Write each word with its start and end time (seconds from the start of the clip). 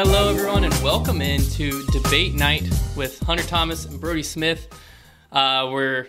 Hello, 0.00 0.30
everyone, 0.30 0.62
and 0.62 0.72
welcome 0.74 1.20
into 1.20 1.84
Debate 1.86 2.32
Night 2.32 2.62
with 2.94 3.18
Hunter 3.24 3.42
Thomas 3.42 3.84
and 3.84 4.00
Brodie 4.00 4.22
Smith. 4.22 4.68
Uh, 5.32 5.68
we're 5.72 6.06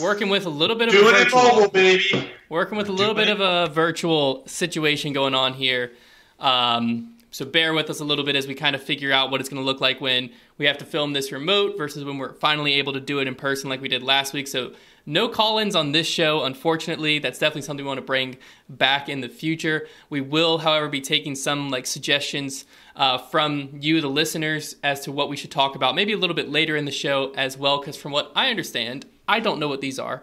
working 0.00 0.28
with 0.28 0.46
a 0.46 0.48
little 0.48 0.76
bit 0.76 0.86
of 0.86 0.94
Doing 0.94 1.12
a 1.12 1.18
it 1.18 1.24
virtual, 1.24 1.42
mobile, 1.42 1.68
baby. 1.68 2.30
working 2.48 2.78
with 2.78 2.88
a 2.88 2.92
little 2.92 3.14
Doing 3.14 3.26
bit 3.26 3.36
it. 3.36 3.40
of 3.40 3.70
a 3.70 3.74
virtual 3.74 4.46
situation 4.46 5.12
going 5.12 5.34
on 5.34 5.54
here. 5.54 5.90
Um, 6.38 7.16
so 7.32 7.44
bear 7.44 7.74
with 7.74 7.90
us 7.90 7.98
a 7.98 8.04
little 8.04 8.24
bit 8.24 8.36
as 8.36 8.46
we 8.46 8.54
kind 8.54 8.76
of 8.76 8.82
figure 8.82 9.10
out 9.12 9.32
what 9.32 9.40
it's 9.40 9.50
going 9.50 9.60
to 9.60 9.66
look 9.66 9.80
like 9.80 10.00
when 10.00 10.30
we 10.56 10.66
have 10.66 10.78
to 10.78 10.84
film 10.84 11.12
this 11.12 11.32
remote 11.32 11.76
versus 11.76 12.04
when 12.04 12.18
we're 12.18 12.34
finally 12.34 12.74
able 12.74 12.92
to 12.92 13.00
do 13.00 13.18
it 13.18 13.26
in 13.26 13.34
person 13.34 13.68
like 13.68 13.80
we 13.82 13.88
did 13.88 14.04
last 14.04 14.34
week. 14.34 14.46
So 14.46 14.72
no 15.04 15.28
call-ins 15.28 15.74
on 15.74 15.92
this 15.92 16.06
show, 16.06 16.44
unfortunately. 16.44 17.18
That's 17.18 17.40
definitely 17.40 17.62
something 17.62 17.84
we 17.84 17.88
want 17.88 17.98
to 17.98 18.06
bring 18.06 18.36
back 18.68 19.08
in 19.08 19.20
the 19.20 19.28
future. 19.28 19.88
We 20.10 20.20
will, 20.20 20.58
however, 20.58 20.88
be 20.88 21.00
taking 21.00 21.34
some 21.34 21.70
like 21.70 21.86
suggestions 21.86 22.64
uh, 22.96 23.18
from 23.18 23.70
you, 23.80 24.00
the 24.00 24.08
listeners, 24.08 24.76
as 24.82 25.00
to 25.00 25.12
what 25.12 25.28
we 25.28 25.36
should 25.36 25.50
talk 25.50 25.74
about, 25.76 25.94
maybe 25.94 26.12
a 26.12 26.16
little 26.16 26.34
bit 26.36 26.48
later 26.48 26.76
in 26.76 26.84
the 26.86 26.90
show 26.92 27.32
as 27.36 27.56
well. 27.58 27.78
Because 27.78 27.96
from 27.96 28.12
what 28.12 28.32
I 28.34 28.48
understand, 28.50 29.06
I 29.28 29.40
don't 29.40 29.58
know 29.60 29.68
what 29.68 29.80
these 29.80 29.98
are. 29.98 30.22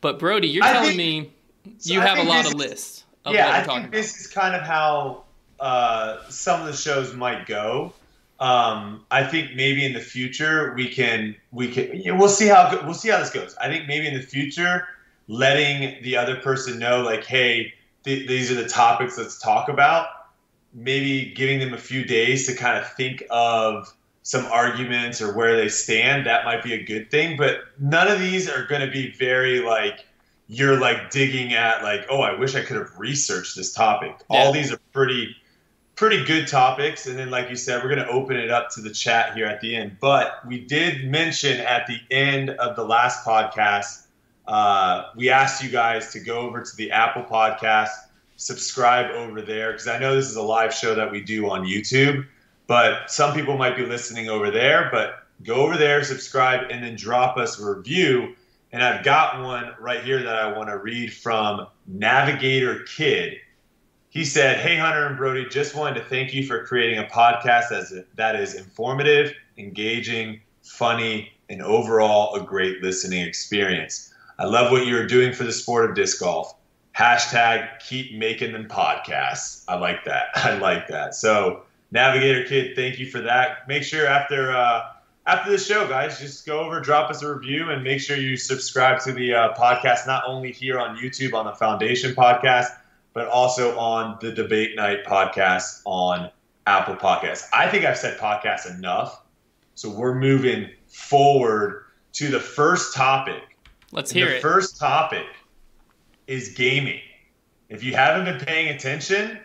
But 0.00 0.18
Brodie, 0.18 0.48
you're 0.48 0.64
I 0.64 0.72
telling 0.72 0.96
think- 0.96 0.98
me 0.98 1.32
you 1.82 2.00
I 2.00 2.06
have 2.06 2.18
a 2.18 2.22
lot 2.28 2.40
of 2.40 2.52
is- 2.52 2.54
lists 2.54 3.04
of 3.24 3.34
yeah, 3.34 3.46
what 3.46 3.52
we're 3.52 3.56
I 3.56 3.58
talking 3.64 3.74
think 3.82 3.84
about. 3.88 3.92
this 3.96 4.20
is 4.20 4.26
kind 4.26 4.54
of 4.54 4.62
how 4.62 5.24
uh, 5.60 6.18
some 6.28 6.60
of 6.60 6.66
the 6.66 6.72
shows 6.74 7.14
might 7.14 7.46
go. 7.46 7.92
Um, 8.40 9.04
I 9.10 9.22
think 9.24 9.54
maybe 9.54 9.84
in 9.86 9.92
the 9.94 10.00
future 10.00 10.74
we 10.74 10.88
can 10.88 11.36
we 11.52 11.68
can 11.70 12.18
we'll 12.18 12.28
see 12.28 12.48
how 12.48 12.78
we'll 12.84 12.92
see 12.92 13.08
how 13.08 13.18
this 13.18 13.30
goes. 13.30 13.54
I 13.60 13.68
think 13.68 13.86
maybe 13.86 14.06
in 14.08 14.14
the 14.14 14.20
future, 14.22 14.88
letting 15.28 16.02
the 16.02 16.16
other 16.16 16.36
person 16.36 16.78
know 16.78 17.00
like, 17.02 17.24
hey, 17.24 17.72
th- 18.04 18.28
these 18.28 18.50
are 18.50 18.56
the 18.56 18.68
topics 18.68 19.16
let's 19.16 19.38
talk 19.40 19.68
about. 19.68 20.08
Maybe 20.74 21.32
giving 21.34 21.60
them 21.60 21.72
a 21.72 21.78
few 21.78 22.04
days 22.04 22.46
to 22.46 22.54
kind 22.54 22.76
of 22.76 22.92
think 22.94 23.22
of 23.30 23.94
some 24.22 24.44
arguments 24.46 25.22
or 25.22 25.34
where 25.34 25.56
they 25.56 25.68
stand. 25.68 26.26
That 26.26 26.44
might 26.44 26.62
be 26.62 26.72
a 26.74 26.82
good 26.82 27.10
thing. 27.10 27.36
But 27.36 27.60
none 27.78 28.08
of 28.08 28.18
these 28.18 28.48
are 28.48 28.66
going 28.66 28.80
to 28.80 28.90
be 28.90 29.12
very 29.12 29.60
like 29.60 30.04
you're 30.48 30.78
like 30.78 31.10
digging 31.10 31.54
at 31.54 31.82
like, 31.82 32.06
oh, 32.10 32.20
I 32.20 32.38
wish 32.38 32.54
I 32.54 32.62
could 32.62 32.76
have 32.76 32.98
researched 32.98 33.56
this 33.56 33.72
topic. 33.72 34.16
All 34.28 34.52
these 34.52 34.72
are 34.72 34.78
pretty 34.92 35.36
pretty 35.96 36.24
good 36.24 36.48
topics 36.48 37.06
and 37.06 37.16
then 37.16 37.30
like 37.30 37.48
you 37.48 37.54
said 37.54 37.80
we're 37.82 37.88
going 37.88 38.04
to 38.04 38.08
open 38.08 38.36
it 38.36 38.50
up 38.50 38.68
to 38.68 38.80
the 38.80 38.90
chat 38.90 39.32
here 39.34 39.46
at 39.46 39.60
the 39.60 39.76
end 39.76 39.96
but 40.00 40.44
we 40.46 40.58
did 40.58 41.08
mention 41.08 41.60
at 41.60 41.86
the 41.86 41.98
end 42.10 42.50
of 42.50 42.74
the 42.74 42.84
last 42.84 43.24
podcast 43.24 44.06
uh, 44.48 45.04
we 45.16 45.30
asked 45.30 45.62
you 45.62 45.70
guys 45.70 46.12
to 46.12 46.18
go 46.18 46.40
over 46.40 46.60
to 46.60 46.76
the 46.76 46.90
apple 46.90 47.22
podcast 47.22 47.90
subscribe 48.36 49.10
over 49.12 49.40
there 49.40 49.72
because 49.72 49.88
i 49.88 49.98
know 49.98 50.14
this 50.14 50.28
is 50.28 50.36
a 50.36 50.42
live 50.42 50.74
show 50.74 50.94
that 50.94 51.10
we 51.10 51.20
do 51.20 51.48
on 51.48 51.64
youtube 51.64 52.26
but 52.66 53.10
some 53.10 53.34
people 53.34 53.56
might 53.56 53.76
be 53.76 53.84
listening 53.86 54.28
over 54.28 54.50
there 54.50 54.88
but 54.90 55.26
go 55.42 55.54
over 55.54 55.76
there 55.76 56.02
subscribe 56.02 56.70
and 56.70 56.82
then 56.82 56.96
drop 56.96 57.36
us 57.36 57.58
a 57.60 57.64
review 57.64 58.34
and 58.72 58.82
i've 58.82 59.04
got 59.04 59.42
one 59.42 59.72
right 59.80 60.02
here 60.02 60.22
that 60.22 60.34
i 60.34 60.56
want 60.56 60.68
to 60.68 60.78
read 60.78 61.12
from 61.12 61.66
navigator 61.86 62.80
kid 62.84 63.38
he 64.14 64.24
said, 64.24 64.58
Hey, 64.58 64.76
Hunter 64.76 65.08
and 65.08 65.16
Brodie, 65.16 65.46
just 65.46 65.74
wanted 65.74 65.96
to 65.96 66.06
thank 66.06 66.32
you 66.32 66.46
for 66.46 66.64
creating 66.64 67.00
a 67.00 67.02
podcast 67.02 67.72
as 67.72 67.92
that 68.14 68.36
is 68.36 68.54
informative, 68.54 69.34
engaging, 69.58 70.40
funny, 70.62 71.32
and 71.50 71.60
overall 71.60 72.36
a 72.36 72.40
great 72.40 72.80
listening 72.80 73.26
experience. 73.26 74.14
I 74.38 74.44
love 74.44 74.70
what 74.70 74.86
you're 74.86 75.08
doing 75.08 75.32
for 75.32 75.42
the 75.42 75.52
sport 75.52 75.90
of 75.90 75.96
disc 75.96 76.20
golf. 76.20 76.54
Hashtag 76.96 77.80
keep 77.80 78.16
making 78.16 78.52
them 78.52 78.68
podcasts. 78.68 79.64
I 79.66 79.76
like 79.76 80.04
that. 80.04 80.28
I 80.34 80.56
like 80.58 80.86
that. 80.88 81.14
So, 81.14 81.62
Navigator 81.90 82.44
Kid, 82.44 82.76
thank 82.76 82.98
you 82.98 83.10
for 83.10 83.20
that. 83.20 83.66
Make 83.68 83.82
sure 83.82 84.06
after 84.06 84.52
uh, 84.52 84.92
after 85.26 85.50
the 85.50 85.58
show, 85.58 85.88
guys, 85.88 86.20
just 86.20 86.44
go 86.44 86.60
over, 86.60 86.80
drop 86.80 87.10
us 87.10 87.22
a 87.22 87.34
review, 87.34 87.70
and 87.70 87.82
make 87.82 88.00
sure 88.00 88.16
you 88.16 88.36
subscribe 88.36 89.00
to 89.00 89.12
the 89.12 89.32
uh, 89.34 89.54
podcast, 89.54 90.06
not 90.06 90.22
only 90.26 90.52
here 90.52 90.78
on 90.78 90.96
YouTube 90.96 91.32
on 91.34 91.46
the 91.46 91.54
Foundation 91.54 92.14
Podcast, 92.14 92.68
but 93.14 93.26
also 93.28 93.76
on 93.78 94.18
the 94.20 94.30
Debate 94.30 94.76
Night 94.76 95.04
podcast 95.04 95.80
on 95.86 96.30
Apple 96.66 96.96
Podcasts. 96.96 97.48
I 97.54 97.68
think 97.68 97.84
I've 97.84 97.98
said 97.98 98.18
podcast 98.18 98.70
enough. 98.70 99.22
So 99.74 99.88
we're 99.88 100.14
moving 100.14 100.70
forward 100.86 101.86
to 102.14 102.28
the 102.28 102.40
first 102.40 102.94
topic. 102.94 103.42
Let's 103.92 104.10
hear 104.12 104.26
the 104.26 104.36
it. 104.36 104.42
first 104.42 104.78
topic 104.78 105.26
is 106.26 106.50
gaming. 106.50 107.00
If 107.68 107.82
you 107.82 107.94
haven't 107.94 108.24
been 108.24 108.44
paying 108.44 108.74
attention, 108.74 109.38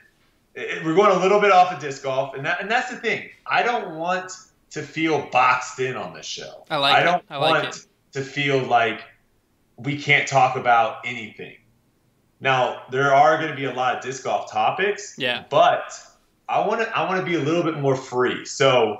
it- 0.56 0.84
we're 0.84 0.96
going 0.96 1.16
a 1.16 1.20
little 1.20 1.40
bit 1.40 1.52
off 1.52 1.72
of 1.72 1.80
disc 1.80 2.04
golf, 2.04 2.36
and 2.36 2.46
that 2.46 2.62
and 2.62 2.70
that's 2.70 2.90
the 2.90 2.98
thing. 2.98 3.30
I 3.46 3.64
don't 3.64 3.96
want 3.96 4.32
to 4.72 4.82
feel 4.84 5.28
boxed 5.32 5.80
in 5.80 5.96
on 5.96 6.14
this 6.14 6.26
show. 6.26 6.66
I 6.70 6.78
like 6.78 6.96
I 6.96 7.04
don't 7.04 7.24
I 7.30 7.38
like 7.38 7.64
want 7.64 7.76
it. 7.76 7.86
to 8.14 8.22
feel 8.22 8.60
like 8.60 9.02
we 9.78 10.00
can't 10.02 10.28
talk 10.28 10.56
about 10.58 10.98
anything. 11.06 11.56
Now, 12.42 12.84
there 12.92 13.14
are 13.14 13.38
going 13.38 13.50
to 13.50 13.56
be 13.56 13.66
a 13.66 13.74
lot 13.74 13.96
of 13.98 14.04
disc 14.04 14.24
golf 14.24 14.52
topics, 14.52 15.16
Yeah. 15.18 15.44
but 15.50 15.94
I 16.48 16.66
want 16.66 16.82
to 16.82 16.98
I 16.98 17.08
want 17.08 17.20
to 17.20 17.26
be 17.26 17.36
a 17.36 17.40
little 17.40 17.64
bit 17.64 17.78
more 17.80 17.96
free. 17.96 18.46
So, 18.46 18.98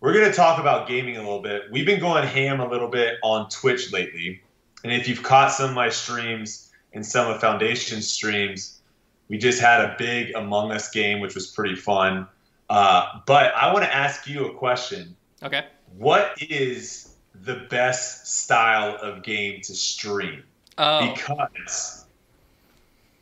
we're 0.00 0.12
going 0.12 0.26
to 0.30 0.32
talk 0.36 0.60
about 0.60 0.86
gaming 0.86 1.16
a 1.16 1.20
little 1.20 1.40
bit. 1.42 1.62
We've 1.72 1.86
been 1.86 2.00
going 2.00 2.26
ham 2.26 2.60
a 2.60 2.68
little 2.68 2.88
bit 2.88 3.14
on 3.22 3.48
Twitch 3.48 3.92
lately. 3.92 4.42
And 4.84 4.92
if 4.92 5.08
you've 5.08 5.22
caught 5.22 5.50
some 5.52 5.70
of 5.70 5.74
my 5.74 5.88
streams 5.88 6.65
and 6.96 7.04
some 7.06 7.30
of 7.30 7.40
Foundation 7.40 8.00
streams, 8.02 8.80
we 9.28 9.38
just 9.38 9.60
had 9.60 9.80
a 9.82 9.94
big 9.98 10.34
Among 10.34 10.72
Us 10.72 10.90
game, 10.90 11.20
which 11.20 11.34
was 11.34 11.46
pretty 11.48 11.76
fun. 11.76 12.26
Uh, 12.70 13.20
but 13.26 13.54
I 13.54 13.72
want 13.72 13.84
to 13.84 13.94
ask 13.94 14.26
you 14.26 14.46
a 14.46 14.54
question 14.54 15.14
Okay. 15.42 15.66
what 15.98 16.36
is 16.40 17.14
the 17.42 17.66
best 17.70 18.26
style 18.26 18.96
of 19.00 19.22
game 19.22 19.60
to 19.62 19.74
stream? 19.74 20.42
Oh, 20.78 21.12
Because 21.12 22.06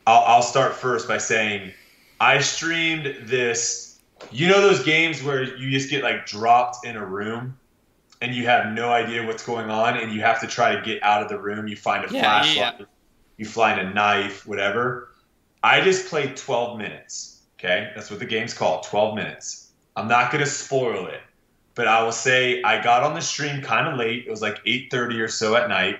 I'll, 0.07 0.21
I'll 0.21 0.41
start 0.41 0.73
first 0.73 1.07
by 1.07 1.17
saying 1.17 1.73
I 2.19 2.39
streamed 2.39 3.27
this. 3.27 3.99
You 4.31 4.47
know 4.47 4.61
those 4.61 4.83
games 4.83 5.21
where 5.21 5.43
you 5.43 5.69
just 5.69 5.89
get 5.89 6.01
like 6.01 6.25
dropped 6.25 6.85
in 6.85 6.95
a 6.95 7.05
room 7.05 7.57
and 8.21 8.33
you 8.33 8.45
have 8.45 8.73
no 8.73 8.91
idea 8.91 9.25
what's 9.25 9.45
going 9.45 9.69
on 9.69 9.97
and 9.97 10.11
you 10.13 10.21
have 10.21 10.39
to 10.41 10.47
try 10.47 10.73
to 10.75 10.81
get 10.81 11.03
out 11.03 11.21
of 11.21 11.29
the 11.29 11.37
room. 11.39 11.67
You 11.67 11.75
find 11.75 12.05
a 12.05 12.11
Yeah, 12.11 12.21
yeah, 12.21 12.71
flashlight, 12.71 12.87
you 13.37 13.45
find 13.45 13.79
a 13.79 13.93
knife, 13.93 14.47
whatever. 14.47 15.11
I 15.63 15.81
just 15.81 16.07
played 16.07 16.37
12 16.37 16.77
minutes. 16.77 17.41
Okay, 17.57 17.91
that's 17.95 18.11
what 18.11 18.19
the 18.19 18.25
game's 18.25 18.53
called 18.53 18.83
12 18.83 19.15
minutes. 19.15 19.71
I'm 19.95 20.07
not 20.07 20.31
going 20.31 20.43
to 20.43 20.49
spoil 20.49 21.07
it, 21.07 21.21
but 21.73 21.87
I 21.87 22.03
will 22.03 22.11
say 22.11 22.61
I 22.63 22.83
got 22.83 23.03
on 23.03 23.13
the 23.13 23.21
stream 23.21 23.61
kind 23.61 23.87
of 23.87 23.97
late. 23.97 24.25
It 24.27 24.29
was 24.29 24.41
like 24.41 24.63
8:30 24.65 25.19
or 25.19 25.27
so 25.27 25.55
at 25.55 25.69
night. 25.69 25.99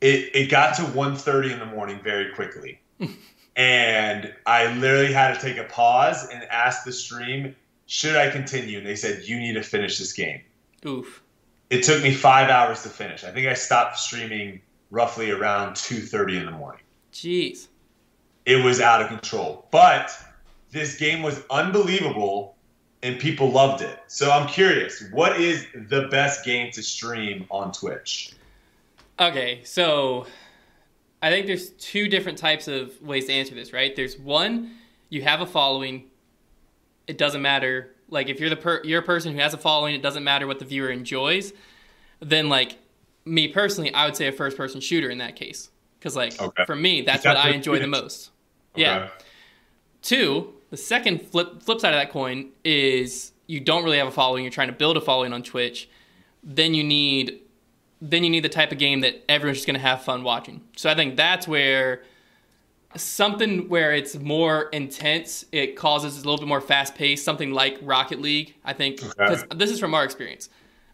It 0.00 0.30
it 0.34 0.50
got 0.50 0.76
to 0.76 0.82
1:30 0.82 1.52
in 1.52 1.58
the 1.58 1.66
morning 1.66 2.00
very 2.02 2.34
quickly. 2.34 2.80
and 3.56 4.34
I 4.44 4.72
literally 4.74 5.12
had 5.12 5.34
to 5.34 5.40
take 5.40 5.56
a 5.56 5.64
pause 5.64 6.28
and 6.28 6.42
ask 6.44 6.84
the 6.84 6.92
stream, 6.92 7.54
"Should 7.86 8.16
I 8.16 8.30
continue?" 8.30 8.78
And 8.78 8.86
they 8.86 8.96
said, 8.96 9.22
"You 9.24 9.38
need 9.38 9.54
to 9.54 9.62
finish 9.62 9.98
this 9.98 10.12
game." 10.12 10.42
oof. 10.84 11.22
It 11.70 11.82
took 11.82 12.02
me 12.02 12.14
5 12.14 12.48
hours 12.48 12.82
to 12.84 12.88
finish. 12.88 13.24
I 13.24 13.30
think 13.30 13.46
I 13.46 13.54
stopped 13.54 13.98
streaming 13.98 14.62
roughly 14.90 15.30
around 15.30 15.74
2:30 15.74 16.38
in 16.38 16.46
the 16.46 16.52
morning 16.52 16.82
Jeez. 17.12 17.68
it 18.46 18.64
was 18.64 18.80
out 18.80 19.02
of 19.02 19.08
control. 19.08 19.66
But 19.70 20.10
this 20.70 20.96
game 20.96 21.22
was 21.22 21.42
unbelievable 21.50 22.56
and 23.02 23.18
people 23.18 23.50
loved 23.50 23.82
it. 23.82 23.98
So 24.08 24.30
I'm 24.30 24.48
curious, 24.48 25.04
what 25.12 25.40
is 25.40 25.66
the 25.74 26.08
best 26.10 26.44
game 26.44 26.70
to 26.72 26.82
stream 26.82 27.46
on 27.50 27.72
Twitch? 27.72 28.32
Okay, 29.20 29.60
so 29.64 30.26
I 31.22 31.30
think 31.30 31.46
there's 31.46 31.70
two 31.70 32.08
different 32.08 32.38
types 32.38 32.68
of 32.68 33.00
ways 33.02 33.26
to 33.26 33.32
answer 33.32 33.54
this, 33.54 33.72
right? 33.72 33.94
There's 33.94 34.18
one, 34.18 34.72
you 35.08 35.22
have 35.22 35.40
a 35.40 35.46
following. 35.46 36.04
It 37.06 37.18
doesn't 37.18 37.42
matter. 37.42 37.94
Like 38.10 38.28
if 38.28 38.40
you're 38.40 38.50
the 38.50 38.56
per- 38.56 38.82
you're 38.84 39.00
a 39.00 39.04
person 39.04 39.32
who 39.32 39.38
has 39.40 39.54
a 39.54 39.58
following, 39.58 39.94
it 39.94 40.02
doesn't 40.02 40.24
matter 40.24 40.46
what 40.46 40.58
the 40.58 40.64
viewer 40.64 40.90
enjoys. 40.90 41.52
Then 42.20 42.48
like 42.48 42.78
me 43.28 43.48
personally, 43.48 43.92
I 43.94 44.06
would 44.06 44.16
say 44.16 44.26
a 44.26 44.32
first 44.32 44.56
person 44.56 44.80
shooter 44.80 45.10
in 45.10 45.18
that 45.18 45.36
case. 45.36 45.70
Cuz 46.00 46.14
like 46.16 46.40
Okay. 46.40 46.64
for 46.64 46.76
me, 46.76 47.02
that's 47.02 47.24
what 47.24 47.36
I 47.36 47.50
enjoy 47.50 47.78
the 47.78 47.86
most. 47.86 48.30
Yeah. 48.74 49.08
Two, 50.02 50.54
the 50.70 50.76
second 50.76 51.22
flip 51.22 51.62
flip 51.62 51.80
side 51.80 51.92
of 51.94 52.00
that 52.00 52.10
coin 52.12 52.50
is 52.64 53.32
you 53.46 53.60
don't 53.60 53.82
really 53.84 53.98
have 53.98 54.06
a 54.08 54.12
following, 54.12 54.44
you're 54.44 54.50
trying 54.52 54.68
to 54.68 54.74
build 54.74 54.96
a 54.96 55.00
following 55.00 55.32
on 55.32 55.42
Twitch. 55.42 55.88
Then 56.42 56.74
you 56.74 56.84
need 56.84 57.40
then 58.00 58.22
you 58.22 58.30
need 58.30 58.44
the 58.44 58.48
type 58.48 58.70
of 58.70 58.78
game 58.78 59.00
that 59.00 59.24
everyone's 59.28 59.58
just 59.58 59.66
going 59.66 59.74
to 59.74 59.80
have 59.80 60.02
fun 60.02 60.22
watching. 60.22 60.60
So 60.76 60.88
I 60.88 60.94
think 60.94 61.16
that's 61.16 61.48
where 61.48 62.04
something 62.96 63.68
where 63.68 63.92
it's 63.92 64.14
more 64.14 64.68
intense, 64.72 65.44
it 65.50 65.74
causes 65.74 66.14
a 66.14 66.18
little 66.18 66.38
bit 66.38 66.46
more 66.46 66.60
fast 66.60 66.94
paced, 66.94 67.24
something 67.24 67.50
like 67.50 67.76
Rocket 67.82 68.20
League. 68.20 68.54
I 68.64 68.72
think 68.72 69.02
Okay. 69.02 69.12
because 69.18 69.44
this 69.56 69.70
is 69.72 69.80
from 69.80 69.94
our 69.94 70.04
experience. 70.04 70.48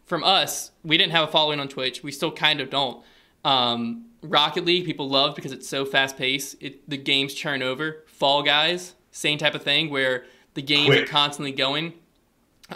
From 0.05 0.23
us, 0.23 0.71
we 0.83 0.97
didn't 0.97 1.13
have 1.13 1.27
a 1.27 1.31
following 1.31 1.59
on 1.59 1.67
Twitch. 1.67 2.03
We 2.03 2.11
still 2.11 2.31
kind 2.31 2.61
of 2.61 2.69
don't. 2.69 3.03
Um, 3.43 4.05
Rocket 4.21 4.65
League 4.65 4.85
people 4.85 5.09
love 5.09 5.35
because 5.35 5.51
it's 5.51 5.67
so 5.67 5.85
fast 5.85 6.17
paced. 6.17 6.55
It 6.61 6.87
the 6.89 6.97
games 6.97 7.33
churn 7.33 7.61
over. 7.61 8.03
Fall 8.07 8.43
Guys, 8.43 8.93
same 9.11 9.37
type 9.37 9.55
of 9.55 9.63
thing 9.63 9.89
where 9.89 10.25
The 10.53 10.61
games 10.61 10.87
Quick. 10.87 11.03
are 11.03 11.07
constantly 11.07 11.51
going. 11.51 11.93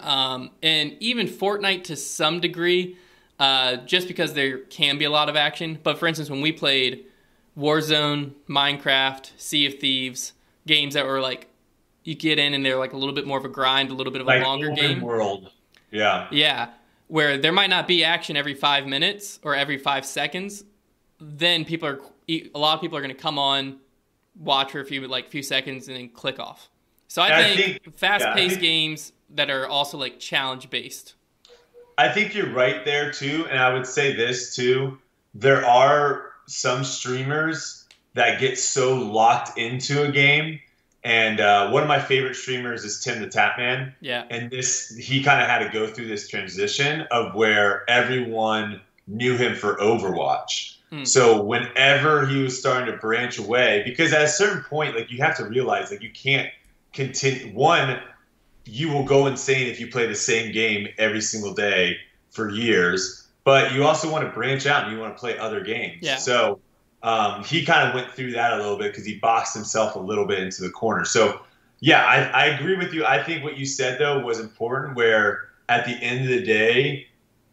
Um, 0.00 0.50
and 0.62 0.96
even 1.00 1.26
Fortnite 1.26 1.84
to 1.84 1.96
some 1.96 2.40
degree, 2.40 2.96
uh, 3.38 3.76
just 3.78 4.06
because 4.06 4.34
there 4.34 4.58
can 4.58 4.98
be 4.98 5.04
a 5.04 5.10
lot 5.10 5.28
of 5.28 5.34
action. 5.36 5.78
But 5.82 5.98
for 5.98 6.06
instance, 6.06 6.30
when 6.30 6.40
we 6.40 6.52
played 6.52 7.04
Warzone, 7.58 8.32
Minecraft, 8.48 9.30
Sea 9.36 9.66
of 9.66 9.74
Thieves, 9.78 10.32
games 10.66 10.94
that 10.94 11.06
were 11.06 11.20
like 11.20 11.48
you 12.04 12.14
get 12.14 12.38
in 12.38 12.54
and 12.54 12.64
they're 12.64 12.78
like 12.78 12.92
a 12.92 12.96
little 12.96 13.14
bit 13.14 13.26
more 13.26 13.38
of 13.38 13.44
a 13.44 13.48
grind, 13.48 13.90
a 13.90 13.94
little 13.94 14.12
bit 14.12 14.20
of 14.20 14.26
like 14.26 14.42
a 14.42 14.44
longer 14.44 14.70
game. 14.70 15.00
World. 15.00 15.50
Yeah. 15.90 16.28
Yeah. 16.30 16.68
Where 17.10 17.36
there 17.38 17.50
might 17.50 17.70
not 17.70 17.88
be 17.88 18.04
action 18.04 18.36
every 18.36 18.54
five 18.54 18.86
minutes 18.86 19.40
or 19.42 19.56
every 19.56 19.78
five 19.78 20.06
seconds, 20.06 20.62
then 21.20 21.64
people 21.64 21.88
are 21.88 21.98
a 22.28 22.50
lot 22.54 22.74
of 22.74 22.80
people 22.80 22.96
are 22.96 23.02
going 23.02 23.14
to 23.14 23.20
come 23.20 23.36
on, 23.36 23.80
watch 24.38 24.70
for 24.70 24.78
a 24.78 24.84
few 24.84 25.06
like 25.08 25.28
few 25.28 25.42
seconds, 25.42 25.88
and 25.88 25.96
then 25.96 26.08
click 26.10 26.38
off. 26.38 26.68
So 27.08 27.20
I, 27.20 27.42
think, 27.42 27.82
think, 27.82 27.98
fast-paced 27.98 28.56
yeah, 28.56 28.60
games 28.60 29.12
that 29.30 29.50
are 29.50 29.66
also 29.66 29.98
like 29.98 30.20
challenge-based. 30.20 31.14
I 31.98 32.08
think 32.08 32.32
you're 32.32 32.52
right 32.52 32.84
there 32.84 33.10
too, 33.10 33.44
and 33.50 33.58
I 33.58 33.74
would 33.74 33.86
say 33.86 34.14
this 34.14 34.54
too. 34.54 34.96
There 35.34 35.66
are 35.66 36.30
some 36.46 36.84
streamers 36.84 37.88
that 38.14 38.38
get 38.38 38.56
so 38.56 38.94
locked 38.94 39.58
into 39.58 40.04
a 40.04 40.12
game 40.12 40.60
and 41.02 41.40
uh, 41.40 41.70
one 41.70 41.82
of 41.82 41.88
my 41.88 42.00
favorite 42.00 42.34
streamers 42.34 42.84
is 42.84 43.00
Tim 43.00 43.20
the 43.20 43.28
Tatman. 43.28 43.94
Yeah. 44.00 44.24
And 44.30 44.50
this, 44.50 44.94
he 44.96 45.22
kind 45.22 45.40
of 45.40 45.48
had 45.48 45.60
to 45.60 45.68
go 45.70 45.86
through 45.86 46.08
this 46.08 46.28
transition 46.28 47.02
of 47.10 47.34
where 47.34 47.88
everyone 47.88 48.80
knew 49.06 49.36
him 49.36 49.54
for 49.54 49.76
Overwatch. 49.76 50.76
Hmm. 50.90 51.04
So 51.04 51.42
whenever 51.42 52.26
he 52.26 52.42
was 52.42 52.58
starting 52.58 52.92
to 52.92 52.98
branch 52.98 53.38
away, 53.38 53.82
because 53.84 54.12
at 54.12 54.22
a 54.22 54.28
certain 54.28 54.62
point, 54.64 54.94
like 54.94 55.10
you 55.10 55.18
have 55.18 55.36
to 55.38 55.44
realize, 55.44 55.90
like 55.90 56.02
you 56.02 56.10
can't 56.10 56.50
continue. 56.92 57.54
One, 57.54 58.00
you 58.66 58.90
will 58.90 59.04
go 59.04 59.26
insane 59.26 59.68
if 59.68 59.80
you 59.80 59.86
play 59.86 60.06
the 60.06 60.14
same 60.14 60.52
game 60.52 60.88
every 60.98 61.22
single 61.22 61.54
day 61.54 61.96
for 62.30 62.50
years. 62.50 63.28
But 63.44 63.72
you 63.72 63.84
also 63.84 64.10
want 64.10 64.26
to 64.26 64.30
branch 64.30 64.66
out 64.66 64.84
and 64.84 64.92
you 64.92 65.00
want 65.00 65.16
to 65.16 65.20
play 65.20 65.38
other 65.38 65.62
games. 65.62 66.02
Yeah. 66.02 66.16
So 66.16 66.60
um, 67.02 67.44
he 67.44 67.64
kind 67.64 67.88
of 67.88 67.94
went 67.94 68.10
through 68.12 68.32
that 68.32 68.52
a 68.52 68.56
little 68.56 68.76
bit 68.76 68.92
because 68.92 69.06
he 69.06 69.16
boxed 69.16 69.54
himself 69.54 69.94
a 69.96 69.98
little 69.98 70.26
bit 70.26 70.40
into 70.40 70.62
the 70.62 70.70
corner. 70.70 71.04
So, 71.04 71.40
yeah, 71.80 72.04
I, 72.04 72.44
I 72.44 72.44
agree 72.46 72.76
with 72.76 72.92
you. 72.92 73.04
I 73.04 73.22
think 73.22 73.42
what 73.42 73.56
you 73.56 73.64
said, 73.64 73.98
though, 73.98 74.20
was 74.20 74.38
important 74.38 74.96
where 74.96 75.48
at 75.68 75.86
the 75.86 75.92
end 75.92 76.22
of 76.22 76.28
the 76.28 76.42
day, 76.42 77.06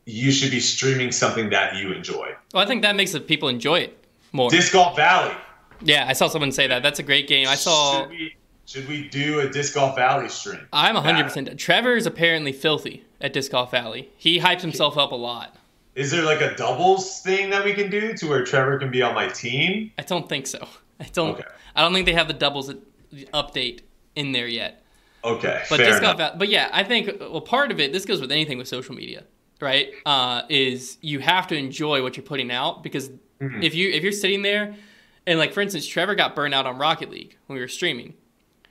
you 0.05 0.31
should 0.31 0.51
be 0.51 0.59
streaming 0.59 1.11
something 1.11 1.49
that 1.49 1.75
you 1.75 1.91
enjoy. 1.91 2.33
Well, 2.53 2.63
I 2.63 2.65
think 2.65 2.81
that 2.81 2.95
makes 2.95 3.11
the 3.11 3.19
people 3.19 3.49
enjoy 3.49 3.79
it 3.79 4.05
more. 4.31 4.49
Disc 4.49 4.73
Golf 4.73 4.95
Valley. 4.95 5.35
Yeah, 5.81 6.05
I 6.07 6.13
saw 6.13 6.27
someone 6.27 6.51
say 6.51 6.67
that. 6.67 6.81
That's 6.81 7.00
a 7.00 7.03
great 7.03 7.27
game. 7.27 7.47
I 7.47 7.55
saw. 7.55 8.01
Should 8.01 8.09
we, 8.09 8.35
should 8.65 8.88
we 8.88 9.07
do 9.09 9.41
a 9.41 9.50
Disc 9.50 9.75
Golf 9.75 9.95
Valley 9.95 10.29
stream? 10.29 10.65
I'm 10.73 10.95
100%. 10.95 11.57
Trevor 11.57 11.95
is 11.95 12.05
apparently 12.05 12.51
filthy 12.51 13.03
at 13.21 13.33
Disc 13.33 13.51
Golf 13.51 13.71
Valley. 13.71 14.09
He 14.17 14.39
hypes 14.39 14.61
himself 14.61 14.97
up 14.97 15.11
a 15.11 15.15
lot. 15.15 15.55
Is 15.97 16.11
there 16.11 16.23
like 16.23 16.41
a 16.41 16.53
doubles 16.55 17.21
thing 17.21 17.49
that 17.49 17.65
we 17.65 17.73
can 17.73 17.89
do 17.89 18.13
to 18.13 18.27
where 18.27 18.45
Trevor 18.45 18.77
can 18.77 18.91
be 18.91 19.01
on 19.01 19.15
my 19.15 19.27
team? 19.29 19.91
I 19.97 20.03
don't 20.03 20.29
think 20.29 20.45
so. 20.45 20.67
I 20.99 21.05
don't. 21.05 21.31
Okay. 21.31 21.44
I 21.75 21.81
don't 21.81 21.91
think 21.91 22.05
they 22.05 22.13
have 22.13 22.27
the 22.27 22.35
doubles 22.35 22.71
update 23.33 23.81
in 24.15 24.31
there 24.31 24.47
yet. 24.47 24.83
Okay, 25.23 25.63
but 25.71 25.77
this 25.77 25.99
got. 25.99 26.38
But 26.38 26.49
yeah, 26.49 26.69
I 26.71 26.83
think 26.83 27.19
well, 27.19 27.41
part 27.41 27.71
of 27.71 27.79
it. 27.79 27.94
This 27.94 28.05
goes 28.05 28.21
with 28.21 28.31
anything 28.31 28.59
with 28.59 28.67
social 28.67 28.94
media, 28.94 29.23
right? 29.59 29.89
Uh, 30.05 30.44
is 30.49 30.99
you 31.01 31.19
have 31.19 31.47
to 31.47 31.57
enjoy 31.57 32.03
what 32.03 32.15
you're 32.15 32.23
putting 32.23 32.51
out 32.51 32.83
because 32.83 33.09
mm-hmm. 33.41 33.63
if 33.63 33.73
you 33.73 33.89
if 33.89 34.03
you're 34.03 34.11
sitting 34.11 34.43
there 34.43 34.75
and 35.25 35.39
like 35.39 35.51
for 35.51 35.61
instance, 35.61 35.88
Trevor 35.88 36.13
got 36.13 36.35
burned 36.35 36.53
out 36.53 36.67
on 36.67 36.77
Rocket 36.77 37.09
League 37.09 37.38
when 37.47 37.55
we 37.55 37.61
were 37.61 37.67
streaming. 37.67 38.13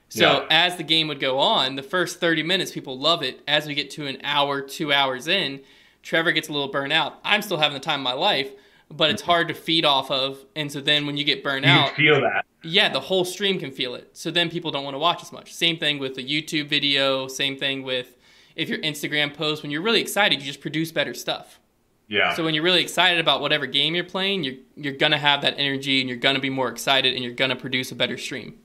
So 0.07 0.23
yeah. 0.23 0.47
as 0.49 0.77
the 0.77 0.83
game 0.83 1.09
would 1.09 1.19
go 1.19 1.39
on, 1.39 1.75
the 1.75 1.83
first 1.83 2.21
30 2.21 2.41
minutes 2.43 2.71
people 2.71 2.97
love 2.97 3.21
it. 3.21 3.41
As 3.45 3.67
we 3.67 3.75
get 3.75 3.91
to 3.91 4.07
an 4.07 4.17
hour, 4.23 4.61
two 4.61 4.93
hours 4.93 5.27
in, 5.27 5.59
Trevor 6.07 6.31
gets 6.31 6.47
a 6.47 6.53
little 6.53 6.69
burnt 6.69 6.93
out. 6.93 7.19
I'm 7.25 7.41
still 7.41 7.57
having 7.57 7.73
the 7.73 7.83
time 7.83 7.99
of 7.99 8.03
my 8.05 8.13
life, 8.13 8.49
but 8.89 9.09
it's 9.09 9.21
hard 9.21 9.49
to 9.49 9.53
feed 9.53 9.83
off 9.83 10.09
of. 10.09 10.39
And 10.55 10.71
so 10.71 10.79
then 10.79 11.05
when 11.05 11.17
you 11.17 11.25
get 11.25 11.43
burnt 11.43 11.65
you 11.65 11.71
out, 11.71 11.95
feel 11.95 12.21
that. 12.21 12.45
Yeah, 12.63 12.87
the 12.87 13.01
whole 13.01 13.25
stream 13.25 13.59
can 13.59 13.71
feel 13.71 13.93
it. 13.93 14.09
So 14.13 14.31
then 14.31 14.49
people 14.49 14.71
don't 14.71 14.85
want 14.85 14.93
to 14.93 14.99
watch 14.99 15.21
as 15.21 15.33
much. 15.33 15.53
Same 15.53 15.77
thing 15.77 15.99
with 15.99 16.15
the 16.15 16.23
YouTube 16.23 16.69
video. 16.69 17.27
Same 17.27 17.57
thing 17.57 17.83
with 17.83 18.15
if 18.55 18.69
your 18.69 18.77
Instagram 18.79 19.33
post. 19.33 19.63
When 19.63 19.69
you're 19.69 19.81
really 19.81 19.99
excited, 19.99 20.39
you 20.39 20.45
just 20.45 20.61
produce 20.61 20.93
better 20.93 21.13
stuff. 21.13 21.59
Yeah. 22.07 22.33
So 22.35 22.45
when 22.45 22.53
you're 22.53 22.63
really 22.63 22.81
excited 22.81 23.19
about 23.19 23.41
whatever 23.41 23.65
game 23.65 23.93
you're 23.93 24.05
playing, 24.05 24.45
you're 24.45 24.55
you're 24.77 24.93
gonna 24.93 25.17
have 25.17 25.41
that 25.41 25.55
energy 25.57 25.99
and 25.99 26.07
you're 26.07 26.17
gonna 26.17 26.39
be 26.39 26.49
more 26.49 26.69
excited 26.69 27.15
and 27.15 27.23
you're 27.23 27.33
gonna 27.33 27.57
produce 27.57 27.91
a 27.91 27.95
better 27.95 28.17
stream. 28.17 28.57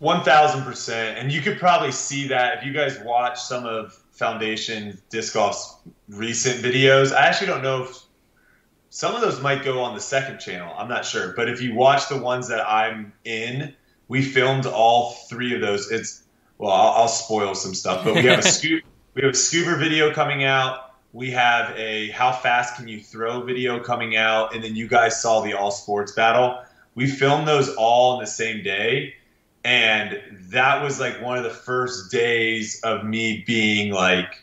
One 0.00 0.22
thousand 0.22 0.64
percent, 0.64 1.18
and 1.18 1.32
you 1.32 1.40
could 1.40 1.58
probably 1.58 1.92
see 1.92 2.28
that 2.28 2.58
if 2.58 2.66
you 2.66 2.74
guys 2.74 2.98
watch 3.00 3.40
some 3.40 3.64
of 3.64 3.94
Foundation 4.12 5.00
Disc 5.08 5.32
Golf's 5.32 5.76
recent 6.10 6.62
videos. 6.62 7.12
I 7.12 7.26
actually 7.26 7.48
don't 7.48 7.62
know 7.62 7.84
if 7.84 7.98
some 8.90 9.14
of 9.14 9.20
those 9.20 9.40
might 9.40 9.64
go 9.64 9.80
on 9.80 9.94
the 9.94 10.00
second 10.00 10.38
channel. 10.38 10.74
I'm 10.76 10.88
not 10.88 11.04
sure, 11.04 11.32
but 11.36 11.48
if 11.48 11.62
you 11.62 11.74
watch 11.74 12.08
the 12.08 12.18
ones 12.18 12.48
that 12.48 12.66
I'm 12.68 13.12
in, 13.24 13.74
we 14.08 14.22
filmed 14.22 14.66
all 14.66 15.12
three 15.28 15.54
of 15.54 15.60
those. 15.60 15.90
It's 15.90 16.24
well, 16.58 16.72
I'll, 16.72 17.02
I'll 17.02 17.08
spoil 17.08 17.54
some 17.54 17.74
stuff, 17.74 18.04
but 18.04 18.14
we 18.14 18.22
have 18.22 18.40
a 18.40 18.42
scoop. 18.50 18.84
We 19.14 19.22
have 19.22 19.32
a 19.32 19.36
scuba 19.36 19.76
video 19.76 20.12
coming 20.12 20.44
out. 20.44 20.94
We 21.12 21.30
have 21.30 21.76
a 21.76 22.10
how 22.10 22.32
fast 22.32 22.76
can 22.76 22.86
you 22.86 23.00
throw 23.00 23.42
video 23.42 23.80
coming 23.80 24.16
out, 24.16 24.54
and 24.54 24.62
then 24.62 24.76
you 24.76 24.88
guys 24.88 25.20
saw 25.20 25.40
the 25.40 25.54
all 25.54 25.70
sports 25.70 26.12
battle. 26.12 26.62
We 26.94 27.06
filmed 27.06 27.48
those 27.48 27.74
all 27.76 28.14
in 28.14 28.20
the 28.20 28.26
same 28.26 28.62
day 28.62 29.14
and 29.64 30.20
that 30.50 30.82
was 30.82 31.00
like 31.00 31.20
one 31.20 31.36
of 31.36 31.44
the 31.44 31.50
first 31.50 32.10
days 32.10 32.80
of 32.82 33.04
me 33.04 33.44
being 33.46 33.92
like 33.92 34.42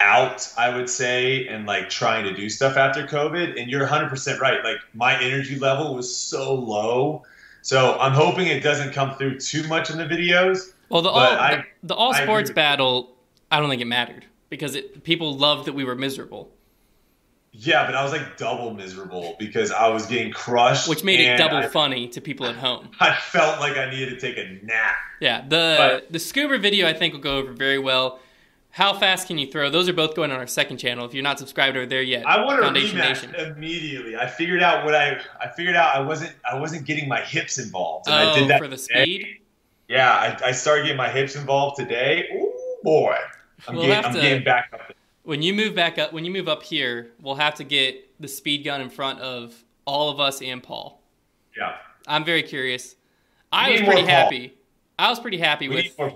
out, 0.00 0.52
I 0.58 0.74
would 0.74 0.88
say, 0.88 1.46
and 1.48 1.66
like 1.66 1.88
trying 1.88 2.24
to 2.24 2.34
do 2.34 2.48
stuff 2.48 2.76
after 2.76 3.06
COVID. 3.06 3.60
And 3.60 3.70
you're 3.70 3.86
100% 3.86 4.40
right. 4.40 4.62
Like 4.64 4.78
my 4.94 5.20
energy 5.22 5.58
level 5.58 5.94
was 5.94 6.14
so 6.14 6.54
low. 6.54 7.22
So 7.62 7.98
I'm 7.98 8.12
hoping 8.12 8.46
it 8.46 8.62
doesn't 8.62 8.92
come 8.92 9.16
through 9.16 9.40
too 9.40 9.66
much 9.66 9.90
in 9.90 9.98
the 9.98 10.04
videos. 10.04 10.72
Well, 10.88 11.02
the 11.02 11.08
all, 11.08 11.20
I, 11.20 11.56
the, 11.82 11.88
the, 11.88 11.94
all 11.94 12.14
sports 12.14 12.50
I 12.50 12.54
battle, 12.54 13.16
I 13.50 13.58
don't 13.58 13.68
think 13.68 13.82
it 13.82 13.86
mattered 13.86 14.24
because 14.50 14.76
it, 14.76 15.02
people 15.02 15.36
loved 15.36 15.66
that 15.66 15.72
we 15.72 15.84
were 15.84 15.96
miserable. 15.96 16.50
Yeah, 17.58 17.86
but 17.86 17.94
I 17.94 18.02
was 18.02 18.12
like 18.12 18.36
double 18.36 18.74
miserable 18.74 19.34
because 19.38 19.72
I 19.72 19.88
was 19.88 20.04
getting 20.04 20.30
crushed, 20.30 20.88
which 20.88 21.02
made 21.02 21.20
it 21.20 21.38
double 21.38 21.56
I, 21.56 21.68
funny 21.68 22.06
to 22.08 22.20
people 22.20 22.46
at 22.46 22.56
home. 22.56 22.90
I 23.00 23.14
felt 23.14 23.60
like 23.60 23.78
I 23.78 23.90
needed 23.90 24.10
to 24.10 24.20
take 24.20 24.36
a 24.36 24.64
nap. 24.64 24.94
Yeah, 25.20 25.40
the 25.40 25.76
but, 25.78 26.12
the 26.12 26.18
scuba 26.18 26.58
video 26.58 26.86
I 26.86 26.92
think 26.92 27.14
will 27.14 27.20
go 27.20 27.38
over 27.38 27.52
very 27.52 27.78
well. 27.78 28.20
How 28.76 28.92
fast 28.92 29.26
can 29.26 29.38
you 29.38 29.50
throw? 29.50 29.70
Those 29.70 29.88
are 29.88 29.94
both 29.94 30.14
going 30.14 30.30
on 30.30 30.38
our 30.38 30.46
second 30.46 30.76
channel. 30.76 31.06
If 31.06 31.14
you're 31.14 31.22
not 31.22 31.38
subscribed 31.38 31.78
over 31.78 31.86
there 31.86 32.02
yet, 32.02 32.26
I 32.26 32.44
want 32.44 32.58
to 32.58 32.62
Foundation 32.64 32.98
Nation. 32.98 33.34
immediately. 33.34 34.16
I 34.16 34.26
figured 34.26 34.62
out 34.62 34.84
what 34.84 34.94
I 34.94 35.18
I 35.40 35.48
figured 35.48 35.76
out. 35.76 35.96
I 35.96 36.00
wasn't 36.00 36.34
I 36.44 36.58
wasn't 36.58 36.84
getting 36.84 37.08
my 37.08 37.22
hips 37.22 37.56
involved. 37.56 38.06
And 38.06 38.14
oh, 38.14 38.32
I 38.32 38.34
did 38.34 38.44
oh, 38.44 38.48
that 38.48 38.60
for 38.60 38.68
the 38.68 38.76
today. 38.76 39.02
speed. 39.02 39.40
Yeah, 39.88 40.12
I, 40.12 40.48
I 40.48 40.52
started 40.52 40.82
getting 40.82 40.98
my 40.98 41.08
hips 41.08 41.36
involved 41.36 41.78
today. 41.78 42.28
Oh 42.34 42.52
boy, 42.84 43.16
I'm, 43.66 43.76
we'll 43.76 43.86
getting, 43.86 44.04
I'm 44.04 44.14
to, 44.14 44.20
getting 44.20 44.44
back 44.44 44.68
up. 44.74 44.92
When 45.22 45.40
you 45.40 45.54
move 45.54 45.74
back 45.74 45.98
up, 45.98 46.12
when 46.12 46.26
you 46.26 46.30
move 46.30 46.46
up 46.46 46.62
here, 46.62 47.12
we'll 47.22 47.36
have 47.36 47.54
to 47.54 47.64
get 47.64 48.20
the 48.20 48.28
speed 48.28 48.62
gun 48.62 48.82
in 48.82 48.90
front 48.90 49.20
of 49.20 49.54
all 49.86 50.10
of 50.10 50.20
us 50.20 50.42
and 50.42 50.62
Paul. 50.62 51.00
Yeah. 51.56 51.76
I'm 52.06 52.26
very 52.26 52.42
curious. 52.42 52.94
I 53.50 53.70
was 53.70 53.80
pretty 53.80 54.02
happy. 54.02 54.52
I 54.98 55.08
was 55.08 55.18
pretty 55.18 55.38
happy 55.38 55.70
we 55.70 55.76
with. 55.98 56.10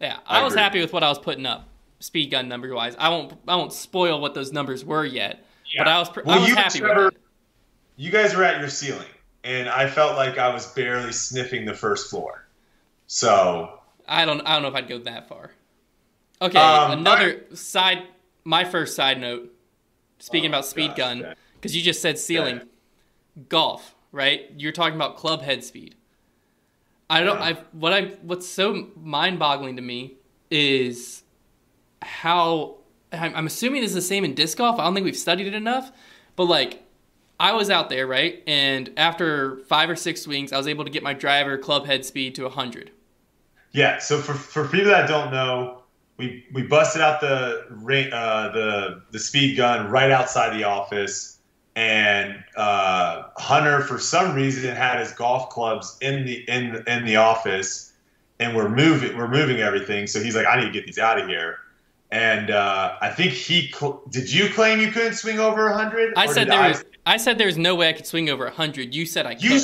Yeah, 0.00 0.20
I, 0.26 0.40
I 0.40 0.44
was 0.44 0.54
happy 0.54 0.80
with 0.80 0.94
what 0.94 1.02
I 1.02 1.10
was 1.10 1.18
putting 1.18 1.44
up, 1.44 1.68
speed 2.00 2.30
gun 2.30 2.48
number 2.48 2.72
wise. 2.74 2.94
I 2.98 3.08
won't. 3.08 3.34
I 3.46 3.56
won't 3.56 3.72
spoil 3.72 4.20
what 4.20 4.34
those 4.34 4.52
numbers 4.52 4.84
were 4.84 5.04
yet. 5.04 5.44
Yeah. 5.72 5.84
But 5.84 5.88
I 5.88 5.98
was. 5.98 6.10
Well, 6.24 6.38
I 6.38 6.40
was 6.40 6.50
happy 6.50 6.78
Trevor, 6.80 7.04
with 7.06 7.14
it. 7.14 7.20
You 7.96 8.10
guys 8.10 8.34
were 8.34 8.44
at 8.44 8.60
your 8.60 8.68
ceiling, 8.68 9.06
and 9.44 9.68
I 9.68 9.88
felt 9.88 10.16
like 10.16 10.38
I 10.38 10.52
was 10.52 10.66
barely 10.72 11.12
sniffing 11.12 11.64
the 11.64 11.74
first 11.74 12.10
floor. 12.10 12.46
So. 13.06 13.80
I 14.06 14.24
don't. 14.24 14.40
I 14.42 14.54
don't 14.54 14.62
know 14.62 14.68
if 14.68 14.74
I'd 14.74 14.88
go 14.88 14.98
that 15.00 15.28
far. 15.28 15.50
Okay, 16.40 16.58
um, 16.58 16.92
another 16.92 17.44
I, 17.50 17.54
side. 17.54 18.02
My 18.44 18.64
first 18.64 18.96
side 18.96 19.20
note 19.20 19.52
Speaking 20.18 20.50
oh, 20.50 20.58
about 20.58 20.66
speed 20.66 20.88
gosh, 20.88 20.96
gun, 20.96 21.34
because 21.54 21.76
you 21.76 21.82
just 21.82 22.02
said 22.02 22.18
ceiling, 22.18 22.62
golf, 23.48 23.94
right? 24.10 24.50
You're 24.56 24.72
talking 24.72 24.96
about 24.96 25.16
club 25.16 25.42
head 25.42 25.62
speed. 25.62 25.94
I 27.08 27.22
don't. 27.22 27.40
I 27.40 27.54
what 27.72 27.92
I 27.92 28.06
what's 28.22 28.46
so 28.46 28.88
mind-boggling 28.96 29.76
to 29.76 29.82
me 29.82 30.14
is 30.50 31.22
how 32.08 32.78
I'm 33.12 33.46
assuming 33.46 33.84
it's 33.84 33.94
the 33.94 34.02
same 34.02 34.24
in 34.24 34.34
disc 34.34 34.58
golf. 34.58 34.78
I 34.78 34.84
don't 34.84 34.94
think 34.94 35.04
we've 35.04 35.16
studied 35.16 35.46
it 35.46 35.54
enough, 35.54 35.92
but 36.36 36.44
like 36.44 36.82
I 37.40 37.52
was 37.52 37.70
out 37.70 37.88
there, 37.88 38.06
right? 38.06 38.42
And 38.46 38.90
after 38.96 39.58
five 39.68 39.88
or 39.88 39.96
six 39.96 40.22
swings, 40.22 40.52
I 40.52 40.56
was 40.56 40.66
able 40.66 40.84
to 40.84 40.90
get 40.90 41.02
my 41.02 41.14
driver 41.14 41.56
club 41.56 41.86
head 41.86 42.04
speed 42.04 42.34
to 42.36 42.42
100. 42.42 42.90
Yeah. 43.72 43.98
So 43.98 44.20
for, 44.20 44.34
for 44.34 44.66
people 44.66 44.90
that 44.90 45.08
don't 45.08 45.30
know, 45.30 45.82
we 46.16 46.44
we 46.52 46.62
busted 46.62 47.00
out 47.00 47.20
the 47.20 47.64
uh, 48.12 48.52
the 48.52 49.02
the 49.12 49.18
speed 49.20 49.56
gun 49.56 49.88
right 49.88 50.10
outside 50.10 50.58
the 50.58 50.64
office, 50.64 51.38
and 51.76 52.42
uh, 52.56 53.24
Hunter 53.36 53.82
for 53.82 54.00
some 54.00 54.34
reason 54.34 54.74
had 54.74 54.98
his 54.98 55.12
golf 55.12 55.48
clubs 55.50 55.96
in 56.00 56.26
the 56.26 56.38
in 56.48 56.82
in 56.88 57.04
the 57.04 57.14
office, 57.16 57.92
and 58.40 58.56
we're 58.56 58.68
moving 58.68 59.16
we're 59.16 59.28
moving 59.28 59.58
everything. 59.58 60.08
So 60.08 60.20
he's 60.20 60.34
like, 60.34 60.46
I 60.46 60.58
need 60.58 60.66
to 60.66 60.72
get 60.72 60.86
these 60.86 60.98
out 60.98 61.20
of 61.20 61.28
here. 61.28 61.60
And 62.10 62.50
uh, 62.50 62.96
I 63.00 63.10
think 63.10 63.32
he 63.32 63.70
cl- 63.70 64.02
did. 64.08 64.32
You 64.32 64.48
claim 64.48 64.80
you 64.80 64.90
couldn't 64.90 65.14
swing 65.14 65.38
over 65.38 65.70
hundred? 65.72 66.14
I 66.16 66.26
said 66.26 66.48
there 66.48 66.68
was. 66.68 66.84
I 67.04 67.18
said 67.18 67.36
there 67.36 67.46
was 67.46 67.58
no 67.58 67.74
way 67.74 67.90
I 67.90 67.92
could 67.92 68.06
swing 68.06 68.30
over 68.30 68.48
hundred. 68.48 68.94
You 68.94 69.04
said 69.04 69.26
I 69.26 69.34
could. 69.34 69.44
You, 69.44 69.60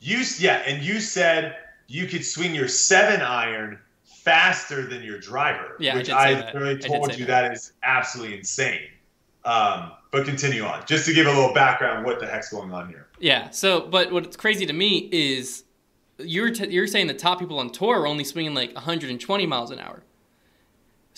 you 0.00 0.24
yeah, 0.38 0.62
and 0.66 0.82
you 0.82 1.00
said 1.00 1.56
you 1.86 2.06
could 2.06 2.24
swing 2.24 2.54
your 2.54 2.66
seven 2.66 3.20
iron 3.20 3.78
faster 4.02 4.86
than 4.86 5.02
your 5.02 5.18
driver. 5.18 5.76
Yeah, 5.78 5.96
which 5.96 6.10
I, 6.10 6.40
I 6.40 6.52
really 6.52 6.78
told 6.78 7.16
you 7.16 7.24
that. 7.26 7.42
that 7.42 7.52
is 7.52 7.72
absolutely 7.82 8.38
insane. 8.38 8.88
Um, 9.44 9.92
but 10.10 10.24
continue 10.24 10.64
on, 10.64 10.84
just 10.86 11.06
to 11.06 11.14
give 11.14 11.26
a 11.26 11.32
little 11.32 11.54
background 11.54 12.04
what 12.04 12.20
the 12.20 12.26
heck's 12.26 12.50
going 12.50 12.72
on 12.72 12.88
here. 12.88 13.06
Yeah. 13.20 13.50
So, 13.50 13.86
but 13.86 14.12
what's 14.12 14.36
crazy 14.36 14.66
to 14.66 14.72
me 14.72 15.08
is 15.12 15.64
you're 16.18 16.50
t- 16.50 16.68
you're 16.68 16.86
saying 16.86 17.06
the 17.06 17.14
top 17.14 17.38
people 17.38 17.58
on 17.58 17.70
tour 17.70 18.00
are 18.00 18.06
only 18.06 18.24
swinging 18.24 18.54
like 18.54 18.74
120 18.74 19.46
miles 19.46 19.70
an 19.70 19.78
hour. 19.78 20.02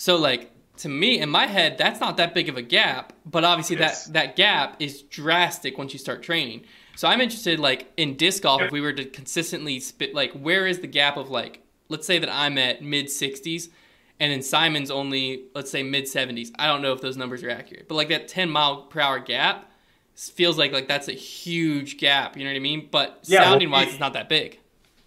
So 0.03 0.17
like 0.17 0.51
to 0.79 0.89
me 0.89 1.21
in 1.21 1.29
my 1.29 1.47
head 1.47 1.77
that's 1.77 2.01
not 2.01 2.17
that 2.17 2.33
big 2.33 2.49
of 2.49 2.57
a 2.57 2.61
gap, 2.61 3.13
but 3.25 3.45
obviously 3.45 3.77
yes. 3.77 4.03
that 4.07 4.13
that 4.13 4.35
gap 4.35 4.75
is 4.81 5.01
drastic 5.03 5.77
once 5.77 5.93
you 5.93 5.99
start 5.99 6.21
training. 6.21 6.65
So 6.97 7.07
I'm 7.07 7.21
interested 7.21 7.57
like 7.57 7.89
in 7.95 8.17
disc 8.17 8.43
golf 8.43 8.61
if 8.63 8.71
we 8.73 8.81
were 8.81 8.91
to 8.91 9.05
consistently 9.05 9.79
spit 9.79 10.13
like 10.13 10.33
where 10.33 10.67
is 10.67 10.79
the 10.79 10.87
gap 10.87 11.15
of 11.15 11.29
like 11.29 11.61
let's 11.87 12.05
say 12.05 12.19
that 12.19 12.29
I'm 12.29 12.57
at 12.57 12.81
mid 12.81 13.05
60s 13.05 13.69
and 14.19 14.33
then 14.33 14.41
Simon's 14.41 14.91
only 14.91 15.45
let's 15.55 15.71
say 15.71 15.83
mid 15.83 16.03
70s. 16.03 16.51
I 16.59 16.67
don't 16.67 16.81
know 16.81 16.91
if 16.91 16.99
those 16.99 17.15
numbers 17.15 17.41
are 17.41 17.49
accurate, 17.49 17.87
but 17.87 17.95
like 17.95 18.09
that 18.09 18.27
10 18.27 18.49
mile 18.49 18.81
per 18.81 18.99
hour 18.99 19.19
gap 19.19 19.71
feels 20.15 20.57
like 20.57 20.73
like 20.73 20.89
that's 20.89 21.07
a 21.07 21.13
huge 21.13 21.97
gap. 21.97 22.35
You 22.35 22.43
know 22.43 22.49
what 22.49 22.57
I 22.57 22.59
mean? 22.59 22.89
But 22.91 23.19
yeah, 23.23 23.45
sounding 23.45 23.71
wise, 23.71 23.87
it's 23.87 24.01
not 24.01 24.11
that 24.13 24.27
big. 24.27 24.59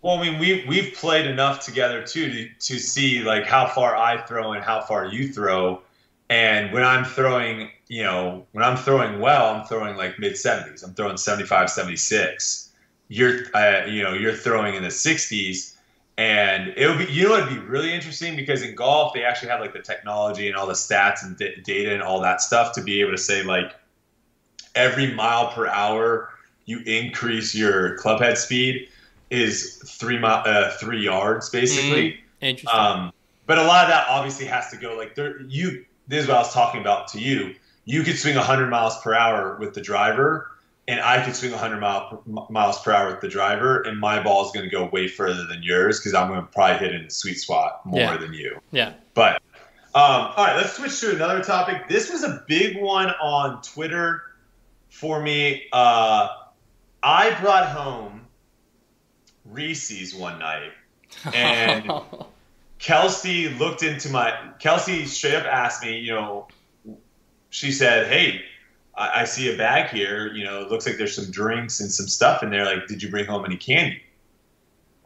Well, 0.06 0.18
I 0.18 0.22
mean, 0.22 0.38
we 0.38 0.64
we've 0.68 0.94
played 0.94 1.26
enough 1.26 1.64
together 1.64 2.00
too 2.00 2.30
to 2.30 2.48
to 2.48 2.78
see 2.78 3.24
like 3.24 3.44
how 3.44 3.66
far 3.66 3.96
I 3.96 4.18
throw 4.18 4.52
and 4.52 4.62
how 4.62 4.80
far 4.80 5.06
you 5.06 5.32
throw. 5.32 5.82
And 6.30 6.72
when 6.72 6.84
I'm 6.84 7.04
throwing, 7.04 7.70
you 7.88 8.04
know, 8.04 8.46
when 8.52 8.62
I'm 8.62 8.76
throwing 8.76 9.18
well, 9.18 9.52
I'm 9.52 9.66
throwing 9.66 9.96
like 9.96 10.16
mid 10.20 10.34
70s. 10.34 10.84
I'm 10.84 10.94
throwing 10.94 11.16
75, 11.16 11.70
76. 11.70 12.70
You're, 13.08 13.46
uh, 13.52 13.86
you 13.86 14.04
know, 14.04 14.12
you're 14.12 14.32
throwing 14.32 14.76
in 14.76 14.84
the 14.84 14.90
60s 14.90 15.74
and 16.16 16.72
it 16.76 16.86
would 16.86 17.04
be, 17.04 17.12
you 17.12 17.28
know, 17.28 17.38
it'd 17.38 17.48
be 17.48 17.58
really 17.58 17.92
interesting 17.92 18.36
because 18.36 18.62
in 18.62 18.76
golf 18.76 19.12
they 19.12 19.24
actually 19.24 19.48
have 19.48 19.60
like 19.60 19.72
the 19.72 19.80
technology 19.80 20.46
and 20.46 20.56
all 20.56 20.68
the 20.68 20.74
stats 20.74 21.24
and 21.24 21.36
d- 21.36 21.56
data 21.64 21.92
and 21.92 22.02
all 22.02 22.20
that 22.20 22.40
stuff 22.40 22.72
to 22.74 22.80
be 22.80 23.00
able 23.00 23.10
to 23.10 23.18
say 23.18 23.42
like 23.42 23.74
every 24.76 25.12
mile 25.14 25.50
per 25.50 25.66
hour 25.66 26.30
you 26.64 26.78
increase 26.86 27.56
your 27.56 27.96
club 27.96 28.20
head 28.20 28.38
speed 28.38 28.88
is 29.30 29.82
three 29.84 30.18
mile, 30.18 30.42
uh, 30.46 30.70
three 30.78 31.02
yards 31.02 31.50
basically. 31.50 32.12
Mm, 32.12 32.18
interesting. 32.40 32.80
Um, 32.80 33.12
but 33.46 33.58
a 33.58 33.64
lot 33.64 33.84
of 33.84 33.90
that 33.90 34.06
obviously 34.08 34.46
has 34.46 34.70
to 34.70 34.76
go 34.76 34.96
like 34.96 35.14
there. 35.14 35.40
You 35.42 35.84
this 36.08 36.22
is 36.22 36.28
what 36.28 36.36
I 36.36 36.40
was 36.40 36.52
talking 36.52 36.80
about 36.80 37.08
to 37.08 37.20
you. 37.20 37.54
You 37.84 38.02
could 38.02 38.18
swing 38.18 38.34
100 38.34 38.68
miles 38.68 39.00
per 39.00 39.14
hour 39.14 39.56
with 39.58 39.74
the 39.74 39.80
driver, 39.80 40.50
and 40.88 41.00
I 41.00 41.24
could 41.24 41.36
swing 41.36 41.52
100 41.52 41.80
mile, 41.80 42.22
miles 42.50 42.80
per 42.82 42.92
hour 42.92 43.10
with 43.10 43.20
the 43.20 43.28
driver, 43.28 43.82
and 43.82 43.98
my 43.98 44.22
ball 44.22 44.44
is 44.44 44.52
going 44.52 44.64
to 44.64 44.70
go 44.70 44.86
way 44.86 45.06
further 45.08 45.46
than 45.46 45.62
yours 45.62 46.00
because 46.00 46.14
I'm 46.14 46.28
going 46.28 46.40
to 46.40 46.46
probably 46.46 46.78
hit 46.78 46.94
in 46.94 47.04
the 47.04 47.10
sweet 47.10 47.38
spot 47.38 47.86
more 47.86 48.00
yeah. 48.00 48.16
than 48.16 48.34
you. 48.34 48.60
Yeah. 48.72 48.94
But 49.14 49.40
um, 49.94 50.32
all 50.36 50.44
right, 50.44 50.56
let's 50.56 50.74
switch 50.74 51.00
to 51.00 51.14
another 51.14 51.42
topic. 51.42 51.88
This 51.88 52.10
was 52.10 52.22
a 52.22 52.44
big 52.46 52.80
one 52.80 53.10
on 53.22 53.62
Twitter 53.62 54.22
for 54.90 55.22
me. 55.22 55.66
Uh, 55.72 56.28
I 57.02 57.40
brought 57.40 57.68
home 57.68 58.25
Reese's 59.56 60.14
one 60.14 60.38
night, 60.38 60.72
and 61.34 61.90
Kelsey 62.78 63.48
looked 63.48 63.82
into 63.82 64.10
my. 64.10 64.34
Kelsey 64.58 65.06
straight 65.06 65.34
up 65.34 65.46
asked 65.46 65.82
me, 65.82 65.98
you 65.98 66.12
know, 66.12 66.46
she 67.50 67.72
said, 67.72 68.06
"Hey, 68.06 68.42
I, 68.94 69.22
I 69.22 69.24
see 69.24 69.52
a 69.52 69.56
bag 69.56 69.90
here. 69.90 70.32
You 70.32 70.44
know, 70.44 70.60
it 70.60 70.70
looks 70.70 70.86
like 70.86 70.98
there's 70.98 71.16
some 71.16 71.30
drinks 71.30 71.80
and 71.80 71.90
some 71.90 72.06
stuff 72.06 72.42
in 72.42 72.50
there. 72.50 72.64
Like, 72.64 72.86
did 72.86 73.02
you 73.02 73.10
bring 73.10 73.24
home 73.24 73.44
any 73.44 73.56
candy?" 73.56 74.02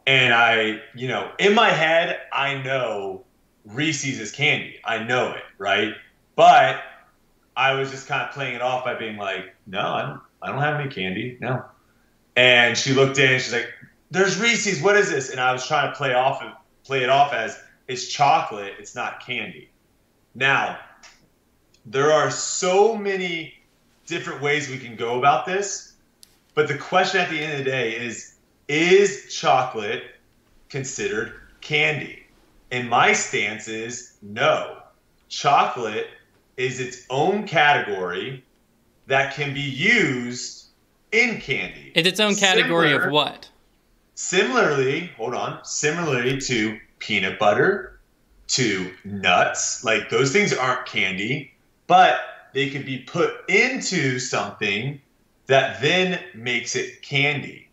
And 0.05 0.33
I, 0.33 0.81
you 0.95 1.07
know, 1.07 1.31
in 1.39 1.53
my 1.53 1.69
head, 1.69 2.19
I 2.33 2.61
know 2.61 3.23
Reese's 3.65 4.19
is 4.19 4.31
candy. 4.31 4.79
I 4.83 5.03
know 5.03 5.31
it, 5.31 5.43
right? 5.57 5.93
But 6.35 6.81
I 7.55 7.73
was 7.73 7.91
just 7.91 8.07
kind 8.07 8.23
of 8.23 8.31
playing 8.31 8.55
it 8.55 8.61
off 8.61 8.83
by 8.83 8.95
being 8.95 9.15
like, 9.15 9.55
"No, 9.65 9.79
I 9.81 10.01
don't. 10.01 10.21
I 10.41 10.47
don't 10.51 10.61
have 10.61 10.79
any 10.79 10.89
candy. 10.89 11.37
No." 11.39 11.63
And 12.35 12.77
she 12.77 12.93
looked 12.93 13.17
in. 13.17 13.39
She's 13.39 13.53
like, 13.53 13.69
there's 14.11 14.39
Reese's. 14.39 14.81
What 14.81 14.97
is 14.97 15.09
this? 15.09 15.29
And 15.29 15.39
I 15.39 15.51
was 15.51 15.65
trying 15.65 15.91
to 15.91 15.97
play 15.97 16.13
off 16.13 16.43
play 16.83 17.03
it 17.03 17.09
off 17.09 17.33
as 17.33 17.57
it's 17.87 18.07
chocolate. 18.07 18.73
It's 18.77 18.93
not 18.93 19.25
candy. 19.25 19.69
Now, 20.35 20.79
there 21.85 22.11
are 22.11 22.29
so 22.29 22.95
many 22.95 23.55
different 24.05 24.41
ways 24.41 24.69
we 24.69 24.77
can 24.77 24.95
go 24.95 25.17
about 25.17 25.45
this, 25.45 25.93
but 26.53 26.67
the 26.67 26.77
question 26.77 27.21
at 27.21 27.29
the 27.29 27.39
end 27.39 27.53
of 27.53 27.57
the 27.59 27.71
day 27.71 27.95
is: 27.95 28.35
Is 28.67 29.33
chocolate 29.33 30.03
considered 30.69 31.33
candy? 31.61 32.25
And 32.71 32.89
my 32.89 33.13
stance 33.13 33.67
is 33.67 34.17
no. 34.21 34.77
Chocolate 35.27 36.07
is 36.57 36.79
its 36.79 37.05
own 37.09 37.47
category 37.47 38.43
that 39.07 39.33
can 39.33 39.53
be 39.53 39.61
used 39.61 40.67
in 41.11 41.41
candy. 41.41 41.91
It's 41.95 42.07
its 42.07 42.19
own 42.19 42.35
category 42.35 42.89
Similar, 42.89 43.07
of 43.07 43.11
what? 43.11 43.49
Similarly, 44.15 45.07
hold 45.17 45.33
on, 45.33 45.63
similarly 45.63 46.39
to 46.41 46.79
peanut 46.99 47.39
butter, 47.39 47.99
to 48.47 48.91
nuts, 49.05 49.83
like 49.83 50.09
those 50.09 50.31
things 50.31 50.53
aren't 50.53 50.85
candy, 50.85 51.53
but 51.87 52.19
they 52.53 52.69
could 52.69 52.85
be 52.85 52.99
put 52.99 53.49
into 53.49 54.19
something 54.19 55.01
that 55.47 55.81
then 55.81 56.19
makes 56.33 56.75
it 56.75 57.01
candy. 57.01 57.69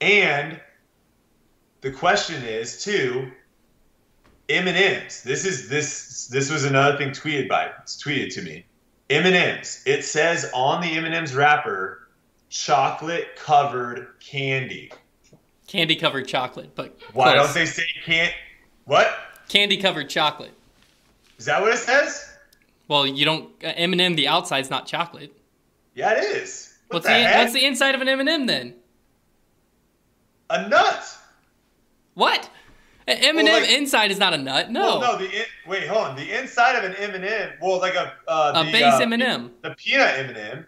And 0.00 0.60
the 1.80 1.92
question 1.92 2.42
is 2.42 2.82
too 2.82 3.30
M&Ms. 4.48 5.22
This 5.22 5.44
is 5.44 5.68
this 5.68 6.26
this 6.28 6.50
was 6.50 6.64
another 6.64 6.96
thing 6.96 7.10
tweeted 7.10 7.48
by 7.48 7.70
tweeted 7.86 8.34
to 8.34 8.42
me. 8.42 8.64
M&Ms. 9.10 9.82
It 9.86 10.04
says 10.04 10.50
on 10.54 10.80
the 10.80 10.96
M&Ms 10.96 11.34
wrapper 11.34 12.08
chocolate 12.48 13.36
covered 13.36 14.08
candy 14.20 14.90
candy 15.68 15.94
covered 15.94 16.26
chocolate, 16.26 16.74
but 16.74 16.98
why 17.12 17.34
close. 17.34 17.46
don't 17.46 17.54
they 17.54 17.66
say 17.66 17.84
can't? 18.04 18.34
What? 18.86 19.08
Candy 19.48 19.76
covered 19.76 20.08
chocolate. 20.08 20.52
Is 21.38 21.44
that 21.44 21.62
what 21.62 21.72
it 21.72 21.78
says? 21.78 22.32
Well, 22.88 23.06
you 23.06 23.24
don't 23.24 23.50
uh, 23.62 23.72
M 23.76 23.92
and 23.92 24.00
m 24.00 24.16
The 24.16 24.26
outside's 24.26 24.70
not 24.70 24.86
chocolate. 24.86 25.32
Yeah, 25.94 26.12
it 26.12 26.24
is. 26.24 26.76
What 26.88 26.96
what's 26.96 27.06
the, 27.06 27.12
the 27.12 27.38
what's 27.38 27.52
the 27.52 27.64
inside 27.64 27.94
of 27.94 28.00
an 28.00 28.08
M 28.08 28.18
and 28.18 28.28
m 28.28 28.46
then? 28.46 28.74
A 30.50 30.68
nut. 30.68 31.18
What? 32.14 32.50
An 33.06 33.18
M 33.18 33.38
and 33.38 33.48
m 33.48 33.64
inside 33.64 34.10
is 34.10 34.18
not 34.18 34.34
a 34.34 34.38
nut. 34.38 34.70
No. 34.70 34.98
Well, 34.98 35.12
no. 35.12 35.18
The 35.18 35.30
in, 35.30 35.44
wait, 35.66 35.86
hold 35.86 36.08
on. 36.08 36.16
The 36.16 36.38
inside 36.38 36.76
of 36.76 36.84
an 36.84 36.94
M 36.96 37.14
and 37.14 37.24
M. 37.24 37.52
Well, 37.60 37.78
like 37.78 37.94
a 37.94 38.14
uh, 38.26 38.52
a 38.54 38.64
base 38.64 38.94
uh, 38.94 39.00
M 39.02 39.12
and 39.12 39.22
m 39.22 39.52
The 39.62 39.70
peanut 39.70 40.18
M 40.18 40.28
and 40.30 40.36
M. 40.36 40.66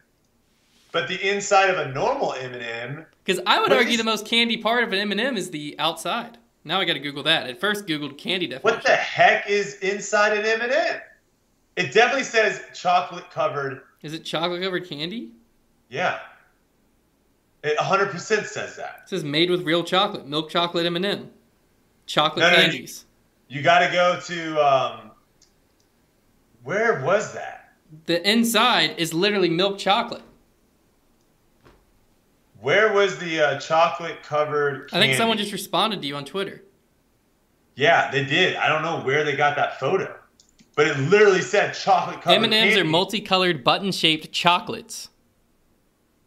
But 0.93 1.09
the 1.09 1.29
inside 1.29 1.71
of 1.71 1.79
a 1.79 1.93
normal 1.93 2.35
M 2.35 2.53
and 2.53 2.63
m 2.63 3.07
because 3.31 3.45
I 3.47 3.61
would 3.61 3.73
argue 3.73 3.93
is, 3.93 3.99
the 3.99 4.05
most 4.05 4.27
candy 4.27 4.57
part 4.57 4.85
of 4.85 4.93
an 4.93 4.99
M 4.99 5.13
and 5.13 5.21
m 5.21 5.37
is 5.37 5.51
the 5.51 5.77
outside. 5.79 6.39
Now 6.65 6.81
I 6.81 6.85
got 6.85 6.95
to 6.95 7.01
Google 7.01 7.23
that. 7.25 7.49
At 7.49 7.61
first, 7.61 7.87
Googled 7.87 8.19
candy 8.19 8.47
definition. 8.47 8.77
What 8.77 8.85
the 8.85 8.97
heck 8.97 9.49
is 9.49 9.75
inside 9.77 10.37
an 10.37 10.45
M 10.45 10.61
and 10.61 10.73
m 10.73 11.01
It 11.77 11.93
definitely 11.93 12.25
says 12.25 12.61
chocolate 12.75 13.31
covered. 13.31 13.83
Is 14.03 14.13
it 14.15 14.25
chocolate 14.25 14.63
covered 14.63 14.89
candy? 14.89 15.31
Yeah. 15.89 16.19
It 17.63 17.77
100% 17.79 18.19
says 18.47 18.77
that. 18.77 19.01
It 19.05 19.09
says 19.09 19.25
made 19.25 19.51
with 19.51 19.63
real 19.63 19.85
chocolate, 19.85 20.27
milk 20.27 20.49
chocolate 20.49 20.87
M&M, 20.87 21.31
chocolate 22.07 22.43
no, 22.43 22.51
no, 22.51 22.57
candies. 22.57 23.05
You, 23.49 23.59
you 23.59 23.63
got 23.63 23.81
to 23.87 23.93
go 23.93 24.19
to 24.19 24.67
um, 24.67 25.11
where 26.63 27.05
was 27.05 27.35
that? 27.35 27.75
The 28.07 28.27
inside 28.29 28.95
is 28.97 29.13
literally 29.13 29.51
milk 29.51 29.79
chocolate. 29.79 30.23
Where 32.61 32.93
was 32.93 33.19
the 33.19 33.41
uh, 33.41 33.59
chocolate 33.59 34.23
covered? 34.23 34.91
I 34.93 34.99
think 34.99 35.15
someone 35.15 35.39
just 35.39 35.53
responded 35.53 36.03
to 36.03 36.07
you 36.07 36.17
on 36.17 36.25
Twitter. 36.25 36.63
Yeah, 37.75 38.11
they 38.11 38.25
did. 38.25 38.57
I 38.57 38.69
don't 38.69 38.83
know 38.83 39.01
where 39.01 39.25
they 39.25 39.35
got 39.35 39.57
that 39.57 39.81
photo, 39.81 40.15
but 40.77 40.87
it 40.87 40.99
literally 40.99 41.41
said 41.41 41.73
chocolate 41.73 42.21
covered. 42.21 42.37
M 42.37 42.45
and 42.45 42.53
M's 42.53 42.77
are 42.77 42.85
multicolored 42.85 43.65
button-shaped 43.65 44.31
chocolates. 44.33 45.09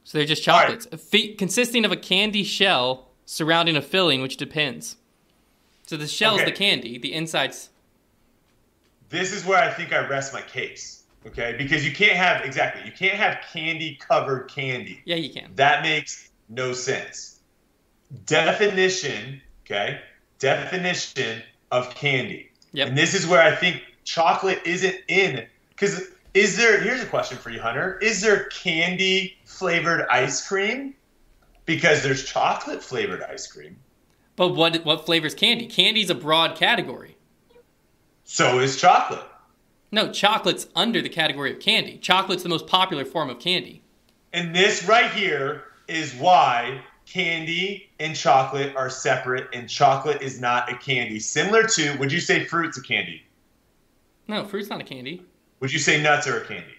So 0.03 0.17
they're 0.17 0.27
just 0.27 0.43
chocolates, 0.43 0.87
right. 1.13 1.37
consisting 1.37 1.85
of 1.85 1.91
a 1.91 1.97
candy 1.97 2.43
shell 2.43 3.09
surrounding 3.25 3.75
a 3.75 3.81
filling, 3.81 4.21
which 4.21 4.37
depends. 4.37 4.97
So 5.85 5.97
the 5.97 6.07
shell's 6.07 6.41
okay. 6.41 6.49
the 6.49 6.55
candy, 6.55 6.97
the 6.97 7.13
inside's. 7.13 7.69
This 9.09 9.31
is 9.31 9.45
where 9.45 9.61
I 9.61 9.69
think 9.71 9.93
I 9.93 10.07
rest 10.07 10.33
my 10.33 10.41
case 10.41 10.92
okay? 11.25 11.55
Because 11.57 11.85
you 11.85 11.93
can't 11.93 12.17
have 12.17 12.45
exactly 12.45 12.83
you 12.85 12.91
can't 12.91 13.17
have 13.17 13.39
candy 13.51 13.95
covered 13.95 14.49
candy. 14.49 15.01
Yeah, 15.05 15.15
you 15.15 15.33
can. 15.33 15.51
That 15.55 15.83
makes 15.83 16.29
no 16.49 16.73
sense. 16.73 17.39
Definition, 18.25 19.41
okay? 19.65 20.01
definition 20.43 21.41
of 21.71 21.89
candy. 21.95 22.51
Yep. 22.73 22.89
And 22.89 22.97
this 22.97 23.13
is 23.13 23.25
where 23.25 23.41
I 23.41 23.55
think 23.55 23.81
chocolate 24.03 24.61
isn't 24.65 24.97
in. 25.07 25.47
Because 25.69 26.09
is 26.33 26.57
there, 26.57 26.81
here's 26.81 27.01
a 27.01 27.05
question 27.05 27.37
for 27.37 27.49
you, 27.49 27.61
Hunter. 27.61 27.97
Is 27.99 28.21
there 28.21 28.45
candy 28.45 29.37
flavored 29.45 30.05
ice 30.09 30.45
cream? 30.45 30.95
Because 31.65 32.03
there's 32.03 32.25
chocolate 32.25 32.83
flavored 32.83 33.23
ice 33.23 33.47
cream. 33.47 33.77
But 34.35 34.49
what 34.49 34.83
what 34.83 35.05
flavors 35.05 35.33
candy? 35.33 35.67
Candy's 35.67 36.09
a 36.09 36.15
broad 36.15 36.57
category. 36.57 37.15
So 38.25 38.59
is 38.59 38.75
chocolate. 38.75 39.23
No, 39.93 40.11
chocolate's 40.11 40.65
under 40.75 41.03
the 41.03 41.07
category 41.07 41.53
of 41.53 41.59
candy. 41.59 41.99
Chocolate's 41.99 42.41
the 42.41 42.49
most 42.49 42.65
popular 42.65 43.05
form 43.05 43.29
of 43.29 43.37
candy. 43.37 43.83
And 44.33 44.55
this 44.55 44.83
right 44.87 45.11
here 45.11 45.65
is 45.87 46.15
why 46.15 46.81
candy 47.05 47.91
and 47.99 48.15
chocolate 48.15 48.75
are 48.75 48.89
separate, 48.89 49.49
and 49.53 49.69
chocolate 49.69 50.23
is 50.23 50.41
not 50.41 50.71
a 50.71 50.75
candy. 50.75 51.19
Similar 51.19 51.67
to, 51.67 51.95
would 51.97 52.11
you 52.11 52.19
say 52.19 52.43
fruit's 52.43 52.75
a 52.79 52.81
candy? 52.81 53.21
No, 54.27 54.45
fruit's 54.45 54.67
not 54.67 54.81
a 54.81 54.83
candy. 54.83 55.27
Would 55.59 55.71
you 55.71 55.77
say 55.77 56.01
nuts 56.01 56.25
are 56.25 56.37
a 56.37 56.45
candy? 56.45 56.73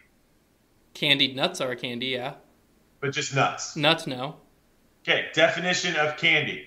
Candied 0.94 1.37
nuts 1.37 1.61
are 1.61 1.71
a 1.71 1.76
candy, 1.76 2.06
yeah. 2.06 2.35
But 2.99 3.12
just 3.12 3.33
nuts. 3.33 3.76
Nuts, 3.76 4.09
no. 4.09 4.38
Okay, 5.06 5.26
definition 5.35 5.94
of 5.94 6.16
candy. 6.16 6.66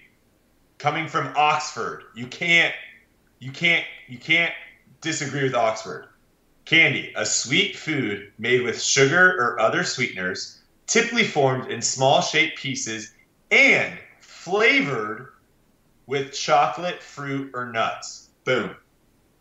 Coming 0.78 1.10
from 1.10 1.34
Oxford. 1.36 2.04
You 2.16 2.28
can't 2.28 2.74
you 3.40 3.52
can't 3.52 3.84
you 4.08 4.18
can't 4.18 4.54
disagree 5.02 5.44
with 5.44 5.54
Oxford. 5.54 6.08
Candy, 6.68 7.14
a 7.16 7.26
sweet 7.26 7.78
food 7.78 8.34
made 8.38 8.62
with 8.62 8.82
sugar 8.82 9.38
or 9.40 9.58
other 9.58 9.86
sweeteners, 9.86 10.60
typically 10.86 11.24
formed 11.24 11.72
in 11.72 11.82
small 11.82 12.22
shaped 12.22 12.58
pieces 12.58 13.14
and 13.52 13.98
flavored 14.20 15.30
with 16.08 16.34
chocolate, 16.34 17.02
fruit, 17.02 17.52
or 17.54 17.72
nuts. 17.72 18.32
Boom. 18.44 18.76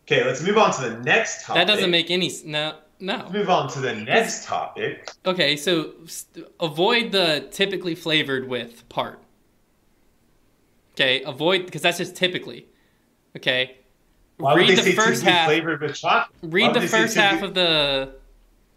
Okay, 0.05 0.23
let's 0.23 0.41
move 0.41 0.57
on 0.57 0.71
to 0.75 0.89
the 0.89 0.99
next 1.01 1.43
topic. 1.43 1.67
That 1.67 1.73
doesn't 1.73 1.91
make 1.91 2.09
any 2.09 2.31
no 2.45 2.77
no. 3.01 3.17
Let's 3.17 3.33
move 3.33 3.49
on 3.49 3.69
to 3.71 3.81
the 3.81 3.93
next 3.93 4.45
topic. 4.45 5.09
Okay, 5.25 5.57
so 5.57 5.95
st- 6.05 6.47
avoid 6.61 7.11
the 7.11 7.49
typically 7.51 7.95
flavored 7.95 8.47
with 8.47 8.87
part. 8.87 9.21
Okay, 10.93 11.23
avoid 11.23 11.65
because 11.65 11.81
that's 11.81 11.97
just 11.97 12.15
typically. 12.15 12.67
Okay. 13.35 13.79
Why 14.37 14.55
read 14.55 14.77
the 14.77 14.93
first 14.93 15.23
half. 15.23 15.47
flavored 15.47 15.81
with 15.81 15.95
chocolate? 15.95 16.37
Read 16.43 16.73
the 16.73 16.87
first 16.87 17.15
half 17.15 17.41
of 17.41 17.53
the 17.53 18.13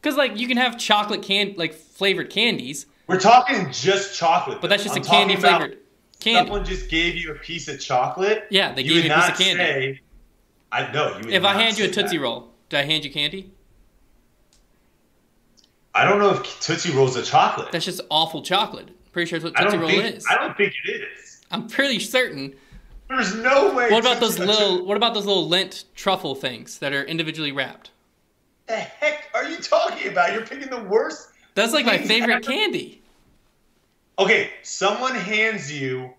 because 0.01 0.17
like 0.17 0.39
you 0.39 0.49
can 0.49 0.57
have 0.57 0.79
chocolate 0.79 1.23
can 1.23 1.55
like 1.57 1.75
flavored 1.75 2.31
candies, 2.31 2.87
We're 3.07 3.21
talking 3.21 3.71
just 3.71 4.17
chocolate. 4.17 4.61
but 4.61 4.71
that's 4.71 4.83
just 4.83 4.97
I'm 4.97 5.03
a 5.03 5.05
candy 5.05 5.37
flavored 5.37 5.79
candy. 6.19 6.49
Someone 6.49 6.65
just 6.65 6.89
gave 6.89 7.15
you 7.17 7.33
a 7.33 7.35
piece 7.35 7.69
of 7.69 7.79
chocolate. 7.81 8.47
Yeah, 8.51 8.73
they 8.73 8.83
you 8.83 8.95
gave 8.95 9.05
you 9.05 9.13
a 9.13 9.17
piece 9.17 9.29
of 9.29 9.37
candy. 9.39 9.63
Say, 9.63 10.01
I 10.73 10.91
know. 10.93 11.09
You 11.19 11.25
would 11.27 11.33
If 11.35 11.45
I 11.45 11.55
hand 11.55 11.79
you 11.79 11.85
a 11.85 11.89
Tootsie 11.89 12.17
that. 12.17 12.23
Roll, 12.23 12.49
do 12.71 12.77
I 12.79 12.83
hand 12.83 13.05
you 13.05 13.11
candy? 13.11 13.53
I 15.95 16.05
don't 16.05 16.21
know 16.21 16.31
if 16.31 16.61
Tootsie 16.61 16.93
Roll's 16.93 17.17
a 17.17 17.23
chocolate. 17.23 17.73
That's 17.73 17.85
just 17.85 18.01
awful 18.11 18.43
chocolate. 18.43 18.89
Pretty 19.13 19.29
sure 19.29 19.41
that's 19.41 19.53
what 19.53 19.61
Tootsie 19.63 19.77
Roll 19.77 19.91
think. 19.91 20.17
is. 20.17 20.27
I 20.31 20.37
don't 20.37 20.57
think 20.57 20.73
it 20.85 21.03
is. 21.19 21.41
I'm 21.51 21.67
pretty 21.67 21.99
certain. 21.99 22.55
There's 23.11 23.35
no 23.35 23.75
way. 23.75 23.91
What 23.91 24.01
about 24.01 24.21
those 24.21 24.39
little? 24.39 24.87
What 24.87 24.97
about 24.97 25.15
those 25.15 25.27
little 25.27 25.49
Lindt 25.49 25.85
truffle 25.97 26.37
things 26.37 26.79
that 26.79 26.93
are 26.93 27.03
individually 27.03 27.51
wrapped? 27.51 27.91
The 28.69 28.77
heck 28.77 29.29
are 29.35 29.45
you 29.49 29.57
talking 29.57 30.13
about? 30.13 30.33
You're 30.33 30.47
picking 30.47 30.71
the 30.71 30.85
worst. 30.85 31.29
That's 31.57 31.73
like 31.73 31.85
my 31.85 31.99
favorite 31.99 32.35
ever- 32.35 32.41
candy. 32.45 33.03
Okay, 34.17 34.51
someone 34.63 35.17
hands 35.17 35.73
you. 35.73 36.15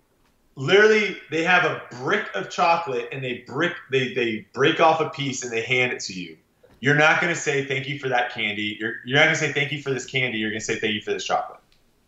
Literally, 0.54 1.16
they 1.30 1.42
have 1.44 1.64
a 1.64 1.80
brick 2.02 2.28
of 2.34 2.50
chocolate 2.50 3.08
and 3.10 3.24
they 3.24 3.42
brick 3.46 3.72
they 3.90 4.12
they 4.12 4.46
break 4.52 4.80
off 4.80 5.00
a 5.00 5.08
piece 5.08 5.44
and 5.44 5.50
they 5.50 5.62
hand 5.62 5.94
it 5.94 6.00
to 6.00 6.12
you. 6.12 6.36
You're 6.80 6.94
not 6.94 7.22
going 7.22 7.32
to 7.32 7.40
say 7.40 7.64
thank 7.64 7.88
you 7.88 7.98
for 7.98 8.10
that 8.10 8.34
candy. 8.34 8.76
You're 8.78 8.96
you're 9.06 9.16
not 9.16 9.24
going 9.24 9.34
to 9.34 9.40
say 9.40 9.52
thank 9.52 9.72
you 9.72 9.80
for 9.80 9.94
this 9.94 10.04
candy. 10.04 10.36
You're 10.36 10.50
going 10.50 10.60
to 10.60 10.66
say 10.66 10.78
thank 10.78 10.92
you 10.92 11.00
for 11.00 11.14
this 11.14 11.24
chocolate. 11.24 11.60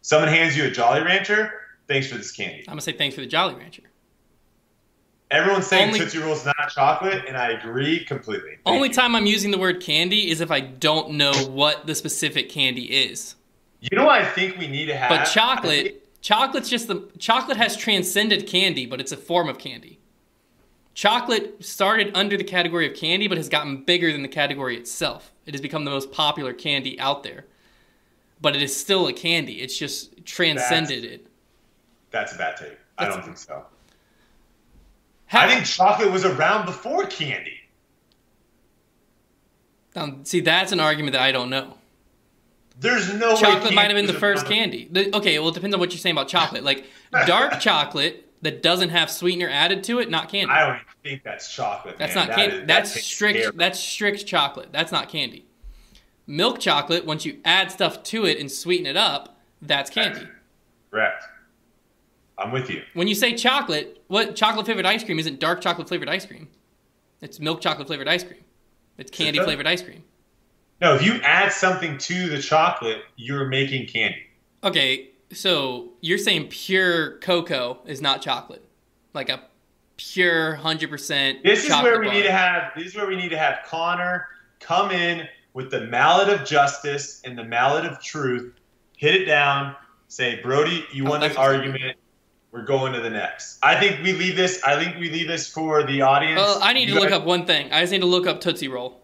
Someone 0.03 0.29
hands 0.29 0.55
you 0.55 0.67
a 0.67 0.71
Jolly 0.71 1.01
Rancher. 1.01 1.55
Thanks 1.89 2.09
for 2.09 2.19
this 2.19 2.33
candy. 2.33 2.61
I'm 2.69 2.73
gonna 2.73 2.83
say 2.83 2.93
thanks 2.93 3.15
for 3.15 3.23
the 3.23 3.27
Jolly 3.27 3.55
Rancher. 3.55 3.85
Everyone's 5.35 5.67
saying 5.67 5.89
Only- 5.89 5.99
Tootsie 6.01 6.19
Roll's 6.19 6.47
not 6.47 6.71
chocolate, 6.73 7.25
and 7.27 7.37
I 7.37 7.51
agree 7.51 8.05
completely. 8.05 8.51
Thank 8.51 8.61
Only 8.67 8.89
you. 8.89 8.95
time 8.95 9.15
I'm 9.17 9.27
using 9.27 9.51
the 9.51 9.59
word 9.59 9.81
candy 9.81 10.31
is 10.31 10.41
if 10.41 10.51
I 10.51 10.61
don't 10.61 11.13
know 11.13 11.33
what 11.33 11.87
the 11.87 11.95
specific 11.95 12.49
candy 12.49 12.85
is. 12.85 13.35
You 13.81 13.97
know 13.97 14.05
what 14.05 14.21
I 14.21 14.25
think 14.25 14.57
we 14.57 14.67
need 14.69 14.87
to 14.87 14.97
have? 14.97 15.11
But 15.11 15.21
I 15.21 15.25
think- 15.25 15.35
chocolate, 15.35 16.21
chocolate's 16.21 16.69
just 16.71 16.87
the 16.89 17.09
chocolate 17.19 17.57
has 17.57 17.77
transcended 17.77 18.47
candy, 18.47 18.87
but 18.87 19.01
it's 19.01 19.13
a 19.13 19.17
form 19.17 19.49
of 19.49 19.59
candy. 19.59 19.99
Chocolate 20.95 21.65
started 21.65 22.13
under 22.17 22.37
the 22.37 22.45
category 22.45 22.89
of 22.89 22.97
candy, 22.97 23.27
but 23.27 23.37
has 23.37 23.49
gotten 23.49 23.83
bigger 23.85 24.13
than 24.13 24.23
the 24.23 24.29
category 24.29 24.77
itself. 24.77 25.33
It 25.45 25.53
has 25.53 25.61
become 25.61 25.85
the 25.85 25.91
most 25.91 26.13
popular 26.13 26.53
candy 26.53 26.99
out 27.01 27.25
there. 27.25 27.47
But 28.41 28.55
it 28.55 28.63
is 28.63 28.77
still 28.77 29.09
a 29.09 29.13
candy. 29.13 29.55
It's 29.55 29.77
just 29.77 30.25
transcended 30.25 31.05
it. 31.05 31.27
That's 32.13 32.33
a 32.33 32.39
bad 32.39 32.57
take. 32.57 32.79
I 32.97 33.07
don't 33.09 33.25
think 33.25 33.37
so. 33.39 33.65
How- 35.27 35.47
I 35.47 35.49
think 35.55 35.67
chocolate 35.67 36.13
was 36.13 36.25
around 36.25 36.67
before 36.67 37.07
candy. 37.07 37.61
um, 39.97 40.25
see, 40.25 40.41
that's 40.41 40.73
an 40.73 40.81
argument 40.81 41.13
that 41.13 41.23
I 41.23 41.33
don't 41.33 41.51
know. 41.51 41.75
There's 42.81 43.13
no 43.15 43.35
way 43.35 43.41
chocolate 43.41 43.75
might 43.75 43.87
have 43.91 43.95
been 43.95 44.07
the 44.07 44.13
first 44.13 44.47
candy. 44.47 44.89
The- 44.91 45.17
okay, 45.17 45.39
well, 45.39 45.49
it 45.49 45.55
depends 45.55 45.75
on 45.75 45.81
what 45.81 45.93
you're 45.93 45.99
saying 45.99 46.15
about 46.15 46.29
chocolate. 46.29 46.65
Like 46.65 46.87
dark 47.27 47.61
chocolate 47.61 48.29
that 48.43 48.63
doesn't 48.63 48.91
have 48.91 49.11
sweetener 49.11 49.49
added 49.49 49.85
to 49.85 50.01
it, 50.01 50.11
not 50.11 50.29
candy. 50.29 50.53
I 50.53 50.67
don't 50.67 50.75
even 50.77 50.87
think 51.03 51.23
that's 51.23 51.53
chocolate. 51.53 51.97
That's 51.99 52.15
man. 52.15 52.29
not 52.29 52.37
candy. 52.37 52.55
is- 52.57 52.61
that 52.61 52.67
that's 52.67 52.95
tastes 52.95 53.15
strict. 53.15 53.39
terrible. 53.39 53.59
That's 53.59 53.79
strict 53.79 54.27
chocolate. 54.27 54.69
That's 54.73 54.91
not 54.93 55.09
candy. 55.09 55.47
Milk 56.27 56.59
chocolate, 56.59 57.05
once 57.05 57.25
you 57.25 57.39
add 57.45 57.71
stuff 57.71 58.03
to 58.05 58.25
it 58.25 58.39
and 58.39 58.51
sweeten 58.51 58.87
it 58.87 58.97
up, 58.97 59.39
that's 59.63 59.91
candy. 59.91 60.27
Correct. 60.91 61.25
I'm 62.39 62.51
with 62.51 62.69
you. 62.71 62.83
When 62.95 63.07
you 63.09 63.15
say 63.15 63.35
chocolate, 63.35 64.03
what 64.09 64.35
chocolate 64.35 64.67
flavored 64.67 64.87
ice 64.87 65.05
cream 65.05 65.19
isn't 65.19 65.39
dark 65.39 65.61
chocolate 65.61 65.89
flavored 65.89 66.09
ice 66.09 66.27
cream? 66.27 66.49
It's 67.21 67.39
milk 67.41 67.61
chocolate 67.61 67.87
flavored 67.87 68.09
ice 68.09 68.25
cream. 68.25 68.43
It's 68.99 69.11
candy 69.11 69.39
flavored 69.39 69.67
ice 69.67 69.83
cream. 69.83 70.03
No, 70.81 70.95
if 70.95 71.05
you 71.05 71.15
add 71.23 71.53
something 71.53 71.97
to 71.99 72.29
the 72.29 72.41
chocolate, 72.41 73.03
you're 73.17 73.47
making 73.47 73.87
candy. 73.87 74.23
Okay, 74.63 75.11
so 75.33 75.91
you're 76.01 76.19
saying 76.19 76.49
pure 76.49 77.19
cocoa 77.19 77.79
is 77.87 78.01
not 78.01 78.21
chocolate, 78.21 78.65
like 79.15 79.29
a 79.29 79.43
pure 79.97 80.57
hundred 80.57 80.91
percent. 80.91 81.43
This 81.45 81.65
is 81.65 81.71
where 81.71 82.01
we 82.01 82.11
need 82.11 82.25
to 82.25 82.33
have. 82.33 82.73
This 82.77 82.87
is 82.89 82.97
where 82.97 83.07
we 83.07 83.17
need 83.17 83.31
to 83.31 83.39
have 83.39 83.61
Connor 83.65 84.27
come 84.61 84.91
in 84.91 85.29
with 85.55 85.71
the 85.71 85.83
mallet 85.83 86.29
of 86.29 86.47
justice 86.47 87.21
and 87.25 87.39
the 87.39 87.45
mallet 87.45 87.85
of 87.87 88.03
truth. 88.03 88.53
Hit 88.97 89.15
it 89.15 89.25
down. 89.25 89.77
Say, 90.09 90.41
Brodie, 90.43 90.85
you 90.93 91.07
Oh, 91.07 91.11
won 91.11 91.21
the 91.21 91.37
argument. 91.37 91.97
We're 92.55 92.63
going 92.63 92.93
to 92.93 93.01
the 93.01 93.11
next. 93.11 93.59
I 93.65 93.75
think 93.81 94.01
we 94.05 94.13
leave 94.13 94.37
this. 94.37 94.63
I 94.63 94.81
think 94.81 94.97
we 95.01 95.11
leave 95.11 95.27
this 95.27 95.49
for 95.49 95.83
the 95.83 96.03
audience. 96.03 96.39
Well, 96.41 96.61
I 96.63 96.73
need 96.73 96.89
You 96.89 96.95
to 96.95 97.01
look 97.01 97.09
guys- 97.11 97.19
up 97.19 97.25
one 97.27 97.47
thing. 97.47 97.73
I 97.73 97.81
just 97.81 97.91
need 97.91 97.99
to 98.03 98.07
look 98.07 98.29
up 98.29 98.41
Tootsie 98.41 98.69
Roll. 98.69 99.01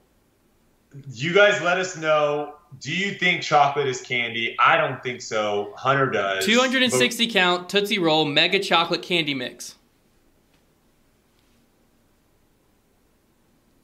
You 1.13 1.35
guys, 1.35 1.61
let 1.61 1.77
us 1.77 1.97
know. 1.97 2.55
Do 2.81 2.93
you 2.93 3.11
think 3.15 3.43
chocolate 3.43 3.89
is 3.89 4.01
candy? 4.03 4.55
I 4.61 4.77
don't 4.77 5.03
think 5.03 5.21
so. 5.21 5.73
Hunter 5.77 6.07
does. 6.07 6.47
260 6.47 7.27
count 7.27 7.69
Tootsie 7.69 7.99
Roll 7.99 8.25
Mega 8.25 8.61
Chocolate 8.61 9.03
Candy 9.03 9.35
Mix. 9.35 9.75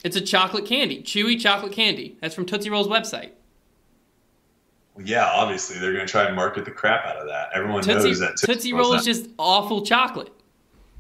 It's 0.05 0.15
a 0.15 0.21
chocolate 0.21 0.65
candy, 0.67 1.03
chewy 1.03 1.41
chocolate 1.41 1.73
candy. 1.73 2.17
That's 2.21 2.37
from 2.37 2.47
Tootsie 2.47 2.71
Roll's 2.71 2.87
website. 2.87 3.31
Yeah, 5.03 5.27
obviously 5.27 5.79
they're 5.79 5.93
going 5.93 6.07
to 6.07 6.11
try 6.11 6.25
and 6.25 6.35
market 6.35 6.65
the 6.65 6.71
crap 6.71 7.05
out 7.05 7.17
of 7.17 7.27
that. 7.29 7.49
Everyone 7.55 7.83
Tootsie, 7.83 8.09
knows 8.09 8.19
that 8.21 8.37
Tootsie 8.37 8.73
Roll's 8.73 8.89
Roll 8.89 8.95
is 8.95 9.05
just 9.05 9.29
awful 9.39 9.85
chocolate. 9.85 10.33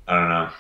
I 0.08 0.14
don't 0.18 0.28
know. 0.28 0.50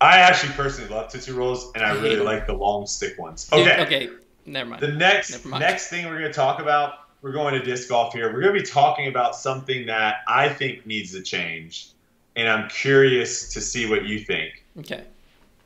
I 0.00 0.18
actually 0.18 0.52
personally 0.52 0.90
love 0.90 1.10
Tootsie 1.10 1.32
Rolls, 1.32 1.72
and 1.74 1.84
I 1.84 1.92
really 1.92 2.16
like 2.16 2.46
the 2.46 2.52
long 2.52 2.86
stick 2.86 3.18
ones. 3.18 3.48
Dude, 3.48 3.66
Okay. 3.66 3.82
okay, 3.82 4.10
never 4.44 4.70
mind. 4.70 4.82
The 4.82 4.88
next 4.88 5.44
mind. 5.44 5.60
next 5.60 5.88
thing 5.88 6.06
we're 6.06 6.18
going 6.18 6.30
to 6.30 6.32
talk 6.32 6.60
about, 6.60 6.94
we're 7.22 7.32
going 7.32 7.54
to 7.54 7.62
disc 7.62 7.88
golf 7.88 8.12
here. 8.12 8.32
We're 8.32 8.42
going 8.42 8.54
to 8.54 8.60
be 8.60 8.66
talking 8.66 9.08
about 9.08 9.34
something 9.34 9.86
that 9.86 10.16
I 10.28 10.48
think 10.48 10.86
needs 10.86 11.12
to 11.12 11.22
change, 11.22 11.88
and 12.34 12.48
I'm 12.48 12.68
curious 12.68 13.52
to 13.54 13.60
see 13.60 13.88
what 13.88 14.04
you 14.04 14.18
think. 14.18 14.64
Okay. 14.80 15.04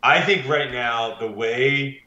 I 0.02 0.20
think 0.20 0.48
right 0.48 0.70
now 0.70 1.18
the 1.18 1.30
way, 1.30 2.02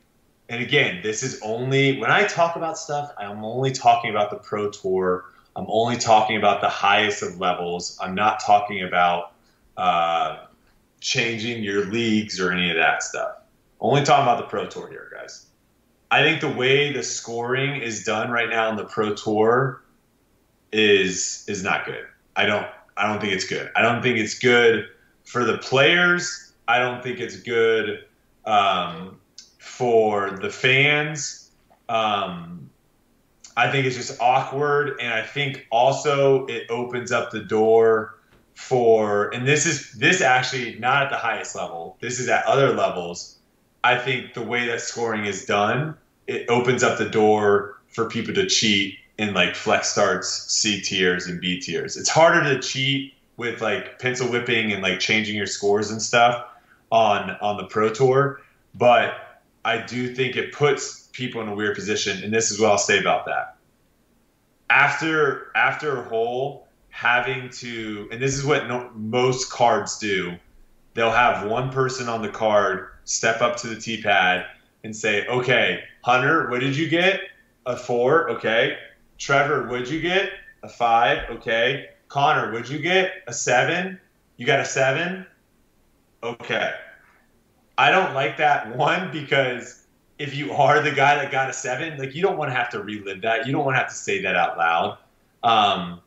and 0.54 0.62
again, 0.62 1.00
this 1.02 1.24
is 1.24 1.42
only 1.42 2.00
when 2.00 2.12
I 2.12 2.26
talk 2.26 2.56
about 2.56 2.78
stuff, 2.78 3.12
I'm 3.18 3.44
only 3.44 3.72
talking 3.72 4.12
about 4.12 4.30
the 4.30 4.38
pro 4.38 4.70
tour. 4.70 5.26
I'm 5.56 5.66
only 5.68 5.98
talking 5.98 6.38
about 6.38 6.62
the 6.62 6.70
highest 6.70 7.24
of 7.24 7.40
levels. 7.40 7.98
I'm 8.02 8.14
not 8.16 8.40
talking 8.40 8.84
about 8.84 9.34
uh, 9.78 10.46
changing 11.00 11.64
your 11.64 11.86
leagues 11.86 12.40
or 12.40 12.52
any 12.52 12.70
of 12.70 12.78
that 12.78 13.04
stuff. 13.04 13.38
Only 13.80 14.04
talking 14.04 14.24
about 14.24 14.38
the 14.38 14.48
pro 14.48 14.68
tour 14.68 14.90
here, 14.90 15.12
guys. 15.14 15.48
I 16.12 16.22
think 16.22 16.42
the 16.42 16.50
way 16.50 16.94
the 16.94 17.04
scoring 17.04 17.82
is 17.82 18.04
done 18.04 18.30
right 18.30 18.50
now 18.50 18.70
on 18.70 18.78
the 18.78 18.86
pro 18.86 19.16
tour 19.16 19.84
is 20.72 21.46
is 21.48 21.64
not 21.64 21.86
good. 21.86 22.06
I 22.36 22.46
don't 22.46 22.68
I 22.96 23.08
don't 23.08 23.20
think 23.20 23.34
it's 23.34 23.46
good. 23.46 23.72
I 23.76 23.82
don't 23.82 24.04
think 24.04 24.18
it's 24.18 24.38
good 24.38 24.88
for 25.26 25.46
the 25.46 25.58
players 25.58 26.44
I 26.68 26.80
don't 26.80 27.04
think 27.04 27.20
it's 27.20 27.38
good 27.38 28.06
um, 28.46 29.20
for 29.78 30.30
the 30.30 30.52
fans. 30.52 31.50
Um, 31.90 32.70
I 33.58 33.72
think 33.72 33.88
it's 33.88 33.96
just 33.96 34.22
awkward, 34.22 35.00
and 35.02 35.12
I 35.12 35.24
think 35.24 35.66
also 35.72 36.46
it 36.46 36.70
opens 36.70 37.12
up 37.12 37.32
the 37.32 37.40
door 37.40 38.20
for, 38.54 39.34
and 39.34 39.48
this 39.48 39.66
is 39.66 39.94
this 39.94 40.22
actually 40.22 40.78
not 40.78 41.04
at 41.04 41.10
the 41.10 41.18
highest 41.18 41.56
level. 41.56 41.98
This 42.02 42.20
is 42.20 42.30
at 42.30 42.46
other 42.46 42.72
levels. 42.72 43.40
I 43.84 43.98
think 43.98 44.36
the 44.36 44.44
way 44.44 44.68
that 44.68 44.80
scoring 44.80 45.26
is 45.26 45.46
done, 45.46 45.98
it 46.28 46.48
opens 46.50 46.84
up 46.84 47.00
the 47.00 47.10
door 47.10 47.82
for 47.88 48.08
people 48.08 48.34
to 48.36 48.46
cheat 48.46 49.00
in 49.18 49.34
like 49.34 49.56
flex 49.56 49.90
starts, 49.90 50.30
C 50.54 50.82
tiers, 50.82 51.26
and 51.26 51.42
B 51.42 51.60
tiers. 51.60 51.98
It's 51.98 52.10
harder 52.10 52.44
to 52.44 52.62
cheat 52.62 53.16
with 53.38 53.60
like 53.60 53.98
pencil 53.98 54.28
whipping 54.28 54.72
and 54.72 54.84
like 54.84 55.00
changing 55.00 55.36
your 55.36 55.48
scores 55.48 55.90
and 55.90 56.00
stuff 56.00 56.46
on 56.92 57.32
on 57.42 57.58
the 57.58 57.66
pro 57.66 57.90
tour, 57.90 58.42
but 58.76 59.23
I 59.66 59.78
do 59.78 60.14
think 60.14 60.36
it 60.36 60.52
puts 60.52 61.08
people 61.14 61.42
in 61.42 61.48
a 61.48 61.56
weird 61.56 61.76
position, 61.76 62.24
and 62.24 62.34
this 62.34 62.52
is 62.52 62.60
what 62.60 62.72
I'll 62.72 62.78
say 62.78 63.00
about 63.00 63.26
that. 63.26 63.56
After 64.70 65.52
after 65.56 66.00
a 66.00 66.04
hole, 66.10 66.68
having 66.90 67.50
to, 67.50 68.10
and 68.12 68.22
this 68.22 68.36
is 68.36 68.44
what 68.44 68.68
no, 68.68 68.90
most 68.96 69.52
cards 69.52 69.98
do, 70.00 70.36
they'll 70.94 71.12
have 71.12 71.50
one 71.50 71.72
person 71.72 72.10
on 72.10 72.22
the 72.22 72.30
card 72.30 72.90
step 73.06 73.42
up 73.42 73.56
to 73.58 73.68
the 73.68 73.80
tee 73.80 74.02
pad 74.02 74.46
and 74.84 74.96
say, 74.96 75.26
"Okay, 75.28 75.84
Hunter, 76.02 76.50
what 76.50 76.60
did 76.60 76.76
you 76.76 76.90
get? 76.90 77.22
A 77.66 77.78
four, 77.78 78.30
okay. 78.32 78.78
Trevor, 79.18 79.68
what'd 79.68 79.90
you 79.90 80.02
get? 80.02 80.32
A 80.64 80.70
five, 80.70 81.30
okay. 81.30 81.90
Connor, 82.10 82.52
what'd 82.52 82.70
you 82.70 82.80
get? 82.80 83.24
A 83.28 83.34
seven? 83.34 84.00
You 84.38 84.46
got 84.46 84.60
a 84.60 84.66
seven? 84.66 85.26
Okay. 86.22 86.74
I 87.84 87.92
don't 87.92 88.14
like 88.14 88.38
that 88.38 88.78
one 88.78 89.12
because 89.12 89.84
if 90.18 90.34
you 90.34 90.54
are 90.54 90.82
the 90.82 90.92
guy 90.92 91.16
that 91.16 91.34
got 91.34 91.50
a 91.50 91.54
seven, 91.54 92.00
like 92.00 92.16
you 92.16 92.22
don't 92.22 92.38
want 92.38 92.50
to 92.50 92.56
have 92.56 92.70
to 92.70 92.82
relive 92.82 93.24
that. 93.24 93.46
You 93.46 93.52
don't 93.52 93.66
want 93.66 93.76
to 93.76 93.80
have 93.80 93.90
to 93.90 93.94
say 93.94 94.22
that 94.22 94.38
out 94.38 94.58
loud. 94.58 94.98
Um, 95.44 96.00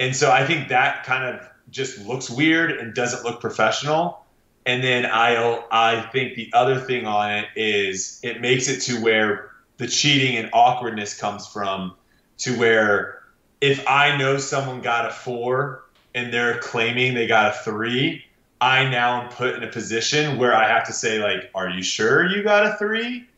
and 0.00 0.16
so 0.16 0.32
I 0.32 0.44
think 0.44 0.70
that 0.70 1.04
kind 1.04 1.22
of 1.22 1.48
just 1.70 2.04
looks 2.04 2.28
weird 2.28 2.72
and 2.72 2.94
doesn't 2.94 3.22
look 3.22 3.40
professional. 3.40 4.26
And 4.66 4.82
then 4.82 5.06
I 5.06 5.62
I 5.70 6.00
think 6.10 6.34
the 6.34 6.50
other 6.52 6.80
thing 6.80 7.06
on 7.06 7.30
it 7.30 7.46
is 7.54 8.18
it 8.24 8.40
makes 8.40 8.68
it 8.68 8.80
to 8.92 9.00
where 9.00 9.52
the 9.76 9.86
cheating 9.86 10.36
and 10.36 10.50
awkwardness 10.52 11.16
comes 11.16 11.46
from 11.46 11.94
to 12.38 12.58
where 12.58 13.22
if 13.60 13.86
I 13.86 14.16
know 14.16 14.38
someone 14.38 14.82
got 14.82 15.06
a 15.06 15.10
four 15.10 15.84
and 16.16 16.34
they're 16.34 16.58
claiming 16.58 17.14
they 17.14 17.28
got 17.28 17.52
a 17.52 17.58
three, 17.58 18.24
I 18.60 18.88
now 18.88 19.22
am 19.22 19.28
put 19.28 19.54
in 19.54 19.62
a 19.62 19.68
position 19.68 20.36
where 20.36 20.54
I 20.54 20.68
have 20.68 20.84
to 20.86 20.92
say, 20.92 21.22
like, 21.22 21.50
are 21.54 21.68
you 21.68 21.82
sure 21.82 22.26
you 22.26 22.42
got 22.42 22.66
a 22.66 22.76
three? 22.76 23.28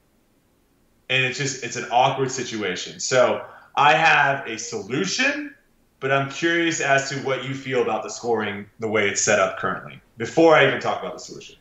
And 1.10 1.24
it's 1.24 1.38
just, 1.38 1.62
it's 1.62 1.76
an 1.76 1.86
awkward 1.90 2.30
situation. 2.30 3.00
So 3.00 3.44
I 3.74 3.94
have 3.94 4.46
a 4.46 4.56
solution, 4.56 5.54
but 5.98 6.10
I'm 6.10 6.30
curious 6.30 6.80
as 6.80 7.10
to 7.10 7.16
what 7.18 7.44
you 7.44 7.54
feel 7.54 7.82
about 7.82 8.02
the 8.02 8.08
scoring 8.08 8.66
the 8.78 8.88
way 8.88 9.08
it's 9.08 9.20
set 9.20 9.38
up 9.38 9.58
currently 9.58 10.00
before 10.16 10.54
I 10.54 10.66
even 10.66 10.80
talk 10.80 11.00
about 11.00 11.14
the 11.14 11.20
solution. 11.20 11.56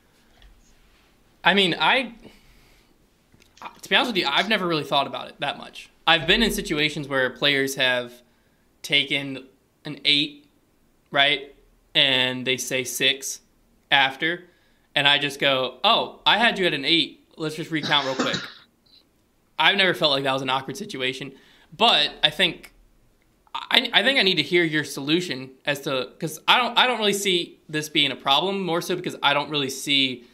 I 1.44 1.54
mean, 1.54 1.76
I, 1.80 2.14
to 3.82 3.90
be 3.90 3.96
honest 3.96 4.10
with 4.10 4.18
you, 4.18 4.28
I've 4.28 4.48
never 4.48 4.68
really 4.68 4.84
thought 4.84 5.08
about 5.08 5.28
it 5.28 5.36
that 5.40 5.58
much. 5.58 5.90
I've 6.08 6.28
been 6.28 6.44
in 6.44 6.52
situations 6.52 7.08
where 7.08 7.30
players 7.30 7.76
have 7.76 8.14
taken 8.82 9.48
an 9.84 10.00
eight, 10.06 10.46
right? 11.12 11.56
And 11.94 12.48
they 12.48 12.58
say 12.58 12.84
six 12.84 13.42
after. 13.92 14.46
And 14.96 15.08
I 15.08 15.18
just 15.18 15.40
go, 15.40 15.80
oh, 15.84 16.22
I 16.26 16.38
had 16.38 16.60
you 16.60 16.66
at 16.66 16.74
an 16.74 16.86
eight. 16.86 17.28
Let's 17.38 17.56
just 17.56 17.72
recount 17.72 18.06
real 18.06 18.16
quick. 18.16 18.38
I've 19.60 19.78
never 19.78 19.94
felt 19.94 20.12
like 20.12 20.24
that 20.24 20.34
was 20.34 20.42
an 20.42 20.50
awkward 20.50 20.78
situation. 20.78 21.34
But 21.76 22.12
I 22.24 22.30
think 22.30 22.74
I, 23.54 23.90
I 23.94 24.04
think 24.04 24.20
I 24.20 24.24
need 24.24 24.36
to 24.36 24.44
hear 24.44 24.64
your 24.64 24.84
solution 24.84 25.52
as 25.66 25.82
to 25.82 26.10
because 26.14 26.40
I 26.48 26.58
don't 26.58 26.78
I 26.78 26.88
don't 26.88 26.98
really 26.98 27.14
see 27.14 27.60
this 27.68 27.90
being 27.90 28.12
a 28.12 28.16
problem 28.16 28.62
more 28.64 28.82
so 28.82 28.96
because 28.96 29.16
I 29.22 29.34
don't 29.34 29.50
really 29.50 29.70
see 29.70 30.26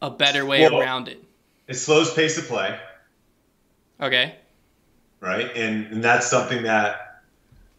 a 0.00 0.10
better 0.10 0.46
way 0.46 0.62
well, 0.62 0.80
around 0.80 1.08
it. 1.08 1.22
It 1.68 1.74
slows 1.74 2.12
pace 2.14 2.38
of 2.38 2.46
play. 2.46 2.78
Okay 4.00 4.36
right? 5.24 5.50
And, 5.56 5.86
and 5.86 6.04
that's 6.04 6.26
something 6.26 6.62
that 6.64 7.22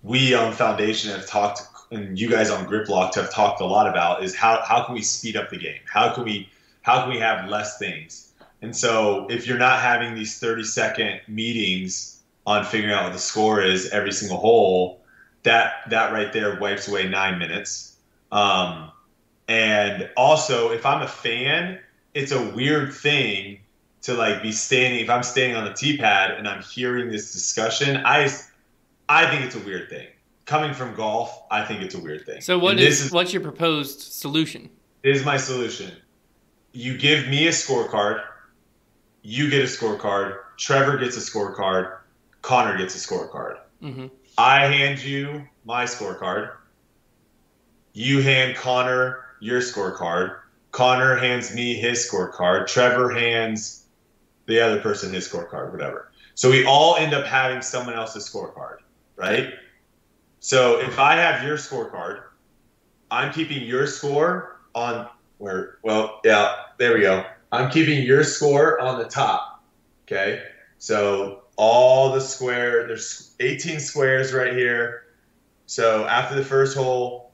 we 0.03 0.33
on 0.33 0.51
Foundation 0.51 1.11
have 1.11 1.27
talked, 1.27 1.61
and 1.95 2.19
you 2.19 2.29
guys 2.29 2.49
on 2.49 2.65
Grip 2.65 2.89
Locked 2.89 3.15
have 3.15 3.31
talked 3.31 3.61
a 3.61 3.65
lot 3.65 3.87
about 3.87 4.23
is 4.23 4.35
how, 4.35 4.61
how 4.63 4.83
can 4.83 4.93
we 4.93 5.01
speed 5.01 5.35
up 5.35 5.49
the 5.49 5.57
game? 5.57 5.79
How 5.91 6.13
can 6.13 6.23
we 6.23 6.49
how 6.81 7.01
can 7.01 7.09
we 7.09 7.19
have 7.19 7.49
less 7.49 7.79
things? 7.79 8.33
And 8.61 8.75
so 8.75 9.27
if 9.29 9.47
you're 9.47 9.57
not 9.57 9.79
having 9.79 10.13
these 10.13 10.39
30 10.39 10.63
second 10.63 11.21
meetings 11.27 12.21
on 12.45 12.63
figuring 12.63 12.93
out 12.93 13.03
what 13.03 13.13
the 13.13 13.19
score 13.19 13.61
is 13.61 13.89
every 13.89 14.11
single 14.11 14.37
hole, 14.37 15.01
that 15.43 15.89
that 15.89 16.13
right 16.13 16.31
there 16.31 16.59
wipes 16.59 16.87
away 16.87 17.07
nine 17.07 17.39
minutes. 17.39 17.97
Um, 18.31 18.91
and 19.47 20.09
also, 20.17 20.71
if 20.71 20.85
I'm 20.85 21.01
a 21.01 21.07
fan, 21.07 21.79
it's 22.13 22.31
a 22.31 22.49
weird 22.51 22.93
thing 22.93 23.59
to 24.03 24.13
like 24.13 24.43
be 24.43 24.51
standing 24.51 24.99
if 24.99 25.09
I'm 25.09 25.23
standing 25.23 25.57
on 25.57 25.65
the 25.65 25.73
tee 25.73 25.97
pad 25.97 26.31
and 26.31 26.47
I'm 26.47 26.61
hearing 26.61 27.09
this 27.09 27.33
discussion, 27.33 28.01
I 28.05 28.29
I 29.09 29.27
think 29.27 29.45
it's 29.45 29.55
a 29.55 29.59
weird 29.59 29.89
thing. 29.89 30.07
Coming 30.45 30.73
from 30.73 30.93
golf, 30.95 31.43
I 31.49 31.65
think 31.65 31.81
it's 31.81 31.95
a 31.95 31.99
weird 31.99 32.25
thing. 32.25 32.41
So 32.41 32.59
what 32.59 32.79
is, 32.79 33.01
is 33.01 33.11
what's 33.11 33.33
your 33.33 33.41
proposed 33.41 33.99
solution? 33.99 34.69
Is 35.03 35.25
my 35.25 35.37
solution. 35.37 35.91
You 36.71 36.97
give 36.97 37.27
me 37.27 37.47
a 37.47 37.51
scorecard, 37.51 38.23
you 39.23 39.49
get 39.49 39.61
a 39.61 39.65
scorecard, 39.65 40.37
Trevor 40.57 40.97
gets 40.97 41.17
a 41.17 41.19
scorecard, 41.19 41.97
Connor 42.41 42.77
gets 42.77 42.95
a 42.95 43.07
scorecard. 43.07 43.57
Mm-hmm. 43.81 44.07
I 44.37 44.65
hand 44.67 45.03
you 45.03 45.47
my 45.63 45.85
scorecard. 45.85 46.51
You 47.93 48.21
hand 48.21 48.55
Connor 48.55 49.25
your 49.39 49.61
scorecard. 49.61 50.37
Connor 50.71 51.15
hands 51.15 51.55
me 51.55 51.73
his 51.75 52.07
scorecard. 52.07 52.67
Trevor 52.67 53.13
hands 53.13 53.85
the 54.45 54.59
other 54.59 54.79
person 54.81 55.13
his 55.13 55.27
scorecard, 55.27 55.71
whatever. 55.71 56.11
So 56.35 56.51
we 56.51 56.65
all 56.65 56.97
end 56.97 57.13
up 57.13 57.25
having 57.25 57.61
someone 57.61 57.95
else's 57.95 58.29
scorecard, 58.29 58.77
right? 59.15 59.53
So 60.45 60.79
if 60.79 60.99
I 60.99 61.15
have 61.15 61.43
your 61.43 61.57
scorecard, 61.57 62.21
I'm 63.09 63.33
keeping 63.33 63.63
your 63.63 63.87
score 63.87 64.61
on 64.75 65.09
where, 65.39 65.79
well, 65.81 66.21
yeah, 66.23 66.53
there 66.77 66.93
we 66.93 67.01
go. 67.01 67.25
I'm 67.51 67.71
keeping 67.71 68.03
your 68.03 68.23
score 68.23 68.79
on 68.79 68.99
the 68.99 69.05
top. 69.05 69.63
Okay. 70.03 70.43
So 70.77 71.45
all 71.55 72.13
the 72.13 72.21
square, 72.21 72.85
there's 72.85 73.33
18 73.39 73.79
squares 73.79 74.33
right 74.33 74.53
here. 74.53 75.05
So 75.65 76.05
after 76.05 76.35
the 76.35 76.45
first 76.45 76.77
hole, 76.77 77.31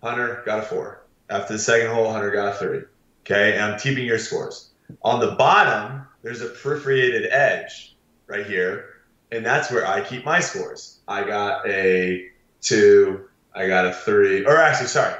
Hunter 0.00 0.44
got 0.46 0.60
a 0.60 0.62
four. 0.62 1.06
After 1.30 1.54
the 1.54 1.58
second 1.58 1.90
hole, 1.90 2.12
Hunter 2.12 2.30
got 2.30 2.54
a 2.54 2.56
three. 2.56 2.82
Okay. 3.22 3.54
And 3.54 3.64
I'm 3.64 3.80
keeping 3.80 4.06
your 4.06 4.20
scores. 4.20 4.70
On 5.02 5.18
the 5.18 5.32
bottom, 5.32 6.06
there's 6.22 6.42
a 6.42 6.50
perforated 6.50 7.32
edge 7.32 7.96
right 8.28 8.46
here, 8.46 8.87
and 9.32 9.44
that's 9.44 9.70
where 9.70 9.86
I 9.86 10.00
keep 10.02 10.24
my 10.24 10.40
scores. 10.40 11.00
I 11.06 11.24
got 11.24 11.66
a 11.68 12.28
two, 12.60 13.28
I 13.54 13.66
got 13.66 13.86
a 13.86 13.92
three, 13.92 14.44
or 14.44 14.56
actually, 14.56 14.88
sorry, 14.88 15.14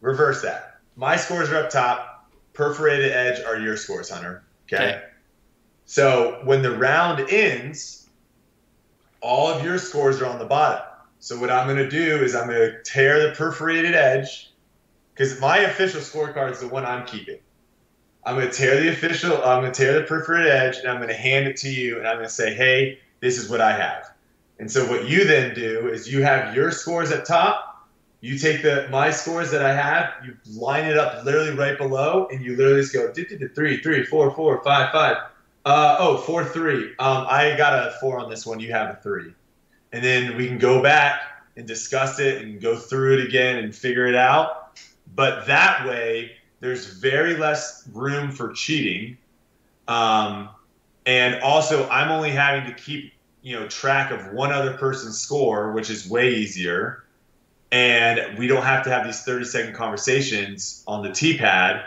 reverse 0.00 0.42
that. 0.42 0.80
My 0.96 1.16
scores 1.16 1.50
are 1.50 1.56
up 1.56 1.70
top, 1.70 2.30
perforated 2.52 3.12
edge 3.12 3.42
are 3.44 3.58
your 3.58 3.76
scores, 3.76 4.10
Hunter. 4.10 4.44
Okay. 4.64 4.76
okay. 4.76 5.02
So 5.84 6.40
when 6.44 6.62
the 6.62 6.76
round 6.76 7.20
ends, 7.30 8.08
all 9.20 9.48
of 9.48 9.64
your 9.64 9.78
scores 9.78 10.20
are 10.20 10.26
on 10.26 10.38
the 10.38 10.44
bottom. 10.44 10.84
So 11.18 11.38
what 11.38 11.50
I'm 11.50 11.66
going 11.66 11.78
to 11.78 11.88
do 11.88 12.16
is 12.22 12.34
I'm 12.34 12.48
going 12.48 12.58
to 12.58 12.82
tear 12.82 13.28
the 13.28 13.34
perforated 13.34 13.94
edge 13.94 14.52
because 15.14 15.40
my 15.40 15.58
official 15.58 16.00
scorecard 16.00 16.50
is 16.52 16.60
the 16.60 16.68
one 16.68 16.84
I'm 16.84 17.06
keeping. 17.06 17.38
I'm 18.24 18.36
going 18.36 18.48
to 18.48 18.52
tear 18.52 18.80
the 18.80 18.88
official, 18.88 19.36
I'm 19.44 19.62
going 19.62 19.72
to 19.72 19.84
tear 19.84 20.00
the 20.00 20.06
perforated 20.06 20.50
edge, 20.50 20.78
and 20.78 20.88
I'm 20.88 20.96
going 20.96 21.08
to 21.08 21.14
hand 21.14 21.46
it 21.46 21.56
to 21.58 21.68
you, 21.68 21.98
and 21.98 22.06
I'm 22.06 22.16
going 22.16 22.28
to 22.28 22.32
say, 22.32 22.54
hey, 22.54 22.98
this 23.22 23.38
is 23.38 23.48
what 23.48 23.62
I 23.62 23.72
have. 23.72 24.12
And 24.58 24.70
so 24.70 24.84
what 24.90 25.08
you 25.08 25.24
then 25.24 25.54
do 25.54 25.88
is 25.88 26.12
you 26.12 26.22
have 26.22 26.54
your 26.54 26.70
scores 26.70 27.10
at 27.10 27.24
top. 27.24 27.88
You 28.20 28.36
take 28.36 28.62
the 28.62 28.88
my 28.90 29.10
scores 29.10 29.50
that 29.52 29.64
I 29.64 29.74
have, 29.74 30.12
you 30.24 30.36
line 30.54 30.84
it 30.84 30.96
up 30.98 31.24
literally 31.24 31.56
right 31.56 31.78
below, 31.78 32.28
and 32.30 32.44
you 32.44 32.56
literally 32.56 32.82
just 32.82 32.92
go 32.92 33.12
three, 33.12 33.80
three, 33.80 34.04
four, 34.04 34.30
four, 34.32 34.62
five, 34.62 34.92
five. 34.92 35.16
Uh, 35.64 35.96
oh, 35.98 36.16
four, 36.18 36.44
three. 36.44 36.90
Um, 36.98 37.26
I 37.28 37.54
got 37.56 37.74
a 37.74 37.92
four 38.00 38.18
on 38.18 38.28
this 38.28 38.44
one. 38.44 38.60
You 38.60 38.70
have 38.72 38.90
a 38.90 39.00
three, 39.02 39.32
and 39.92 40.04
then 40.04 40.36
we 40.36 40.46
can 40.46 40.58
go 40.58 40.82
back 40.82 41.22
and 41.56 41.66
discuss 41.66 42.20
it 42.20 42.42
and 42.42 42.60
go 42.60 42.76
through 42.76 43.14
it 43.14 43.26
again 43.26 43.58
and 43.58 43.74
figure 43.74 44.06
it 44.06 44.14
out. 44.14 44.78
But 45.14 45.46
that 45.46 45.86
way, 45.86 46.32
there's 46.60 46.86
very 46.86 47.36
less 47.36 47.88
room 47.92 48.30
for 48.30 48.52
cheating. 48.52 49.18
Um, 49.88 50.48
and 51.06 51.40
also, 51.42 51.88
I'm 51.88 52.10
only 52.10 52.30
having 52.30 52.72
to 52.72 52.80
keep 52.80 53.11
you 53.42 53.58
know 53.58 53.66
track 53.68 54.10
of 54.10 54.32
one 54.32 54.52
other 54.52 54.74
person's 54.74 55.20
score, 55.20 55.72
which 55.72 55.90
is 55.90 56.08
way 56.08 56.34
easier. 56.34 57.04
And 57.70 58.38
we 58.38 58.46
don't 58.46 58.62
have 58.62 58.84
to 58.84 58.90
have 58.90 59.04
these 59.04 59.22
30 59.22 59.44
second 59.46 59.74
conversations 59.74 60.84
on 60.86 61.02
the 61.02 61.10
T 61.10 61.38
pad. 61.38 61.84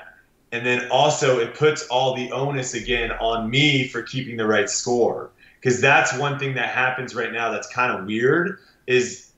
And 0.52 0.66
then 0.66 0.90
also 0.90 1.40
it 1.40 1.54
puts 1.54 1.88
all 1.88 2.16
the 2.16 2.32
onus 2.32 2.74
again 2.74 3.12
on 3.12 3.50
me 3.50 3.88
for 3.88 4.02
keeping 4.02 4.38
the 4.38 4.48
right 4.48 4.70
score. 4.70 5.32
Because 5.60 5.82
that's 5.82 6.18
one 6.18 6.40
thing 6.40 6.56
that 6.56 6.70
happens 6.70 7.16
right 7.16 7.32
now 7.32 7.52
that's 7.52 7.72
kind 7.72 7.92
of 7.92 8.06
weird 8.06 8.60
is 8.88 9.32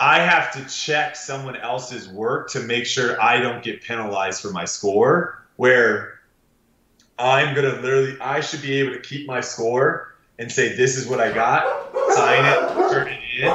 I 0.00 0.20
have 0.20 0.52
to 0.52 0.64
check 0.72 1.16
someone 1.16 1.56
else's 1.56 2.08
work 2.08 2.50
to 2.50 2.60
make 2.60 2.86
sure 2.86 3.20
I 3.20 3.40
don't 3.40 3.62
get 3.62 3.82
penalized 3.82 4.40
for 4.40 4.50
my 4.50 4.64
score. 4.64 5.44
Where 5.56 6.20
I'm 7.18 7.54
gonna 7.54 7.80
literally, 7.80 8.16
I 8.20 8.40
should 8.40 8.62
be 8.62 8.78
able 8.78 8.92
to 8.92 9.00
keep 9.00 9.26
my 9.26 9.40
score 9.40 10.07
and 10.38 10.50
say, 10.50 10.76
"This 10.76 10.96
is 10.96 11.06
what 11.06 11.20
I 11.20 11.32
got," 11.32 11.64
sign 12.14 12.44
it, 12.44 12.90
turn 12.90 13.08
it 13.08 13.20
in, 13.38 13.52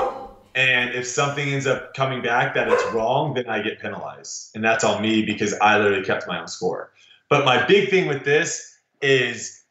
and 0.55 0.93
if 0.93 1.07
something 1.07 1.49
ends 1.49 1.65
up 1.65 1.93
coming 1.93 2.21
back 2.21 2.53
that 2.53 2.67
it's 2.67 2.85
wrong, 2.93 3.33
then 3.33 3.47
I 3.49 3.61
get 3.61 3.79
penalized, 3.79 4.51
and 4.55 4.63
that's 4.63 4.83
on 4.83 5.01
me 5.01 5.25
because 5.25 5.53
I 5.61 5.77
literally 5.77 6.05
kept 6.05 6.27
my 6.27 6.39
own 6.39 6.47
score. 6.47 6.91
But 7.29 7.45
my 7.45 7.65
big 7.65 7.89
thing 7.89 8.07
with 8.07 8.23
this 8.23 8.77
is 9.01 9.63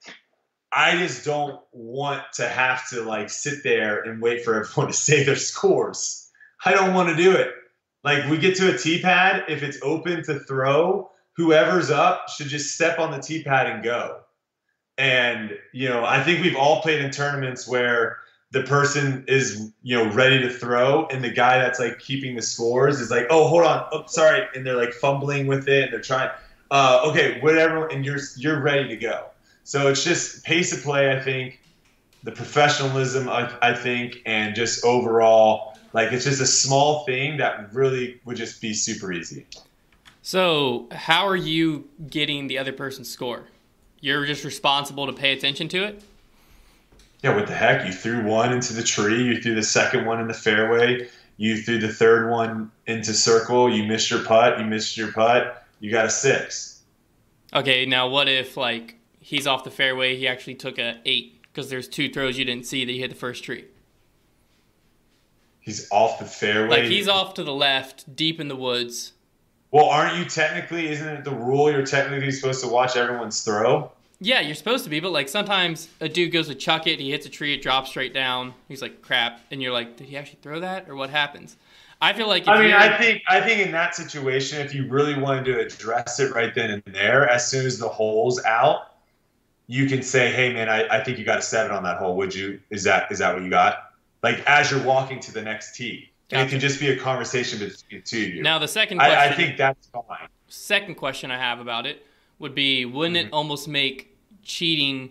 I 0.72 0.96
just 0.96 1.24
don't 1.24 1.60
want 1.72 2.22
to 2.34 2.48
have 2.48 2.88
to 2.90 3.02
like 3.02 3.28
sit 3.28 3.62
there 3.62 4.00
and 4.00 4.22
wait 4.22 4.44
for 4.44 4.54
everyone 4.54 4.86
to 4.92 4.96
say 4.96 5.22
their 5.22 5.36
scores. 5.36 6.30
I 6.64 6.72
don't 6.72 6.94
want 6.94 7.10
to 7.10 7.16
do 7.16 7.32
it. 7.32 7.52
Like 8.04 8.28
we 8.28 8.38
get 8.38 8.56
to 8.56 8.74
a 8.74 8.78
tee 8.78 9.00
pad, 9.00 9.44
if 9.48 9.62
it's 9.62 9.78
open 9.82 10.24
to 10.24 10.40
throw, 10.40 11.10
whoever's 11.36 11.90
up 11.90 12.28
should 12.28 12.48
just 12.48 12.74
step 12.74 12.98
on 12.98 13.10
the 13.12 13.18
tee 13.18 13.44
pad 13.44 13.68
and 13.68 13.84
go. 13.84 14.20
And 14.98 15.58
you 15.72 15.88
know, 15.88 16.04
I 16.04 16.22
think 16.22 16.42
we've 16.42 16.56
all 16.56 16.82
played 16.82 17.00
in 17.00 17.10
tournaments 17.10 17.66
where 17.66 18.18
the 18.50 18.62
person 18.62 19.24
is 19.28 19.72
you 19.82 19.96
know 19.96 20.12
ready 20.12 20.40
to 20.40 20.50
throw, 20.50 21.06
and 21.06 21.24
the 21.24 21.30
guy 21.30 21.58
that's 21.58 21.78
like 21.78 21.98
keeping 21.98 22.36
the 22.36 22.42
scores 22.42 23.00
is 23.00 23.10
like, 23.10 23.26
oh, 23.30 23.48
hold 23.48 23.64
on, 23.64 23.86
oh, 23.92 24.04
sorry, 24.06 24.46
and 24.54 24.66
they're 24.66 24.76
like 24.76 24.92
fumbling 24.92 25.46
with 25.46 25.68
it, 25.68 25.84
and 25.84 25.92
they're 25.92 26.00
trying. 26.00 26.30
Uh, 26.70 27.02
okay, 27.04 27.38
whatever, 27.40 27.86
and 27.88 28.04
you're 28.04 28.20
you're 28.36 28.60
ready 28.60 28.88
to 28.88 28.96
go. 28.96 29.26
So 29.64 29.88
it's 29.88 30.04
just 30.04 30.44
pace 30.44 30.72
of 30.72 30.82
play, 30.82 31.12
I 31.12 31.20
think, 31.20 31.60
the 32.24 32.32
professionalism, 32.32 33.28
I, 33.28 33.54
I 33.60 33.74
think, 33.74 34.22
and 34.26 34.54
just 34.54 34.84
overall 34.84 35.72
like 35.92 36.12
it's 36.12 36.24
just 36.24 36.40
a 36.40 36.46
small 36.46 37.04
thing 37.04 37.36
that 37.38 37.72
really 37.72 38.20
would 38.24 38.36
just 38.36 38.60
be 38.60 38.72
super 38.72 39.12
easy. 39.12 39.46
So, 40.22 40.88
how 40.92 41.26
are 41.26 41.36
you 41.36 41.88
getting 42.08 42.46
the 42.46 42.58
other 42.58 42.72
person's 42.72 43.10
score? 43.10 43.48
You're 44.02 44.26
just 44.26 44.44
responsible 44.44 45.06
to 45.06 45.12
pay 45.12 45.32
attention 45.32 45.68
to 45.68 45.84
it? 45.84 46.02
Yeah, 47.22 47.36
what 47.36 47.46
the 47.46 47.54
heck? 47.54 47.86
You 47.86 47.92
threw 47.92 48.24
one 48.24 48.52
into 48.52 48.72
the 48.72 48.82
tree, 48.82 49.22
you 49.22 49.40
threw 49.40 49.54
the 49.54 49.62
second 49.62 50.04
one 50.06 50.20
in 50.20 50.26
the 50.26 50.34
fairway, 50.34 51.08
you 51.36 51.62
threw 51.62 51.78
the 51.78 51.92
third 51.92 52.28
one 52.28 52.72
into 52.86 53.14
circle, 53.14 53.72
you 53.72 53.84
missed 53.84 54.10
your 54.10 54.24
putt, 54.24 54.58
you 54.58 54.66
missed 54.66 54.96
your 54.96 55.12
putt, 55.12 55.64
you 55.78 55.92
got 55.92 56.04
a 56.04 56.10
six. 56.10 56.82
Okay, 57.54 57.86
now 57.86 58.08
what 58.08 58.28
if 58.28 58.56
like 58.56 58.96
he's 59.20 59.46
off 59.46 59.62
the 59.62 59.70
fairway, 59.70 60.16
he 60.16 60.26
actually 60.26 60.56
took 60.56 60.78
a 60.78 60.98
eight 61.04 61.40
because 61.42 61.70
there's 61.70 61.86
two 61.86 62.10
throws 62.10 62.36
you 62.36 62.44
didn't 62.44 62.66
see 62.66 62.84
that 62.84 62.92
you 62.92 63.00
hit 63.00 63.10
the 63.10 63.16
first 63.16 63.44
tree? 63.44 63.66
He's 65.60 65.88
off 65.92 66.18
the 66.18 66.24
fairway. 66.24 66.82
Like 66.82 66.84
he's 66.90 67.06
off 67.06 67.34
to 67.34 67.44
the 67.44 67.54
left, 67.54 68.16
deep 68.16 68.40
in 68.40 68.48
the 68.48 68.56
woods. 68.56 69.12
Well, 69.72 69.86
aren't 69.86 70.18
you 70.18 70.26
technically? 70.26 70.88
Isn't 70.88 71.08
it 71.08 71.24
the 71.24 71.34
rule? 71.34 71.70
You're 71.70 71.84
technically 71.84 72.30
supposed 72.30 72.62
to 72.62 72.68
watch 72.68 72.96
everyone's 72.96 73.42
throw. 73.42 73.90
Yeah, 74.20 74.40
you're 74.40 74.54
supposed 74.54 74.84
to 74.84 74.90
be, 74.90 75.00
but 75.00 75.10
like 75.10 75.28
sometimes 75.28 75.88
a 76.00 76.08
dude 76.08 76.30
goes 76.30 76.46
to 76.46 76.54
chuck 76.54 76.86
it, 76.86 77.00
he 77.00 77.10
hits 77.10 77.26
a 77.26 77.28
tree, 77.28 77.54
it 77.54 77.62
drops 77.62 77.90
straight 77.90 78.14
down. 78.14 78.54
He's 78.68 78.80
like, 78.80 79.02
"Crap!" 79.02 79.40
and 79.50 79.60
you're 79.60 79.72
like, 79.72 79.96
"Did 79.96 80.06
he 80.06 80.16
actually 80.16 80.38
throw 80.42 80.60
that, 80.60 80.88
or 80.88 80.94
what 80.94 81.10
happens?" 81.10 81.56
I 82.00 82.12
feel 82.12 82.28
like. 82.28 82.46
I 82.46 82.60
mean, 82.60 82.72
I 82.72 82.96
think 82.98 83.22
I 83.28 83.40
think 83.40 83.66
in 83.66 83.72
that 83.72 83.96
situation, 83.96 84.60
if 84.60 84.74
you 84.74 84.86
really 84.86 85.18
wanted 85.18 85.46
to 85.46 85.58
address 85.58 86.20
it 86.20 86.32
right 86.32 86.54
then 86.54 86.70
and 86.70 86.94
there, 86.94 87.28
as 87.28 87.48
soon 87.48 87.66
as 87.66 87.78
the 87.78 87.88
hole's 87.88 88.44
out, 88.44 88.92
you 89.66 89.86
can 89.86 90.02
say, 90.02 90.30
"Hey, 90.30 90.52
man, 90.52 90.68
I, 90.68 90.86
I 90.98 91.02
think 91.02 91.18
you 91.18 91.24
got 91.24 91.38
a 91.38 91.42
seven 91.42 91.74
on 91.74 91.82
that 91.82 91.96
hole. 91.96 92.16
Would 92.16 92.34
you? 92.34 92.60
Is 92.70 92.84
that 92.84 93.10
is 93.10 93.18
that 93.18 93.34
what 93.34 93.42
you 93.42 93.50
got?" 93.50 93.92
like 94.22 94.42
as 94.46 94.70
you're 94.70 94.82
walking 94.82 95.20
to 95.20 95.32
the 95.32 95.42
next 95.42 95.74
tee. 95.74 96.11
Gotcha. 96.32 96.40
And 96.40 96.48
it 96.48 96.50
can 96.50 96.60
just 96.60 96.80
be 96.80 96.88
a 96.88 96.96
conversation 96.96 97.58
between 97.58 98.00
two 98.00 98.22
of 98.22 98.34
you. 98.36 98.42
Now 98.42 98.58
the 98.58 98.66
second 98.66 98.98
question 98.98 99.18
I, 99.18 99.26
I 99.26 99.32
think 99.34 99.58
that's 99.58 99.86
fine. 99.88 100.28
Second 100.48 100.94
question 100.94 101.30
I 101.30 101.36
have 101.36 101.60
about 101.60 101.84
it 101.84 102.06
would 102.38 102.54
be 102.54 102.86
wouldn't 102.86 103.18
mm-hmm. 103.18 103.26
it 103.26 103.32
almost 103.34 103.68
make 103.68 104.16
cheating 104.42 105.10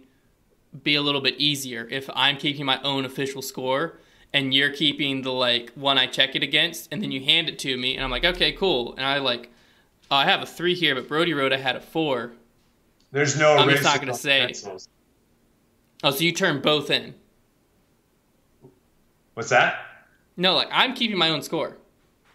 be 0.81 0.95
a 0.95 1.01
little 1.01 1.21
bit 1.21 1.35
easier 1.37 1.87
if 1.91 2.09
I'm 2.15 2.37
keeping 2.37 2.65
my 2.65 2.81
own 2.81 3.05
official 3.05 3.43
score 3.43 3.99
and 4.33 4.51
you're 4.51 4.71
keeping 4.71 5.21
the 5.21 5.31
like 5.31 5.71
one 5.73 5.99
I 5.99 6.07
check 6.07 6.35
it 6.35 6.41
against 6.41 6.91
and 6.91 7.03
then 7.03 7.11
you 7.11 7.23
hand 7.23 7.49
it 7.49 7.59
to 7.59 7.77
me 7.77 7.95
and 7.95 8.03
I'm 8.03 8.09
like, 8.09 8.25
okay, 8.25 8.53
cool. 8.53 8.95
And 8.95 9.05
I 9.05 9.19
like 9.19 9.51
oh, 10.09 10.15
I 10.15 10.25
have 10.25 10.41
a 10.41 10.47
three 10.47 10.73
here, 10.73 10.95
but 10.95 11.07
Brodie 11.07 11.35
wrote 11.35 11.53
I 11.53 11.57
had 11.57 11.75
a 11.75 11.81
four. 11.81 12.31
There's 13.11 13.37
no 13.37 13.57
I'm 13.57 13.69
just 13.69 13.83
not 13.83 13.99
gonna 13.99 14.15
say. 14.15 14.45
Pencils. 14.45 14.89
Oh, 16.03 16.09
so 16.09 16.23
you 16.23 16.31
turn 16.31 16.61
both 16.61 16.89
in. 16.89 17.13
What's 19.35 19.49
that? 19.49 19.90
No, 20.37 20.55
like 20.55 20.69
I'm 20.71 20.93
keeping 20.93 21.17
my 21.17 21.29
own 21.29 21.41
score. 21.41 21.77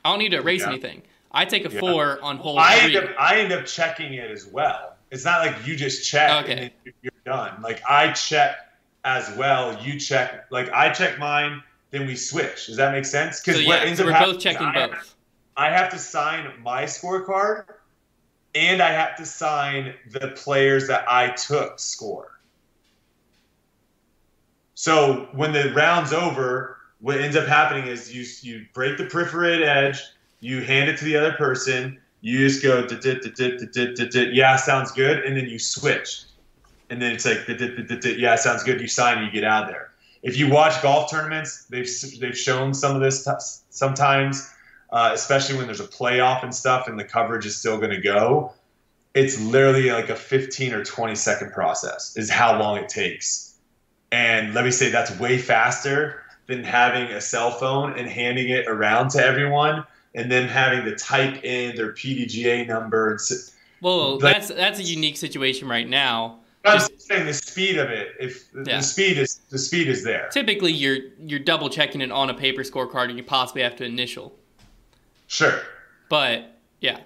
I 0.04 0.10
don't 0.10 0.18
need 0.18 0.30
to 0.30 0.38
erase 0.38 0.60
yeah. 0.60 0.68
anything. 0.68 1.02
I 1.32 1.44
take 1.44 1.66
a 1.66 1.72
yeah. 1.72 1.80
four 1.80 2.22
on 2.22 2.36
hole 2.36 2.58
I 2.58 2.80
three. 2.80 2.96
End 2.96 3.08
up, 3.08 3.14
I 3.18 3.40
end 3.40 3.52
up 3.52 3.66
checking 3.66 4.14
it 4.14 4.30
as 4.30 4.46
well. 4.46 4.94
It's 5.10 5.24
not 5.24 5.44
like 5.46 5.66
you 5.66 5.76
just 5.76 6.08
check 6.08 6.44
okay. 6.44 6.72
and 6.84 6.94
you're 7.02 7.12
done. 7.24 7.60
Like 7.62 7.82
I 7.88 8.12
check 8.12 8.56
as 9.04 9.34
well. 9.36 9.80
You 9.82 9.98
check. 9.98 10.46
Like 10.50 10.70
I 10.72 10.92
check 10.92 11.18
mine, 11.18 11.62
then 11.90 12.06
we 12.06 12.16
switch. 12.16 12.66
Does 12.66 12.76
that 12.76 12.92
make 12.92 13.04
sense? 13.04 13.40
Because 13.40 13.56
so, 13.56 13.62
yeah, 13.62 13.94
so 13.94 14.04
we're 14.04 14.18
both 14.18 14.40
checking 14.40 14.66
I 14.66 14.86
both. 14.86 14.94
Have, 14.94 15.14
I 15.56 15.70
have 15.70 15.90
to 15.90 15.98
sign 15.98 16.52
my 16.62 16.84
scorecard, 16.84 17.64
and 18.54 18.82
I 18.82 18.90
have 18.90 19.16
to 19.16 19.26
sign 19.26 19.94
the 20.10 20.28
players 20.28 20.88
that 20.88 21.10
I 21.10 21.30
took 21.30 21.78
score. 21.78 22.32
So 24.74 25.28
when 25.32 25.52
the 25.52 25.72
round's 25.74 26.12
over, 26.12 26.75
what 27.00 27.20
ends 27.20 27.36
up 27.36 27.46
happening 27.46 27.86
is 27.86 28.14
you 28.14 28.24
you 28.42 28.66
break 28.72 28.96
the 28.98 29.06
perforated 29.06 29.66
edge, 29.66 30.02
you 30.40 30.62
hand 30.62 30.88
it 30.88 30.96
to 30.98 31.04
the 31.04 31.16
other 31.16 31.32
person, 31.32 31.98
you 32.20 32.38
just 32.38 32.62
go 32.62 32.86
yeah 34.32 34.56
sounds 34.56 34.92
good, 34.92 35.24
and 35.24 35.36
then 35.36 35.46
you 35.46 35.58
switch, 35.58 36.24
and 36.90 37.00
then 37.00 37.12
it's 37.12 37.26
like 37.26 37.46
yeah 38.18 38.36
sounds 38.36 38.62
good, 38.62 38.80
you 38.80 38.88
sign 38.88 39.24
you 39.24 39.30
get 39.30 39.44
out 39.44 39.64
of 39.64 39.70
there. 39.70 39.92
If 40.22 40.36
you 40.38 40.48
watch 40.48 40.82
golf 40.82 41.10
tournaments, 41.10 41.66
they've 41.66 41.88
they've 42.20 42.36
shown 42.36 42.74
some 42.74 42.96
of 42.96 43.02
this 43.02 43.28
sometimes, 43.70 44.52
uh, 44.90 45.10
especially 45.12 45.56
when 45.56 45.66
there's 45.66 45.80
a 45.80 45.86
playoff 45.86 46.42
and 46.42 46.54
stuff, 46.54 46.88
and 46.88 46.98
the 46.98 47.04
coverage 47.04 47.46
is 47.46 47.56
still 47.56 47.76
going 47.76 47.90
to 47.90 48.00
go. 48.00 48.52
It's 49.14 49.40
literally 49.40 49.90
like 49.90 50.10
a 50.10 50.16
15 50.16 50.74
or 50.74 50.84
20 50.84 51.14
second 51.14 51.52
process 51.52 52.14
is 52.18 52.28
how 52.28 52.58
long 52.58 52.76
it 52.76 52.90
takes. 52.90 53.54
And 54.12 54.52
let 54.52 54.64
me 54.64 54.70
say 54.70 54.90
that's 54.90 55.10
way 55.18 55.38
faster 55.38 56.25
than 56.46 56.62
having 56.62 57.08
a 57.08 57.20
cell 57.20 57.50
phone 57.50 57.98
and 57.98 58.08
handing 58.08 58.48
it 58.48 58.66
around 58.68 59.10
to 59.10 59.24
everyone 59.24 59.84
and 60.14 60.30
then 60.30 60.48
having 60.48 60.84
to 60.84 60.96
type 60.96 61.44
in 61.44 61.76
their 61.76 61.92
PDGA 61.92 62.66
number. 62.66 63.10
And 63.10 63.20
well, 63.80 64.18
like, 64.18 64.34
that's 64.34 64.48
that's 64.48 64.78
a 64.78 64.82
unique 64.82 65.16
situation 65.16 65.68
right 65.68 65.88
now. 65.88 66.40
I'm 66.64 66.78
just 66.78 67.02
saying 67.02 67.26
the 67.26 67.34
speed 67.34 67.78
of 67.78 67.90
it. 67.90 68.14
If 68.18 68.48
yeah. 68.54 68.78
the 68.78 68.82
speed 68.82 69.18
is 69.18 69.36
the 69.50 69.58
speed 69.58 69.88
is 69.88 70.02
there. 70.02 70.28
Typically, 70.32 70.72
you're 70.72 70.98
you're 71.20 71.38
double 71.38 71.68
checking 71.68 72.00
it 72.00 72.10
on 72.10 72.30
a 72.30 72.34
paper 72.34 72.62
scorecard, 72.62 73.08
and 73.08 73.16
you 73.16 73.22
possibly 73.22 73.62
have 73.62 73.76
to 73.76 73.84
initial. 73.84 74.34
Sure. 75.28 75.60
But 76.08 76.56
yeah, 76.80 77.00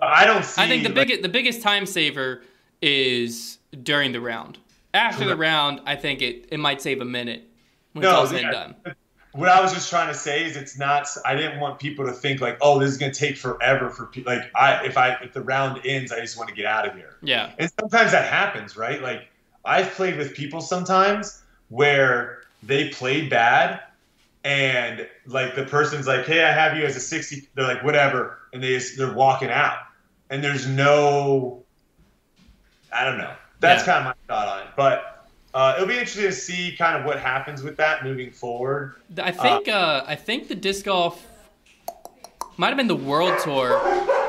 I 0.00 0.24
don't. 0.24 0.44
See, 0.44 0.60
I 0.60 0.66
think 0.66 0.82
the 0.82 0.88
like, 0.88 0.94
biggest 0.94 1.22
the 1.22 1.28
biggest 1.28 1.62
time 1.62 1.86
saver 1.86 2.42
is 2.82 3.58
during 3.82 4.12
the 4.12 4.20
round. 4.20 4.58
After 4.92 5.24
the 5.24 5.36
round, 5.36 5.82
I 5.86 5.94
think 5.94 6.20
it 6.20 6.48
it 6.50 6.58
might 6.58 6.82
save 6.82 7.00
a 7.00 7.04
minute 7.04 7.49
when 7.92 8.02
no, 8.02 8.22
it's 8.22 8.32
all 8.32 8.38
yeah, 8.38 8.50
done. 8.50 8.76
What 9.32 9.48
I 9.48 9.60
was 9.60 9.72
just 9.72 9.88
trying 9.90 10.08
to 10.08 10.14
say 10.14 10.44
is 10.44 10.56
it's 10.56 10.76
not. 10.76 11.06
I 11.24 11.36
didn't 11.36 11.60
want 11.60 11.78
people 11.78 12.04
to 12.04 12.12
think 12.12 12.40
like, 12.40 12.58
oh, 12.60 12.80
this 12.80 12.90
is 12.90 12.98
going 12.98 13.12
to 13.12 13.18
take 13.18 13.36
forever 13.36 13.88
for 13.88 14.06
people. 14.06 14.34
Like, 14.34 14.50
I 14.56 14.84
if 14.84 14.96
I 14.96 15.10
if 15.22 15.32
the 15.32 15.40
round 15.40 15.80
ends, 15.84 16.10
I 16.10 16.18
just 16.18 16.36
want 16.36 16.48
to 16.48 16.54
get 16.54 16.66
out 16.66 16.88
of 16.88 16.96
here. 16.96 17.16
Yeah. 17.22 17.52
And 17.56 17.70
sometimes 17.78 18.10
that 18.10 18.28
happens, 18.28 18.76
right? 18.76 19.00
Like 19.00 19.28
I've 19.64 19.88
played 19.92 20.16
with 20.16 20.34
people 20.34 20.60
sometimes 20.60 21.42
where 21.68 22.42
they 22.64 22.88
played 22.88 23.30
bad, 23.30 23.80
and 24.42 25.06
like 25.26 25.54
the 25.54 25.64
person's 25.64 26.08
like, 26.08 26.26
hey, 26.26 26.42
I 26.42 26.50
have 26.52 26.76
you 26.76 26.84
as 26.84 26.96
a 26.96 27.00
sixty. 27.00 27.48
They're 27.54 27.66
like, 27.66 27.84
whatever, 27.84 28.38
and 28.52 28.60
they 28.60 28.70
just, 28.70 28.98
they're 28.98 29.14
walking 29.14 29.50
out, 29.50 29.78
and 30.28 30.42
there's 30.42 30.66
no. 30.66 31.62
I 32.92 33.04
don't 33.04 33.18
know. 33.18 33.32
That's 33.60 33.86
yeah. 33.86 33.92
kind 33.92 34.08
of 34.08 34.16
my 34.16 34.34
thought 34.34 34.48
on 34.48 34.66
it, 34.66 34.72
but 34.76 35.09
uh, 35.54 35.74
it'll 35.76 35.88
be 35.88 35.94
interesting 35.94 36.24
to 36.24 36.32
see 36.32 36.74
kind 36.76 36.96
of 36.96 37.04
what 37.04 37.18
happens 37.18 37.62
with 37.62 37.76
that 37.76 38.04
moving 38.04 38.30
forward. 38.30 38.94
I 39.18 39.32
think 39.32 39.68
uh, 39.68 39.72
uh, 39.72 40.04
I 40.06 40.14
think 40.14 40.48
the 40.48 40.54
disc 40.54 40.84
golf 40.84 41.26
might 42.56 42.68
have 42.68 42.76
been 42.76 42.88
the 42.88 42.96
World 42.96 43.38
Tour. 43.42 43.80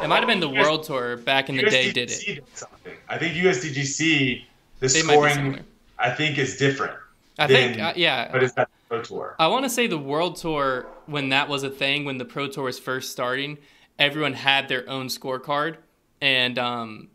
It 0.04 0.08
might 0.08 0.20
have 0.20 0.28
been 0.28 0.40
the 0.40 0.50
World 0.50 0.84
Tour 0.84 1.18
back 1.18 1.50
in 1.50 1.58
the 1.58 1.64
USDGC 1.64 1.72
day. 1.72 1.92
Did 1.92 2.12
it? 2.12 2.24
Did 2.26 2.44
something. 2.54 2.94
I 3.08 3.18
think 3.18 3.36
USDGC 3.36 4.46
the 4.80 4.88
they 4.88 4.88
scoring 4.88 5.60
I 6.00 6.10
think 6.10 6.38
is 6.38 6.58
different. 6.58 6.94
I 7.38 7.48
than, 7.48 7.74
think 7.74 7.82
uh, 7.82 7.94
yeah. 7.96 8.32
But 8.32 8.44
is 8.44 8.54
that 8.54 8.68
the 8.68 8.96
Pro 8.96 9.04
Tour? 9.04 9.36
I 9.40 9.48
want 9.48 9.66
to 9.66 9.70
say 9.70 9.88
the 9.88 9.98
World 9.98 10.36
Tour 10.38 10.88
when 11.06 11.30
that 11.30 11.48
was 11.48 11.64
a 11.64 11.70
thing 11.70 12.04
when 12.04 12.18
the 12.18 12.26
Pro 12.26 12.48
Tour 12.48 12.66
was 12.66 12.80
first 12.80 13.12
starting. 13.12 13.60
Everyone 14.00 14.34
had 14.34 14.68
their 14.68 14.90
own 14.90 15.08
scorecard, 15.08 15.78
and 16.20 16.58
um, 16.58 17.10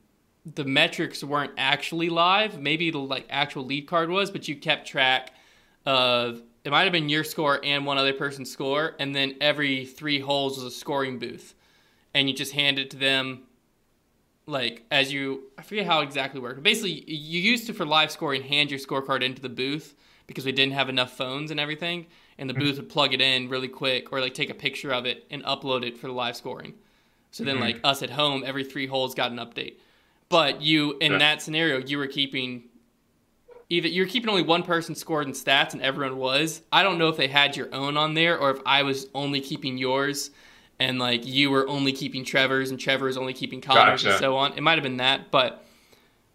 the 0.55 0.65
metrics 0.65 1.25
weren't 1.25 1.53
actually 1.59 2.09
live. 2.09 2.61
Maybe 2.61 2.91
the 2.91 2.99
like 2.99 3.27
actual 3.29 3.65
lead 3.65 3.87
card 3.87 4.11
was, 4.11 4.31
but 4.31 4.47
you 4.47 4.55
kept 4.57 4.87
track 4.87 5.33
of 5.85 6.43
it 6.65 6.71
might 6.71 6.85
have 6.85 6.93
been 6.93 7.09
your 7.09 7.25
score 7.25 7.61
and 7.65 7.87
one 7.87 7.99
other 7.99 8.13
person's 8.13 8.51
score, 8.51 8.95
and 8.99 9.15
then 9.15 9.37
every 9.41 9.85
three 9.85 10.19
holes 10.19 10.57
was 10.57 10.65
a 10.65 10.77
scoring 10.77 11.19
booth, 11.19 11.55
and 12.15 12.29
you 12.29 12.35
just 12.35 12.53
hand 12.53 12.79
it 12.79 12.91
to 12.91 12.97
them. 12.97 13.43
Like 14.49 14.85
as 14.93 15.13
you, 15.13 15.45
I 15.59 15.63
forget 15.63 15.87
how 15.87 16.01
it 16.01 16.05
exactly 16.05 16.41
worked. 16.41 16.63
Basically, 16.63 17.05
you 17.11 17.41
used 17.41 17.67
to 17.67 17.75
for 17.75 17.85
live 17.85 18.13
scoring 18.13 18.43
hand 18.43 18.71
your 18.71 18.79
scorecard 18.79 19.23
into 19.23 19.43
the 19.43 19.49
booth 19.49 19.95
because 20.29 20.45
we 20.45 20.53
didn't 20.53 20.75
have 20.75 20.89
enough 20.89 21.17
phones 21.17 21.51
and 21.51 21.59
everything, 21.59 22.07
and 22.39 22.49
the 22.49 22.55
mm-hmm. 22.55 22.63
booth 22.63 22.77
would 22.77 22.89
plug 22.89 23.15
it 23.15 23.21
in 23.21 23.49
really 23.49 23.69
quick 23.69 24.13
or 24.13 24.21
like 24.21 24.35
take 24.35 24.51
a 24.51 24.55
picture 24.55 24.93
of 24.93 25.07
it 25.07 25.25
and 25.31 25.43
upload 25.45 25.85
it 25.85 25.99
for 25.99 26.07
the 26.07 26.13
live 26.13 26.37
scoring. 26.37 26.75
So 27.33 27.43
then, 27.43 27.57
mm-hmm. 27.57 27.65
like 27.65 27.81
us 27.83 28.03
at 28.03 28.11
home, 28.11 28.45
every 28.47 28.63
three 28.63 28.87
holes 28.87 29.15
got 29.15 29.33
an 29.33 29.39
update. 29.39 29.75
But 30.29 30.61
you, 30.61 30.97
in 31.01 31.13
yeah. 31.13 31.19
that 31.19 31.43
scenario, 31.43 31.79
you 31.79 31.99
were 31.99 32.09
keeping 32.09 32.65
either 33.69 33.89
you're 33.89 34.07
keeping 34.07 34.29
only 34.29 34.43
one 34.43 34.63
person 34.63 34.95
scored 34.95 35.27
in 35.27 35.33
stats 35.33 35.73
and 35.73 35.83
everyone 35.83 36.17
was. 36.17 36.63
I 36.73 36.83
don't 36.83 36.99
know 36.99 37.09
if 37.09 37.17
they 37.17 37.29
had 37.29 37.57
your 37.57 37.73
own 37.75 37.97
on 37.97 38.15
there 38.15 38.39
or 38.39 38.51
if 38.51 38.59
I 38.65 38.83
was 38.83 39.09
only 39.15 39.41
keeping 39.41 39.79
yours 39.79 40.31
and 40.79 40.99
like 40.99 41.27
you 41.27 41.51
were 41.51 41.69
only 41.69 41.93
keeping 41.93 42.25
Trevor's 42.25 42.71
and 42.71 42.79
Trevor 42.79 43.07
was 43.07 43.17
only 43.17 43.33
keeping 43.33 43.61
Connor's 43.61 44.03
gotcha. 44.03 44.15
and 44.15 44.21
so 44.21 44.37
on. 44.37 44.53
It 44.55 44.63
might 44.63 44.75
have 44.75 44.83
been 44.83 44.99
that, 44.99 45.31
but 45.31 45.65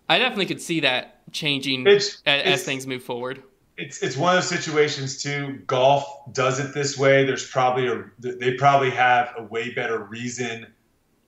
I 0.10 0.20
definitely 0.20 0.48
could 0.48 0.62
see 0.62 0.82
that 0.82 1.20
changing 1.32 1.88
it's, 1.88 2.22
as, 2.26 2.42
it's, 2.42 2.50
as 2.50 2.64
things 2.64 2.88
move 2.88 3.04
forward. 3.04 3.44
It's 3.78 4.04
it's 4.04 4.18
one 4.18 4.36
of 4.36 4.44
those 4.44 4.50
situations 4.50 5.24
too. 5.24 5.62
Golf 5.66 6.06
does 6.34 6.60
it 6.60 6.74
this 6.74 6.98
way. 6.98 7.24
There's 7.24 7.48
probably 7.48 7.88
a 7.88 8.04
they 8.20 8.54
probably 8.56 8.92
have 8.92 9.34
a 9.38 9.44
way 9.44 9.74
better 9.74 10.00
reason 10.00 10.68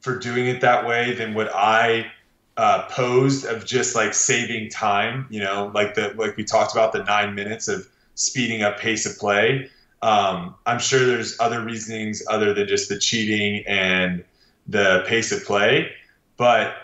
for 0.02 0.19
doing 0.19 0.47
it 0.47 0.62
that 0.62 0.86
way 0.86 1.13
than 1.13 1.34
what 1.34 1.49
I 1.56 2.12
uh, 2.58 2.88
posed 2.89 3.46
of 3.46 3.66
just 3.66 3.96
like 3.96 4.13
saving 4.13 4.70
time. 4.70 5.28
You 5.30 5.42
know, 5.42 5.72
like 5.74 5.96
the 5.96 6.13
like 6.16 6.38
we 6.38 6.44
talked 6.44 6.74
about 6.74 6.94
the 6.94 7.04
nine 7.04 7.36
minutes 7.36 7.68
of 7.68 7.88
speeding 8.16 8.62
up 8.62 8.80
pace 8.80 9.06
of 9.06 9.18
play. 9.18 9.70
Um, 10.02 10.56
I'm 10.66 10.80
sure 10.80 11.06
there's 11.06 11.39
other 11.39 11.63
reasonings 11.63 12.24
other 12.30 12.54
than 12.54 12.68
just 12.68 12.89
the 12.89 13.00
cheating 13.00 13.63
and 13.66 14.24
the 14.68 15.04
pace 15.08 15.32
of 15.32 15.46
play, 15.46 15.92
but 16.38 16.76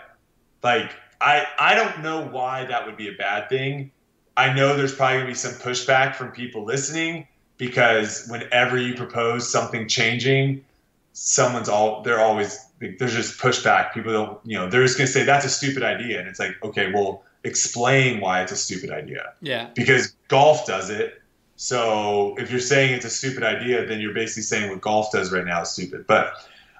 like 0.62 0.92
I 1.20 1.46
I 1.58 1.74
don't 1.74 2.02
know 2.02 2.26
why 2.26 2.64
that 2.64 2.86
would 2.86 2.96
be 2.96 3.08
a 3.08 3.12
bad 3.12 3.48
thing. 3.48 3.90
I 4.36 4.52
know 4.52 4.76
there's 4.76 4.94
probably 4.94 5.18
gonna 5.18 5.28
be 5.28 5.34
some 5.34 5.52
pushback 5.52 6.14
from 6.14 6.30
people 6.30 6.64
listening 6.64 7.26
because 7.58 8.26
whenever 8.28 8.78
you 8.78 8.94
propose 8.94 9.50
something 9.50 9.86
changing, 9.86 10.64
someone's 11.12 11.68
all 11.68 12.02
they're 12.02 12.20
always 12.20 12.58
there's 12.80 13.14
just 13.14 13.38
pushback. 13.38 13.92
People 13.92 14.12
don't, 14.12 14.38
you 14.44 14.56
know, 14.56 14.68
they're 14.68 14.82
just 14.82 14.96
going 14.96 15.06
to 15.06 15.12
say 15.12 15.24
that's 15.24 15.44
a 15.44 15.50
stupid 15.50 15.82
idea, 15.82 16.18
and 16.18 16.28
it's 16.28 16.40
like, 16.40 16.56
okay, 16.62 16.90
well, 16.92 17.22
explain 17.44 18.20
why 18.20 18.42
it's 18.42 18.52
a 18.52 18.56
stupid 18.56 18.90
idea. 18.90 19.34
Yeah. 19.40 19.70
Because 19.74 20.14
golf 20.28 20.66
does 20.66 20.90
it. 20.90 21.20
So 21.56 22.34
if 22.38 22.50
you're 22.50 22.60
saying 22.60 22.94
it's 22.94 23.04
a 23.04 23.10
stupid 23.10 23.42
idea, 23.42 23.86
then 23.86 24.00
you're 24.00 24.14
basically 24.14 24.44
saying 24.44 24.70
what 24.70 24.80
golf 24.80 25.12
does 25.12 25.30
right 25.30 25.44
now 25.44 25.60
is 25.62 25.70
stupid. 25.70 26.06
But 26.06 26.32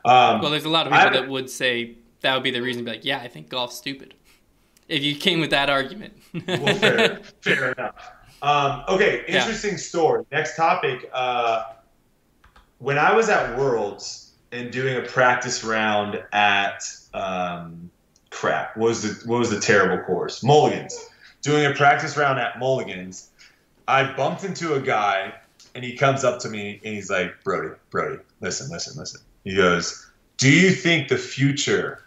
um, 0.05 0.41
well, 0.41 0.51
there's 0.51 0.65
a 0.65 0.71
lot 0.71 0.87
of 0.87 0.93
people 0.93 1.09
I, 1.09 1.13
that 1.13 1.29
would 1.29 1.51
say 1.51 1.97
that 2.23 2.35
would 2.35 2.43
be 2.43 2.51
the 2.51 2.63
reason. 2.63 2.85
To 2.85 2.91
be 2.91 2.97
like, 2.97 3.05
yeah, 3.05 3.21
I 3.21 3.29
think 3.29 3.51
golf's 3.51 3.77
stupid. 3.77 4.15
If 4.89 5.03
you 5.03 5.15
came 5.17 5.41
with 5.41 5.51
that 5.51 5.69
argument. 5.69 6.15
well, 6.47 6.75
fair, 6.77 7.21
fair 7.43 7.73
enough. 7.79 7.95
Um, 8.43 8.85
okay, 8.89 9.25
interesting 9.29 9.73
yeah. 9.73 9.77
story. 9.77 10.25
Next 10.33 10.57
topic. 10.57 11.11
Uh, 11.13 11.65
when 12.79 12.97
I 12.97 13.13
was 13.15 13.29
at 13.29 13.59
Worlds, 13.59 14.30
and 14.53 14.71
doing 14.71 14.97
a 14.97 15.03
practice 15.03 15.63
round 15.65 16.23
at 16.33 16.83
um, 17.15 17.91
crap. 18.31 18.77
What 18.77 18.89
was 18.89 19.03
the 19.03 19.29
what 19.29 19.39
was 19.39 19.51
the 19.51 19.61
terrible 19.61 20.03
course? 20.05 20.43
Mulligans. 20.43 20.99
Doing 21.43 21.67
a 21.67 21.75
practice 21.75 22.17
round 22.17 22.39
at 22.39 22.59
Mulligans, 22.59 23.31
I 23.89 24.13
bumped 24.13 24.45
into 24.45 24.75
a 24.75 24.81
guy, 24.81 25.35
and 25.75 25.83
he 25.83 25.97
comes 25.97 26.23
up 26.23 26.41
to 26.41 26.51
me 26.51 26.81
and 26.85 26.95
he's 26.95 27.11
like, 27.11 27.43
"Brodie, 27.43 27.77
Brodie, 27.91 28.23
listen, 28.41 28.71
listen, 28.71 28.99
listen." 28.99 29.21
He 29.45 29.57
goes, 29.57 30.07
"Do 30.37 30.51
you 30.51 30.71
think 30.71 31.09
the 31.09 31.17
future 31.17 32.05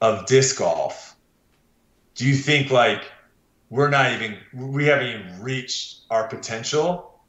of 0.00 0.26
disc 0.26 0.58
golf? 0.58 1.14
Do 2.14 2.26
you 2.26 2.34
think 2.34 2.70
like 2.70 3.04
we're 3.68 3.90
not 3.90 4.12
even 4.12 4.38
we 4.54 4.86
haven't 4.86 5.08
even 5.08 5.42
reached 5.42 6.00
our 6.10 6.26
potential?" 6.26 7.20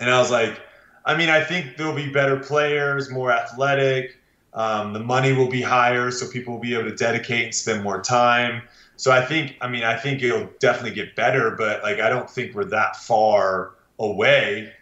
And 0.00 0.10
I 0.10 0.18
was 0.18 0.30
like 0.30 0.60
I 1.04 1.16
mean, 1.16 1.28
I 1.28 1.42
think 1.42 1.76
there'll 1.76 1.94
be 1.94 2.10
better 2.10 2.38
players, 2.38 3.10
more 3.10 3.32
athletic. 3.32 4.18
Um, 4.54 4.92
the 4.92 5.00
money 5.00 5.32
will 5.32 5.48
be 5.48 5.62
higher, 5.62 6.10
so 6.10 6.28
people 6.28 6.54
will 6.54 6.60
be 6.60 6.74
able 6.74 6.90
to 6.90 6.96
dedicate 6.96 7.44
and 7.44 7.54
spend 7.54 7.82
more 7.82 8.00
time. 8.02 8.62
So 8.96 9.10
I 9.10 9.24
think, 9.24 9.56
I 9.60 9.68
mean, 9.68 9.82
I 9.82 9.96
think 9.96 10.22
it'll 10.22 10.48
definitely 10.58 10.94
get 10.94 11.16
better, 11.16 11.52
but 11.52 11.82
like, 11.82 11.98
I 11.98 12.08
don't 12.08 12.30
think 12.30 12.54
we're 12.54 12.66
that 12.66 12.96
far 12.96 13.72
away. 13.98 14.72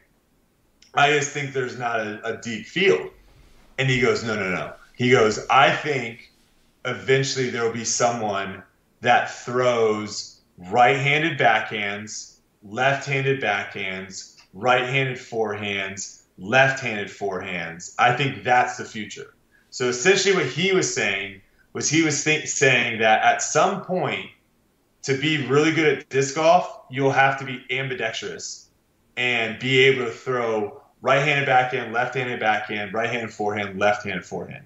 I 0.94 1.12
just 1.12 1.30
think 1.30 1.52
there's 1.52 1.78
not 1.78 2.00
a, 2.00 2.20
a 2.24 2.37
deep 2.37 2.66
field. 2.66 3.11
And 3.78 3.88
he 3.88 4.00
goes, 4.00 4.24
no, 4.24 4.35
no, 4.35 4.50
no. 4.50 4.74
He 4.96 5.11
goes, 5.11 5.46
I 5.48 5.74
think 5.74 6.33
eventually 6.85 7.48
there 7.48 7.64
will 7.64 7.72
be 7.72 7.85
someone 7.85 8.62
that 9.00 9.30
throws 9.30 10.40
right-handed 10.59 11.38
backhands, 11.38 12.37
left-handed 12.62 13.40
backhands, 13.40 14.37
right-handed 14.54 15.18
forehands, 15.18 16.22
left-handed 16.38 17.08
forehands. 17.08 17.94
I 17.98 18.16
think 18.16 18.42
that's 18.42 18.76
the 18.76 18.84
future. 18.84 19.34
So 19.70 19.88
essentially, 19.88 20.34
what 20.34 20.46
he 20.46 20.72
was 20.72 20.92
saying 20.92 21.40
was 21.72 21.88
he 21.88 22.02
was 22.02 22.24
th- 22.24 22.48
saying 22.48 23.00
that 23.00 23.22
at 23.22 23.42
some 23.42 23.82
point, 23.82 24.26
to 25.02 25.16
be 25.16 25.46
really 25.46 25.72
good 25.72 25.98
at 25.98 26.08
disc 26.08 26.34
golf, 26.34 26.80
you'll 26.90 27.12
have 27.12 27.38
to 27.38 27.44
be 27.44 27.64
ambidextrous 27.70 28.68
and 29.16 29.58
be 29.58 29.78
able 29.78 30.04
to 30.04 30.10
throw 30.10 30.82
right-handed 31.02 31.46
backhand, 31.46 31.92
left-handed 31.92 32.40
backhand, 32.40 32.92
right-handed 32.92 33.32
forehand, 33.32 33.78
left-handed 33.78 34.24
forehand. 34.24 34.64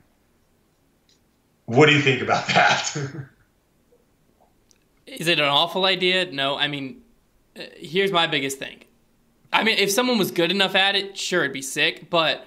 What 1.67 1.87
do 1.87 1.95
you 1.95 2.03
think 2.03 2.21
about 2.23 2.47
that? 2.49 2.97
Is 5.07 5.29
it 5.29 5.39
an 5.39 5.45
awful 5.45 5.85
idea? 5.85 6.31
No. 6.31 6.57
I 6.57 6.69
mean, 6.69 7.03
uh, 7.57 7.63
here's 7.77 8.11
my 8.11 8.27
biggest 8.27 8.59
thing. 8.59 8.85
I 9.55 9.63
mean, 9.63 9.79
if 9.79 9.93
someone 9.93 10.19
was 10.19 10.33
good 10.33 10.51
enough 10.51 10.75
at 10.75 10.97
it, 10.97 11.17
sure, 11.17 11.45
it'd 11.45 11.53
be 11.53 11.63
sick. 11.63 12.11
But 12.11 12.45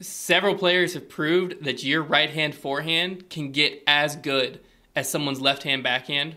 several 0.00 0.54
players 0.54 0.92
have 0.92 1.08
proved 1.08 1.64
that 1.64 1.82
your 1.82 2.02
right 2.02 2.28
hand 2.28 2.54
forehand 2.54 3.30
can 3.30 3.52
get 3.52 3.82
as 3.86 4.16
good 4.16 4.60
as 4.94 5.10
someone's 5.10 5.40
left 5.40 5.62
hand 5.62 5.82
backhand. 5.82 6.36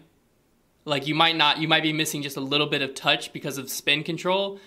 Like 0.86 1.06
you 1.06 1.15
might 1.15 1.36
not, 1.36 1.58
you 1.58 1.67
might 1.67 1.84
be 1.84 1.91
missing 1.91 2.21
just 2.21 2.38
a 2.38 2.41
little 2.41 2.67
bit 2.67 2.82
of 2.82 2.95
touch 2.95 3.34
because 3.34 3.58
of 3.58 3.69
spin 3.69 4.04
control. 4.04 4.58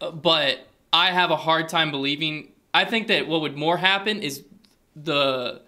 But 0.00 0.66
I 0.92 1.12
have 1.12 1.30
a 1.30 1.36
hard 1.36 1.68
time 1.68 1.92
believing. 1.92 2.50
I 2.74 2.84
think 2.84 3.06
that 3.08 3.28
what 3.28 3.42
would 3.42 3.56
more 3.56 3.76
happen 3.76 4.22
is 4.22 4.44
the 4.96 5.62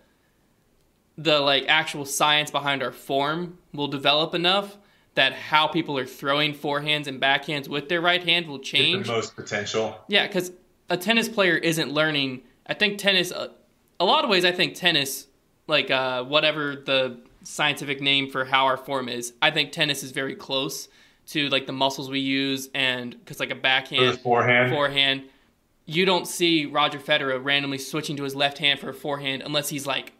the 1.16 1.38
like 1.38 1.66
actual 1.68 2.04
science 2.04 2.50
behind 2.50 2.82
our 2.82 2.92
form 2.92 3.58
will 3.72 3.88
develop 3.88 4.34
enough 4.34 4.76
that 5.20 5.34
how 5.34 5.66
people 5.66 5.98
are 5.98 6.06
throwing 6.06 6.54
forehands 6.54 7.06
and 7.06 7.20
backhands 7.20 7.68
with 7.68 7.90
their 7.90 8.00
right 8.00 8.24
hand 8.24 8.46
will 8.46 8.58
change. 8.58 9.06
the 9.06 9.12
most 9.12 9.36
potential. 9.36 10.02
Yeah, 10.08 10.26
because 10.26 10.50
a 10.88 10.96
tennis 10.96 11.28
player 11.28 11.56
isn't 11.56 11.92
learning. 11.92 12.40
I 12.66 12.72
think 12.72 12.96
tennis, 12.96 13.30
uh, 13.30 13.48
a 14.00 14.04
lot 14.06 14.24
of 14.24 14.30
ways, 14.30 14.46
I 14.46 14.52
think 14.52 14.76
tennis, 14.76 15.26
like 15.66 15.90
uh, 15.90 16.24
whatever 16.24 16.74
the 16.74 17.20
scientific 17.42 18.00
name 18.00 18.30
for 18.30 18.46
how 18.46 18.64
our 18.64 18.78
form 18.78 19.10
is, 19.10 19.34
I 19.42 19.50
think 19.50 19.72
tennis 19.72 20.02
is 20.02 20.10
very 20.12 20.34
close 20.34 20.88
to 21.26 21.50
like 21.50 21.66
the 21.66 21.74
muscles 21.74 22.08
we 22.08 22.20
use 22.20 22.70
and 22.74 23.10
because 23.10 23.40
like 23.40 23.50
a 23.50 23.54
backhand, 23.54 24.20
forehand, 24.20 24.72
forehand. 24.72 25.24
You 25.84 26.06
don't 26.06 26.26
see 26.26 26.64
Roger 26.64 26.98
Federer 26.98 27.44
randomly 27.44 27.76
switching 27.76 28.16
to 28.16 28.22
his 28.22 28.34
left 28.34 28.56
hand 28.56 28.80
for 28.80 28.88
a 28.88 28.94
forehand 28.94 29.42
unless 29.44 29.68
he's 29.68 29.86
like 29.86 30.14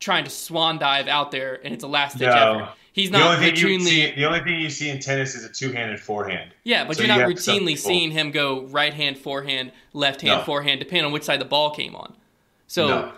trying 0.00 0.24
to 0.24 0.30
swan 0.30 0.78
dive 0.78 1.06
out 1.06 1.30
there 1.30 1.60
and 1.64 1.72
it's 1.72 1.84
a 1.84 1.88
last 1.88 2.18
ditch 2.18 2.26
no. 2.26 2.58
effort. 2.64 2.74
He's 2.94 3.10
not 3.10 3.40
the 3.40 3.50
routinely. 3.50 3.86
See, 3.86 4.14
the 4.14 4.24
only 4.24 4.38
thing 4.38 4.60
you 4.60 4.70
see 4.70 4.88
in 4.88 5.00
tennis 5.00 5.34
is 5.34 5.44
a 5.44 5.48
two-handed 5.48 5.98
forehand. 5.98 6.52
Yeah, 6.62 6.84
but 6.84 6.96
so 6.96 7.02
you're 7.02 7.08
not 7.08 7.28
you 7.28 7.34
routinely 7.34 7.76
seeing 7.76 8.12
him 8.12 8.30
go 8.30 8.66
right 8.66 8.94
hand 8.94 9.18
forehand, 9.18 9.72
left 9.92 10.20
hand 10.20 10.38
no. 10.38 10.44
forehand, 10.44 10.78
depending 10.78 11.04
on 11.04 11.10
which 11.10 11.24
side 11.24 11.40
the 11.40 11.44
ball 11.44 11.74
came 11.74 11.96
on. 11.96 12.14
So, 12.68 12.86
no. 12.86 13.12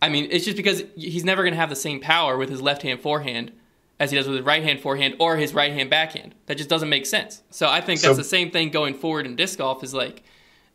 I 0.00 0.08
mean, 0.08 0.28
it's 0.30 0.46
just 0.46 0.56
because 0.56 0.82
he's 0.96 1.24
never 1.24 1.42
going 1.42 1.52
to 1.52 1.60
have 1.60 1.68
the 1.68 1.76
same 1.76 2.00
power 2.00 2.38
with 2.38 2.48
his 2.48 2.62
left 2.62 2.80
hand 2.80 3.00
forehand 3.00 3.52
as 4.00 4.10
he 4.10 4.16
does 4.16 4.26
with 4.26 4.38
his 4.38 4.46
right 4.46 4.62
hand 4.62 4.80
forehand 4.80 5.16
or 5.18 5.36
his 5.36 5.52
right 5.52 5.74
hand 5.74 5.90
backhand. 5.90 6.34
That 6.46 6.56
just 6.56 6.70
doesn't 6.70 6.88
make 6.88 7.04
sense. 7.04 7.42
So 7.50 7.68
I 7.68 7.82
think 7.82 8.00
that's 8.00 8.16
so, 8.16 8.22
the 8.22 8.24
same 8.24 8.50
thing 8.50 8.70
going 8.70 8.94
forward 8.94 9.26
in 9.26 9.36
disc 9.36 9.58
golf. 9.58 9.84
Is 9.84 9.92
like 9.92 10.22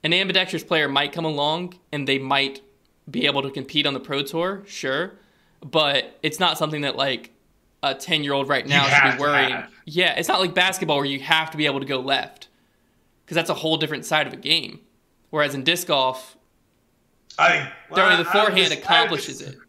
an 0.03 0.13
ambidextrous 0.13 0.63
player 0.63 0.87
might 0.87 1.11
come 1.11 1.25
along 1.25 1.73
and 1.91 2.07
they 2.07 2.19
might 2.19 2.61
be 3.09 3.25
able 3.25 3.41
to 3.41 3.49
compete 3.49 3.87
on 3.87 3.95
the 3.95 3.99
pro 3.99 4.21
tour, 4.21 4.61
sure, 4.67 5.13
but 5.61 6.19
it's 6.21 6.39
not 6.39 6.59
something 6.59 6.81
that 6.81 6.95
like 6.95 7.31
a 7.83 7.93
10 7.93 8.23
year 8.23 8.33
old 8.33 8.47
right 8.47 8.65
now 8.65 8.87
should 8.87 9.17
be 9.17 9.21
worrying. 9.21 9.63
Yeah, 9.85 10.17
it's 10.17 10.29
not 10.29 10.39
like 10.39 10.53
basketball 10.53 10.97
where 10.97 11.05
you 11.05 11.19
have 11.19 11.51
to 11.51 11.57
be 11.57 11.65
able 11.65 11.81
to 11.81 11.85
go 11.85 11.99
left 11.99 12.47
because 13.23 13.35
that's 13.35 13.49
a 13.49 13.53
whole 13.53 13.77
different 13.77 14.05
side 14.05 14.25
of 14.25 14.33
a 14.33 14.37
game. 14.37 14.79
Whereas 15.29 15.53
in 15.53 15.63
disc 15.63 15.87
golf, 15.87 16.37
I 17.37 17.71
well, 17.89 18.17
the 18.17 18.25
forehand 18.25 18.69
just, 18.69 18.79
accomplishes 18.79 19.39
just, 19.39 19.53
it. 19.53 19.59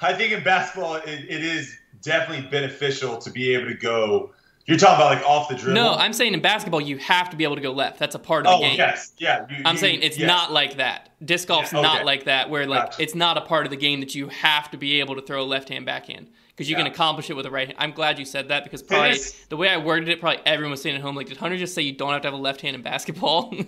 I 0.00 0.12
think 0.12 0.32
in 0.32 0.44
basketball, 0.44 0.96
it, 0.96 1.08
it 1.08 1.42
is 1.42 1.76
definitely 2.02 2.48
beneficial 2.48 3.18
to 3.18 3.30
be 3.30 3.54
able 3.54 3.68
to 3.68 3.74
go. 3.74 4.30
You're 4.66 4.76
talking 4.78 4.96
about 4.96 5.16
like 5.16 5.26
off 5.26 5.48
the 5.48 5.54
dribble. 5.54 5.74
No, 5.74 5.94
I'm 5.94 6.12
saying 6.12 6.34
in 6.34 6.40
basketball 6.40 6.80
you 6.80 6.98
have 6.98 7.30
to 7.30 7.36
be 7.36 7.44
able 7.44 7.56
to 7.56 7.62
go 7.62 7.72
left. 7.72 7.98
That's 7.98 8.14
a 8.14 8.18
part 8.18 8.46
of 8.46 8.54
oh, 8.54 8.58
the 8.58 8.64
game. 8.64 8.76
yes, 8.76 9.12
yeah. 9.18 9.46
You, 9.48 9.62
I'm 9.64 9.74
you- 9.74 9.80
saying 9.80 10.02
it's 10.02 10.18
yes. 10.18 10.26
not 10.26 10.52
like 10.52 10.76
that. 10.76 11.10
Disc 11.24 11.48
golf's 11.48 11.72
Yeah, 11.72 11.78
okay. 11.78 11.88
not 11.88 12.04
like 12.04 12.24
that, 12.24 12.50
where 12.50 12.66
like 12.66 12.90
Gotcha. 12.90 13.02
it's 13.02 13.14
not 13.14 13.38
a 13.38 13.42
part 13.42 13.64
of 13.64 13.70
the 13.70 13.76
game 13.76 14.00
that 14.00 14.14
you 14.14 14.28
have 14.28 14.70
to 14.72 14.76
be 14.76 15.00
able 15.00 15.14
to 15.14 15.22
throw 15.22 15.42
a 15.42 15.44
left 15.46 15.68
hand 15.70 15.86
backhand 15.86 16.28
because 16.56 16.70
you 16.70 16.74
can 16.76 16.86
accomplish 16.86 17.28
it 17.28 17.34
with 17.34 17.44
a 17.44 17.50
right 17.50 17.68
hand. 17.68 17.78
I'm 17.78 17.92
glad 17.92 18.18
you 18.18 18.24
said 18.24 18.48
that 18.48 18.64
because 18.64 18.82
probably 18.82 19.18
the 19.50 19.58
way 19.58 19.68
I 19.68 19.76
worded 19.76 20.08
it, 20.08 20.20
probably 20.20 20.40
everyone 20.46 20.70
was 20.70 20.80
sitting 20.80 20.96
at 20.96 21.02
home 21.02 21.14
like, 21.14 21.26
did 21.28 21.36
Hunter 21.36 21.58
just 21.58 21.74
say 21.74 21.82
you 21.82 21.92
don't 21.92 22.12
have 22.12 22.22
to 22.22 22.28
have 22.28 22.34
a 22.34 22.38
left 22.38 22.62
hand 22.62 22.74
in 22.74 22.82
basketball? 22.82 23.54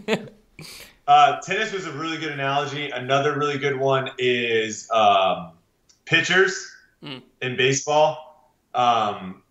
Uh, 1.06 1.40
tennis 1.40 1.72
was 1.72 1.86
a 1.86 1.92
really 1.92 2.18
good 2.18 2.32
analogy. 2.32 2.90
Another 2.90 3.38
really 3.38 3.56
good 3.56 3.78
one 3.78 4.10
is 4.18 4.90
um, 4.90 5.52
pitchers 6.04 6.74
Mm. 7.02 7.22
in 7.40 7.56
baseball. 7.56 8.50
Um, 8.74 9.42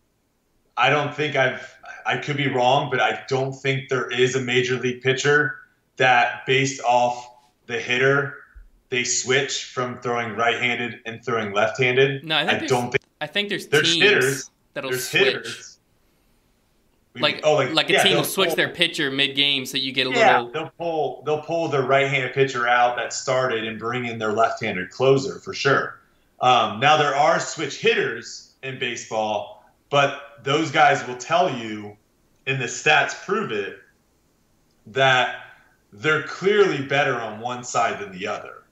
I 0.75 0.89
don't 0.89 1.15
think 1.15 1.35
I've. 1.35 1.65
I 2.05 2.17
could 2.17 2.35
be 2.37 2.47
wrong, 2.49 2.89
but 2.91 2.99
I 2.99 3.23
don't 3.29 3.53
think 3.53 3.89
there 3.89 4.11
is 4.11 4.35
a 4.35 4.41
major 4.41 4.75
league 4.75 5.01
pitcher 5.01 5.55
that, 5.95 6.45
based 6.45 6.81
off 6.83 7.27
the 7.65 7.79
hitter, 7.79 8.35
they 8.89 9.03
switch 9.05 9.63
from 9.63 9.97
throwing 10.01 10.35
right-handed 10.35 10.99
and 11.05 11.23
throwing 11.23 11.53
left-handed. 11.53 12.23
No, 12.25 12.37
I 12.37 12.45
think 12.47 12.63
I 12.63 12.67
don't 12.67 12.91
think 12.91 13.03
I 13.21 13.27
think 13.27 13.49
there's, 13.49 13.67
There's 13.67 13.91
teams 13.93 14.03
hitters. 14.03 14.51
that'll 14.73 14.91
there's 14.91 15.07
switch. 15.07 15.23
hitters. 15.23 15.73
Like, 17.19 17.39
oh, 17.43 17.55
like, 17.55 17.73
like 17.73 17.89
a 17.89 17.93
yeah, 17.93 18.03
team 18.03 18.15
will 18.17 18.23
switch 18.23 18.49
pull- 18.49 18.55
their 18.57 18.69
pitcher 18.69 19.09
mid 19.09 19.35
game 19.35 19.65
so 19.65 19.77
you 19.77 19.91
get 19.91 20.05
a 20.05 20.11
Yeah, 20.11 20.41
little. 20.41 20.51
they'll 20.51 20.71
pull 20.77 21.23
they'll 21.25 21.41
pull 21.41 21.67
their 21.67 21.81
right-handed 21.81 22.33
pitcher 22.33 22.67
out 22.67 22.95
that 22.97 23.11
started 23.11 23.63
and 23.65 23.79
bring 23.79 24.05
in 24.05 24.19
their 24.19 24.33
left-handed 24.33 24.91
closer 24.91 25.39
for 25.39 25.51
sure. 25.53 25.99
Um, 26.41 26.79
now 26.79 26.95
there 26.97 27.15
are 27.15 27.39
switch 27.39 27.79
hitters 27.81 28.51
in 28.61 28.77
baseball, 28.77 29.63
but 29.89 30.21
those 30.43 30.69
guys 30.69 31.05
will 31.07 31.17
tell 31.17 31.51
you, 31.57 31.97
and 32.45 32.61
the 32.61 32.65
stats 32.65 33.15
prove 33.25 33.51
it, 33.51 33.79
that 34.85 35.37
they're 35.91 36.21
clearly 36.23 36.85
better 36.85 37.15
on 37.19 37.39
one 37.39 37.63
side 37.63 37.99
than 37.99 38.11
the 38.11 38.27
other, 38.27 38.65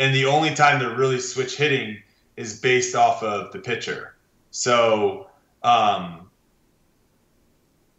and 0.00 0.12
the 0.12 0.24
only 0.24 0.52
time 0.52 0.80
they're 0.80 0.96
really 0.96 1.20
switch 1.20 1.56
hitting 1.56 2.02
is 2.36 2.60
based 2.60 2.94
off 2.94 3.22
of 3.22 3.52
the 3.52 3.58
pitcher. 3.58 4.14
So. 4.50 5.28
Um, 5.62 6.24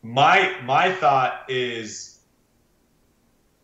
my 0.05 0.55
my 0.63 0.91
thought 0.93 1.45
is 1.49 2.19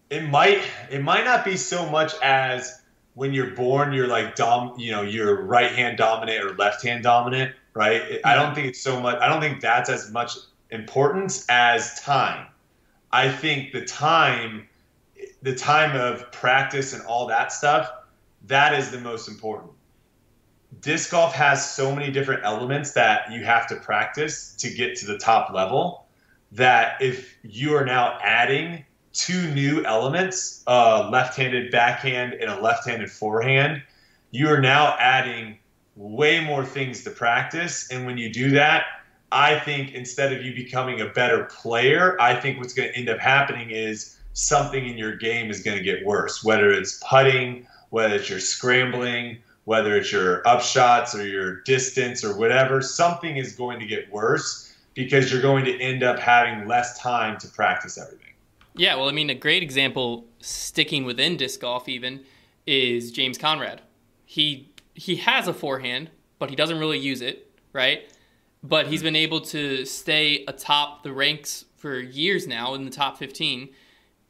it 0.09 0.23
might 0.23 0.59
it 0.89 1.03
might 1.03 1.23
not 1.23 1.45
be 1.45 1.55
so 1.55 1.87
much 1.87 2.13
as 2.23 2.81
when 3.13 3.31
you're 3.31 3.51
born 3.51 3.93
you're 3.93 4.07
like 4.07 4.35
dom 4.35 4.73
you 4.79 4.89
know 4.89 5.03
you're 5.03 5.43
right 5.43 5.71
hand 5.71 5.99
dominant 5.99 6.43
or 6.43 6.55
left 6.55 6.83
hand 6.83 7.03
dominant 7.03 7.53
right 7.75 8.01
It- 8.01 8.21
i 8.25 8.33
don't 8.33 8.55
think 8.55 8.65
it's 8.65 8.81
so 8.81 8.99
much 8.99 9.17
i 9.21 9.29
don't 9.29 9.39
think 9.39 9.61
that's 9.61 9.87
as 9.87 10.11
much 10.11 10.31
importance 10.71 11.45
as 11.47 12.01
time 12.01 12.47
i 13.11 13.29
think 13.29 13.71
the 13.71 13.85
time 13.85 14.67
the 15.43 15.55
time 15.55 15.95
of 15.95 16.31
practice 16.31 16.93
and 16.93 17.05
all 17.05 17.27
that 17.27 17.51
stuff 17.51 17.91
that 18.47 18.73
is 18.73 18.89
the 18.89 18.99
most 18.99 19.27
important 19.27 19.71
disc 20.79 21.11
golf 21.11 21.33
has 21.33 21.69
so 21.69 21.93
many 21.93 22.11
different 22.11 22.43
elements 22.43 22.91
that 22.93 23.31
you 23.31 23.43
have 23.43 23.67
to 23.67 23.75
practice 23.75 24.55
to 24.55 24.69
get 24.69 24.95
to 24.97 25.05
the 25.05 25.17
top 25.17 25.53
level 25.53 26.05
that 26.51 27.01
if 27.01 27.35
you 27.43 27.75
are 27.75 27.85
now 27.85 28.17
adding 28.21 28.85
two 29.13 29.53
new 29.53 29.83
elements, 29.85 30.63
a 30.67 31.07
left-handed 31.11 31.71
backhand 31.71 32.33
and 32.33 32.49
a 32.49 32.61
left-handed 32.61 33.11
forehand, 33.11 33.81
you 34.31 34.47
are 34.47 34.61
now 34.61 34.95
adding 34.99 35.57
way 35.95 36.43
more 36.43 36.65
things 36.65 37.03
to 37.03 37.09
practice. 37.09 37.91
And 37.91 38.05
when 38.05 38.17
you 38.17 38.31
do 38.31 38.51
that, 38.51 38.85
I 39.31 39.59
think 39.59 39.93
instead 39.93 40.33
of 40.33 40.43
you 40.43 40.53
becoming 40.53 41.01
a 41.01 41.07
better 41.07 41.45
player, 41.45 42.19
I 42.19 42.35
think 42.35 42.59
what's 42.59 42.73
going 42.73 42.89
to 42.89 42.97
end 42.97 43.09
up 43.09 43.19
happening 43.19 43.71
is 43.71 44.17
something 44.33 44.87
in 44.87 44.97
your 44.97 45.15
game 45.17 45.49
is 45.49 45.61
going 45.61 45.77
to 45.77 45.83
get 45.83 46.05
worse, 46.05 46.43
whether 46.43 46.71
it's 46.71 47.01
putting, 47.07 47.67
whether 47.89 48.15
it's 48.15 48.29
your 48.29 48.39
scrambling, 48.39 49.37
whether 49.71 49.95
it's 49.95 50.11
your 50.11 50.41
upshots 50.41 51.15
or 51.15 51.25
your 51.25 51.61
distance 51.61 52.25
or 52.25 52.35
whatever, 52.35 52.81
something 52.81 53.37
is 53.37 53.53
going 53.53 53.79
to 53.79 53.85
get 53.85 54.11
worse 54.11 54.75
because 54.95 55.31
you're 55.31 55.41
going 55.41 55.63
to 55.63 55.79
end 55.79 56.03
up 56.03 56.19
having 56.19 56.67
less 56.67 56.99
time 56.99 57.37
to 57.39 57.47
practice 57.47 57.97
everything. 57.97 58.33
Yeah, 58.75 58.97
well, 58.97 59.07
I 59.07 59.13
mean, 59.13 59.29
a 59.29 59.33
great 59.33 59.63
example, 59.63 60.25
sticking 60.41 61.05
within 61.05 61.37
disc 61.37 61.61
golf, 61.61 61.87
even, 61.87 62.25
is 62.67 63.13
James 63.13 63.37
Conrad. 63.37 63.81
He 64.25 64.69
he 64.93 65.15
has 65.15 65.47
a 65.47 65.53
forehand, 65.53 66.09
but 66.37 66.49
he 66.49 66.57
doesn't 66.57 66.77
really 66.77 66.99
use 66.99 67.21
it, 67.21 67.49
right? 67.71 68.01
But 68.61 68.87
he's 68.87 69.01
been 69.01 69.15
able 69.15 69.39
to 69.39 69.85
stay 69.85 70.43
atop 70.49 71.03
the 71.03 71.13
ranks 71.13 71.63
for 71.77 71.97
years 71.97 72.45
now 72.45 72.73
in 72.73 72.83
the 72.83 72.91
top 72.91 73.17
15, 73.17 73.69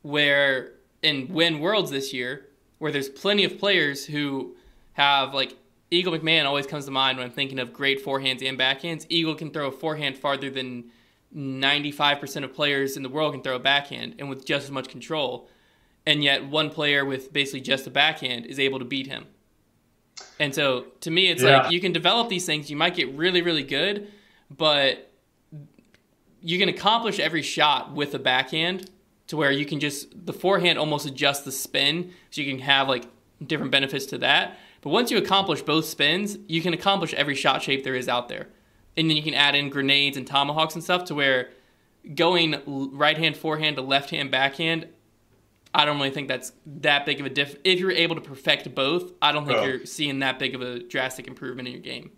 where 0.04 0.74
and 1.02 1.32
win 1.32 1.62
worlds 1.62 1.89
this 1.89 2.14
year, 2.14 2.46
where 2.78 2.92
there's 2.92 3.10
plenty 3.10 3.44
of 3.44 3.58
players 3.58 4.06
who 4.06 4.56
have 5.02 5.34
like 5.34 5.56
Eagle 5.89 6.14
McMahon 6.14 6.45
always 6.45 6.66
comes 6.68 6.86
to 6.86 6.91
mind 6.91 7.18
when 7.18 7.28
I'm 7.28 7.34
thinking 7.34 7.60
of 7.60 7.74
great 7.74 8.04
forehands 8.06 8.47
and 8.47 8.58
backhands. 8.58 9.06
Eagle 9.10 9.36
can 9.36 9.52
throw 9.52 9.68
a 9.68 9.72
forehand 9.72 10.18
farther 10.18 10.49
than 10.49 10.86
95% 11.36 12.43
of 12.43 12.54
players 12.54 12.97
in 12.97 13.04
the 13.04 13.10
world 13.10 13.34
can 13.34 13.41
throw 13.41 13.56
a 13.56 13.60
backhand 13.60 14.16
and 14.20 14.30
with 14.30 14.45
just 14.45 14.66
as 14.66 14.72
much 14.72 14.88
control. 14.89 15.49
And 16.06 16.24
yet, 16.24 16.45
one 16.45 16.70
player 16.70 17.06
with 17.06 17.32
basically 17.32 17.62
just 17.62 17.86
a 17.88 17.89
backhand 17.89 18.45
is 18.47 18.60
able 18.60 18.80
to 18.80 18.86
beat 18.86 19.08
him. 19.08 19.26
And 20.39 20.54
so, 20.54 20.86
to 21.02 21.12
me, 21.12 21.28
it's 21.28 21.43
Yeah. 21.43 21.64
like 21.64 21.72
you 21.72 21.80
can 21.80 21.91
develop 21.91 22.30
these 22.30 22.45
things. 22.45 22.70
You 22.70 22.76
might 22.78 22.95
get 22.95 23.10
really, 23.14 23.41
really 23.41 23.64
good, 23.64 24.12
but 24.49 25.12
you 26.41 26.58
can 26.58 26.70
accomplish 26.70 27.20
every 27.20 27.43
shot 27.43 27.93
with 27.93 28.16
a 28.16 28.20
backhand 28.20 28.89
to 29.28 29.38
where 29.38 29.52
you 29.52 29.66
can 29.66 29.80
just, 29.80 30.26
the 30.26 30.34
forehand 30.34 30.80
almost 30.80 31.06
adjusts 31.06 31.41
the 31.41 31.52
spin 31.52 32.12
so 32.32 32.41
you 32.41 32.49
can 32.52 32.60
have 32.60 32.88
like 32.88 33.06
different 33.45 33.72
benefits 33.72 34.06
to 34.08 34.18
that. 34.20 34.58
But 34.82 34.90
once 34.90 35.12
you 35.12 35.18
accomplish 35.18 35.62
both 35.62 35.86
spins, 35.86 36.38
you 36.48 36.62
can 36.62 36.74
accomplish 36.74 37.14
every 37.14 37.36
shot 37.36 37.62
shape 37.62 37.84
there 37.84 37.96
is 37.96 38.10
out 38.10 38.30
there. 38.30 38.48
And 38.98 39.10
then 39.10 39.16
you 39.16 39.24
can 39.24 39.34
add 39.34 39.56
in 39.56 39.70
grenades 39.70 40.18
and 40.18 40.28
tomahawks 40.28 40.74
and 40.74 40.84
stuff 40.84 41.06
to 41.06 41.16
where 41.16 41.52
going 42.16 42.62
right 42.66 43.18
hand 43.18 43.38
forehand 43.38 43.76
to 43.78 43.82
left 43.82 44.10
hand 44.10 44.32
backhand, 44.32 44.88
I 45.74 45.86
don't 45.86 45.98
really 45.98 46.10
think 46.10 46.28
that's 46.28 46.52
that 46.66 47.06
big 47.06 47.20
of 47.20 47.26
a 47.26 47.30
diff. 47.30 47.56
If 47.64 47.80
you're 47.80 47.92
able 47.92 48.16
to 48.16 48.22
perfect 48.22 48.74
both, 48.76 49.14
I 49.22 49.32
don't 49.32 49.46
think 49.46 49.60
Bro. 49.60 49.68
you're 49.68 49.86
seeing 49.86 50.20
that 50.20 50.40
big 50.40 50.56
of 50.56 50.62
a 50.62 50.80
drastic 50.80 51.28
improvement 51.28 51.68
in 51.68 51.74
your 51.74 51.82
game. 51.82 52.12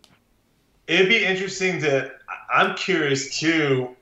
It'd 0.88 1.09
be 1.09 1.24
interesting 1.24 1.80
to. 1.82 2.11
I'm 2.53 2.76
curious 2.76 3.39
too, 3.39 3.95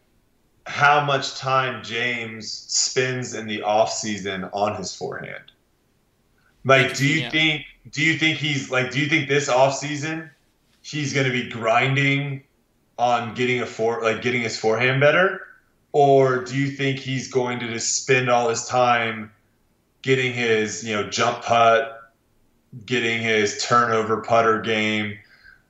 how 0.66 1.04
much 1.04 1.36
time 1.36 1.84
James 1.84 2.50
spends 2.50 3.34
in 3.34 3.48
the 3.48 3.62
off 3.62 3.92
season 3.92 4.46
on 4.54 4.76
his 4.76 4.96
forehand. 4.96 5.51
Like, 6.64 6.96
do 6.96 7.08
you 7.08 7.22
Yeah. 7.22 7.30
think? 7.30 7.66
Do 7.92 8.02
you 8.04 8.18
think 8.18 8.38
he's 8.38 8.70
like? 8.70 8.92
Do 8.92 9.00
you 9.00 9.08
think 9.08 9.28
this 9.28 9.50
off 9.50 9.76
season 9.76 10.30
he's 10.82 11.14
going 11.14 11.26
to 11.26 11.32
be 11.32 11.50
grinding 11.50 12.44
on 12.98 13.34
getting 13.34 13.62
a 13.62 13.66
for 13.66 14.02
like 14.02 14.22
getting 14.22 14.42
his 14.42 14.58
forehand 14.58 15.00
better, 15.00 15.42
or 15.92 16.44
do 16.44 16.56
you 16.56 16.70
think 16.70 17.00
he's 17.00 17.32
going 17.32 17.60
to 17.60 17.68
just 17.68 17.96
spend 17.96 18.30
all 18.30 18.50
his 18.50 18.66
time 18.66 19.32
getting 20.02 20.34
his 20.34 20.84
you 20.84 20.96
know 20.96 21.10
jump 21.10 21.42
putt, 21.44 22.12
getting 22.86 23.22
his 23.22 23.64
turnover 23.64 24.22
putter 24.22 24.62
game? 24.62 25.18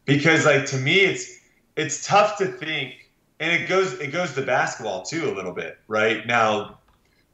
Because 0.06 0.46
like 0.46 0.66
to 0.68 0.78
me, 0.78 1.02
it's 1.02 1.39
it's 1.76 2.06
tough 2.06 2.38
to 2.39 2.48
think, 2.48 3.10
and 3.39 3.52
it 3.52 3.68
goes 3.68 3.94
it 3.94 4.12
goes 4.12 4.34
to 4.34 4.42
basketball 4.42 5.04
too 5.04 5.30
a 5.30 5.34
little 5.34 5.54
bit, 5.54 5.78
right? 5.88 6.26
Now, 6.26 6.80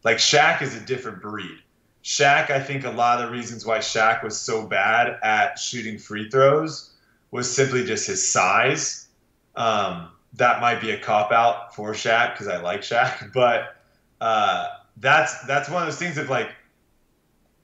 like 0.03 0.17
Shaq 0.17 0.61
is 0.61 0.75
a 0.75 0.79
different 0.79 1.21
breed. 1.21 1.57
Shaq, 2.07 2.49
I 2.49 2.61
think 2.61 2.85
a 2.85 2.89
lot 2.89 3.19
of 3.19 3.25
the 3.25 3.35
reasons 3.35 3.65
why 3.65 3.79
Shaq 3.79 4.23
was 4.23 4.39
so 4.39 4.65
bad 4.65 5.19
at 5.23 5.59
shooting 5.59 5.97
free 5.97 6.29
throws 6.29 6.93
was 7.31 7.53
simply 7.53 7.83
just 7.83 8.07
his 8.07 8.25
size. 8.25 9.09
Um, 9.57 10.07
that 10.35 10.61
might 10.61 10.79
be 10.79 10.91
a 10.91 10.97
cop 10.97 11.33
out 11.33 11.75
for 11.75 11.91
Shaq 11.91 12.31
because 12.31 12.47
I 12.47 12.61
like 12.61 12.79
Shaq, 12.79 13.33
but 13.33 13.75
uh, 14.21 14.67
that's 14.95 15.45
that's 15.47 15.69
one 15.69 15.81
of 15.81 15.87
those 15.89 15.99
things 15.99 16.17
of 16.17 16.29
like 16.29 16.49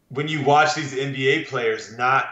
when 0.10 0.28
you 0.28 0.44
watch 0.44 0.76
these 0.76 0.94
NBA 0.94 1.48
players 1.48 1.98
not 1.98 2.26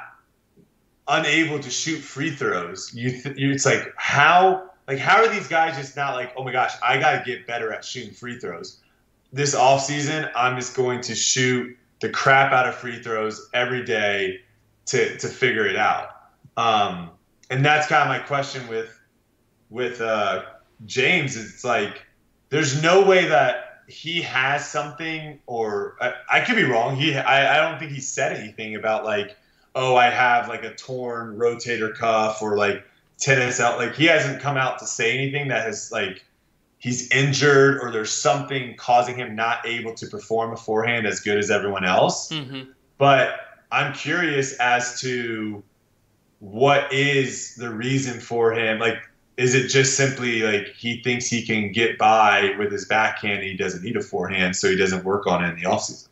unable 1.08 1.60
to 1.60 1.70
shoot 1.70 2.00
free 2.00 2.32
throws, 2.32 2.94
you, 2.94 3.22
you 3.38 3.54
it's 3.54 3.66
like 3.66 3.94
how 3.96 4.70
like 4.86 5.00
how 5.00 5.24
are 5.24 5.30
these 5.30 5.48
guys 5.48 5.78
just 5.78 5.96
not 5.96 6.16
like 6.16 6.34
oh 6.36 6.44
my 6.44 6.52
gosh 6.52 6.74
I 6.84 7.00
got 7.00 7.20
to 7.20 7.24
get 7.24 7.48
better 7.48 7.72
at 7.72 7.86
shooting 7.86 8.12
free 8.12 8.38
throws. 8.38 8.82
This 9.32 9.56
off 9.56 9.86
season, 9.86 10.28
I'm 10.36 10.58
just 10.58 10.76
going 10.76 11.00
to 11.04 11.16
shoot 11.16 11.78
the 12.02 12.10
crap 12.10 12.52
out 12.52 12.68
of 12.68 12.76
free 12.76 13.02
throws 13.02 13.50
every 13.54 13.86
day 13.86 14.42
to 14.88 15.18
to 15.18 15.28
figure 15.28 15.66
it 15.66 15.78
out. 15.78 16.10
Um, 16.58 17.12
and 17.50 17.66
that's 17.66 17.88
kind 17.88 18.02
of 18.02 18.08
my 18.08 18.20
question 18.20 18.68
with 18.68 18.98
with 19.70 20.02
uh, 20.02 20.44
James. 20.86 21.38
It's 21.38 21.64
like 21.64 22.04
there's 22.50 22.82
no 22.82 23.06
way 23.06 23.26
that 23.26 23.84
he 23.88 24.22
has 24.22 24.68
something, 24.68 25.40
or 25.48 25.96
I, 26.02 26.14
I 26.30 26.42
could 26.42 26.56
be 26.56 26.64
wrong. 26.64 26.96
He 26.96 27.16
I, 27.16 27.56
I 27.56 27.70
don't 27.70 27.80
think 27.80 27.92
he 27.92 28.02
said 28.02 28.34
anything 28.34 28.76
about 28.76 29.06
like 29.06 29.38
oh, 29.76 29.96
I 29.96 30.10
have 30.10 30.50
like 30.50 30.64
a 30.64 30.74
torn 30.76 31.38
rotator 31.38 31.96
cuff 31.96 32.42
or 32.42 32.58
like 32.58 32.86
tennis 33.20 33.60
out. 33.60 33.78
Like 33.78 33.96
he 33.96 34.06
hasn't 34.06 34.42
come 34.42 34.58
out 34.58 34.80
to 34.80 34.86
say 34.86 35.18
anything 35.18 35.48
that 35.50 35.66
has 35.66 35.92
like 35.92 36.26
he's 36.82 37.10
injured 37.12 37.80
or 37.80 37.92
there's 37.92 38.12
something 38.12 38.76
causing 38.76 39.16
him 39.16 39.36
not 39.36 39.66
able 39.66 39.94
to 39.94 40.08
perform 40.08 40.52
a 40.52 40.58
forehand 40.58 41.06
as 41.06 41.20
good 41.20 41.38
as 41.38 41.52
everyone 41.52 41.86
else. 41.86 42.30
Mm-hmm. 42.30 42.72
But 42.98 43.40
I'm 43.72 43.94
curious 43.94 44.58
as 44.58 45.00
to 45.02 45.64
what 46.40 46.92
is 46.92 47.56
the 47.56 47.70
reason 47.70 48.20
for 48.20 48.52
him. 48.52 48.80
Like, 48.80 48.98
is 49.38 49.54
it 49.54 49.68
just 49.68 49.96
simply 49.96 50.42
like 50.42 50.74
he 50.76 51.02
thinks 51.04 51.28
he 51.28 51.46
can 51.46 51.72
get 51.72 52.00
by 52.00 52.56
with 52.58 52.72
his 52.72 52.86
backhand? 52.86 53.44
he 53.44 53.56
doesn't 53.56 53.84
need 53.84 53.96
a 53.96 54.02
forehand, 54.02 54.56
so 54.56 54.68
he 54.68 54.76
doesn't 54.76 55.06
work 55.06 55.28
on 55.28 55.44
it 55.44 55.50
in 55.50 55.56
the 55.58 55.64
offseason. 55.64 56.08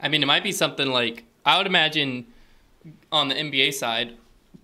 I 0.00 0.08
mean, 0.08 0.22
it 0.22 0.26
might 0.26 0.42
be 0.42 0.52
something 0.52 0.88
like 0.88 1.24
I 1.44 1.58
would 1.58 1.66
imagine 1.66 2.26
on 3.12 3.28
the 3.28 3.34
NBA 3.34 3.74
side, 3.74 4.14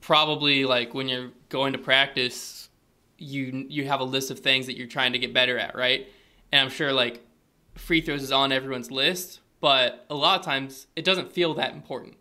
probably 0.01 0.65
like 0.65 0.95
when 0.95 1.07
you're 1.07 1.33
going 1.51 1.75
to 1.75 1.79
practice, 1.79 2.64
you 3.25 3.67
you 3.69 3.87
have 3.87 4.01
a 4.01 4.05
list 4.05 4.31
of 4.31 4.41
things 4.41 4.67
that 4.67 4.77
you're 4.77 4.87
trying 4.87 5.13
to 5.13 5.19
get 5.19 5.33
better 5.33 5.59
at, 5.59 5.75
right? 5.75 6.09
And 6.53 6.61
I'm 6.61 6.71
sure 6.71 6.93
like 6.93 7.25
free 7.75 8.01
throws 8.01 8.23
is 8.23 8.33
on 8.33 8.53
everyone's 8.53 8.91
list, 8.91 9.41
but 9.61 10.05
a 10.11 10.15
lot 10.15 10.39
of 10.39 10.45
times 10.45 10.87
it 10.95 11.05
doesn't 11.05 11.33
feel 11.33 11.55
that 11.55 11.73
important. 11.73 12.15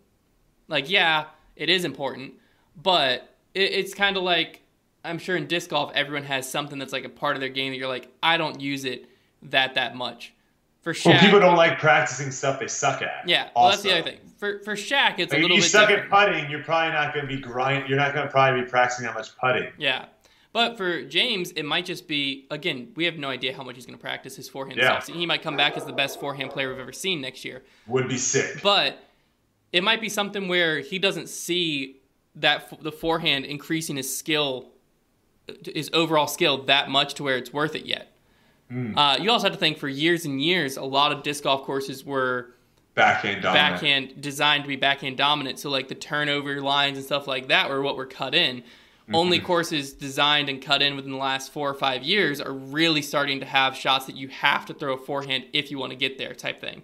Like, 0.66 0.88
yeah, 0.88 1.26
it 1.56 1.68
is 1.68 1.84
important, 1.84 2.34
but 2.80 3.36
it, 3.54 3.72
it's 3.72 3.94
kind 3.94 4.16
of 4.16 4.22
like 4.22 4.62
I'm 5.04 5.18
sure 5.18 5.36
in 5.36 5.46
disc 5.46 5.70
golf, 5.70 5.92
everyone 5.94 6.24
has 6.24 6.50
something 6.50 6.78
that's 6.78 6.92
like 6.92 7.04
a 7.04 7.10
part 7.10 7.36
of 7.36 7.40
their 7.40 7.50
game 7.50 7.72
that 7.72 7.78
you're 7.78 7.88
like, 7.88 8.08
I 8.22 8.38
don't 8.38 8.60
use 8.60 8.84
it 8.84 9.06
that 9.42 9.74
that 9.74 9.94
much. 9.94 10.32
For 10.80 10.92
Shaq, 10.92 11.06
well, 11.06 11.20
people 11.20 11.40
don't 11.40 11.56
like 11.56 11.78
practicing 11.78 12.30
stuff 12.30 12.60
they 12.60 12.66
suck 12.66 13.00
at. 13.00 13.26
Yeah, 13.26 13.48
well, 13.56 13.70
that's 13.70 13.82
the 13.82 13.92
other 13.92 14.02
thing. 14.02 14.18
For 14.36 14.58
for 14.60 14.74
Shaq, 14.74 15.18
it's 15.18 15.32
like 15.32 15.38
a 15.38 15.42
little 15.42 15.48
bit. 15.48 15.50
if 15.50 15.50
you 15.50 15.56
bit. 15.56 15.70
suck 15.70 15.88
different. 15.88 16.12
at 16.12 16.26
putting, 16.26 16.50
you're 16.50 16.62
probably 16.62 16.92
not 16.92 17.14
going 17.14 17.26
to 17.26 17.34
be 17.34 17.40
grind. 17.40 17.88
You're 17.88 17.98
not 17.98 18.12
going 18.12 18.26
to 18.26 18.30
probably 18.30 18.62
be 18.62 18.68
practicing 18.68 19.06
that 19.06 19.14
much 19.14 19.34
putting. 19.38 19.72
Yeah, 19.78 20.06
but 20.54 20.76
for 20.76 21.02
James, 21.02 21.50
it 21.50 21.64
might 21.64 21.84
just 21.84 22.06
be 22.06 22.46
again. 22.48 22.92
We 22.94 23.06
have 23.06 23.16
no 23.16 23.28
idea 23.28 23.56
how 23.56 23.64
much 23.64 23.74
he's 23.74 23.86
going 23.86 23.98
to 23.98 24.02
practice 24.02 24.36
his 24.36 24.48
forehand. 24.48 24.78
Yeah. 24.78 25.00
So 25.00 25.12
he 25.12 25.26
might 25.26 25.42
come 25.42 25.56
back 25.56 25.76
as 25.76 25.84
the 25.84 25.92
best 25.92 26.20
forehand 26.20 26.52
player 26.52 26.70
we've 26.70 26.78
ever 26.78 26.92
seen 26.92 27.20
next 27.20 27.44
year. 27.44 27.64
Would 27.88 28.08
be 28.08 28.16
sick. 28.16 28.62
But 28.62 28.96
it 29.72 29.82
might 29.82 30.00
be 30.00 30.08
something 30.08 30.46
where 30.46 30.78
he 30.78 31.00
doesn't 31.00 31.28
see 31.28 31.96
that 32.36 32.80
the 32.80 32.92
forehand 32.92 33.46
increasing 33.46 33.96
his 33.96 34.16
skill, 34.16 34.70
his 35.66 35.90
overall 35.92 36.28
skill 36.28 36.62
that 36.66 36.88
much 36.88 37.14
to 37.14 37.24
where 37.24 37.36
it's 37.36 37.52
worth 37.52 37.74
it 37.74 37.84
yet. 37.84 38.12
Mm. 38.70 38.96
Uh, 38.96 39.20
you 39.20 39.32
also 39.32 39.46
have 39.46 39.54
to 39.54 39.58
think 39.58 39.78
for 39.78 39.88
years 39.88 40.24
and 40.24 40.40
years, 40.40 40.76
a 40.76 40.84
lot 40.84 41.10
of 41.10 41.24
disc 41.24 41.42
golf 41.42 41.64
courses 41.64 42.04
were 42.04 42.54
backhand 42.94 43.42
dominant. 43.42 43.74
backhand 43.74 44.20
designed 44.20 44.62
to 44.62 44.68
be 44.68 44.76
backhand 44.76 45.16
dominant. 45.16 45.58
So 45.58 45.68
like 45.68 45.88
the 45.88 45.96
turnover 45.96 46.60
lines 46.60 46.96
and 46.96 47.04
stuff 47.04 47.26
like 47.26 47.48
that 47.48 47.68
were 47.68 47.82
what 47.82 47.96
were 47.96 48.06
cut 48.06 48.36
in. 48.36 48.62
Mm-hmm. 49.04 49.14
Only 49.16 49.38
courses 49.38 49.92
designed 49.92 50.48
and 50.48 50.62
cut 50.62 50.80
in 50.80 50.96
within 50.96 51.10
the 51.10 51.18
last 51.18 51.52
four 51.52 51.68
or 51.68 51.74
five 51.74 52.02
years 52.02 52.40
are 52.40 52.52
really 52.52 53.02
starting 53.02 53.40
to 53.40 53.46
have 53.46 53.76
shots 53.76 54.06
that 54.06 54.16
you 54.16 54.28
have 54.28 54.64
to 54.66 54.74
throw 54.74 54.94
a 54.94 54.98
forehand 54.98 55.44
if 55.52 55.70
you 55.70 55.78
want 55.78 55.90
to 55.90 55.96
get 55.96 56.16
there, 56.16 56.32
type 56.32 56.58
thing. 56.58 56.82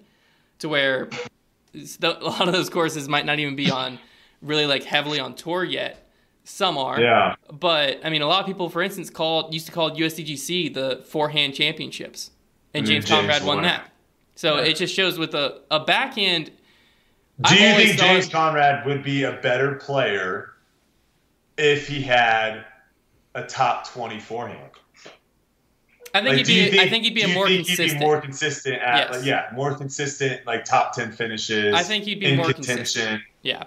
To 0.59 0.69
where 0.69 1.09
a 2.03 2.07
lot 2.07 2.47
of 2.47 2.53
those 2.53 2.69
courses 2.69 3.09
might 3.09 3.25
not 3.25 3.39
even 3.39 3.57
be 3.57 3.71
on 3.71 3.99
really 4.43 4.67
like 4.67 4.85
heavily 4.85 5.19
on 5.19 5.35
tour 5.35 5.65
yet. 5.65 6.07
Some 6.45 6.77
are, 6.77 7.01
yeah. 7.01 7.37
But 7.51 8.01
I 8.05 8.11
mean, 8.11 8.23
a 8.23 8.27
lot 8.27 8.41
of 8.41 8.47
people, 8.47 8.69
for 8.69 8.83
instance, 8.83 9.09
called 9.09 9.55
used 9.55 9.67
to 9.67 9.73
call 9.73 9.91
USDGC 9.93 10.75
the 10.75 11.03
forehand 11.07 11.55
championships, 11.55 12.33
and 12.75 12.85
James, 12.85 13.07
James 13.07 13.21
Conrad 13.21 13.45
won, 13.45 13.57
won 13.57 13.65
that. 13.65 13.91
So 14.35 14.57
yeah. 14.57 14.65
it 14.65 14.77
just 14.77 14.95
shows 14.95 15.19
with 15.19 15.35
a, 15.35 15.61
a 15.71 15.81
backhand. 15.81 16.47
Do 16.47 16.53
I've 17.45 17.61
you 17.61 17.75
think 17.75 17.99
thought, 17.99 18.07
James 18.07 18.29
Conrad 18.29 18.85
would 18.87 19.03
be 19.03 19.25
a 19.25 19.33
better 19.43 19.77
player 19.77 20.51
if 21.61 21.87
he 21.87 22.03
had 22.03 22.65
a 23.35 23.45
top 23.45 23.87
twenty 23.89 24.19
forehand? 24.19 24.71
I 26.13 26.23
think 26.23 26.29
like, 26.29 26.37
he'd 26.39 26.47
be. 26.47 26.71
Think, 26.71 26.83
I 26.83 26.89
think 26.89 27.05
he'd 27.05 27.15
be 27.15 27.23
a 27.23 27.29
more 27.29 27.47
think 27.47 27.67
consistent. 27.67 27.93
He'd 27.93 27.99
be 27.99 28.05
more 28.05 28.21
consistent 28.21 28.77
at, 28.83 28.97
yes. 28.97 29.17
like, 29.17 29.27
yeah, 29.27 29.49
more 29.55 29.75
consistent, 29.75 30.45
like 30.47 30.65
top 30.65 30.93
ten 30.93 31.13
finishes. 31.13 31.75
I 31.75 31.83
think 31.83 32.05
he'd 32.05 32.19
be 32.19 32.35
more 32.37 32.47
contention. 32.47 32.77
consistent. 32.77 33.23
Yeah, 33.43 33.65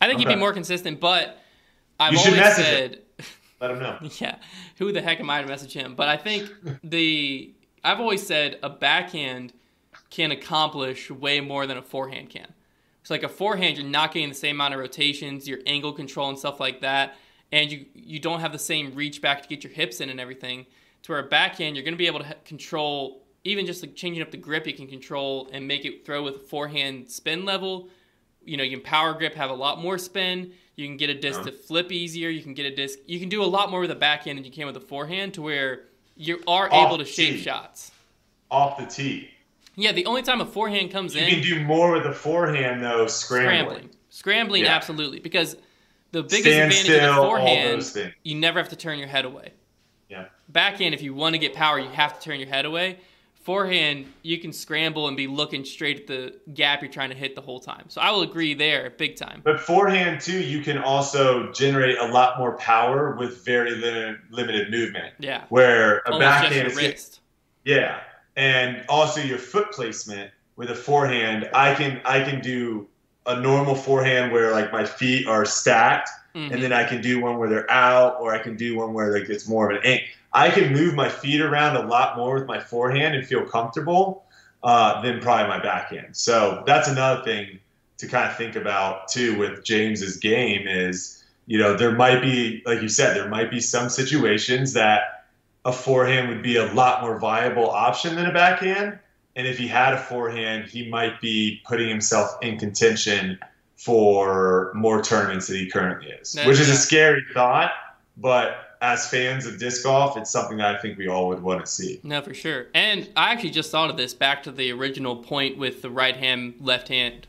I 0.00 0.06
think 0.06 0.18
Okay. 0.18 0.28
he'd 0.28 0.34
be 0.34 0.40
more 0.40 0.52
consistent. 0.52 0.98
But 0.98 1.38
I've 2.00 2.12
You 2.12 2.18
always 2.18 2.56
said, 2.56 3.02
Let 3.60 3.70
him 3.70 3.78
know. 3.78 3.98
yeah, 4.18 4.36
who 4.78 4.92
the 4.92 5.00
heck 5.00 5.20
am 5.20 5.30
I 5.30 5.42
to 5.42 5.48
message 5.48 5.72
him? 5.72 5.94
But 5.94 6.08
I 6.08 6.16
think 6.16 6.50
the 6.82 7.52
I've 7.84 8.00
always 8.00 8.26
said 8.26 8.58
a 8.62 8.70
backhand 8.70 9.52
can 10.10 10.32
accomplish 10.32 11.10
way 11.10 11.40
more 11.40 11.66
than 11.66 11.76
a 11.76 11.82
forehand 11.82 12.30
can. 12.30 12.52
So 13.04 13.14
like 13.14 13.22
a 13.22 13.28
forehand, 13.28 13.76
you're 13.76 13.86
not 13.86 14.12
getting 14.12 14.28
the 14.28 14.34
same 14.34 14.56
amount 14.56 14.74
of 14.74 14.80
rotations, 14.80 15.46
your 15.48 15.60
angle 15.66 15.92
control 15.92 16.28
and 16.28 16.38
stuff 16.38 16.58
like 16.58 16.80
that, 16.80 17.14
and 17.52 17.70
you 17.70 17.86
you 17.94 18.18
don't 18.18 18.40
have 18.40 18.52
the 18.52 18.58
same 18.58 18.94
reach 18.94 19.20
back 19.22 19.42
to 19.42 19.48
get 19.48 19.62
your 19.64 19.72
hips 19.72 20.00
in 20.00 20.10
and 20.10 20.20
everything. 20.20 20.66
To 21.04 21.12
where 21.12 21.20
a 21.20 21.24
backhand, 21.28 21.76
you're 21.76 21.84
going 21.84 21.94
to 21.94 21.98
be 21.98 22.06
able 22.08 22.20
to 22.20 22.34
control 22.44 23.22
even 23.44 23.64
just 23.64 23.80
like 23.80 23.94
changing 23.94 24.22
up 24.22 24.32
the 24.32 24.36
grip, 24.36 24.66
you 24.66 24.72
can 24.72 24.88
control 24.88 25.48
and 25.52 25.68
make 25.68 25.84
it 25.84 26.04
throw 26.04 26.24
with 26.24 26.34
a 26.34 26.38
forehand 26.40 27.08
spin 27.08 27.44
level. 27.44 27.88
You 28.44 28.56
know, 28.56 28.64
you 28.64 28.76
can 28.76 28.80
power 28.84 29.14
grip, 29.14 29.34
have 29.34 29.50
a 29.50 29.54
lot 29.54 29.80
more 29.80 29.98
spin. 29.98 30.52
You 30.74 30.86
can 30.88 30.96
get 30.96 31.10
a 31.10 31.14
disc 31.14 31.40
Uh-huh. 31.40 31.50
to 31.50 31.56
flip 31.56 31.92
easier. 31.92 32.28
You 32.28 32.42
can 32.42 32.54
get 32.54 32.66
a 32.66 32.74
disc. 32.74 32.98
You 33.06 33.20
can 33.20 33.28
do 33.28 33.42
a 33.42 33.46
lot 33.46 33.70
more 33.70 33.80
with 33.80 33.90
a 33.92 33.94
backhand 33.96 34.36
than 34.38 34.44
you 34.44 34.50
can 34.50 34.66
with 34.66 34.76
a 34.76 34.80
forehand. 34.80 35.34
To 35.34 35.42
where 35.42 35.84
you 36.16 36.42
are 36.48 36.68
Off 36.72 36.88
able 36.88 36.98
to 36.98 37.04
shape 37.04 37.34
tee. 37.36 37.42
shots. 37.42 37.92
Off 38.50 38.78
the 38.78 38.86
tee. 38.86 39.30
Yeah, 39.76 39.92
the 39.92 40.06
only 40.06 40.22
time 40.22 40.40
a 40.40 40.46
forehand 40.46 40.90
comes 40.90 41.14
You 41.14 41.20
in, 41.22 41.28
you 41.28 41.34
can 41.34 41.42
do 41.60 41.64
more 41.64 41.92
with 41.92 42.06
a 42.06 42.12
forehand 42.14 42.82
though, 42.82 43.06
scrambling. 43.06 43.46
scrambling, 43.46 43.90
scrambling, 44.10 44.62
Yeah. 44.64 44.74
absolutely, 44.74 45.20
because 45.20 45.56
the 46.16 46.22
biggest 46.22 46.44
Stand 46.44 46.72
advantage 46.72 46.84
still, 46.86 47.10
of 47.10 47.16
the 47.16 47.22
forehand, 47.22 48.14
you 48.22 48.36
never 48.36 48.58
have 48.58 48.70
to 48.70 48.76
turn 48.76 48.98
your 48.98 49.08
head 49.08 49.26
away. 49.26 49.52
Yeah. 50.08 50.26
Backhand, 50.48 50.94
if 50.94 51.02
you 51.02 51.12
want 51.14 51.34
to 51.34 51.38
get 51.38 51.52
power, 51.52 51.78
you 51.78 51.90
have 51.90 52.18
to 52.18 52.24
turn 52.24 52.40
your 52.40 52.48
head 52.48 52.64
away. 52.64 52.98
Forehand, 53.34 54.06
you 54.22 54.38
can 54.38 54.52
scramble 54.52 55.08
and 55.08 55.16
be 55.16 55.26
looking 55.26 55.64
straight 55.64 56.00
at 56.00 56.06
the 56.06 56.34
gap 56.54 56.80
you're 56.80 56.90
trying 56.90 57.10
to 57.10 57.14
hit 57.14 57.34
the 57.34 57.42
whole 57.42 57.60
time. 57.60 57.84
So 57.88 58.00
I 58.00 58.10
will 58.12 58.22
agree 58.22 58.54
there, 58.54 58.90
big 58.90 59.16
time. 59.16 59.42
But 59.44 59.60
forehand 59.60 60.22
too, 60.22 60.40
you 60.40 60.62
can 60.62 60.78
also 60.78 61.52
generate 61.52 61.98
a 61.98 62.06
lot 62.06 62.38
more 62.38 62.56
power 62.56 63.14
with 63.14 63.44
very 63.44 63.72
limited 63.72 64.16
limited 64.30 64.70
movement. 64.70 65.12
Yeah, 65.20 65.44
Where 65.50 65.98
a 65.98 66.12
almost 66.12 66.20
backhand 66.20 66.68
is 66.68 66.76
wrist. 66.76 67.20
yeah, 67.64 68.00
and 68.36 68.84
also 68.88 69.20
your 69.20 69.38
foot 69.38 69.70
placement 69.70 70.30
with 70.56 70.70
a 70.70 70.74
forehand. 70.74 71.50
I 71.52 71.74
can 71.74 72.00
I 72.04 72.24
can 72.24 72.40
do 72.40 72.88
a 73.26 73.40
normal 73.40 73.74
forehand 73.74 74.32
where 74.32 74.52
like 74.52 74.72
my 74.72 74.84
feet 74.84 75.26
are 75.26 75.44
stacked, 75.44 76.10
Mhm. 76.34 76.52
and 76.52 76.62
then 76.62 76.72
I 76.72 76.84
can 76.84 77.00
do 77.00 77.20
one 77.20 77.38
where 77.38 77.48
they're 77.48 77.70
out, 77.70 78.18
or 78.20 78.34
I 78.34 78.38
can 78.38 78.56
do 78.56 78.76
one 78.76 78.92
where 78.92 79.12
like 79.18 79.28
it's 79.28 79.48
more 79.48 79.70
of 79.70 79.76
an 79.76 79.82
angle. 79.84 80.06
I 80.32 80.50
can 80.50 80.72
move 80.72 80.94
my 80.94 81.08
feet 81.08 81.40
around 81.40 81.76
a 81.76 81.86
lot 81.86 82.16
more 82.16 82.34
with 82.34 82.46
my 82.46 82.60
forehand 82.60 83.14
and 83.14 83.26
feel 83.26 83.44
comfortable 83.46 84.24
uh, 84.62 85.00
than 85.00 85.20
probably 85.20 85.48
my 85.48 85.62
backhand. 85.62 86.16
So 86.16 86.62
that's 86.66 86.88
another 86.88 87.22
thing 87.24 87.58
to 87.98 88.06
kind 88.06 88.28
of 88.30 88.36
think 88.36 88.56
about 88.56 89.08
too 89.08 89.38
with 89.38 89.64
James's 89.64 90.16
game 90.18 90.66
is 90.68 91.24
you 91.46 91.58
know 91.58 91.76
there 91.76 91.92
might 91.92 92.20
be 92.20 92.62
like 92.66 92.82
you 92.82 92.88
said 92.88 93.16
there 93.16 93.28
might 93.28 93.50
be 93.50 93.60
some 93.60 93.88
situations 93.88 94.72
that 94.74 95.24
a 95.64 95.72
forehand 95.72 96.28
would 96.28 96.42
be 96.42 96.56
a 96.56 96.66
lot 96.74 97.02
more 97.02 97.18
viable 97.18 97.70
option 97.70 98.14
than 98.16 98.26
a 98.26 98.32
backhand. 98.32 98.98
And 99.36 99.46
if 99.46 99.58
he 99.58 99.68
had 99.68 99.92
a 99.92 99.98
forehand, 99.98 100.64
he 100.64 100.88
might 100.88 101.20
be 101.20 101.62
putting 101.66 101.88
himself 101.88 102.36
in 102.42 102.58
contention 102.58 103.38
for 103.76 104.72
more 104.74 105.02
tournaments 105.02 105.46
than 105.48 105.56
he 105.56 105.70
currently 105.70 106.10
is, 106.10 106.34
No, 106.34 106.46
which 106.46 106.58
is 106.58 106.70
a 106.70 106.74
scary 106.74 107.22
thought. 107.34 107.70
But 108.16 108.56
as 108.80 109.08
fans 109.08 109.46
of 109.46 109.58
disc 109.58 109.84
golf, 109.84 110.16
it's 110.16 110.30
something 110.30 110.56
that 110.56 110.74
I 110.74 110.78
think 110.78 110.96
we 110.96 111.08
all 111.08 111.28
would 111.28 111.42
want 111.42 111.60
to 111.60 111.70
see. 111.70 112.00
No, 112.02 112.22
for 112.22 112.32
sure. 112.32 112.66
And 112.74 113.08
I 113.14 113.32
actually 113.32 113.50
just 113.50 113.70
thought 113.70 113.90
of 113.90 113.98
this 113.98 114.14
back 114.14 114.42
to 114.44 114.50
the 114.50 114.72
original 114.72 115.16
point 115.16 115.58
with 115.58 115.82
the 115.82 115.90
right 115.90 116.16
hand, 116.16 116.54
left 116.60 116.88
hand 116.88 117.26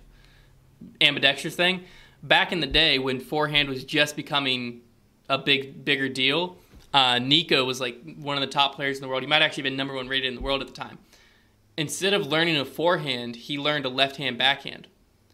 ambidextrous 1.01 1.55
thing. 1.55 1.84
Back 2.24 2.51
in 2.51 2.60
the 2.60 2.68
day 2.68 2.99
when 2.99 3.20
forehand 3.20 3.70
was 3.70 3.84
just 3.84 4.16
becoming 4.16 4.82
a 5.30 5.38
big, 5.38 5.84
bigger 5.84 6.08
deal, 6.08 6.58
uh, 6.93 7.20
Nikko 7.20 7.66
was 7.66 7.82
like 7.82 7.97
one 8.18 8.38
of 8.38 8.41
the 8.41 8.47
top 8.47 8.76
players 8.76 8.97
in 8.97 9.01
the 9.01 9.08
world. 9.08 9.22
He 9.22 9.28
might 9.28 9.41
actually 9.41 9.64
have 9.64 9.72
been 9.72 9.78
number 9.78 9.93
one 9.93 10.08
rated 10.08 10.30
in 10.30 10.36
the 10.36 10.41
world 10.41 10.62
at 10.62 10.68
the 10.68 10.74
time. 10.74 10.97
Instead 11.78 12.13
of 12.13 12.25
learning 12.28 12.57
a 12.57 12.65
forehand, 12.65 13.36
he 13.36 13.57
learned 13.57 13.86
a 13.86 13.89
left 13.89 14.15
hand 14.17 14.38
backhand. 14.38 14.88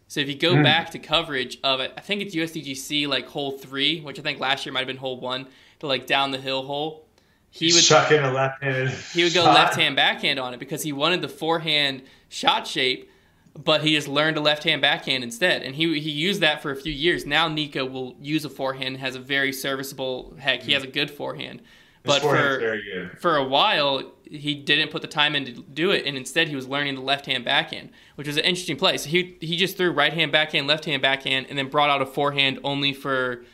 So 0.08 0.20
if 0.20 0.28
you 0.28 0.34
go 0.34 0.56
Hmm. 0.56 0.62
back 0.62 0.90
to 0.90 0.98
coverage 0.98 1.58
of 1.64 1.80
it, 1.80 1.92
I 1.96 2.00
think 2.00 2.20
it's 2.20 2.34
USDGC 2.34 3.06
like 3.06 3.26
hole 3.28 3.52
three, 3.52 4.00
which 4.00 4.18
I 4.18 4.22
think 4.22 4.38
last 4.38 4.64
year 4.66 4.72
might 4.72 4.80
have 4.80 4.86
been 4.86 4.98
hole 4.98 5.18
one, 5.18 5.46
to 5.80 5.86
like 5.86 6.06
down 6.06 6.30
the 6.30 6.38
hill 6.38 6.64
hole. 6.64 7.06
He 7.50 7.72
would 7.72 7.82
chuck 7.84 8.10
in 8.10 8.22
a 8.22 8.32
left 8.32 8.62
hand. 8.62 8.90
he 9.14 9.22
would 9.24 9.32
go 9.32 9.44
left 9.44 9.76
hand 9.76 9.96
backhand 9.96 10.38
on 10.38 10.52
it 10.54 10.60
because 10.60 10.82
he 10.82 10.92
wanted 10.92 11.22
the 11.22 11.28
forehand 11.28 12.02
shot 12.28 12.66
shape, 12.66 13.08
but 13.56 13.82
he 13.82 13.94
just 13.94 14.08
learned 14.08 14.36
a 14.36 14.40
left 14.40 14.64
hand 14.64 14.82
backhand 14.82 15.22
instead. 15.24 15.62
And 15.62 15.74
he 15.76 15.98
he 16.00 16.10
used 16.10 16.40
that 16.40 16.60
for 16.60 16.70
a 16.72 16.76
few 16.76 16.92
years. 16.92 17.24
Now 17.24 17.48
Nikko 17.48 17.86
will 17.86 18.16
use 18.20 18.44
a 18.44 18.50
forehand, 18.50 18.98
has 18.98 19.14
a 19.14 19.20
very 19.20 19.52
serviceable 19.52 20.34
heck, 20.38 20.62
he 20.64 20.72
has 20.72 20.82
a 20.82 20.88
good 20.88 21.10
forehand. 21.10 21.60
His 22.02 22.12
But 22.12 22.22
for 22.22 22.80
for 23.20 23.36
a 23.36 23.44
while, 23.44 24.13
he 24.30 24.54
didn't 24.54 24.90
put 24.90 25.02
the 25.02 25.08
time 25.08 25.34
in 25.36 25.44
to 25.44 25.52
do 25.52 25.90
it, 25.90 26.06
and 26.06 26.16
instead 26.16 26.48
he 26.48 26.56
was 26.56 26.66
learning 26.66 26.94
the 26.94 27.00
left 27.00 27.26
hand 27.26 27.44
backhand, 27.44 27.90
which 28.16 28.26
was 28.26 28.36
an 28.36 28.44
interesting 28.44 28.76
play. 28.76 28.96
So 28.98 29.08
he 29.08 29.36
he 29.40 29.56
just 29.56 29.76
threw 29.76 29.90
right 29.92 30.12
hand 30.12 30.32
backhand, 30.32 30.66
left 30.66 30.84
hand 30.84 31.02
backhand, 31.02 31.46
and 31.48 31.58
then 31.58 31.68
brought 31.68 31.90
out 31.90 32.02
a 32.02 32.06
forehand 32.06 32.58
only 32.64 32.92
for 32.92 33.44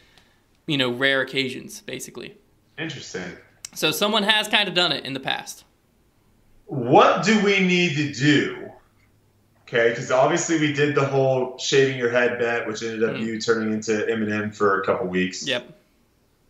you 0.67 0.77
know 0.79 0.91
rare 0.91 1.21
occasions, 1.21 1.81
basically. 1.81 2.37
Interesting. 2.79 3.37
So 3.75 3.91
someone 3.91 4.23
has 4.25 4.49
kind 4.49 4.69
of 4.69 4.75
done 4.75 4.93
it 4.93 5.05
in 5.05 5.13
the 5.13 5.21
past. 5.21 5.65
What 6.67 7.25
do 7.25 7.43
we 7.45 7.61
need 7.61 7.97
to 7.97 8.13
do? 8.13 8.71
Okay, 9.69 9.91
because 9.91 10.11
obviously 10.11 10.59
we 10.59 10.73
did 10.73 10.95
the 10.97 11.05
whole 11.05 11.57
shaving 11.59 11.97
your 11.97 12.11
head 12.11 12.39
bet, 12.41 12.67
which 12.67 12.83
ended 12.83 13.05
up 13.05 13.15
Mm. 13.17 13.21
you 13.21 13.41
turning 13.41 13.73
into 13.73 13.93
Eminem 13.93 14.53
for 14.55 14.81
a 14.81 14.85
couple 14.85 15.07
weeks. 15.07 15.47
Yep. 15.47 15.73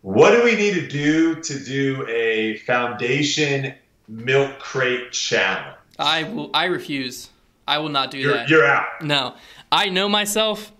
What 0.01 0.31
do 0.31 0.43
we 0.43 0.55
need 0.55 0.73
to 0.73 0.87
do 0.87 1.35
to 1.35 1.59
do 1.63 2.07
a 2.09 2.57
foundation 2.57 3.75
milk 4.11 4.59
crate 4.59 5.11
challenge? 5.11 5.77
I 5.97 6.23
will. 6.23 6.49
I 6.53 6.65
refuse. 6.65 7.29
I 7.67 7.77
will 7.77 7.89
not 7.89 8.11
do 8.11 8.17
You're, 8.17 8.33
that. 8.33 8.49
you're 8.49 8.65
out. 8.65 9.01
No, 9.01 9.35
I 9.71 9.89
know 9.89 10.09
myself. 10.09 10.71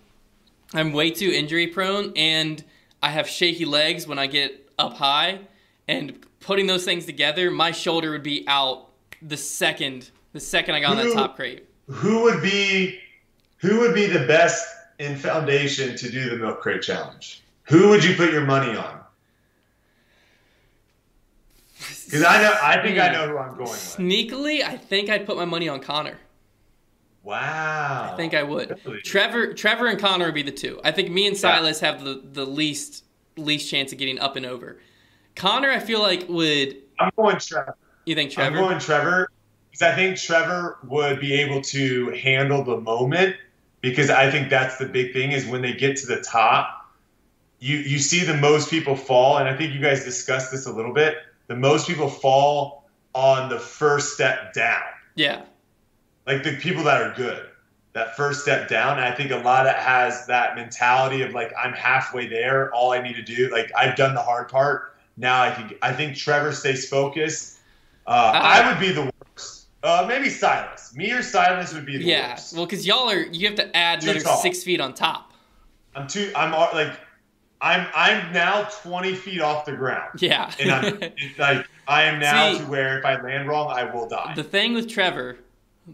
I'm 0.73 0.93
way 0.93 1.11
too 1.11 1.29
injury 1.29 1.67
prone, 1.67 2.13
and 2.15 2.63
I 3.01 3.09
have 3.09 3.27
shaky 3.27 3.65
legs 3.65 4.07
when 4.07 4.19
I 4.19 4.27
get 4.27 4.71
up 4.77 4.93
high. 4.93 5.39
And 5.88 6.25
putting 6.39 6.67
those 6.67 6.86
things 6.86 7.05
together, 7.05 7.51
my 7.51 7.71
shoulder 7.71 8.11
would 8.11 8.23
be 8.23 8.45
out 8.47 8.89
the 9.21 9.38
second 9.38 10.09
the 10.34 10.39
second 10.39 10.75
I 10.75 10.79
got 10.79 10.97
on 10.97 11.05
that 11.05 11.13
top 11.13 11.36
crate. 11.36 11.65
Who 11.88 12.23
would 12.23 12.41
be 12.41 12.99
who 13.57 13.79
would 13.79 13.93
be 13.93 14.07
the 14.07 14.25
best 14.25 14.65
in 14.99 15.15
foundation 15.15 15.95
to 15.97 16.09
do 16.09 16.29
the 16.29 16.38
milk 16.38 16.61
crate 16.61 16.82
challenge? 16.82 17.43
Who 17.63 17.89
would 17.89 18.03
you 18.03 18.15
put 18.15 18.32
your 18.32 18.45
money 18.45 18.75
on? 18.75 19.01
Because 22.12 22.26
I 22.26 22.41
know 22.41 22.53
I 22.62 22.82
think 22.82 22.99
I 22.99 23.14
know 23.14 23.30
who 23.30 23.38
I'm 23.38 23.51
going 23.51 23.70
with. 23.70 23.95
Sneakily, 23.97 24.62
I 24.64 24.76
think 24.76 25.09
I'd 25.09 25.26
put 25.26 25.38
my 25.38 25.45
money 25.45 25.70
on 25.70 25.80
Connor. 25.80 26.18
Wow. 27.24 28.09
I 28.12 28.18
think 28.18 28.34
I 28.34 28.43
would. 28.43 28.78
Really? 28.84 29.01
Trevor, 29.01 29.53
Trevor, 29.53 29.88
and 29.88 29.97
Connor 29.97 30.26
would 30.26 30.36
be 30.36 30.41
the 30.43 30.51
two. 30.51 30.82
I 30.84 30.91
think 30.91 31.09
me 31.09 31.26
and 31.28 31.36
Yeah. 31.36 31.41
Silas 31.41 31.80
have 31.80 32.03
the, 32.03 32.22
the 32.34 32.45
least 32.45 33.05
least 33.38 33.70
chance 33.72 33.93
of 33.93 33.97
getting 33.97 34.20
up 34.20 34.36
and 34.36 34.45
over. 34.45 34.80
Connor, 35.36 35.70
I 35.70 35.80
feel 35.80 36.01
like 36.01 36.28
would. 36.28 36.78
I'm 36.99 37.12
going 37.16 37.38
Trevor. 37.38 37.78
You 38.05 38.16
think 38.16 38.32
Trevor? 38.32 38.57
I'm 38.57 38.64
going 38.64 38.80
Trevor 38.80 39.32
because 39.70 39.82
I 39.82 39.95
think 39.95 40.18
Trevor 40.18 40.80
would 40.84 41.22
be 41.22 41.34
able 41.36 41.62
to 41.62 42.09
handle 42.09 42.62
the 42.64 42.78
moment 42.82 43.38
because 43.80 44.09
I 44.09 44.30
think 44.30 44.49
that's 44.49 44.78
the 44.78 44.86
big 44.86 45.14
thing 45.14 45.32
is 45.32 45.45
when 45.45 45.62
they 45.62 45.74
get 45.74 45.95
to 45.97 46.07
the 46.07 46.20
top, 46.20 46.91
you 47.59 47.78
you 47.78 47.99
see 47.99 48.26
the 48.26 48.36
most 48.36 48.70
people 48.70 48.97
fall, 48.97 49.38
and 49.38 49.47
I 49.47 49.55
think 49.55 49.74
you 49.74 49.80
guys 49.80 50.03
discussed 50.03 50.51
this 50.51 50.66
a 50.66 50.74
little 50.74 50.93
bit. 50.93 51.16
The 51.52 51.58
most 51.58 51.86
people 51.86 52.08
fall 52.08 52.86
on 53.14 53.49
the 53.49 53.60
first 53.60 54.14
step 54.14 54.54
down, 54.54 54.84
yeah. 55.16 55.41
like 56.26 56.43
the 56.43 56.56
people 56.56 56.82
that 56.86 57.02
are 57.02 57.14
good. 57.14 57.45
That 57.91 58.16
first 58.16 58.43
step 58.43 58.70
down, 58.70 58.99
and 58.99 59.06
I 59.06 59.12
think 59.14 59.32
a 59.32 59.36
lot 59.36 59.66
of 59.68 59.74
it 59.76 59.80
has 59.80 60.26
that 60.28 60.56
mentality 60.56 61.24
of 61.24 61.34
like 61.34 61.52
I'm 61.62 61.74
halfway 61.74 62.26
there. 62.30 62.74
All 62.74 62.93
I 62.93 63.02
need 63.02 63.16
to 63.18 63.22
do, 63.22 63.49
like 63.52 63.70
I've 63.76 63.97
done 63.97 64.16
the 64.16 64.22
hard 64.22 64.47
part. 64.47 64.95
Now 65.18 65.41
I 65.41 65.52
can. 65.52 65.72
I 65.82 65.91
think 65.91 66.16
Trevor 66.16 66.54
stays 66.54 66.88
focused. 66.88 67.60
Uh, 68.08 68.32
I 68.34 68.72
would 68.72 68.80
be 68.80 68.93
the 68.93 69.12
worst. 69.36 69.66
Uh, 69.84 70.06
maybe 70.08 70.30
Silas. 70.30 70.95
Me 70.95 71.12
or 71.12 71.22
Silas 71.22 71.74
would 71.74 71.86
be 71.86 71.97
the 71.97 72.06
Yeah. 72.06 72.30
worst. 72.32 72.54
Yeah. 72.54 72.60
Well, 72.60 72.66
because 72.66 72.88
y'all 72.88 73.10
are 73.10 73.24
you 73.26 73.45
have 73.47 73.58
to 73.58 73.76
add 73.76 73.99
Too 73.99 74.12
another 74.12 74.24
tall. 74.24 74.38
six 74.41 74.64
feet 74.64 74.80
on 74.80 74.93
top. 74.93 75.34
I'm 75.95 76.08
too. 76.08 76.32
I'm 76.34 76.54
like, 76.54 76.97
I'm. 77.62 77.88
I'm 77.93 78.34
now 78.34 78.64
20 78.82 79.14
feet 79.16 79.39
off 79.41 79.66
the 79.66 79.74
ground, 79.74 80.20
Yeah. 80.22 80.51
and 80.59 80.72
I'm 80.72 80.97
it's 81.01 81.38
like 81.39 81.68
I 81.88 82.03
am 82.03 82.20
now 82.20 82.53
See- 82.53 82.59
to 82.59 82.66
where 82.66 82.97
if 82.99 83.05
I 83.05 83.22
land 83.22 83.47
wrong, 83.47 83.70
I 83.72 83.84
will 83.93 84.07
die. 84.09 84.34
the 84.36 84.43
thing 84.43 84.74
with 84.74 84.88
Trevor, 84.89 85.38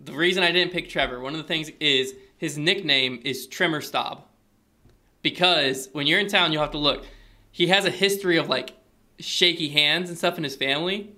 the 0.06 0.14
reason 0.14 0.44
I 0.44 0.52
didn't 0.52 0.72
pick 0.72 0.90
Trevor, 0.90 1.20
one 1.20 1.34
of 1.34 1.40
the 1.42 1.48
things 1.48 1.70
is 1.80 2.14
his 2.38 2.58
nickname 2.58 3.20
is 3.26 3.48
Trimmer 3.48 3.82
Staub. 3.82 4.24
Because 5.22 5.90
when 5.94 6.08
you're 6.08 6.20
in 6.20 6.28
town, 6.28 6.52
you'll 6.54 6.62
have 6.62 6.72
to 6.72 6.78
look. 6.78 7.06
He 7.52 7.68
has 7.68 7.86
a 7.86 7.90
history 7.90 8.38
of 8.38 8.48
like 8.50 8.74
shaky 9.20 9.70
hands 9.70 10.10
and 10.10 10.18
stuff 10.18 10.38
in 10.38 10.44
his 10.44 10.56
family. 10.56 11.12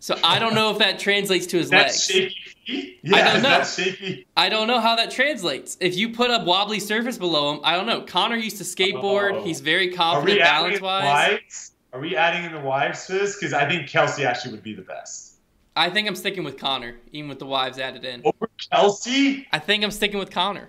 So 0.00 0.18
I 0.24 0.38
don't 0.40 0.54
know 0.54 0.70
if 0.72 0.78
that 0.78 0.98
translates 0.98 1.46
to 1.48 1.58
his 1.58 1.70
That's 1.70 2.10
legs. 2.10 2.30
shaky. 2.30 2.36
Yeah, 2.64 3.16
I 3.16 3.32
don't 3.32 3.42
know. 3.42 4.14
I 4.36 4.48
don't 4.48 4.66
know 4.68 4.80
how 4.80 4.94
that 4.96 5.10
translates. 5.10 5.76
If 5.80 5.96
you 5.96 6.10
put 6.10 6.30
a 6.30 6.44
wobbly 6.44 6.78
surface 6.80 7.18
below 7.18 7.52
him, 7.54 7.60
I 7.64 7.76
don't 7.76 7.86
know. 7.86 8.02
Connor 8.02 8.36
used 8.36 8.58
to 8.58 8.64
skateboard. 8.64 9.32
Oh. 9.34 9.44
He's 9.44 9.60
very 9.60 9.88
Are 9.88 9.90
we 9.90 9.96
confident 9.96 10.40
adding 10.40 10.44
balance 10.44 10.78
the 10.78 10.84
wise. 10.84 11.04
wives? 11.32 11.72
Are 11.92 12.00
we 12.00 12.16
adding 12.16 12.44
in 12.44 12.52
the 12.52 12.60
wives 12.60 13.06
for 13.06 13.12
this? 13.12 13.36
Because 13.36 13.52
I 13.52 13.68
think 13.68 13.88
Kelsey 13.88 14.24
actually 14.24 14.52
would 14.52 14.62
be 14.62 14.74
the 14.74 14.82
best. 14.82 15.34
I 15.74 15.90
think 15.90 16.06
I'm 16.06 16.14
sticking 16.16 16.44
with 16.44 16.58
Connor, 16.58 16.96
even 17.12 17.28
with 17.28 17.38
the 17.38 17.46
wives 17.46 17.78
added 17.78 18.04
in. 18.04 18.22
Over 18.24 18.48
Kelsey. 18.70 19.46
I 19.52 19.58
think 19.58 19.82
I'm 19.82 19.90
sticking 19.90 20.18
with 20.18 20.30
Connor. 20.30 20.68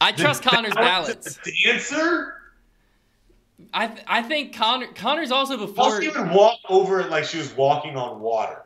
I 0.00 0.12
The 0.12 0.22
trust 0.22 0.42
Connor's 0.42 0.74
balance- 0.74 1.38
dancer. 1.64 2.34
I 3.72 3.86
th- 3.86 4.04
I 4.06 4.22
think 4.22 4.54
Connor 4.54 4.88
Connor's 4.88 5.30
also 5.30 5.56
before. 5.56 6.00
Kelsey 6.00 6.08
would 6.08 6.30
walk 6.32 6.58
over 6.68 7.00
it 7.00 7.08
like 7.10 7.24
she 7.24 7.38
was 7.38 7.54
walking 7.56 7.96
on 7.96 8.20
water. 8.20 8.62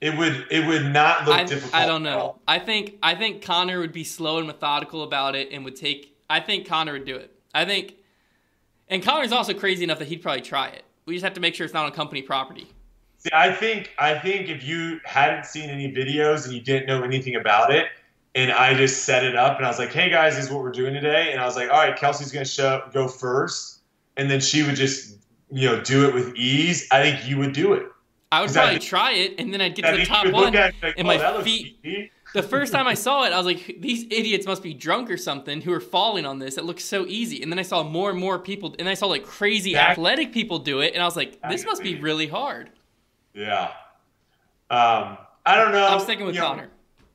It 0.00 0.16
would 0.16 0.46
it 0.50 0.66
would 0.66 0.92
not 0.92 1.26
look 1.26 1.36
I, 1.36 1.44
difficult. 1.44 1.74
I 1.74 1.86
don't 1.86 2.02
know. 2.02 2.38
I 2.46 2.58
think 2.58 2.98
I 3.02 3.14
think 3.14 3.42
Connor 3.42 3.78
would 3.78 3.92
be 3.92 4.04
slow 4.04 4.38
and 4.38 4.46
methodical 4.46 5.02
about 5.02 5.34
it 5.34 5.50
and 5.52 5.64
would 5.64 5.76
take. 5.76 6.14
I 6.28 6.40
think 6.40 6.66
Connor 6.66 6.92
would 6.92 7.06
do 7.06 7.16
it. 7.16 7.32
I 7.54 7.64
think, 7.64 7.94
and 8.88 9.02
Connor's 9.02 9.32
also 9.32 9.54
crazy 9.54 9.84
enough 9.84 9.98
that 10.00 10.08
he'd 10.08 10.22
probably 10.22 10.42
try 10.42 10.68
it. 10.68 10.84
We 11.06 11.14
just 11.14 11.24
have 11.24 11.34
to 11.34 11.40
make 11.40 11.54
sure 11.54 11.64
it's 11.64 11.72
not 11.72 11.86
on 11.86 11.92
company 11.92 12.20
property. 12.20 12.66
See, 13.18 13.30
I 13.32 13.52
think 13.52 13.90
I 13.98 14.18
think 14.18 14.50
if 14.50 14.64
you 14.64 15.00
hadn't 15.04 15.46
seen 15.46 15.70
any 15.70 15.90
videos 15.90 16.44
and 16.44 16.52
you 16.52 16.60
didn't 16.60 16.86
know 16.86 17.02
anything 17.02 17.36
about 17.36 17.72
it, 17.72 17.86
and 18.34 18.52
I 18.52 18.74
just 18.74 19.04
set 19.04 19.24
it 19.24 19.34
up 19.34 19.56
and 19.56 19.64
I 19.64 19.68
was 19.68 19.78
like, 19.78 19.92
"Hey 19.92 20.10
guys, 20.10 20.36
this 20.36 20.44
is 20.44 20.50
what 20.50 20.62
we're 20.62 20.72
doing 20.72 20.92
today," 20.92 21.32
and 21.32 21.40
I 21.40 21.46
was 21.46 21.56
like, 21.56 21.70
"All 21.70 21.78
right, 21.78 21.96
Kelsey's 21.96 22.30
gonna 22.30 22.44
show 22.44 22.82
go 22.92 23.08
first, 23.08 23.80
and 24.18 24.30
then 24.30 24.40
she 24.40 24.62
would 24.62 24.76
just 24.76 25.16
you 25.50 25.70
know 25.70 25.80
do 25.80 26.06
it 26.06 26.12
with 26.12 26.36
ease." 26.36 26.86
I 26.92 27.00
think 27.00 27.26
you 27.26 27.38
would 27.38 27.54
do 27.54 27.72
it. 27.72 27.86
I 28.32 28.40
would 28.40 28.46
Exactly. 28.50 28.74
probably 28.74 28.86
try 28.88 29.12
it, 29.12 29.34
and 29.38 29.52
then 29.54 29.60
I'd 29.60 29.74
get 29.74 29.90
to 29.90 29.96
the 29.96 30.04
top 30.04 30.26
one. 30.32 30.54
at 30.56 30.70
it 30.74 30.82
like, 30.82 30.94
and 30.98 31.06
"Oh, 31.06 31.10
my 31.10 31.16
that 31.18 31.42
feet- 31.44 31.76
easy." 31.84 32.10
The 32.34 32.42
first 32.42 32.72
time 32.72 32.86
I 32.86 32.94
saw 32.94 33.24
it, 33.24 33.32
I 33.32 33.36
was 33.38 33.46
like, 33.46 33.76
these 33.80 34.02
idiots 34.10 34.46
must 34.46 34.62
be 34.62 34.74
drunk 34.74 35.08
or 35.10 35.16
something 35.16 35.62
who 35.62 35.72
are 35.72 35.80
falling 35.80 36.26
on 36.26 36.38
this. 36.38 36.58
It 36.58 36.64
looks 36.64 36.84
so 36.84 37.06
easy. 37.06 37.40
And 37.40 37.50
then 37.50 37.58
I 37.58 37.62
saw 37.62 37.82
more 37.82 38.10
and 38.10 38.18
more 38.18 38.38
people, 38.38 38.74
and 38.78 38.88
I 38.88 38.94
saw 38.94 39.06
like 39.06 39.24
crazy 39.24 39.70
Exactly. 39.70 39.92
athletic 39.92 40.32
people 40.32 40.58
do 40.58 40.80
it, 40.80 40.92
and 40.92 41.02
I 41.02 41.06
was 41.06 41.16
like, 41.16 41.38
this 41.48 41.64
must 41.64 41.82
be 41.82 41.94
really 41.94 42.26
hard. 42.26 42.70
Yeah. 43.32 43.70
Um, 44.70 45.16
I 45.46 45.54
don't 45.54 45.72
know. 45.72 45.86
I'm 45.86 46.00
sticking 46.00 46.26
with 46.26 46.34
you 46.34 46.40
know, 46.40 46.48
Connor. 46.48 46.68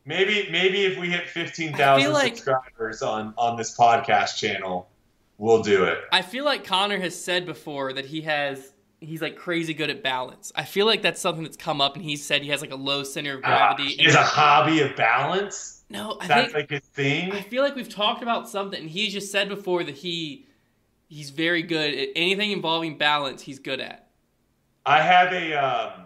Maybe 0.05 0.47
maybe 0.51 0.86
if 0.86 0.97
we 0.97 1.09
hit 1.09 1.28
fifteen 1.28 1.76
I 1.76 1.78
thousand 1.78 2.03
feel 2.05 2.14
like- 2.14 2.38
subscribers 2.38 3.01
on 3.03 3.34
on 3.38 3.57
this 3.57 3.78
podcast 3.78 4.38
channel, 4.38 4.89
we'll 5.38 5.62
do 5.62 5.84
it. 5.84 5.99
I 6.12 6.22
feel 6.24 6.45
like 6.45 6.64
Connor 6.64 6.99
has 6.99 7.22
said 7.22 7.45
before 7.45 7.93
that 7.93 8.05
he 8.05 8.22
has 8.22 8.72
he's 9.02 9.22
like 9.22 9.36
crazy 9.36 9.74
good 9.74 9.89
at 9.89 10.02
balance. 10.04 10.52
I 10.56 10.64
feel 10.64 10.86
like 10.86 11.02
that's 11.02 11.20
something 11.20 11.43
that's 11.43 11.58
come 11.58 11.82
up, 11.82 11.95
and 11.95 12.04
he 12.06 12.16
said 12.16 12.41
he 12.43 12.49
has 12.49 12.62
like 12.62 12.72
a 12.72 12.76
low 12.76 13.04
center 13.04 13.34
of 13.38 13.43
Uh, 13.43 13.47
gravity. 13.47 13.95
he 13.95 14.04
has 14.06 14.16
a 14.16 14.24
hobby 14.24 14.80
of 14.82 14.95
balance. 14.95 15.84
no, 15.89 16.12
I 16.12 16.14
think 16.20 16.28
That's 16.30 16.43
think 16.43 16.54
like 16.56 16.70
his 16.70 16.89
thing. 16.89 17.32
I 17.34 17.41
feel 17.41 17.64
like 17.64 17.76
we've 17.76 17.89
talked 17.89 18.22
about 18.24 18.47
something, 18.47 18.80
and 18.80 18.89
he's 18.89 19.12
just 19.12 19.32
said 19.32 19.49
before 19.49 19.84
that 19.84 19.95
he 19.97 20.47
he's 21.10 21.30
very 21.32 21.62
good 21.64 21.93
at 21.93 22.08
anything 22.16 22.52
involving 22.52 22.97
balance. 22.97 23.41
He's 23.41 23.60
good 23.60 23.82
at. 23.82 24.08
I 24.86 25.02
have 25.02 25.34
a 25.34 25.54
um, 25.54 26.06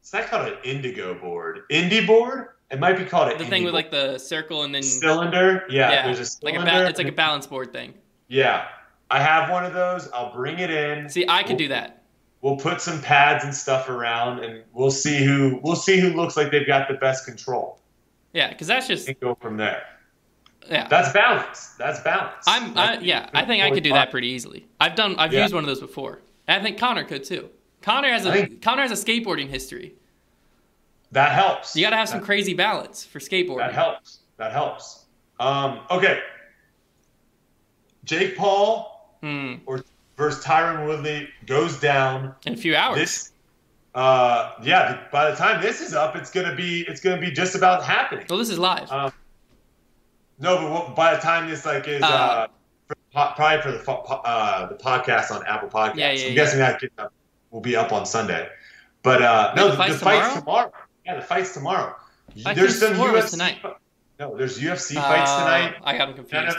it's 0.00 0.12
not 0.12 0.26
called 0.26 0.46
an 0.48 0.58
indigo 0.64 1.14
board. 1.14 1.60
Indie 1.70 2.06
board? 2.06 2.48
It 2.70 2.78
might 2.78 2.98
be 2.98 3.04
called 3.04 3.32
an 3.32 3.38
The 3.38 3.46
thing 3.46 3.64
with 3.64 3.72
board. 3.72 3.84
like 3.84 3.90
the 3.90 4.18
circle 4.18 4.62
and 4.62 4.74
then 4.74 4.82
cylinder. 4.82 5.66
Yeah, 5.70 5.90
yeah, 5.90 6.02
there's 6.12 6.38
a 6.42 6.44
like 6.44 6.54
a 6.54 6.60
ba- 6.64 6.86
it's 6.86 6.98
like 6.98 7.08
a 7.08 7.12
balance 7.12 7.46
board 7.46 7.72
thing. 7.72 7.94
yeah. 8.28 8.68
I 9.10 9.20
have 9.22 9.50
one 9.50 9.64
of 9.64 9.72
those. 9.72 10.10
I'll 10.12 10.32
bring 10.32 10.58
it 10.58 10.70
in. 10.70 11.08
See, 11.08 11.24
I 11.28 11.42
could 11.42 11.56
do 11.56 11.68
that. 11.68 12.02
We'll 12.42 12.56
put 12.56 12.80
some 12.80 13.00
pads 13.02 13.44
and 13.44 13.54
stuff 13.54 13.88
around, 13.88 14.44
and 14.44 14.62
we'll 14.72 14.90
see 14.90 15.24
who 15.24 15.58
we'll 15.62 15.76
see 15.76 15.98
who 15.98 16.10
looks 16.10 16.36
like 16.36 16.50
they've 16.50 16.66
got 16.66 16.86
the 16.88 16.94
best 16.94 17.24
control, 17.24 17.80
Yeah, 18.32 18.50
because 18.50 18.66
that's 18.68 18.86
just 18.86 19.08
and 19.08 19.18
go 19.18 19.34
from 19.34 19.56
there. 19.56 19.82
yeah. 20.70 20.86
That's 20.88 21.12
balance. 21.12 21.74
That's 21.78 21.98
balance. 22.00 22.44
I'm 22.46 22.76
I, 22.78 22.98
yeah. 23.00 23.28
I 23.34 23.44
think 23.44 23.62
I 23.64 23.70
could 23.70 23.82
do 23.82 23.92
that 23.92 24.10
pretty 24.12 24.28
easily. 24.28 24.66
I've 24.80 24.94
done 24.94 25.16
I've 25.18 25.32
Yeah. 25.32 25.42
used 25.42 25.54
one 25.54 25.64
of 25.64 25.68
those 25.68 25.80
before. 25.80 26.20
And 26.46 26.60
I 26.60 26.62
think 26.64 26.78
Connor 26.78 27.04
could 27.04 27.24
too. 27.24 27.48
Connor 27.82 28.08
has 28.10 28.24
a 28.24 28.32
think- 28.32 28.62
Connor 28.62 28.82
has 28.82 28.92
a 28.92 29.04
skateboarding 29.04 29.48
history. 29.48 29.94
That 31.10 31.32
helps. 31.32 31.74
You 31.74 31.82
got 31.82 31.90
to 31.90 31.96
have 31.96 32.08
some 32.08 32.20
That- 32.20 32.26
crazy 32.26 32.52
balance 32.54 33.04
for 33.04 33.18
skateboarding. 33.18 33.58
That 33.58 33.74
helps. 33.74 34.18
That 34.36 34.52
helps. 34.52 35.06
Um, 35.40 35.80
okay. 35.90 36.20
Jake 38.04 38.36
Paul 38.36 38.97
Hmm. 39.22 39.54
versus 40.16 40.44
Tyron 40.44 40.86
Woodley 40.86 41.28
goes 41.46 41.78
down. 41.80 42.34
In 42.46 42.54
a 42.54 42.56
few 42.56 42.76
hours. 42.76 42.98
This, 42.98 43.32
uh, 43.94 44.52
yeah. 44.62 45.00
By 45.10 45.30
the 45.30 45.36
time 45.36 45.60
this 45.60 45.80
is 45.80 45.94
up, 45.94 46.14
it's 46.16 46.30
gonna 46.30 46.54
be 46.54 46.82
it's 46.88 47.00
gonna 47.00 47.20
be 47.20 47.30
just 47.30 47.54
about 47.54 47.84
happening. 47.84 48.26
well, 48.28 48.38
this 48.38 48.50
is 48.50 48.58
live. 48.58 48.90
Um, 48.92 49.12
no, 50.38 50.56
but 50.58 50.70
what, 50.70 50.96
by 50.96 51.14
the 51.14 51.20
time 51.20 51.48
this 51.48 51.64
like 51.66 51.88
is 51.88 52.02
uh, 52.02 52.06
Uh, 52.06 52.46
for, 52.86 52.96
probably 53.12 53.60
for 53.62 53.72
the 53.72 53.92
uh, 53.92 54.66
the 54.68 54.76
podcast 54.76 55.30
on 55.30 55.44
Apple 55.46 55.68
Podcasts. 55.68 55.96
Yeah, 55.96 56.12
yeah, 56.12 56.22
I'm 56.24 56.28
yeah. 56.28 56.34
guessing 56.34 56.58
that 56.60 57.10
will 57.50 57.60
be 57.60 57.74
up 57.76 57.92
on 57.92 58.06
Sunday. 58.06 58.48
But 59.02 59.22
uh, 59.22 59.52
no, 59.56 59.64
the 59.66 59.70
the, 59.72 59.76
fight's 59.76 59.92
the 59.94 59.98
fight's 60.00 60.34
tomorrow? 60.34 60.40
tomorrow. 60.66 60.72
Yeah, 61.06 61.14
the 61.16 61.22
fight's 61.22 61.54
tomorrow. 61.54 61.96
I 62.44 62.54
There's 62.54 62.78
some 62.78 62.94
UFC 62.94 63.30
tonight. 63.30 63.58
No, 64.20 64.36
there's 64.36 64.58
UFC 64.60 64.94
fights 64.94 65.30
Uh, 65.30 65.38
tonight. 65.44 65.74
I 65.82 65.96
got 65.96 66.08
None 66.08 66.16
confused. 66.16 66.56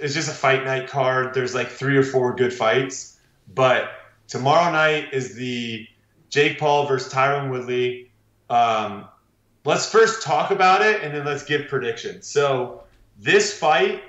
It's 0.00 0.14
just 0.14 0.28
a 0.28 0.34
fight 0.34 0.64
night 0.64 0.88
card. 0.88 1.34
There's 1.34 1.54
like 1.54 1.68
three 1.68 1.96
or 1.96 2.02
four 2.02 2.34
good 2.34 2.52
fights. 2.52 3.18
But 3.54 3.90
tomorrow 4.28 4.72
night 4.72 5.12
is 5.12 5.34
the 5.34 5.86
Jake 6.30 6.58
Paul 6.58 6.86
versus 6.86 7.12
Tyron 7.12 7.50
Woodley. 7.50 8.10
Um, 8.50 9.06
let's 9.64 9.90
first 9.90 10.22
talk 10.22 10.50
about 10.50 10.82
it 10.82 11.02
and 11.02 11.14
then 11.14 11.24
let's 11.24 11.44
give 11.44 11.68
predictions. 11.68 12.26
So 12.26 12.82
this 13.18 13.56
fight, 13.56 14.02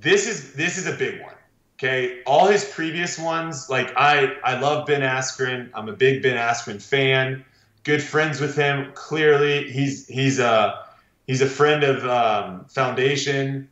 this 0.00 0.26
is 0.26 0.54
this 0.54 0.78
is 0.78 0.86
a 0.86 0.92
big 0.92 1.20
one. 1.22 1.34
Okay, 1.78 2.22
all 2.26 2.46
his 2.46 2.64
previous 2.64 3.18
ones, 3.18 3.68
like 3.68 3.92
I 3.96 4.36
I 4.44 4.58
love 4.58 4.86
Ben 4.86 5.00
Askren. 5.00 5.70
I'm 5.74 5.88
a 5.88 5.92
big 5.92 6.22
Ben 6.22 6.36
Askren 6.36 6.80
fan. 6.80 7.44
Good 7.82 8.02
friends 8.02 8.40
with 8.40 8.54
him. 8.54 8.92
Clearly, 8.94 9.70
he's 9.70 10.06
he's 10.06 10.38
a 10.38 10.86
he's 11.26 11.42
a 11.42 11.48
friend 11.48 11.82
of 11.82 12.06
um, 12.06 12.64
Foundation. 12.66 13.68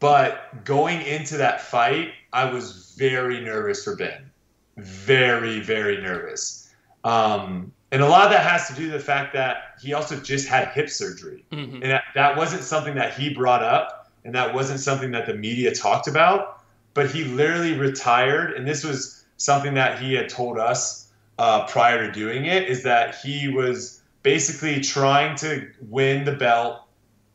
But 0.00 0.64
going 0.64 1.02
into 1.02 1.36
that 1.36 1.60
fight, 1.60 2.12
I 2.32 2.50
was 2.50 2.94
very 2.96 3.40
nervous 3.40 3.84
for 3.84 3.96
Ben. 3.96 4.30
Very 4.76 5.60
very 5.60 6.00
nervous. 6.00 6.72
Um, 7.04 7.72
and 7.92 8.02
a 8.02 8.08
lot 8.08 8.24
of 8.24 8.30
that 8.32 8.44
has 8.44 8.66
to 8.68 8.74
do 8.74 8.84
with 8.84 8.92
the 8.92 8.98
fact 8.98 9.34
that 9.34 9.76
he 9.80 9.92
also 9.92 10.18
just 10.18 10.48
had 10.48 10.68
hip 10.68 10.90
surgery. 10.90 11.44
Mhm. 11.52 11.74
And 11.74 11.84
that, 11.84 12.04
that 12.14 12.36
wasn't 12.36 12.62
something 12.62 12.94
that 12.96 13.14
he 13.14 13.32
brought 13.32 13.62
up, 13.62 14.10
and 14.24 14.34
that 14.34 14.52
wasn't 14.52 14.80
something 14.80 15.12
that 15.12 15.26
the 15.26 15.34
media 15.34 15.72
talked 15.72 16.08
about. 16.08 16.60
But 16.94 17.10
he 17.10 17.24
literally 17.24 17.74
retired, 17.74 18.54
and 18.54 18.66
this 18.66 18.82
was 18.82 19.24
something 19.36 19.74
that 19.74 20.00
he 20.00 20.14
had 20.14 20.28
told 20.28 20.58
us 20.58 21.12
uh, 21.38 21.66
prior 21.66 22.06
to 22.06 22.12
doing 22.12 22.46
it 22.46 22.64
is 22.64 22.82
that 22.84 23.16
he 23.16 23.48
was 23.48 24.00
basically 24.22 24.80
trying 24.80 25.36
to 25.36 25.68
win 25.88 26.24
the 26.24 26.32
belt 26.32 26.80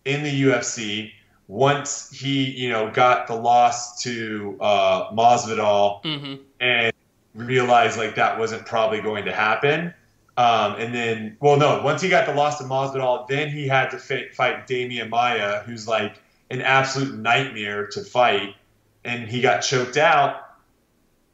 in 0.05 0.23
the 0.23 0.43
UFC 0.43 1.11
once 1.49 2.11
he, 2.11 2.43
you 2.51 2.69
know, 2.69 2.91
got 2.91 3.25
the 3.25 3.33
loss 3.33 4.01
to 4.03 4.55
uh, 4.61 5.11
Masvidal 5.11 6.01
Mhm. 6.03 6.39
and 6.59 6.93
realized 7.33 7.97
like 7.97 8.15
that 8.15 8.37
wasn't 8.37 8.65
probably 8.67 9.01
going 9.01 9.25
to 9.25 9.33
happen. 9.33 9.91
Um, 10.37 10.75
and 10.75 10.93
then, 10.93 11.37
well, 11.41 11.57
no, 11.57 11.81
once 11.81 12.03
he 12.03 12.07
got 12.07 12.27
the 12.27 12.33
loss 12.33 12.59
to 12.59 12.65
Masvidal, 12.65 13.27
then 13.27 13.49
he 13.49 13.67
had 13.67 13.89
to 13.89 13.97
fi- 13.97 14.29
fight 14.29 14.67
Demian 14.67 15.09
Maia, 15.09 15.63
who's 15.63 15.87
like 15.87 16.21
an 16.51 16.61
absolute 16.61 17.17
nightmare 17.17 17.87
to 17.87 18.03
fight, 18.03 18.55
and 19.03 19.27
he 19.27 19.41
got 19.41 19.61
choked 19.61 19.97
out. 19.97 20.35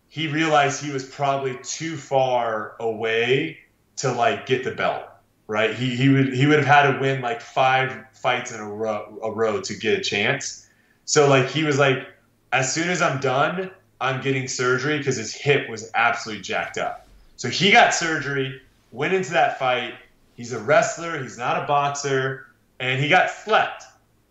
He 0.07 0.27
realized 0.27 0.81
he 0.81 0.91
was 0.93 1.03
probably 1.03 1.59
too 1.61 1.97
far 1.97 2.75
away 2.79 3.59
to 3.97 4.13
like 4.13 4.45
get 4.45 4.63
the 4.63 4.71
belt. 4.71 5.03
Right? 5.47 5.75
He 5.75 5.95
he 5.95 6.09
would 6.09 6.33
he 6.33 6.47
would 6.47 6.57
have 6.57 6.67
had 6.67 6.93
to 6.93 6.99
win 6.99 7.21
like 7.21 7.41
five 7.41 7.91
fights 8.25 8.51
in 8.51 8.59
a 8.59 8.67
row 8.67 9.19
a 9.21 9.29
row 9.29 9.61
to 9.61 9.75
get 9.75 9.99
a 9.99 10.01
chance. 10.01 10.67
So 11.05 11.29
like 11.29 11.47
he 11.47 11.63
was 11.63 11.77
like, 11.77 12.07
as 12.51 12.73
soon 12.73 12.89
as 12.89 12.99
I'm 12.99 13.19
done, 13.19 13.69
I'm 14.01 14.19
getting 14.19 14.47
surgery 14.47 14.97
because 14.97 15.15
his 15.15 15.31
hip 15.31 15.69
was 15.69 15.91
absolutely 15.93 16.41
jacked 16.41 16.79
up. 16.79 17.07
So 17.35 17.49
he 17.49 17.71
got 17.71 17.93
surgery, 17.93 18.59
went 18.91 19.13
into 19.13 19.31
that 19.33 19.59
fight. 19.59 19.93
He's 20.33 20.53
a 20.53 20.59
wrestler, 20.59 21.21
he's 21.21 21.37
not 21.37 21.63
a 21.63 21.67
boxer, 21.67 22.47
and 22.79 22.99
he 22.99 23.09
got 23.09 23.29
slept. 23.29 23.83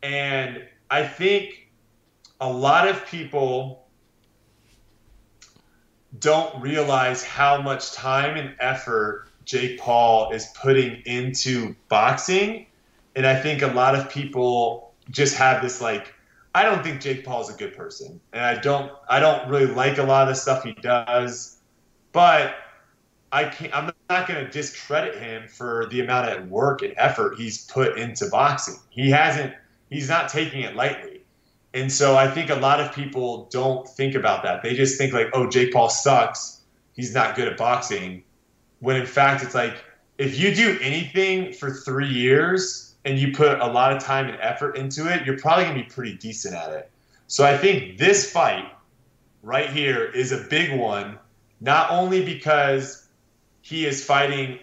And 0.03 0.65
I 0.91 1.07
think 1.07 1.69
a 2.41 2.51
lot 2.51 2.89
of 2.89 3.07
people 3.07 3.87
don't 6.19 6.61
realize 6.61 7.23
how 7.23 7.63
much 7.63 7.93
time 7.93 8.37
and 8.37 8.57
effort 8.59 9.29
Jake 9.45 9.79
Paul 9.79 10.33
is 10.33 10.49
putting 10.61 11.03
into 11.07 11.77
boxing. 11.89 12.67
And 13.17 13.27
I 13.27 13.41
think 13.41 13.63
a 13.63 13.69
lot 13.69 13.95
of 13.95 14.11
people 14.11 14.95
just 15.11 15.37
have 15.37 15.63
this 15.63 15.81
like 15.81 16.15
I 16.55 16.63
don't 16.63 16.85
think 16.85 17.01
Jake 17.01 17.25
Paul 17.25 17.43
is 17.43 17.51
a 17.53 17.59
good 17.59 17.77
person, 17.77 18.21
and 18.33 18.45
I 18.45 18.61
don't 18.61 18.93
I 19.09 19.19
don't 19.19 19.49
really 19.49 19.67
like 19.67 19.99
a 19.99 20.05
lot 20.05 20.23
of 20.23 20.29
the 20.29 20.35
stuff 20.35 20.63
he 20.63 20.73
does, 20.73 21.59
but 22.13 22.55
I 23.33 23.47
can't, 23.47 23.75
I'm 23.77 23.91
not 24.09 24.29
going 24.29 24.45
to 24.45 24.51
discredit 24.51 25.19
him 25.21 25.49
for 25.49 25.87
the 25.91 26.01
amount 26.01 26.31
of 26.31 26.49
work 26.49 26.83
and 26.83 26.95
effort 26.97 27.37
he's 27.37 27.67
put 27.67 27.99
into 27.99 28.29
boxing. 28.29 28.77
He 28.91 29.11
hasn't 29.11 29.53
he's 29.91 30.09
not 30.09 30.29
taking 30.29 30.61
it 30.61 30.77
lightly, 30.77 31.23
and 31.75 31.91
so 31.91 32.17
I 32.17 32.29
think 32.29 32.51
a 32.51 32.57
lot 32.57 32.81
of 32.81 32.95
people 32.95 33.49
don't 33.51 33.89
think 33.89 34.15
about 34.15 34.45
that. 34.45 34.63
They 34.63 34.75
just 34.75 34.97
think 34.97 35.13
like, 35.13 35.31
oh, 35.33 35.49
Jake 35.49 35.73
Paul 35.73 35.89
sucks. 35.89 36.61
He's 36.95 37.13
not 37.13 37.35
good 37.35 37.49
at 37.49 37.57
boxing, 37.57 38.23
when 38.79 38.95
in 38.95 39.07
fact 39.07 39.43
it's 39.43 39.57
like 39.57 39.75
if 40.19 40.39
you 40.39 40.55
do 40.55 40.79
anything 40.81 41.53
for 41.53 41.73
three 41.73 42.09
years 42.09 42.84
and 43.05 43.19
you 43.19 43.33
put 43.33 43.59
a 43.61 43.67
lot 43.67 43.93
of 43.93 44.03
time 44.03 44.29
and 44.29 44.39
effort 44.41 44.77
into 44.77 45.13
it, 45.13 45.25
you're 45.27 45.39
probably 45.39 45.65
going 45.65 45.77
to 45.77 45.85
be 45.85 45.91
pretty 45.91 46.15
decent 46.15 46.55
at 46.55 46.71
it. 46.71 46.91
So 47.27 47.45
I 47.45 47.57
think 47.57 47.99
this 47.99 48.31
fight 48.31 48.71
right 49.43 49.71
here 49.71 50.05
is 50.05 50.33
a 50.33 50.39
big 50.49 50.79
one, 50.79 51.19
not 51.61 51.91
only 51.91 52.25
because 52.25 53.09
he 53.61 53.87
is 53.87 54.05
fighting 54.05 54.59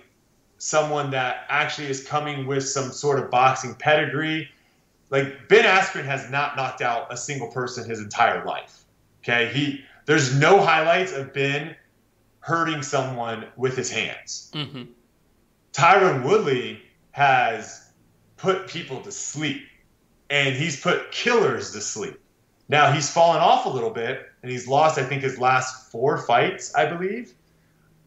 someone 0.57 1.09
that 1.09 1.45
actually 1.49 1.87
is 1.87 2.03
coming 2.03 2.45
with 2.45 2.67
some 2.67 2.91
sort 2.91 3.19
of 3.19 3.31
boxing 3.31 3.73
pedigree. 3.75 4.47
Like 5.09 5.49
Ben 5.49 5.65
Askren 5.65 6.05
has 6.05 6.29
not 6.29 6.55
knocked 6.55 6.81
out 6.81 7.11
a 7.11 7.17
single 7.17 7.47
person 7.47 7.89
his 7.89 7.99
entire 7.99 8.45
life. 8.45 8.85
Okay, 9.23 9.51
he 9.53 9.83
there's 10.05 10.35
no 10.39 10.61
highlights 10.61 11.13
of 11.13 11.33
Ben 11.33 11.75
hurting 12.41 12.83
someone 12.83 13.45
with 13.55 13.75
his 13.75 13.89
hands. 13.89 14.51
Mhm. 14.53 14.87
Tyron 15.73 16.23
Woodley 16.23 16.81
has 17.11 17.80
put 18.41 18.67
people 18.67 18.99
to 19.01 19.11
sleep, 19.11 19.61
and 20.29 20.55
he's 20.55 20.81
put 20.81 21.11
killers 21.11 21.71
to 21.71 21.79
sleep. 21.79 22.19
Now 22.69 22.91
he's 22.91 23.09
fallen 23.09 23.39
off 23.39 23.65
a 23.65 23.69
little 23.69 23.91
bit, 23.91 24.25
and 24.41 24.51
he's 24.51 24.67
lost, 24.67 24.97
I 24.97 25.03
think, 25.03 25.21
his 25.21 25.37
last 25.37 25.91
four 25.91 26.17
fights, 26.17 26.73
I 26.73 26.85
believe. 26.87 27.33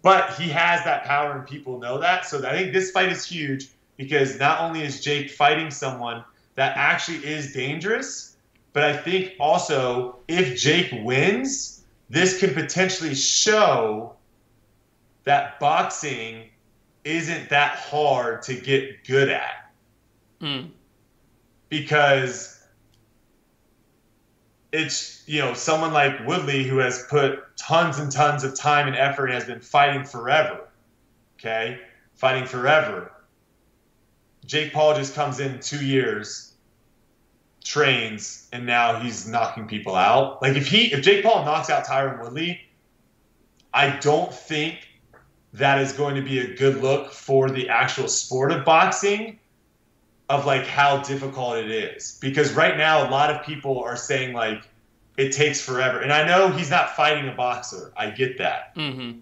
But 0.02 0.34
he 0.34 0.48
has 0.50 0.84
that 0.84 1.04
power, 1.04 1.32
and 1.32 1.46
people 1.46 1.78
know 1.78 1.98
that. 1.98 2.26
So 2.26 2.46
I 2.46 2.52
think 2.52 2.72
this 2.72 2.90
fight 2.90 3.10
is 3.10 3.24
huge 3.24 3.68
because 3.96 4.38
not 4.38 4.60
only 4.60 4.82
is 4.82 5.00
Jake 5.00 5.30
fighting 5.30 5.70
someone 5.70 6.24
that 6.56 6.76
actually 6.76 7.18
is 7.18 7.52
dangerous, 7.52 8.36
but 8.72 8.82
I 8.82 8.96
think 8.96 9.34
also 9.38 10.18
if 10.26 10.58
Jake 10.58 10.90
wins, 11.04 11.84
this 12.10 12.40
can 12.40 12.52
potentially 12.54 13.14
show 13.14 14.14
that 15.22 15.60
boxing 15.60 16.50
isn't 17.04 17.48
that 17.50 17.76
hard 17.76 18.42
to 18.42 18.54
get 18.54 19.04
good 19.06 19.28
at 19.28 19.63
Mm. 20.44 20.72
because 21.70 22.62
it's 24.72 25.22
you 25.26 25.40
know 25.40 25.54
someone 25.54 25.94
like 25.94 26.26
Woodley 26.26 26.64
who 26.64 26.76
has 26.78 27.06
put 27.08 27.56
tons 27.56 27.98
and 27.98 28.12
tons 28.12 28.44
of 28.44 28.54
time 28.54 28.86
and 28.86 28.94
effort 28.94 29.26
and 29.26 29.34
has 29.36 29.46
been 29.46 29.62
fighting 29.62 30.04
forever. 30.04 30.68
Okay, 31.38 31.78
fighting 32.12 32.44
forever. 32.44 33.10
Jake 34.44 34.74
Paul 34.74 34.94
just 34.94 35.14
comes 35.14 35.40
in 35.40 35.60
two 35.60 35.82
years, 35.82 36.52
trains, 37.64 38.46
and 38.52 38.66
now 38.66 39.00
he's 39.00 39.26
knocking 39.26 39.66
people 39.66 39.94
out. 39.94 40.42
Like 40.42 40.56
if 40.56 40.66
he 40.66 40.92
if 40.92 41.00
Jake 41.00 41.24
Paul 41.24 41.46
knocks 41.46 41.70
out 41.70 41.86
Tyron 41.86 42.22
Woodley, 42.22 42.60
I 43.72 43.96
don't 43.96 44.30
think 44.30 44.86
that 45.54 45.80
is 45.80 45.94
going 45.94 46.16
to 46.16 46.22
be 46.22 46.40
a 46.40 46.54
good 46.54 46.82
look 46.82 47.12
for 47.12 47.48
the 47.48 47.70
actual 47.70 48.08
sport 48.08 48.52
of 48.52 48.66
boxing 48.66 49.38
of 50.28 50.46
like 50.46 50.66
how 50.66 50.98
difficult 51.02 51.56
it 51.58 51.70
is. 51.70 52.18
Because 52.20 52.52
right 52.54 52.76
now 52.76 53.06
a 53.06 53.10
lot 53.10 53.30
of 53.30 53.44
people 53.44 53.80
are 53.82 53.96
saying 53.96 54.32
like 54.34 54.68
it 55.16 55.30
takes 55.32 55.60
forever. 55.60 56.00
And 56.00 56.12
i 56.12 56.26
know 56.26 56.48
he's 56.50 56.70
not 56.70 56.96
fighting 56.96 57.28
a 57.28 57.34
boxer. 57.34 57.92
I 57.96 58.10
get 58.10 58.38
that. 58.38 58.72
Hmm 58.74 59.12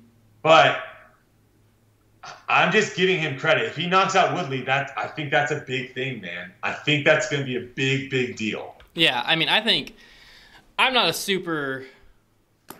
but 0.43 0.81
i'm 2.49 2.71
just 2.73 2.97
giving 2.97 3.19
him 3.21 3.39
credit. 3.39 3.65
If 3.65 3.77
he 3.77 3.87
knocks 3.87 4.15
out 4.17 4.35
woodley 4.35 4.63
that 4.63 4.93
i 4.97 5.07
think 5.09 5.31
that's 5.31 5.51
a 5.53 5.61
big 5.67 5.93
thing 5.95 6.21
man. 6.21 6.53
I 6.63 6.73
think 6.73 7.05
that's 7.05 7.29
going 7.29 7.43
to 7.43 7.47
be 7.47 7.57
a 7.57 7.61
big 7.75 8.11
big 8.11 8.37
deal. 8.37 8.75
Yeah, 8.95 9.23
I 9.25 9.37
mean, 9.37 9.49
I 9.49 9.61
think 9.61 9.95
I'm 10.79 10.93
not 10.95 11.09
a 11.09 11.13
super 11.13 11.85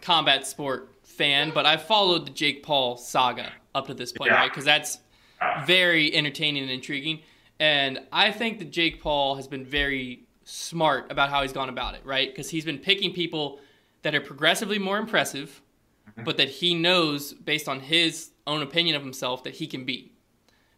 combat 0.01 0.47
sport 0.47 0.89
fan, 1.05 1.53
but 1.55 1.65
I've 1.67 1.83
followed 1.83 2.27
the 2.27 2.31
Jake 2.31 2.63
Paul 2.63 2.97
saga 2.97 3.51
up 3.75 3.87
to 3.87 3.95
this 3.95 4.13
point, 4.13 4.31
Yeah. 4.31 4.37
right? 4.39 4.51
Because 4.51 4.65
that's 4.65 4.99
very 5.67 6.15
entertaining 6.15 6.63
and 6.65 6.71
intriguing. 6.73 7.21
And 7.63 8.01
I 8.11 8.33
think 8.33 8.59
that 8.59 8.73
Jake 8.73 9.01
Paul 9.01 9.37
has 9.37 9.47
been 9.47 9.65
very 9.65 10.25
smart 10.43 11.13
about 11.13 11.31
how 11.31 11.43
he's 11.43 11.53
gone 11.53 11.69
about 11.69 11.95
it, 11.95 12.01
right? 12.05 12.29
Because 12.29 12.51
he's 12.51 12.65
been 12.65 12.81
picking 12.81 13.13
people 13.13 13.61
that 14.03 14.17
are 14.17 14.21
progressively 14.21 14.81
more 14.81 14.99
impressive, 14.99 15.63
mm-hmm. 16.11 16.25
but 16.25 16.39
that 16.39 16.49
he 16.49 16.75
knows, 16.75 17.33
based 17.33 17.69
on 17.69 17.79
his 17.79 18.31
own 18.49 18.63
opinion 18.63 18.97
of 18.97 19.03
himself, 19.03 19.45
that 19.45 19.55
he 19.55 19.69
can 19.69 19.85
beat. 19.85 20.13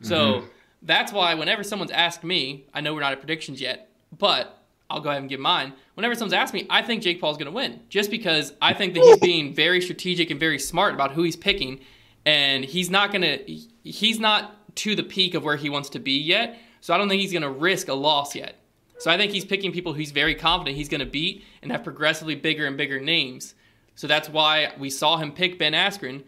So 0.03 0.17
mm-hmm. 0.17 0.47
that's 0.83 1.11
why 1.11 1.33
whenever 1.33 1.63
someone's 1.63 1.91
asked 1.91 2.23
me, 2.23 2.67
I 2.75 2.83
know 2.83 2.93
we're 2.93 3.01
not 3.01 3.13
at 3.13 3.19
predictions 3.19 3.63
yet, 3.63 3.89
but 4.19 4.63
I'll 4.91 5.01
go 5.01 5.09
ahead 5.09 5.23
and 5.23 5.31
give 5.31 5.41
mine. 5.41 5.73
Whenever 5.95 6.15
someone's 6.15 6.35
asked 6.35 6.53
me, 6.53 6.67
I 6.69 6.83
think 6.83 7.03
Jake 7.03 7.19
Paul's 7.19 7.39
going 7.39 7.51
to 7.51 7.57
win, 7.57 7.81
just 7.89 8.11
because 8.11 8.53
I 8.61 8.75
think 8.75 8.93
that 8.93 9.03
he's 9.03 9.21
being 9.21 9.55
very 9.55 9.81
strategic 9.81 10.31
and 10.31 10.39
very 10.39 10.59
smart 10.59 10.93
about 10.93 11.13
who 11.13 11.23
he's 11.23 11.35
picking, 11.35 11.81
and 12.27 12.63
he's 12.63 12.91
not 12.91 13.11
gonna 13.11 13.39
he's 13.47 14.21
not 14.21 14.77
to 14.77 14.95
the 14.95 15.03
peak 15.03 15.33
of 15.33 15.45
where 15.45 15.57
he 15.57 15.71
wants 15.71 15.89
to 15.91 15.99
be 15.99 16.19
yet. 16.19 16.59
So 16.85 16.93
I 16.93 16.99
don't 16.99 17.09
think 17.09 17.23
he's 17.23 17.33
gonna 17.33 17.51
risk 17.51 17.89
a 17.89 17.95
loss 17.95 18.35
yet. 18.35 18.57
So 18.99 19.11
I 19.11 19.17
think 19.17 19.33
he's 19.33 19.47
picking 19.47 19.73
people 19.73 19.95
who 19.95 20.01
he's 20.01 20.13
very 20.13 20.35
confident 20.35 20.77
he's 20.77 20.91
gonna 20.91 21.07
beat 21.07 21.43
and 21.63 21.73
have 21.73 21.83
progressively 21.83 22.35
bigger 22.35 22.67
and 22.67 22.77
bigger 22.77 23.01
names. 23.01 23.55
So 23.95 24.07
that's 24.07 24.29
why 24.29 24.75
we 24.79 24.91
saw 24.91 25.17
him 25.17 25.33
pick 25.33 25.59
Ben 25.59 25.73
Askren, 25.73 26.25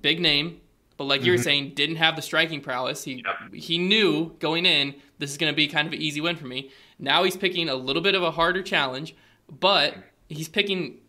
big 0.00 0.18
name, 0.18 0.62
but 0.96 1.04
like 1.04 1.26
you 1.26 1.32
were 1.32 1.36
saying, 1.36 1.74
didn't 1.74 1.96
have 1.96 2.16
the 2.16 2.22
striking 2.22 2.62
prowess. 2.62 3.04
He 3.04 3.22
Yep. 3.22 3.52
he 3.52 3.76
knew 3.76 4.34
going 4.38 4.64
in 4.64 4.94
this 5.18 5.30
is 5.30 5.36
going 5.36 5.52
to 5.52 5.56
be 5.56 5.66
kind 5.66 5.86
of 5.86 5.92
an 5.92 6.00
easy 6.00 6.22
win 6.22 6.36
for 6.36 6.46
me. 6.46 6.70
Now 6.98 7.24
he's 7.24 7.36
picking 7.36 7.68
a 7.68 7.74
little 7.74 8.00
bit 8.00 8.14
of 8.14 8.22
a 8.22 8.30
harder 8.30 8.62
challenge, 8.62 9.14
but 9.60 9.94
he's 10.30 10.48
picking. 10.48 11.00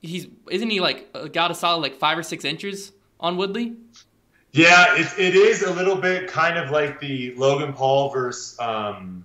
He's 0.00 0.26
isn't 0.50 0.70
he 0.70 0.80
like 0.80 1.10
uh, 1.14 1.26
got 1.26 1.50
a 1.50 1.54
solid 1.54 1.82
like 1.82 1.96
five 1.96 2.16
or 2.16 2.22
six 2.22 2.46
inches 2.46 2.92
on 3.20 3.36
Woodley? 3.36 3.76
Yeah, 4.58 4.96
it, 4.96 5.06
it 5.18 5.36
is 5.36 5.62
a 5.62 5.72
little 5.72 5.94
bit 5.94 6.26
kind 6.26 6.58
of 6.58 6.70
like 6.70 6.98
the 6.98 7.32
Logan 7.36 7.72
Paul 7.72 8.10
versus 8.10 8.58
um, 8.58 9.24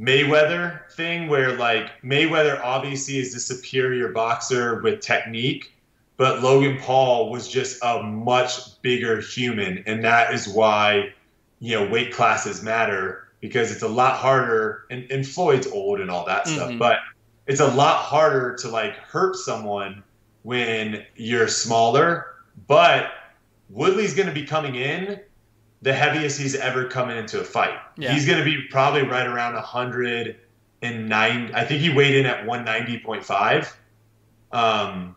Mayweather 0.00 0.90
thing, 0.90 1.28
where 1.28 1.56
like 1.56 2.02
Mayweather 2.02 2.60
obviously 2.60 3.18
is 3.18 3.32
the 3.32 3.38
superior 3.38 4.08
boxer 4.08 4.80
with 4.82 5.00
technique, 5.00 5.72
but 6.16 6.42
Logan 6.42 6.78
Paul 6.80 7.30
was 7.30 7.46
just 7.48 7.78
a 7.84 8.02
much 8.02 8.82
bigger 8.82 9.20
human, 9.20 9.84
and 9.86 10.02
that 10.02 10.34
is 10.34 10.48
why 10.48 11.12
you 11.60 11.78
know 11.78 11.88
weight 11.88 12.12
classes 12.12 12.60
matter 12.60 13.28
because 13.40 13.70
it's 13.70 13.82
a 13.82 13.88
lot 13.88 14.16
harder. 14.16 14.84
And, 14.90 15.08
and 15.12 15.24
Floyd's 15.24 15.68
old 15.68 16.00
and 16.00 16.10
all 16.10 16.26
that 16.26 16.48
stuff, 16.48 16.70
Mhm. 16.70 16.78
but 16.80 16.98
it's 17.46 17.60
a 17.60 17.68
lot 17.68 17.98
harder 17.98 18.56
to 18.56 18.68
like 18.68 18.96
hurt 18.96 19.36
someone 19.36 20.02
when 20.42 21.04
you're 21.14 21.46
smaller. 21.46 22.26
But 22.66 23.12
Woodley's 23.74 24.14
going 24.14 24.28
to 24.28 24.32
be 24.32 24.46
coming 24.46 24.76
in 24.76 25.20
the 25.82 25.92
heaviest 25.92 26.40
he's 26.40 26.54
ever 26.54 26.86
coming 26.86 27.18
into 27.18 27.40
a 27.40 27.44
fight. 27.44 27.76
Yeah. 27.98 28.12
He's 28.12 28.24
going 28.24 28.38
to 28.38 28.44
be 28.44 28.62
probably 28.70 29.02
right 29.02 29.26
around 29.26 29.54
109. 29.54 31.50
I 31.54 31.64
think 31.64 31.80
he 31.80 31.92
weighed 31.92 32.14
in 32.14 32.24
at 32.24 32.46
190.5 32.46 33.72
um, 34.52 35.16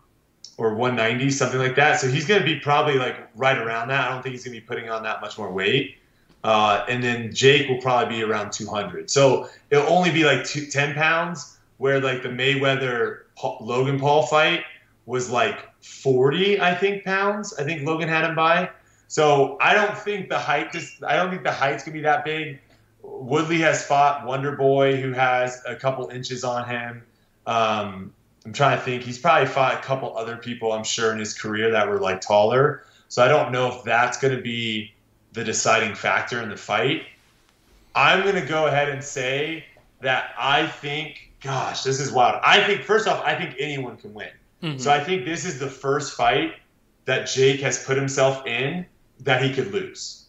or 0.57 0.73
190, 0.73 1.29
something 1.29 1.59
like 1.59 1.75
that. 1.75 2.01
So 2.01 2.09
he's 2.09 2.25
going 2.25 2.41
to 2.41 2.45
be 2.45 2.59
probably 2.59 2.95
like 2.95 3.29
right 3.35 3.57
around 3.57 3.89
that. 3.89 4.09
I 4.09 4.13
don't 4.13 4.23
think 4.23 4.33
he's 4.33 4.43
going 4.43 4.55
to 4.55 4.61
be 4.61 4.65
putting 4.65 4.89
on 4.89 5.03
that 5.03 5.21
much 5.21 5.37
more 5.37 5.51
weight. 5.51 5.97
Uh, 6.43 6.83
and 6.89 7.03
then 7.03 7.33
Jake 7.33 7.69
will 7.69 7.79
probably 7.79 8.17
be 8.17 8.23
around 8.23 8.51
200. 8.51 9.09
So 9.09 9.49
it'll 9.69 9.87
only 9.87 10.11
be 10.11 10.25
like 10.25 10.43
two, 10.45 10.65
10 10.65 10.95
pounds, 10.95 11.57
where 11.77 12.01
like 12.01 12.23
the 12.23 12.29
Mayweather 12.29 13.19
Logan 13.61 13.99
Paul 13.99 14.25
fight 14.25 14.63
was 15.05 15.29
like 15.29 15.59
40, 15.87 16.61
I 16.61 16.75
think, 16.75 17.03
pounds. 17.03 17.53
I 17.55 17.63
think 17.63 17.85
Logan 17.85 18.09
had 18.09 18.25
him 18.25 18.35
by. 18.35 18.69
So 19.07 19.57
I 19.61 19.73
don't 19.73 19.97
think 19.97 20.29
the 20.29 20.37
height 20.37 20.71
just 20.71 21.03
I 21.03 21.15
don't 21.15 21.29
think 21.29 21.43
the 21.43 21.51
height's 21.51 21.83
gonna 21.83 21.93
be 21.93 22.01
that 22.01 22.25
big. 22.25 22.59
Woodley 23.01 23.59
has 23.59 23.85
fought 23.85 24.25
Wonder 24.25 24.55
Boy, 24.55 24.97
who 24.97 25.13
has 25.13 25.61
a 25.65 25.75
couple 25.75 26.09
inches 26.09 26.43
on 26.43 26.67
him. 26.67 27.03
Um, 27.45 28.13
I'm 28.45 28.53
trying 28.53 28.77
to 28.77 28.83
think. 28.83 29.03
He's 29.03 29.17
probably 29.17 29.47
fought 29.47 29.73
a 29.73 29.77
couple 29.77 30.15
other 30.17 30.37
people, 30.37 30.73
I'm 30.73 30.83
sure, 30.83 31.11
in 31.13 31.19
his 31.19 31.33
career 31.33 31.71
that 31.71 31.87
were 31.87 31.99
like 31.99 32.21
taller. 32.21 32.83
So 33.07 33.23
I 33.23 33.27
don't 33.27 33.51
know 33.51 33.67
if 33.67 33.83
that's 33.83 34.17
going 34.17 34.35
to 34.35 34.41
be 34.41 34.93
the 35.33 35.43
deciding 35.43 35.95
factor 35.95 36.41
in 36.41 36.49
the 36.49 36.57
fight. 36.57 37.03
I'm 37.95 38.23
going 38.23 38.35
to 38.35 38.45
go 38.45 38.67
ahead 38.67 38.89
and 38.89 39.03
say 39.03 39.65
that 40.01 40.33
I 40.37 40.67
think, 40.67 41.31
gosh, 41.41 41.83
this 41.83 41.99
is 41.99 42.11
wild. 42.11 42.39
I 42.43 42.61
think, 42.63 42.83
first 42.83 43.07
off, 43.07 43.23
I 43.25 43.35
think 43.35 43.55
anyone 43.59 43.97
can 43.97 44.13
win. 44.13 44.29
Mhm. 44.63 44.79
So 44.79 44.91
I 44.91 45.03
think 45.03 45.25
this 45.25 45.45
is 45.45 45.59
the 45.59 45.69
first 45.69 46.15
fight 46.15 46.55
that 47.05 47.27
Jake 47.27 47.61
has 47.61 47.83
put 47.83 47.97
himself 47.97 48.45
in 48.45 48.85
that 49.19 49.41
he 49.43 49.53
could 49.53 49.71
lose. 49.71 50.25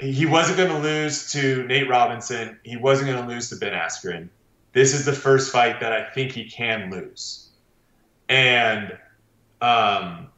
He 0.00 0.26
wasn't 0.26 0.56
going 0.56 0.70
to 0.70 0.78
lose 0.78 1.30
to 1.32 1.64
Nate 1.64 1.88
Robinson. 1.88 2.58
He 2.64 2.76
wasn't 2.76 3.10
going 3.10 3.24
to 3.24 3.32
lose 3.32 3.50
to 3.50 3.56
Ben 3.56 3.72
Askren. 3.72 4.28
This 4.72 4.94
is 4.94 5.04
the 5.04 5.12
first 5.12 5.52
fight 5.52 5.80
that 5.80 5.92
I 5.92 6.10
think 6.10 6.32
he 6.32 6.48
can 6.48 6.90
lose. 6.90 7.50
And, 8.28 8.98
um, 9.60 10.28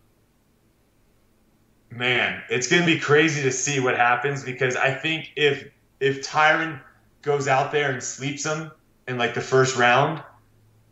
man, 1.90 2.42
it's 2.50 2.66
going 2.66 2.82
to 2.82 2.86
be 2.86 2.98
crazy 2.98 3.42
to 3.42 3.52
see 3.52 3.80
what 3.80 3.96
happens 3.96 4.42
because 4.44 4.76
I 4.76 4.92
think 4.92 5.30
if 5.36 5.68
if 6.00 6.26
Tyron 6.26 6.80
goes 7.22 7.48
out 7.48 7.72
there 7.72 7.90
and 7.90 8.02
sleeps 8.02 8.44
him 8.44 8.70
in 9.08 9.16
like 9.16 9.32
the 9.34 9.40
first 9.40 9.76
round, 9.76 10.22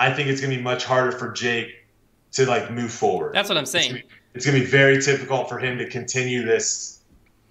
I 0.00 0.12
think 0.12 0.28
it's 0.28 0.40
going 0.40 0.52
to 0.52 0.56
be 0.56 0.62
much 0.62 0.84
harder 0.84 1.12
for 1.12 1.30
Jake 1.32 1.82
to 2.33 2.47
like 2.47 2.70
move 2.70 2.91
forward. 2.93 3.35
That's 3.35 3.49
what 3.49 3.57
I'm 3.59 3.62
It's 3.64 3.72
gonna 3.72 3.83
saying. 3.85 3.95
be- 3.97 4.05
it's 4.35 4.47
going 4.47 4.57
to 4.59 4.64
be 4.64 4.70
very 4.70 4.99
difficult 4.99 5.49
for 5.51 5.59
him 5.59 5.76
to 5.76 5.87
continue 5.91 6.43
this 6.47 7.01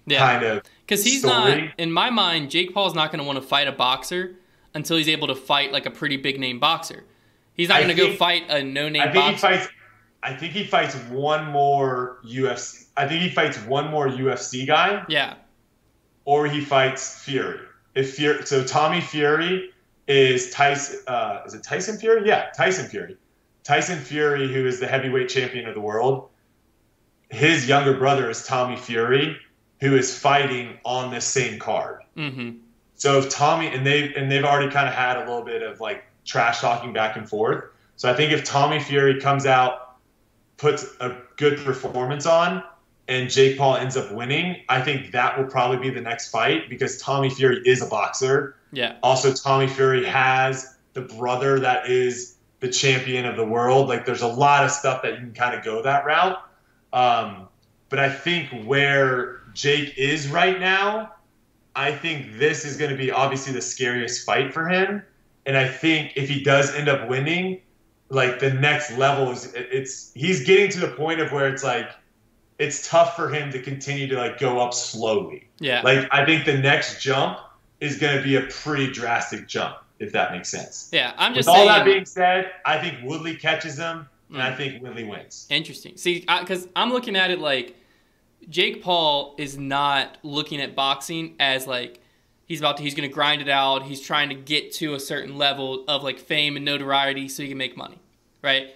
Yeah, 0.06 0.18
kind 0.18 0.44
of. 0.44 0.62
because 0.84 1.04
he's 1.04 1.20
story. 1.20 1.66
not 1.66 1.70
in 1.78 1.92
my 1.92 2.10
mind. 2.10 2.50
Jake 2.50 2.74
Paul's 2.74 2.92
not 2.94 3.12
going 3.12 3.20
to 3.20 3.24
want 3.24 3.40
to 3.40 3.46
fight 3.46 3.68
a 3.68 3.72
boxer 3.72 4.34
until 4.74 4.96
he's 4.96 5.08
able 5.08 5.28
to 5.28 5.36
fight 5.36 5.70
like 5.70 5.86
a 5.86 5.92
pretty 5.92 6.16
big 6.16 6.40
name 6.40 6.58
boxer. 6.58 7.04
He's 7.54 7.68
not 7.68 7.76
going 7.82 7.94
to 7.94 8.02
go 8.02 8.12
fight 8.16 8.46
a 8.50 8.64
no 8.64 8.88
name 8.88 9.00
I 9.00 9.12
think 9.12 9.24
he 9.24 9.30
boxer. 9.30 9.46
fights. 9.46 9.68
I 10.24 10.34
think 10.34 10.54
he 10.54 10.64
fights 10.64 10.96
one 11.10 11.46
more 11.52 12.18
UFC. 12.26 12.86
I 12.96 13.06
think 13.06 13.22
he 13.22 13.28
fights 13.30 13.58
one 13.60 13.88
more 13.88 14.08
UFC 14.08 14.66
guy, 14.66 15.04
yeah, 15.08 15.34
or 16.24 16.48
he 16.48 16.60
fights 16.64 17.22
Fury. 17.22 17.60
If 17.94 18.14
Fury, 18.14 18.44
so 18.44 18.64
Tommy 18.64 19.00
Fury 19.00 19.70
is 20.08 20.50
Tyson. 20.50 20.98
Uh, 21.06 21.42
is 21.46 21.54
it 21.54 21.62
Tyson 21.62 21.96
Fury? 21.96 22.26
Yeah, 22.26 22.50
Tyson 22.56 22.88
Fury. 22.88 23.16
Tyson 23.64 23.98
Fury, 23.98 24.52
who 24.52 24.66
is 24.66 24.80
the 24.80 24.86
heavyweight 24.86 25.28
champion 25.28 25.68
of 25.68 25.74
the 25.74 25.80
world. 25.80 26.28
His 27.30 27.68
younger 27.68 27.96
brother 27.96 28.28
is 28.28 28.44
Tommy 28.46 28.76
Fury, 28.76 29.36
who 29.80 29.96
is 29.96 30.16
fighting 30.16 30.78
on 30.84 31.10
this 31.10 31.24
same 31.24 31.58
card. 31.58 32.02
hmm 32.14 32.50
So 32.94 33.18
if 33.18 33.30
Tommy 33.30 33.68
and 33.68 33.86
they 33.86 34.14
and 34.14 34.30
they've 34.30 34.44
already 34.44 34.70
kind 34.70 34.88
of 34.88 34.94
had 34.94 35.16
a 35.16 35.20
little 35.20 35.44
bit 35.44 35.62
of 35.62 35.80
like 35.80 36.04
trash 36.24 36.60
talking 36.60 36.92
back 36.92 37.16
and 37.16 37.28
forth. 37.28 37.64
So 37.96 38.10
I 38.10 38.14
think 38.14 38.32
if 38.32 38.44
Tommy 38.44 38.80
Fury 38.80 39.20
comes 39.20 39.46
out, 39.46 39.96
puts 40.56 40.84
a 41.00 41.16
good 41.36 41.58
performance 41.58 42.26
on, 42.26 42.62
and 43.08 43.28
Jake 43.30 43.58
Paul 43.58 43.76
ends 43.76 43.96
up 43.96 44.12
winning, 44.12 44.62
I 44.68 44.80
think 44.80 45.12
that 45.12 45.36
will 45.38 45.46
probably 45.46 45.78
be 45.78 45.90
the 45.90 46.00
next 46.00 46.28
fight 46.28 46.68
because 46.68 46.98
Tommy 46.98 47.30
Fury 47.30 47.60
is 47.64 47.82
a 47.82 47.86
boxer. 47.86 48.56
yeah, 48.72 48.96
Also, 49.02 49.32
Tommy 49.32 49.66
Fury 49.66 50.04
has 50.04 50.76
the 50.94 51.02
brother 51.02 51.58
that 51.60 51.88
is 51.88 52.31
the 52.62 52.68
champion 52.68 53.26
of 53.26 53.36
the 53.36 53.44
world. 53.44 53.88
Like, 53.88 54.06
there's 54.06 54.22
a 54.22 54.26
lot 54.26 54.64
of 54.64 54.70
stuff 54.70 55.02
that 55.02 55.12
you 55.12 55.18
can 55.18 55.34
kind 55.34 55.54
of 55.54 55.62
go 55.62 55.82
that 55.82 56.06
route. 56.06 56.38
Um, 56.94 57.48
but 57.90 57.98
I 57.98 58.08
think 58.10 58.48
where 58.64 59.42
Jake 59.52 59.98
is 59.98 60.28
right 60.28 60.58
now, 60.58 61.12
I 61.76 61.92
think 61.92 62.38
this 62.38 62.64
is 62.64 62.76
going 62.76 62.90
to 62.90 62.96
be 62.96 63.10
obviously 63.10 63.52
the 63.52 63.60
scariest 63.60 64.24
fight 64.24 64.54
for 64.54 64.68
him. 64.68 65.02
And 65.44 65.56
I 65.56 65.68
think 65.68 66.12
if 66.16 66.28
he 66.28 66.42
does 66.42 66.74
end 66.74 66.88
up 66.88 67.08
winning, 67.08 67.60
like 68.08 68.38
the 68.38 68.52
next 68.52 68.96
level 68.96 69.30
is 69.30 69.52
it's 69.54 70.12
he's 70.14 70.44
getting 70.44 70.70
to 70.70 70.80
the 70.80 70.88
point 70.88 71.20
of 71.20 71.32
where 71.32 71.48
it's 71.48 71.64
like 71.64 71.90
it's 72.58 72.86
tough 72.86 73.16
for 73.16 73.28
him 73.28 73.50
to 73.50 73.60
continue 73.60 74.06
to 74.06 74.16
like 74.16 74.38
go 74.38 74.60
up 74.60 74.74
slowly. 74.74 75.48
yeah. 75.58 75.80
Like 75.82 76.08
I 76.12 76.24
think 76.24 76.44
the 76.44 76.58
next 76.58 77.02
jump 77.02 77.38
is 77.80 77.98
going 77.98 78.16
to 78.16 78.22
be 78.22 78.36
a 78.36 78.42
pretty 78.42 78.92
drastic 78.92 79.48
jump, 79.48 79.76
if 80.02 80.12
that 80.12 80.32
makes 80.32 80.48
sense. 80.48 80.88
yeah, 80.92 81.12
I'm 81.16 81.34
just. 81.34 81.46
With 81.48 81.54
just 81.56 81.58
all 81.58 81.66
that 81.68 81.84
being 81.84 82.04
said, 82.04 82.50
I 82.64 82.78
think 82.78 82.98
Woodley 83.02 83.36
catches 83.36 83.76
him, 83.78 84.08
and 84.30 84.38
Mm. 84.38 84.40
I 84.40 84.54
think 84.56 84.82
Woodley 84.82 85.04
wins. 85.04 85.46
Interesting. 85.50 85.96
See, 85.96 86.20
because 86.20 86.66
I'm 86.74 86.90
looking 86.92 87.16
at 87.16 87.30
it 87.30 87.38
like 87.38 87.76
Jake 88.48 88.82
Paul 88.82 89.34
is 89.38 89.56
not 89.58 90.18
looking 90.22 90.60
at 90.60 90.74
boxing 90.74 91.34
as 91.38 91.66
like 91.66 92.00
he's 92.46 92.60
about 92.60 92.76
to 92.78 92.82
he's 92.82 92.94
going 92.94 93.08
to 93.08 93.14
grind 93.14 93.40
it 93.42 93.48
out. 93.48 93.82
He's 93.84 94.00
trying 94.00 94.28
to 94.30 94.34
get 94.34 94.72
to 94.74 94.94
a 94.94 95.00
certain 95.00 95.36
level 95.38 95.84
of 95.88 96.02
like 96.02 96.18
fame 96.18 96.56
and 96.56 96.64
notoriety 96.64 97.28
so 97.28 97.42
he 97.42 97.48
can 97.50 97.58
make 97.58 97.76
money, 97.76 97.98
right? 98.42 98.74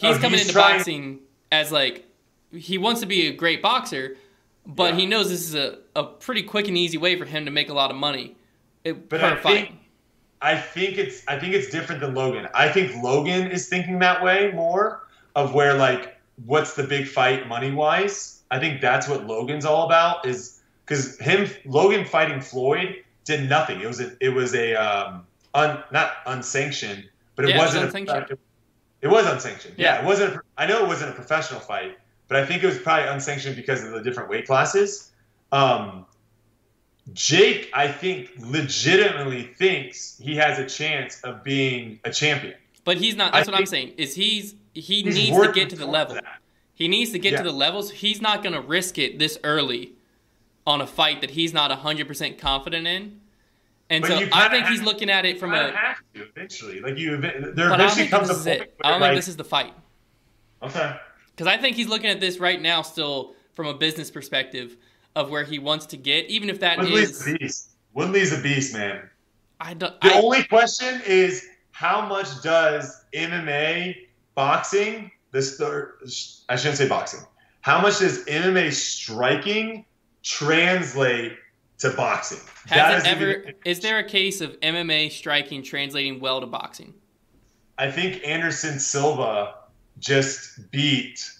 He's 0.00 0.16
Oh, 0.16 0.20
coming 0.20 0.32
he's 0.38 0.42
into 0.42 0.52
trying- 0.52 0.76
boxing 0.78 1.18
as 1.50 1.72
like 1.72 2.04
he 2.52 2.76
wants 2.78 3.00
to 3.00 3.06
be 3.06 3.26
a 3.28 3.32
great 3.32 3.62
boxer, 3.62 4.16
but 4.66 4.94
Yeah. 4.94 5.00
he 5.00 5.06
knows 5.06 5.28
this 5.30 5.40
is 5.42 5.54
a, 5.54 5.78
a 5.96 6.02
pretty 6.04 6.42
quick 6.42 6.68
and 6.68 6.76
easy 6.76 6.98
way 6.98 7.16
for 7.18 7.24
him 7.24 7.44
to 7.46 7.50
make 7.50 7.68
a 7.70 7.74
lot 7.74 7.90
of 7.90 7.96
money 7.96 8.36
it, 8.84 9.08
But 9.08 9.20
per 9.20 9.26
I 9.26 9.36
fight. 9.36 9.68
think 9.68 9.77
I 10.40 10.56
think 10.56 10.98
it's 10.98 11.22
I 11.26 11.38
think 11.38 11.54
it's 11.54 11.68
different 11.70 12.00
than 12.00 12.14
Logan. 12.14 12.48
I 12.54 12.68
think 12.68 13.02
Logan 13.02 13.50
is 13.50 13.68
thinking 13.68 13.98
that 14.00 14.22
way 14.22 14.52
more 14.52 15.06
of 15.34 15.54
where 15.54 15.74
like 15.74 16.16
what's 16.46 16.74
the 16.74 16.84
big 16.84 17.06
fight 17.08 17.48
money 17.48 17.72
wise. 17.72 18.42
I 18.50 18.58
think 18.58 18.80
that's 18.80 19.08
what 19.08 19.26
Logan's 19.26 19.64
all 19.64 19.84
about 19.84 20.26
is 20.26 20.60
because 20.84 21.18
him 21.18 21.48
Logan 21.64 22.04
fighting 22.04 22.40
Floyd 22.40 23.02
did 23.24 23.48
nothing. 23.48 23.80
It 23.80 23.86
was 23.86 24.00
a 24.00 24.16
it 24.20 24.30
was 24.30 24.54
a 24.54 24.74
um 24.74 25.26
un, 25.54 25.82
not 25.90 26.12
unsanctioned, 26.26 27.08
but 27.36 27.44
it 27.44 27.50
Yeah, 27.50 27.56
it 27.56 27.58
was 27.58 27.74
wasn't 27.74 27.84
unsanctioned. 27.84 28.30
A, 28.30 29.06
it 29.06 29.08
was 29.08 29.26
unsanctioned. 29.26 29.74
Yeah. 29.76 29.94
Yeah. 29.94 30.02
it 30.02 30.06
wasn't. 30.06 30.36
A, 30.36 30.40
I 30.56 30.66
know 30.66 30.84
it 30.84 30.88
wasn't 30.88 31.10
a 31.10 31.14
professional 31.14 31.60
fight, 31.60 31.98
but 32.28 32.36
I 32.36 32.46
think 32.46 32.62
it 32.62 32.66
was 32.66 32.78
probably 32.78 33.08
unsanctioned 33.08 33.56
because 33.56 33.84
of 33.84 33.92
the 33.92 34.02
different 34.02 34.30
weight 34.30 34.46
classes. 34.46 35.10
Um, 35.52 36.06
Jake, 37.14 37.70
I 37.72 37.88
think, 37.88 38.30
legitimately 38.38 39.44
thinks 39.58 40.18
he 40.20 40.36
has 40.36 40.58
a 40.58 40.66
chance 40.66 41.20
of 41.22 41.42
being 41.42 42.00
a 42.04 42.10
champion. 42.10 42.54
But 42.84 42.98
he's 42.98 43.16
not. 43.16 43.34
I 43.34 43.38
That's 43.38 43.50
what 43.50 43.58
I'm 43.58 43.66
saying. 43.66 43.94
Is 43.96 44.14
he's 44.14 44.54
he 44.74 45.02
He's 45.02 45.14
needs 45.14 45.36
to 45.40 45.52
get 45.52 45.70
to 45.70 45.76
the 45.76 45.86
level. 45.86 46.14
that. 46.14 46.24
He 46.74 46.86
needs 46.88 47.10
to 47.12 47.18
get 47.18 47.32
Yeah. 47.32 47.38
to 47.38 47.44
the 47.44 47.52
levels. 47.52 47.90
He's 47.90 48.20
not 48.20 48.42
going 48.42 48.52
to 48.54 48.60
risk 48.60 48.98
it 48.98 49.18
this 49.18 49.38
early 49.42 49.92
on 50.66 50.80
a 50.80 50.86
fight 50.86 51.20
that 51.22 51.30
he's 51.30 51.52
not 51.52 51.70
100% 51.70 52.38
confident 52.38 52.86
in. 52.86 53.20
And 53.90 54.02
But 54.02 54.08
so 54.08 54.28
I 54.32 54.48
think 54.50 54.66
he's 54.66 54.82
looking 54.82 55.08
at 55.10 55.24
it 55.24 55.40
from 55.40 55.54
a. 55.54 55.72
have 55.72 55.96
to 56.14 56.22
eventually. 56.22 56.80
Like 56.80 56.98
you, 56.98 57.16
there 57.16 57.40
But 57.54 57.58
I 57.58 57.76
don't 57.78 57.80
eventually 57.80 58.06
comes 58.08 58.30
a 58.30 58.34
point 58.34 58.46
it. 58.48 58.74
I 58.84 58.90
don't 58.90 59.00
like, 59.00 59.10
think 59.10 59.18
this 59.18 59.28
is 59.28 59.36
the 59.36 59.44
fight. 59.44 59.72
okay. 60.62 60.96
Because 61.30 61.46
I 61.46 61.56
think 61.56 61.76
he's 61.76 61.88
looking 61.88 62.10
at 62.10 62.20
this 62.20 62.38
right 62.38 62.60
now 62.60 62.82
still 62.82 63.34
from 63.54 63.66
a 63.66 63.74
business 63.74 64.10
perspective 64.10 64.76
of 65.16 65.30
where 65.30 65.44
he 65.44 65.58
wants 65.58 65.86
to 65.86 65.96
get, 65.96 66.26
even 66.26 66.50
if 66.50 66.60
that 66.60 66.78
Woodley's 66.78 67.10
is. 67.10 67.26
a 67.26 67.38
beast. 67.38 67.70
Woodley's 67.94 68.32
a 68.32 68.40
beast, 68.42 68.74
man. 68.74 69.08
I 69.60 69.74
don't. 69.74 70.00
The 70.00 70.14
I, 70.14 70.20
only 70.20 70.44
question 70.44 71.00
is 71.06 71.46
how 71.72 72.06
much 72.06 72.42
does 72.42 73.04
MMA 73.12 73.96
boxing 74.34 75.10
this 75.32 75.56
third 75.56 75.98
I 76.48 76.56
shouldn't 76.56 76.78
say 76.78 76.88
boxing. 76.88 77.20
How 77.60 77.80
much 77.80 77.98
does 77.98 78.24
MMA 78.26 78.72
striking 78.72 79.84
translate 80.22 81.32
to 81.78 81.90
boxing? 81.90 82.38
Has 82.66 83.02
is 83.02 83.02
it 83.02 83.04
the- 83.04 83.10
ever? 83.10 83.52
Is 83.64 83.80
there 83.80 83.98
a 83.98 84.04
case 84.04 84.40
of 84.40 84.58
MMA 84.60 85.10
striking 85.10 85.62
translating 85.62 86.20
well 86.20 86.40
to 86.40 86.46
boxing? 86.46 86.94
I 87.78 87.90
think 87.90 88.24
Anderson 88.24 88.78
Silva 88.78 89.54
just 89.98 90.70
beat. 90.70 91.30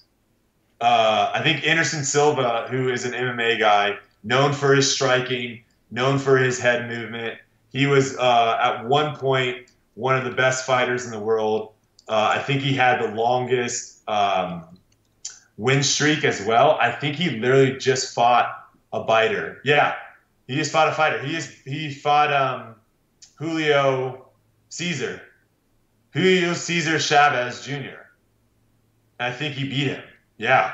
Uh, 0.80 1.32
I 1.34 1.42
think 1.42 1.66
Anderson 1.66 2.04
Silva, 2.04 2.66
who 2.70 2.88
is 2.88 3.04
an 3.04 3.12
MMA 3.12 3.58
guy, 3.58 3.98
known 4.22 4.52
for 4.52 4.74
his 4.74 4.92
striking, 4.92 5.62
known 5.90 6.18
for 6.18 6.36
his 6.36 6.58
head 6.58 6.88
movement. 6.88 7.38
He 7.72 7.86
was 7.86 8.16
uh, 8.16 8.58
at 8.62 8.86
one 8.86 9.16
point 9.16 9.68
one 9.94 10.16
of 10.16 10.24
the 10.24 10.30
best 10.30 10.64
fighters 10.64 11.04
in 11.04 11.10
the 11.10 11.18
world. 11.18 11.72
Uh, 12.08 12.34
I 12.36 12.38
think 12.38 12.62
he 12.62 12.72
had 12.72 13.02
the 13.02 13.14
longest 13.14 14.08
um, 14.08 14.64
win 15.56 15.82
streak 15.82 16.24
as 16.24 16.42
well. 16.44 16.78
I 16.80 16.92
think 16.92 17.16
he 17.16 17.30
literally 17.30 17.76
just 17.76 18.14
fought 18.14 18.68
a 18.92 19.02
biter. 19.02 19.60
Yeah, 19.64 19.96
he 20.46 20.54
just 20.54 20.72
fought 20.72 20.88
a 20.88 20.92
fighter. 20.92 21.18
He 21.18 21.32
just 21.32 21.50
he 21.64 21.92
fought 21.92 22.32
um, 22.32 22.76
Julio 23.34 24.28
Cesar. 24.68 25.20
Julio 26.12 26.54
Cesar 26.54 26.98
Chavez 26.98 27.64
Jr. 27.64 28.06
I 29.20 29.32
think 29.32 29.54
he 29.54 29.68
beat 29.68 29.88
him. 29.88 30.02
Yeah. 30.38 30.72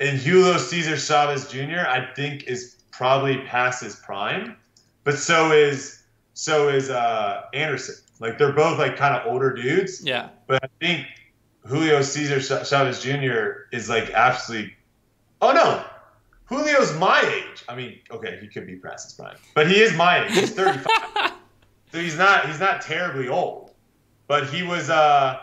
And 0.00 0.18
Julio 0.18 0.56
Cesar 0.58 0.96
Chavez 0.96 1.48
Jr. 1.50 1.80
I 1.86 2.08
think 2.14 2.44
is 2.44 2.76
probably 2.90 3.38
past 3.46 3.82
his 3.82 3.96
prime, 3.96 4.56
but 5.04 5.16
so 5.18 5.52
is 5.52 6.02
so 6.34 6.68
is 6.68 6.90
uh, 6.90 7.42
Anderson. 7.54 7.96
Like 8.18 8.36
they're 8.38 8.52
both 8.52 8.78
like 8.78 8.96
kind 8.96 9.14
of 9.14 9.26
older 9.30 9.52
dudes, 9.52 10.02
Yeah. 10.04 10.28
but 10.46 10.62
I 10.64 10.68
think 10.80 11.06
Julio 11.66 12.02
Cesar 12.02 12.40
Chavez 12.64 13.02
Jr. 13.02 13.66
is 13.72 13.88
like 13.88 14.10
absolutely. 14.10 14.74
Oh 15.42 15.52
no, 15.52 15.84
Julio's 16.48 16.96
my 16.98 17.20
age. 17.20 17.64
I 17.68 17.74
mean, 17.76 17.98
okay, 18.10 18.38
he 18.40 18.48
could 18.48 18.66
be 18.66 18.76
past 18.76 19.06
his 19.08 19.14
prime, 19.14 19.36
but 19.54 19.70
he 19.70 19.80
is 19.80 19.94
my 19.96 20.24
age. 20.26 20.32
He's 20.32 20.50
35. 20.50 20.86
So 21.92 21.98
he's 21.98 22.16
not 22.16 22.46
he's 22.46 22.60
not 22.60 22.82
terribly 22.82 23.26
old, 23.28 23.72
but 24.28 24.46
he 24.48 24.62
was 24.62 24.88
uh 24.90 25.40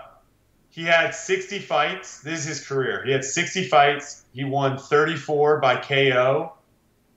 he 0.77 0.83
had 0.83 1.15
60 1.15 1.57
fights. 1.57 2.21
This 2.21 2.41
is 2.41 2.45
his 2.45 2.67
career. 2.67 3.03
He 3.03 3.11
had 3.11 3.25
60 3.25 3.63
fights. 3.63 4.23
He 4.35 4.43
won 4.43 4.77
34 4.77 5.57
by 5.59 5.75
KO. 5.77 6.53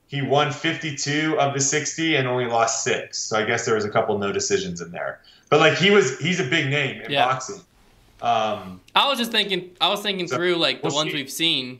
He 0.07 0.23
won 0.23 0.51
52 0.51 1.39
of 1.39 1.53
the 1.53 1.59
60 1.59 2.15
and 2.15 2.27
only 2.27 2.47
lost 2.47 2.83
six. 2.83 3.19
So 3.19 3.37
I 3.37 3.43
guess 3.45 3.63
there 3.63 3.75
was 3.75 3.85
a 3.85 3.89
couple 3.91 4.17
no 4.17 4.31
decisions 4.31 4.81
in 4.81 4.89
there. 4.91 5.21
But 5.51 5.59
like 5.59 5.75
he 5.77 5.91
was 5.91 6.17
he's 6.17 6.39
a 6.39 6.43
big 6.43 6.71
name 6.71 7.01
in 7.03 7.11
Yeah. 7.11 7.23
boxing. 7.25 7.61
Um, 8.19 8.81
I 8.95 9.07
was 9.07 9.19
just 9.19 9.31
thinking. 9.31 9.69
I 9.79 9.89
was 9.89 10.01
thinking 10.01 10.27
So, 10.27 10.37
through 10.37 10.55
like 10.55 10.81
the 10.81 10.87
we'll 10.87 10.95
ones 10.95 11.11
see. 11.11 11.17
we've 11.17 11.31
seen. 11.31 11.79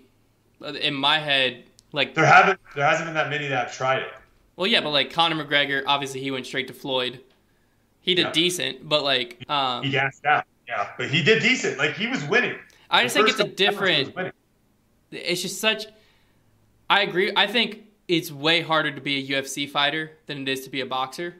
uh, 0.64 0.74
In 0.74 0.94
my 0.94 1.18
head, 1.18 1.64
like 1.94 2.14
there 2.14 2.28
haven't 2.28 2.60
there 2.76 2.86
hasn't 2.86 3.08
been 3.08 3.16
that 3.16 3.30
many 3.32 3.48
that 3.48 3.68
have 3.68 3.76
tried 3.76 4.04
it. 4.04 4.14
well, 4.56 4.68
yeah, 4.68 4.82
but 4.82 4.92
like 4.92 5.12
Conor 5.12 5.44
McGregor, 5.44 5.82
obviously 5.88 6.22
he 6.22 6.30
went 6.30 6.46
straight 6.46 6.68
to 6.68 6.74
Floyd. 6.74 7.22
He 8.02 8.14
did 8.14 8.28
Yeah. 8.28 8.32
decent, 8.34 8.88
but 8.88 9.04
like 9.04 9.44
um, 9.50 9.82
He 9.84 9.90
gassed 9.90 10.24
out. 10.26 10.46
Yeah, 10.72 10.88
but 10.98 11.10
he 11.10 11.22
did 11.22 11.44
decent. 11.44 11.78
Like 11.78 11.96
he 11.96 12.08
was 12.08 12.24
winning. 12.24 12.56
I 12.90 13.02
The 13.02 13.04
just 13.04 13.16
think 13.16 13.30
it's 13.30 13.40
a 13.40 13.44
couple 13.44 13.86
rounds, 13.86 13.98
he 13.98 14.04
was 14.04 14.08
different. 14.08 14.36
It's 15.12 15.42
just 15.42 15.60
such. 15.60 15.88
I 16.90 17.02
agree. 17.02 17.34
I 17.36 17.46
think 17.46 17.84
it's 18.08 18.32
way 18.32 18.62
harder 18.62 18.90
to 18.92 19.02
be 19.02 19.18
a 19.18 19.36
UFC 19.36 19.70
fighter 19.70 20.12
than 20.28 20.44
it 20.44 20.48
is 20.48 20.64
to 20.64 20.70
be 20.70 20.80
a 20.80 20.86
boxer 20.86 21.36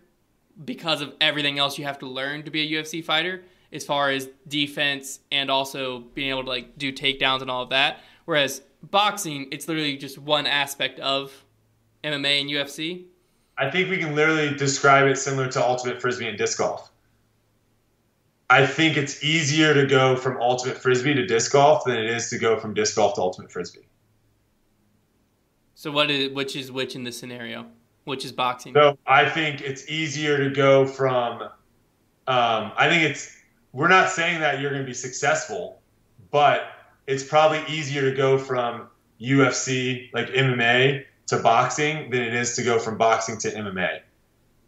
because 0.66 1.00
of 1.00 1.14
everything 1.22 1.60
else 1.60 1.78
you 1.78 1.86
have 1.86 1.98
to 2.00 2.08
learn 2.08 2.44
to 2.44 2.52
be 2.52 2.76
a 2.76 2.82
UFC 2.82 3.02
fighter 3.04 3.42
as 3.72 3.86
far 3.86 4.12
as 4.12 4.28
defense 4.50 5.22
and 5.32 5.50
also 5.50 6.00
being 6.14 6.30
able 6.30 6.44
to 6.44 6.50
like 6.50 6.78
do 6.78 6.92
takedowns 6.92 7.42
and 7.42 7.50
all 7.50 7.64
of 7.64 7.70
that. 7.70 8.02
Whereas 8.26 8.62
boxing, 8.84 9.48
it's 9.54 9.70
literally 9.70 9.96
just 9.96 10.18
one 10.18 10.46
aspect 10.46 11.00
of 11.00 11.32
MMA 12.04 12.42
and 12.42 12.50
UFC. 12.50 13.06
I 13.58 13.72
think 13.72 13.90
we 13.90 13.98
can 13.98 14.14
literally 14.14 14.54
describe 14.56 15.08
it 15.08 15.18
similar 15.18 15.48
to 15.50 15.66
ultimate 15.66 16.02
frisbee 16.02 16.28
and 16.28 16.38
disc 16.38 16.58
golf. 16.58 16.91
I 18.52 18.66
think 18.66 18.97
it's 18.97 19.24
easier 19.24 19.74
to 19.74 19.86
go 19.86 20.18
from 20.18 20.36
ultimate 20.41 20.78
frisbee 20.78 21.14
to 21.14 21.26
disc 21.26 21.54
golf 21.54 21.86
than 21.86 21.95
it 21.95 22.10
is 22.10 22.30
to 22.32 22.38
go 22.38 22.60
from 22.60 22.74
disc 22.74 22.97
golf 22.97 23.16
to 23.16 23.22
ultimate 23.22 23.49
frisbee. 23.49 23.88
So 25.74 25.89
what 25.89 26.12
is 26.12 26.34
which 26.34 26.58
is 26.58 26.70
which 26.70 26.93
in 26.93 27.06
this 27.06 27.18
scenario? 27.18 27.68
Which 28.04 28.26
is 28.26 28.34
boxing? 28.34 28.74
So 28.74 28.97
I 29.08 29.30
think 29.30 29.62
it's 29.62 29.89
easier 29.89 30.38
to 30.38 30.49
go 30.49 30.86
from. 30.86 31.43
Um, 32.28 32.74
I 32.76 32.89
think 32.89 33.04
it's. 33.04 33.38
We're 33.72 33.88
not 33.88 34.10
saying 34.10 34.41
that 34.41 34.60
you're 34.60 34.72
going 34.72 34.84
to 34.84 34.88
be 34.88 34.93
successful, 34.93 35.82
but 36.30 36.64
it's 37.08 37.24
probably 37.24 37.64
easier 37.74 38.02
to 38.02 38.14
go 38.14 38.38
from 38.38 38.89
UFC 39.22 40.14
like 40.14 40.28
MMA 40.28 41.06
to 41.28 41.39
boxing 41.39 42.10
than 42.10 42.22
it 42.22 42.34
is 42.34 42.58
to 42.58 42.64
go 42.64 42.80
from 42.80 42.97
boxing 42.97 43.38
to 43.38 43.49
MMA, 43.49 44.02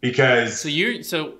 because 0.00 0.58
So 0.58 0.70
you're 0.70 1.02
so. 1.02 1.34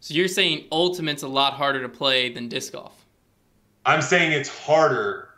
So 0.00 0.14
you're 0.14 0.28
saying 0.28 0.66
ultimate's 0.70 1.22
a 1.22 1.28
lot 1.28 1.54
harder 1.54 1.82
to 1.82 1.88
play 1.88 2.32
than 2.32 2.48
disc 2.48 2.72
golf. 2.72 3.04
I'm 3.84 4.02
saying 4.02 4.32
it's 4.32 4.48
harder. 4.48 5.28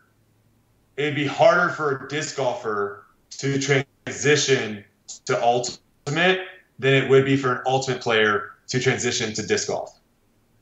It'd 0.96 1.14
be 1.14 1.26
harder 1.26 1.70
for 1.70 2.04
a 2.04 2.08
disc 2.08 2.36
golfer 2.36 3.06
to 3.38 3.58
transition 3.58 4.84
to 5.24 5.42
ultimate 5.42 6.40
than 6.78 6.94
it 6.94 7.08
would 7.08 7.24
be 7.24 7.36
for 7.36 7.52
an 7.52 7.62
ultimate 7.66 8.02
player 8.02 8.52
to 8.68 8.80
transition 8.80 9.32
to 9.34 9.46
disc 9.46 9.68
golf. 9.68 9.98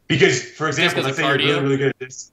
Because, 0.06 0.42
for 0.42 0.68
example, 0.68 1.02
let's 1.02 1.16
say 1.16 1.24
you're 1.24 1.36
cardio? 1.36 1.46
really, 1.46 1.60
really 1.60 1.76
good 1.76 1.88
at 1.88 1.98
this. 1.98 2.32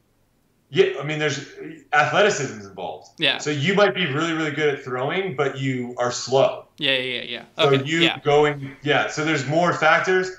Yeah, 0.69 0.93
I 0.99 1.03
mean, 1.03 1.19
there's 1.19 1.47
athleticism 1.93 2.59
is 2.59 2.65
involved. 2.65 3.09
Yeah. 3.19 3.37
So 3.37 3.49
you 3.49 3.75
might 3.75 3.93
be 3.93 4.05
really, 4.07 4.33
really 4.33 4.51
good 4.51 4.73
at 4.73 4.83
throwing, 4.83 5.35
but 5.35 5.57
you 5.57 5.95
are 5.97 6.11
slow. 6.11 6.65
Yeah, 6.77 6.91
yeah, 6.91 6.97
yeah. 6.97 7.23
yeah. 7.23 7.43
So 7.57 7.69
Okay. 7.69 7.83
you 7.85 7.99
yeah. 7.99 8.19
going, 8.19 8.75
yeah. 8.81 9.07
So 9.07 9.23
there's 9.23 9.47
more 9.47 9.73
factors. 9.73 10.31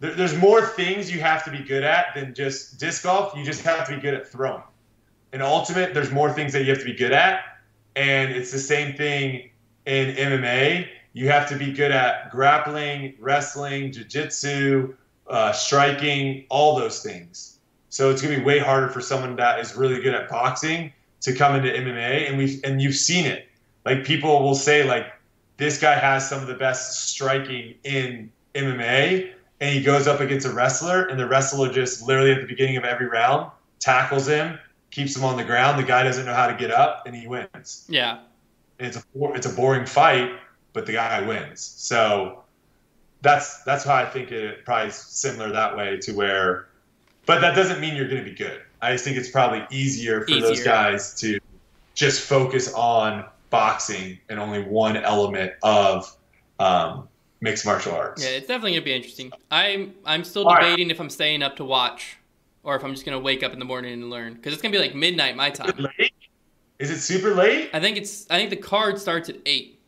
There, 0.00 0.14
there's 0.14 0.36
more 0.36 0.66
things 0.66 1.12
you 1.12 1.20
have 1.20 1.44
to 1.44 1.50
be 1.50 1.62
good 1.62 1.84
at 1.84 2.14
than 2.14 2.34
just 2.34 2.80
disc 2.80 3.04
golf. 3.04 3.36
You 3.36 3.44
just 3.44 3.62
have 3.62 3.86
to 3.86 3.94
be 3.94 4.00
good 4.00 4.14
at 4.14 4.26
throwing. 4.26 4.62
In 5.32 5.42
ultimate, 5.42 5.94
there's 5.94 6.10
more 6.10 6.32
things 6.32 6.52
that 6.54 6.64
you 6.64 6.70
have 6.70 6.80
to 6.80 6.84
be 6.84 6.94
good 6.94 7.12
at, 7.12 7.42
and 7.94 8.32
it's 8.32 8.50
the 8.50 8.58
same 8.58 8.96
thing 8.96 9.50
in 9.86 10.14
MMA. 10.16 10.88
You 11.12 11.28
have 11.28 11.48
to 11.50 11.56
be 11.56 11.72
good 11.72 11.92
at 11.92 12.30
grappling, 12.30 13.14
wrestling, 13.20 13.92
jiu-jitsu, 13.92 14.94
uh, 15.28 15.52
striking, 15.52 16.46
all 16.48 16.76
those 16.76 17.02
things. 17.02 17.58
So 17.90 18.10
it's 18.10 18.22
gonna 18.22 18.38
be 18.38 18.42
way 18.42 18.58
harder 18.58 18.88
for 18.88 19.00
someone 19.00 19.36
that 19.36 19.60
is 19.60 19.76
really 19.76 20.00
good 20.00 20.14
at 20.14 20.28
boxing 20.28 20.92
to 21.22 21.34
come 21.34 21.54
into 21.54 21.70
MMA, 21.70 22.28
and 22.28 22.38
we 22.38 22.60
and 22.64 22.80
you've 22.80 22.96
seen 22.96 23.26
it. 23.26 23.46
Like 23.84 24.04
people 24.04 24.42
will 24.42 24.54
say, 24.54 24.84
like 24.84 25.12
this 25.56 25.80
guy 25.80 25.94
has 25.94 26.28
some 26.28 26.40
of 26.40 26.48
the 26.48 26.54
best 26.54 27.08
striking 27.08 27.74
in 27.84 28.30
MMA, 28.54 29.32
and 29.60 29.74
he 29.74 29.82
goes 29.82 30.06
up 30.06 30.20
against 30.20 30.46
a 30.46 30.50
wrestler, 30.50 31.06
and 31.06 31.18
the 31.18 31.26
wrestler 31.26 31.70
just 31.70 32.02
literally 32.02 32.32
at 32.32 32.40
the 32.40 32.46
beginning 32.46 32.76
of 32.76 32.84
every 32.84 33.06
round 33.06 33.50
tackles 33.78 34.26
him, 34.26 34.58
keeps 34.90 35.16
him 35.16 35.24
on 35.24 35.36
the 35.36 35.44
ground. 35.44 35.78
The 35.78 35.86
guy 35.86 36.02
doesn't 36.02 36.24
know 36.24 36.34
how 36.34 36.46
to 36.46 36.56
get 36.56 36.70
up, 36.70 37.06
and 37.06 37.14
he 37.14 37.26
wins. 37.26 37.86
Yeah. 37.88 38.20
And 38.78 38.88
it's 38.88 38.96
a 38.96 39.02
it's 39.34 39.46
a 39.46 39.50
boring 39.50 39.86
fight, 39.86 40.30
but 40.72 40.86
the 40.86 40.92
guy 40.92 41.20
wins. 41.26 41.60
So 41.60 42.42
that's 43.22 43.62
that's 43.64 43.84
how 43.84 43.94
I 43.94 44.06
think 44.06 44.32
it 44.32 44.64
probably 44.64 44.88
is 44.88 44.94
similar 44.94 45.52
that 45.52 45.76
way 45.76 45.98
to 45.98 46.12
where, 46.12 46.68
but 47.26 47.40
that 47.40 47.54
doesn't 47.54 47.80
mean 47.80 47.96
you're 47.96 48.08
going 48.08 48.24
to 48.24 48.28
be 48.28 48.36
good. 48.36 48.62
I 48.80 48.92
just 48.92 49.04
think 49.04 49.18
it's 49.18 49.30
probably 49.30 49.66
easier 49.70 50.22
for 50.22 50.40
those 50.40 50.64
guys 50.64 51.14
to 51.20 51.38
just 51.94 52.22
focus 52.22 52.72
on 52.72 53.26
boxing 53.50 54.18
and 54.30 54.38
only 54.38 54.62
one 54.62 54.96
element 54.96 55.52
of 55.62 56.16
um, 56.58 57.08
mixed 57.40 57.64
martial 57.66 57.94
arts. 57.94 58.22
Yeah, 58.22 58.30
it's 58.30 58.46
definitely 58.46 58.72
gonna 58.72 58.84
be 58.84 58.94
interesting. 58.94 59.32
I'm 59.50 59.94
I'm 60.04 60.24
still 60.24 60.44
All 60.46 60.54
right. 60.54 60.62
debating 60.62 60.90
if 60.90 61.00
I'm 61.00 61.10
staying 61.10 61.42
up 61.42 61.56
to 61.56 61.64
watch 61.64 62.16
or 62.62 62.76
if 62.76 62.84
I'm 62.84 62.92
just 62.92 63.04
gonna 63.04 63.18
wake 63.20 63.42
up 63.42 63.52
in 63.52 63.58
the 63.58 63.64
morning 63.64 63.92
and 63.94 64.10
learn 64.10 64.34
because 64.34 64.52
it's 64.52 64.62
gonna 64.62 64.72
be 64.72 64.78
like 64.78 64.94
midnight 64.94 65.36
my 65.36 65.50
Is 65.50 65.54
it 65.54 65.56
time. 65.56 65.74
Is 66.78 66.90
it 66.90 67.00
super 67.00 67.34
late? 67.34 67.70
I 67.72 67.80
think 67.80 67.96
it's 67.96 68.26
I 68.30 68.36
think 68.38 68.50
the 68.50 68.56
card 68.56 68.98
starts 68.98 69.28
at 69.28 69.36
eight 69.46 69.80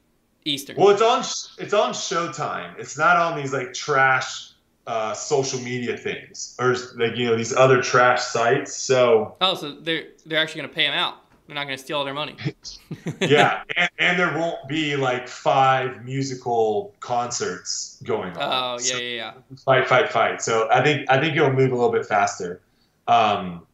Eastern. 0.44 0.76
Well, 0.76 0.90
it's 0.90 1.02
on 1.02 1.20
it's 1.58 1.74
on 1.74 1.92
Showtime. 1.92 2.78
It's 2.78 2.98
not 2.98 3.16
on 3.16 3.36
these 3.36 3.52
like 3.52 3.72
trash 3.72 4.50
uh, 4.86 5.14
social 5.14 5.60
media 5.60 5.96
things 5.96 6.56
or 6.58 6.74
like 6.96 7.16
you 7.16 7.26
know 7.26 7.36
these 7.36 7.54
other 7.54 7.80
trash 7.82 8.22
sites. 8.22 8.76
So 8.76 9.36
Oh, 9.40 9.54
so 9.54 9.72
they're 9.76 10.04
they're 10.26 10.38
actually 10.38 10.62
gonna 10.62 10.72
pay 10.74 10.86
him 10.86 10.94
out. 10.94 11.16
They're 11.52 11.60
not 11.60 11.66
going 11.66 11.76
to 11.76 11.84
steal 11.84 11.98
all 11.98 12.04
their 12.06 12.14
money. 12.14 12.34
yeah, 13.20 13.62
and, 13.76 13.90
and, 13.98 14.18
there 14.18 14.38
won't 14.38 14.66
be 14.68 14.96
like 14.96 15.28
five 15.28 16.02
musical 16.02 16.94
concerts 17.00 18.00
going 18.04 18.34
on. 18.38 18.38
Oh 18.38 18.72
yeah, 18.82 18.90
so, 18.90 18.96
yeah, 18.96 19.14
yeah. 19.16 19.32
Fight, 19.62 19.86
fight, 19.86 20.10
fight. 20.10 20.40
So 20.40 20.66
I 20.70 20.82
think 20.82 21.10
I 21.10 21.20
think 21.20 21.34
you'll 21.34 21.52
move 21.52 21.72
a 21.72 21.74
little 21.74 21.92
bit 21.92 22.06
faster. 22.06 22.62
Um, 23.06 23.66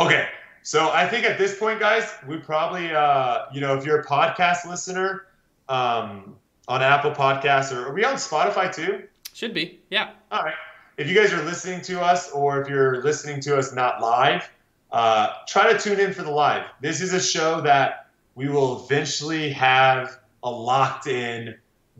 okay, 0.00 0.26
so 0.64 0.90
I 0.90 1.06
think 1.06 1.26
at 1.26 1.38
this 1.38 1.56
point, 1.56 1.78
guys, 1.78 2.12
we 2.26 2.38
probably 2.38 2.90
uh, 2.92 3.44
you 3.52 3.60
know 3.60 3.76
if 3.76 3.86
you're 3.86 4.00
a 4.00 4.04
podcast 4.04 4.66
listener 4.68 5.26
um, 5.68 6.34
on 6.66 6.82
Apple 6.82 7.12
Podcasts 7.12 7.72
or 7.72 7.86
are 7.86 7.94
we 7.94 8.04
on 8.04 8.14
Spotify 8.14 8.74
too? 8.74 9.04
Should 9.32 9.54
be, 9.54 9.78
yeah. 9.90 10.10
All 10.32 10.42
right. 10.42 10.54
If 10.96 11.08
you 11.08 11.14
guys 11.14 11.32
are 11.32 11.42
listening 11.44 11.82
to 11.82 12.00
us, 12.00 12.32
or 12.32 12.60
if 12.60 12.68
you're 12.68 13.00
listening 13.02 13.40
to 13.42 13.56
us 13.56 13.72
not 13.72 14.00
live 14.00 14.50
uh, 14.94 15.32
try 15.48 15.72
to 15.72 15.76
tune 15.76 15.98
in 15.98 16.12
for 16.12 16.22
the 16.22 16.30
live. 16.30 16.66
This 16.80 17.00
is 17.00 17.12
a 17.12 17.20
show 17.20 17.60
that 17.62 18.10
we 18.36 18.48
will 18.48 18.84
eventually 18.84 19.50
have 19.50 20.20
a 20.44 20.50
locked 20.50 21.08
in 21.08 21.56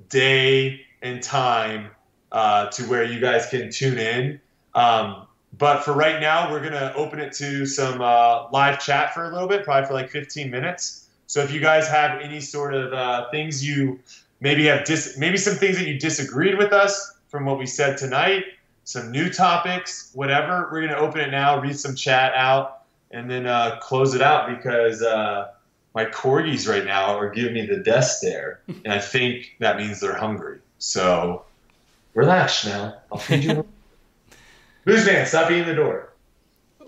day 0.08 0.80
and 1.02 1.20
time 1.20 1.90
uh, 2.30 2.68
to 2.68 2.84
where 2.84 3.02
you 3.02 3.18
guys 3.18 3.48
can 3.48 3.68
tune 3.72 3.98
in. 3.98 4.40
Um, 4.76 5.26
but 5.58 5.82
for 5.82 5.92
right 5.92 6.20
now, 6.20 6.52
we're 6.52 6.60
going 6.60 6.72
to 6.72 6.94
open 6.94 7.18
it 7.18 7.32
to 7.32 7.66
some 7.66 8.00
uh, 8.00 8.48
live 8.52 8.78
chat 8.78 9.12
for 9.12 9.24
a 9.24 9.32
little 9.32 9.48
bit, 9.48 9.64
probably 9.64 9.88
for 9.88 9.94
like 9.94 10.08
15 10.10 10.48
minutes. 10.48 11.08
So 11.26 11.40
if 11.40 11.52
you 11.52 11.58
guys 11.58 11.88
have 11.88 12.20
any 12.20 12.40
sort 12.40 12.74
of 12.74 12.92
uh, 12.92 13.28
things 13.32 13.66
you 13.66 13.98
maybe 14.38 14.66
have 14.66 14.84
dis- 14.84 15.18
maybe 15.18 15.36
some 15.36 15.54
things 15.54 15.78
that 15.78 15.88
you 15.88 15.98
disagreed 15.98 16.58
with 16.58 16.72
us 16.72 17.16
from 17.26 17.44
what 17.44 17.58
we 17.58 17.66
said 17.66 17.98
tonight, 17.98 18.44
some 18.84 19.10
new 19.10 19.30
topics, 19.30 20.12
whatever, 20.14 20.68
we're 20.70 20.82
going 20.82 20.92
to 20.92 20.98
open 20.98 21.20
it 21.22 21.32
now, 21.32 21.60
read 21.60 21.76
some 21.76 21.96
chat 21.96 22.32
out 22.34 22.82
and 23.14 23.30
then 23.30 23.46
uh, 23.46 23.78
close 23.80 24.14
it 24.14 24.20
out 24.20 24.48
because 24.48 25.00
uh, 25.00 25.52
my 25.94 26.04
corgis 26.04 26.68
right 26.68 26.84
now 26.84 27.16
are 27.16 27.30
giving 27.30 27.54
me 27.54 27.64
the 27.64 27.76
death 27.76 28.06
stare, 28.06 28.60
and 28.66 28.92
I 28.92 28.98
think 28.98 29.54
that 29.60 29.76
means 29.76 30.00
they're 30.00 30.16
hungry. 30.16 30.58
So 30.78 31.44
relax 32.14 32.66
now. 32.66 32.96
I'll 33.12 33.18
feed 33.18 33.44
you. 33.44 33.66
Booze 34.84 35.06
man, 35.06 35.26
stop 35.26 35.50
eating 35.50 35.66
the 35.66 35.74
door. 35.74 36.12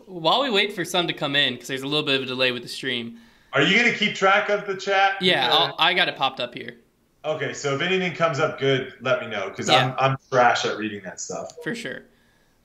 While 0.07 0.43
we 0.43 0.51
wait 0.51 0.75
for 0.75 0.85
some 0.85 1.07
to 1.07 1.13
come 1.13 1.35
in, 1.35 1.55
because 1.55 1.69
there's 1.69 1.83
a 1.83 1.87
little 1.87 2.05
bit 2.05 2.17
of 2.17 2.23
a 2.23 2.27
delay 2.27 2.53
with 2.53 2.63
the 2.63 2.69
stream. 2.69 3.19
Are 3.53 3.63
you 3.63 3.79
gonna 3.79 3.95
keep 3.95 4.15
track 4.15 4.51
of 4.51 4.67
the 4.67 4.77
chat? 4.77 5.15
Yeah, 5.21 5.71
i 5.79 5.95
got 5.95 6.09
it 6.09 6.17
popped 6.17 6.41
up 6.41 6.55
here. 6.55 6.77
Okay, 7.25 7.53
so 7.55 7.75
if 7.75 7.81
anything 7.81 8.13
comes 8.15 8.39
up 8.39 8.59
good, 8.59 8.93
let 9.01 9.21
me 9.21 9.29
know 9.29 9.49
because 9.49 9.69
yeah. 9.69 9.95
I'm 9.99 10.13
I'm 10.13 10.17
trash 10.31 10.65
at 10.65 10.77
reading 10.77 11.03
that 11.05 11.21
stuff. 11.21 11.53
For 11.63 11.75
sure. 11.75 12.03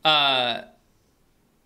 Uh, 0.03 0.63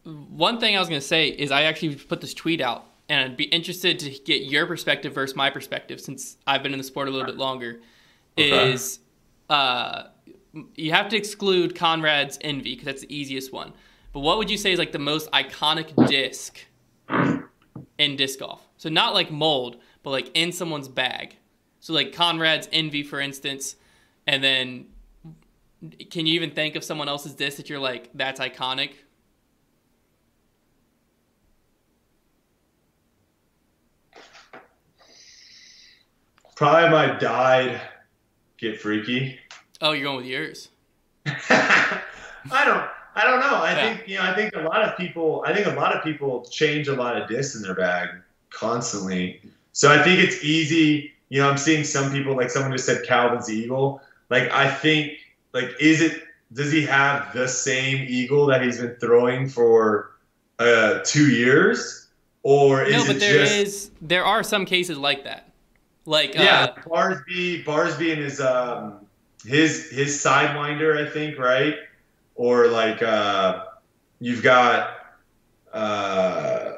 one 0.05 0.59
thing 0.59 0.75
I 0.75 0.79
was 0.79 0.87
going 0.87 1.01
to 1.01 1.07
say 1.07 1.27
is 1.27 1.51
I 1.51 1.63
actually 1.63 1.95
put 1.95 2.21
this 2.21 2.33
tweet 2.33 2.61
out, 2.61 2.85
and 3.09 3.23
I'd 3.23 3.37
be 3.37 3.45
interested 3.45 3.99
to 3.99 4.09
get 4.09 4.43
your 4.43 4.65
perspective 4.65 5.13
versus 5.13 5.35
my 5.35 5.49
perspective 5.49 5.99
since 5.99 6.37
I've 6.45 6.63
been 6.63 6.73
in 6.73 6.77
the 6.77 6.83
sport 6.83 7.07
a 7.07 7.11
little 7.11 7.25
bit 7.25 7.37
longer. 7.37 7.81
Okay. 8.37 8.73
Is 8.73 8.99
uh, 9.49 10.03
you 10.75 10.91
have 10.91 11.09
to 11.09 11.17
exclude 11.17 11.75
Conrad's 11.75 12.37
Envy 12.41 12.75
because 12.75 12.85
that's 12.85 13.01
the 13.01 13.15
easiest 13.15 13.51
one. 13.51 13.73
But 14.13 14.21
what 14.21 14.37
would 14.37 14.49
you 14.49 14.57
say 14.57 14.71
is 14.71 14.79
like 14.79 14.91
the 14.91 14.99
most 14.99 15.29
iconic 15.31 16.07
disc 16.07 16.59
in 17.97 18.15
disc 18.15 18.39
golf? 18.39 18.67
So 18.77 18.89
not 18.89 19.13
like 19.13 19.31
mold, 19.31 19.77
but 20.03 20.11
like 20.11 20.31
in 20.33 20.51
someone's 20.51 20.87
bag. 20.87 21.35
So 21.79 21.93
like 21.93 22.13
Conrad's 22.13 22.69
Envy, 22.71 23.03
for 23.03 23.19
instance, 23.19 23.75
and 24.27 24.43
then 24.43 24.85
can 26.09 26.25
you 26.25 26.33
even 26.33 26.51
think 26.51 26.75
of 26.75 26.83
someone 26.83 27.07
else's 27.07 27.33
disc 27.33 27.57
that 27.57 27.69
you're 27.69 27.79
like 27.79 28.09
that's 28.13 28.39
iconic? 28.39 28.91
Probably 36.55 36.89
my 36.89 37.17
dyed 37.17 37.81
get 38.57 38.79
freaky. 38.79 39.37
Oh, 39.81 39.91
you're 39.91 40.05
going 40.05 40.17
with 40.17 40.25
yours. 40.25 40.69
I 41.25 42.01
don't. 42.65 42.89
I 43.17 43.23
don't 43.23 43.39
know. 43.39 43.55
I 43.55 43.71
yeah. 43.71 43.95
think 43.95 44.07
you 44.07 44.17
know. 44.17 44.23
I 44.23 44.35
think 44.35 44.55
a 44.55 44.61
lot 44.61 44.83
of 44.83 44.97
people. 44.97 45.43
I 45.45 45.53
think 45.53 45.67
a 45.67 45.71
lot 45.71 45.95
of 45.95 46.03
people 46.03 46.45
change 46.45 46.87
a 46.87 46.93
lot 46.93 47.19
of 47.19 47.27
discs 47.27 47.55
in 47.55 47.61
their 47.61 47.75
bag 47.75 48.09
constantly. 48.49 49.41
So 49.73 49.91
I 49.91 50.01
think 50.01 50.19
it's 50.19 50.43
easy. 50.43 51.11
You 51.29 51.41
know, 51.41 51.49
I'm 51.49 51.57
seeing 51.57 51.83
some 51.83 52.11
people 52.11 52.35
like 52.35 52.49
someone 52.49 52.71
just 52.71 52.85
said 52.85 53.05
Calvin's 53.05 53.49
eagle. 53.49 54.01
Like 54.29 54.49
I 54.51 54.69
think 54.69 55.13
like 55.53 55.69
is 55.79 56.01
it 56.01 56.23
does 56.53 56.71
he 56.71 56.83
have 56.85 57.33
the 57.33 57.47
same 57.47 58.05
eagle 58.07 58.45
that 58.47 58.61
he's 58.61 58.79
been 58.79 58.95
throwing 58.95 59.49
for 59.49 60.11
uh, 60.59 60.99
two 61.03 61.29
years, 61.29 62.07
or 62.43 62.83
is 62.83 62.93
no? 62.93 63.13
But 63.13 63.19
there 63.19 63.39
just, 63.39 63.53
is 63.55 63.91
there 64.01 64.23
are 64.23 64.43
some 64.43 64.65
cases 64.65 64.97
like 64.97 65.23
that. 65.23 65.44
Like 66.05 66.35
yeah, 66.35 66.73
uh, 66.77 66.81
Barsby, 66.81 67.65
Barsby 67.65 68.11
and 68.13 68.21
his 68.21 68.39
um 68.39 69.05
his 69.45 69.89
his 69.89 70.23
sidewinder, 70.23 71.05
I 71.05 71.09
think, 71.09 71.39
right? 71.39 71.75
Or 72.35 72.67
like 72.67 73.01
uh, 73.01 73.65
you've 74.19 74.43
got 74.43 74.91
uh, 75.73 76.71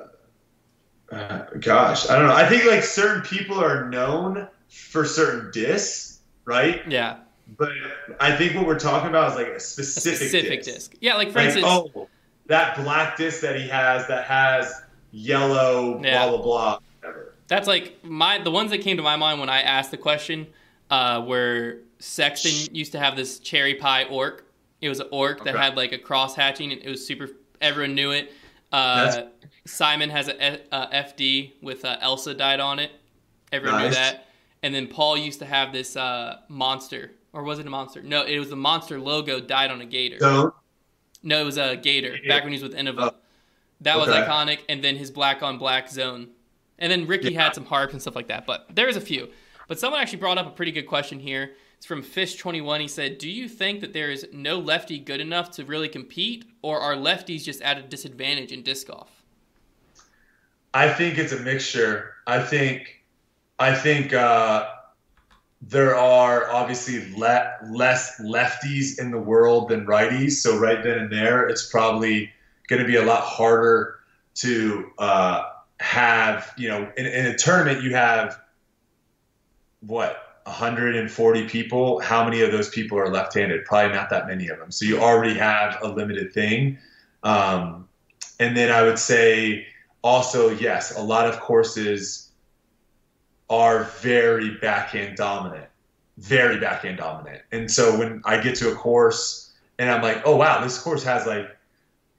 uh, 1.12 1.44
gosh, 1.60 2.10
I 2.10 2.18
don't 2.18 2.28
know. 2.28 2.36
I 2.36 2.48
think 2.48 2.66
like 2.66 2.84
certain 2.84 3.22
people 3.22 3.62
are 3.62 3.90
known 3.90 4.48
for 4.70 5.04
certain 5.06 5.52
discs, 5.52 6.22
right? 6.46 6.82
Yeah. 6.88 7.18
But 7.58 7.72
I 8.20 8.36
think 8.36 8.56
what 8.56 8.66
we're 8.66 8.80
talking 8.80 9.10
about 9.10 9.32
is 9.32 9.38
like 9.38 9.48
a 9.48 9.60
specific, 9.60 10.22
a 10.22 10.30
specific 10.30 10.64
disc. 10.64 10.92
disc. 10.92 10.96
Yeah, 11.02 11.16
like 11.16 11.32
for 11.32 11.40
like, 11.40 11.56
instance, 11.56 11.66
oh, 11.68 12.08
that 12.48 12.76
black 12.78 13.18
disc 13.18 13.42
that 13.42 13.58
he 13.58 13.68
has 13.70 14.08
that 14.08 14.26
has 14.26 14.82
yellow, 15.12 16.02
yeah. 16.04 16.28
blah 16.28 16.38
blah 16.38 16.44
blah 16.44 16.80
that's 17.48 17.68
like 17.68 18.04
my 18.04 18.40
the 18.40 18.52
ones 18.52 18.72
that 18.72 18.80
came 18.80 18.98
to 18.98 19.04
my 19.04 19.16
mind 19.16 19.40
when 19.40 19.50
I 19.50 19.62
asked 19.62 19.92
the 19.92 19.98
question 19.98 20.48
uh, 20.90 21.24
were 21.26 21.80
Sexton 22.00 22.76
used 22.76 22.92
to 22.92 23.00
have 23.00 23.16
this 23.16 23.40
cherry 23.40 23.76
pie 23.76 24.04
orc. 24.06 24.46
It 24.82 24.90
was 24.90 25.00
an 25.00 25.08
orc 25.12 25.44
that 25.44 25.56
had 25.56 25.76
like 25.76 25.92
a 25.92 25.98
cross 25.98 26.36
hatching 26.36 26.72
and 26.72 26.82
it 26.82 26.90
was 26.90 27.06
super. 27.06 27.30
Everyone 27.62 27.96
knew 27.96 28.12
it. 28.12 28.32
Uh, 28.72 29.24
Simon 29.66 30.10
has 30.10 30.28
a, 30.28 30.60
a 30.72 30.88
FD 30.88 31.54
with 31.62 31.84
uh, 31.86 31.98
Elsa 32.02 32.34
dyed 32.34 32.60
on 32.60 32.80
it. 32.80 32.92
Everyone 33.52 33.80
nice. 33.80 33.90
knew 33.90 33.96
that. 33.96 34.28
And 34.64 34.76
then 34.76 34.88
Paul 34.88 35.18
used 35.18 35.40
to 35.40 35.46
have 35.46 35.72
this 35.72 35.96
uh, 35.96 36.40
monster, 36.50 37.12
or 37.32 37.44
was 37.44 37.60
it 37.60 37.66
a 37.66 37.70
monster? 37.70 38.02
No, 38.04 38.24
it 38.24 38.40
was 38.40 38.50
the 38.50 38.56
monster 38.56 39.00
logo 39.00 39.40
dyed 39.40 39.72
on 39.72 39.82
a 39.82 39.86
gator. 39.86 40.18
No, 40.20 40.54
no, 41.24 41.42
it 41.42 41.46
was 41.46 41.58
a 41.58 41.78
gator 41.78 42.18
back 42.28 42.44
when 42.44 42.54
he 42.54 42.62
was 42.62 42.64
with 42.64 42.78
Innova. 42.78 43.12
Oh. 43.12 43.16
That 43.82 43.98
okay. 43.98 44.08
was 44.08 44.16
iconic. 44.16 44.60
And 44.70 44.84
then 44.84 44.96
his 44.96 45.12
black 45.12 45.44
on 45.44 45.58
black 45.58 45.90
zone 45.90 46.30
and 46.80 46.92
then 46.92 47.08
Ricky 47.08 47.34
yeah. 47.34 47.44
had 47.44 47.56
some 47.56 47.66
harps 47.66 47.94
and 47.94 48.02
stuff 48.02 48.16
like 48.16 48.28
that, 48.28 48.46
but 48.46 48.68
there's 48.74 48.96
a 48.96 49.02
few. 49.02 49.30
But 49.68 49.80
someone 49.80 50.02
actually 50.02 50.20
brought 50.20 50.38
up 50.38 50.48
a 50.48 50.52
pretty 50.52 50.72
good 50.72 50.88
question 50.88 51.20
here. 51.20 51.52
It's 51.78 51.86
from 51.86 52.02
Fish21. 52.02 52.82
He 52.82 52.88
said, 52.88 53.18
Do 53.18 53.30
you 53.30 53.48
think 53.48 53.82
that 53.82 53.94
there 53.94 54.10
is 54.10 54.26
no 54.32 54.58
lefty 54.60 54.98
good 54.98 55.22
enough 55.22 55.52
to 55.52 55.66
really 55.66 55.90
compete, 55.90 56.46
or 56.62 56.80
are 56.80 56.96
lefties 56.96 57.44
just 57.44 57.62
at 57.62 57.78
a 57.78 57.82
disadvantage 57.82 58.52
in 58.52 58.64
disc 58.64 58.88
golf? 58.88 59.24
I 60.74 60.90
think 60.90 61.18
it's 61.18 61.34
a 61.34 61.40
mixture. 61.40 62.14
I 62.26 62.42
think, 62.42 63.04
I 63.60 63.74
think 63.76 64.14
uh, 64.14 64.70
there 65.62 65.96
are 65.96 66.50
obviously 66.52 67.14
le- 67.16 67.58
less 67.70 68.20
lefties 68.22 69.00
in 69.00 69.12
the 69.12 69.20
world 69.20 69.70
than 69.70 69.86
righties. 69.86 70.34
So 70.34 70.58
right 70.58 70.84
then 70.84 71.00
and 71.00 71.12
there, 71.12 71.48
it's 71.48 71.70
probably 71.70 72.32
going 72.68 72.82
to 72.82 72.88
be 72.88 72.96
a 72.96 73.04
lot 73.04 73.22
harder 73.22 74.00
to 74.36 74.92
uh, 74.98 75.44
have 75.80 76.54
you 76.58 76.68
know 76.68 76.92
in, 76.98 77.06
in 77.06 77.26
a 77.28 77.38
tournament 77.38 77.84
you 77.84 77.96
have 77.96 78.40
what 79.82 80.42
140 80.44 81.48
people? 81.48 82.00
How 82.00 82.24
many 82.24 82.42
of 82.42 82.52
those 82.52 82.70
people 82.70 82.98
are 82.98 83.10
left-handed? 83.10 83.66
Probably 83.66 83.94
not 83.94 84.10
that 84.10 84.28
many 84.28 84.48
of 84.48 84.58
them. 84.58 84.72
So 84.72 84.86
you 84.86 85.00
already 85.00 85.36
have 85.36 85.78
a 85.84 85.90
limited 85.90 86.34
thing. 86.34 86.80
Um, 87.22 87.88
and 88.40 88.56
then 88.56 88.72
i 88.72 88.82
would 88.84 89.00
say 89.00 89.68
also 90.02 90.50
yes 90.50 90.96
a 90.96 91.02
lot 91.02 91.28
of 91.28 91.40
courses 91.40 92.32
are 93.50 93.86
very 94.02 94.56
backhand 94.58 95.18
dominant 95.18 95.66
very 96.18 96.60
backhand 96.60 96.98
dominant. 96.98 97.44
And 97.52 97.70
so 97.70 97.98
when 97.98 98.22
i 98.26 98.42
get 98.42 98.56
to 98.56 98.72
a 98.72 98.76
course 98.76 99.54
and 99.78 99.90
i'm 99.90 100.02
like 100.02 100.24
oh 100.26 100.36
wow 100.36 100.64
this 100.64 100.80
course 100.80 101.04
has 101.04 101.26
like 101.28 101.56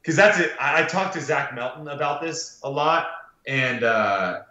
because 0.00 0.16
that's 0.16 0.38
it. 0.38 0.52
I, 0.60 0.82
I 0.82 0.86
talked 0.86 1.14
to 1.14 1.20
zach 1.20 1.54
melton 1.54 1.88
about 1.88 2.20
this 2.20 2.60
a 2.62 2.70
lot 2.70 3.08
and 3.48 3.82
uh, 3.82 4.42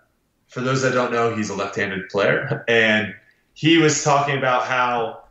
for 0.48 0.62
those 0.62 0.82
that 0.82 0.94
don't 0.94 1.12
know, 1.12 1.36
he's 1.36 1.50
a 1.50 1.56
left-handed 1.56 2.10
player, 2.10 2.66
and 2.68 3.16
he 3.54 3.78
was 3.78 4.04
talking 4.04 4.38
about 4.38 4.66
how 4.66 5.24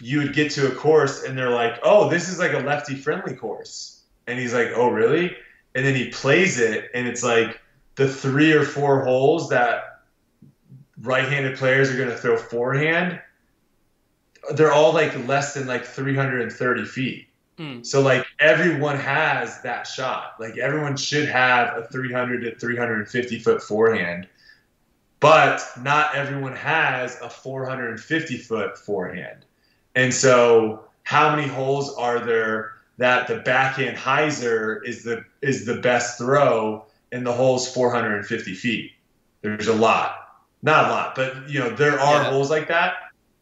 you 0.00 0.18
would 0.18 0.32
get 0.32 0.50
to 0.52 0.66
a 0.66 0.74
course 0.74 1.22
and 1.24 1.36
they're 1.36 1.50
like, 1.50 1.78
"Oh, 1.82 2.08
this 2.08 2.28
is 2.28 2.38
like 2.38 2.54
a 2.54 2.58
lefty-friendly 2.58 3.36
course," 3.36 4.02
and 4.26 4.38
he's 4.38 4.54
like, 4.54 4.68
"Oh, 4.74 4.88
really?" 4.88 5.36
And 5.74 5.84
then 5.86 5.94
he 5.94 6.08
plays 6.08 6.58
it, 6.58 6.90
and 6.94 7.06
it's 7.06 7.22
like 7.22 7.60
the 7.96 8.08
three 8.08 8.52
or 8.52 8.64
four 8.64 9.04
holes 9.04 9.50
that 9.50 10.00
right-handed 11.02 11.58
players 11.58 11.90
are 11.90 11.96
going 11.96 12.08
to 12.08 12.16
throw 12.16 12.36
forehand. 12.36 13.20
They're 14.54 14.72
all 14.72 14.92
like 14.92 15.28
less 15.28 15.54
than 15.54 15.66
like 15.66 15.84
330 15.84 16.84
feet. 16.86 17.28
Mm. 17.60 17.84
So 17.84 18.00
like 18.00 18.26
everyone 18.38 18.96
has 18.96 19.60
that 19.60 19.86
shot. 19.86 20.36
Like 20.40 20.56
everyone 20.56 20.96
should 20.96 21.28
have 21.28 21.76
a 21.76 21.86
300 21.88 22.40
to 22.40 22.54
350 22.58 23.38
foot 23.38 23.62
forehand, 23.62 24.26
but 25.20 25.62
not 25.82 26.14
everyone 26.14 26.56
has 26.56 27.20
a 27.20 27.28
450 27.28 28.38
foot 28.38 28.78
forehand. 28.78 29.44
And 29.94 30.12
so 30.12 30.84
how 31.02 31.36
many 31.36 31.46
holes 31.46 31.94
are 31.96 32.18
there 32.18 32.72
that 32.96 33.28
the 33.28 33.36
backhand 33.36 33.96
hyzer 33.96 34.82
is 34.86 35.04
the 35.04 35.24
is 35.42 35.66
the 35.66 35.76
best 35.76 36.16
throw 36.16 36.86
in 37.12 37.24
the 37.24 37.32
holes 37.32 37.70
450 37.74 38.54
feet? 38.54 38.92
There's 39.42 39.68
a 39.68 39.74
lot. 39.74 40.16
Not 40.62 40.86
a 40.86 40.88
lot, 40.88 41.14
but 41.14 41.48
you 41.48 41.58
know, 41.58 41.70
there 41.70 42.00
are 42.00 42.22
yeah. 42.22 42.30
holes 42.30 42.48
like 42.48 42.68
that. 42.68 42.94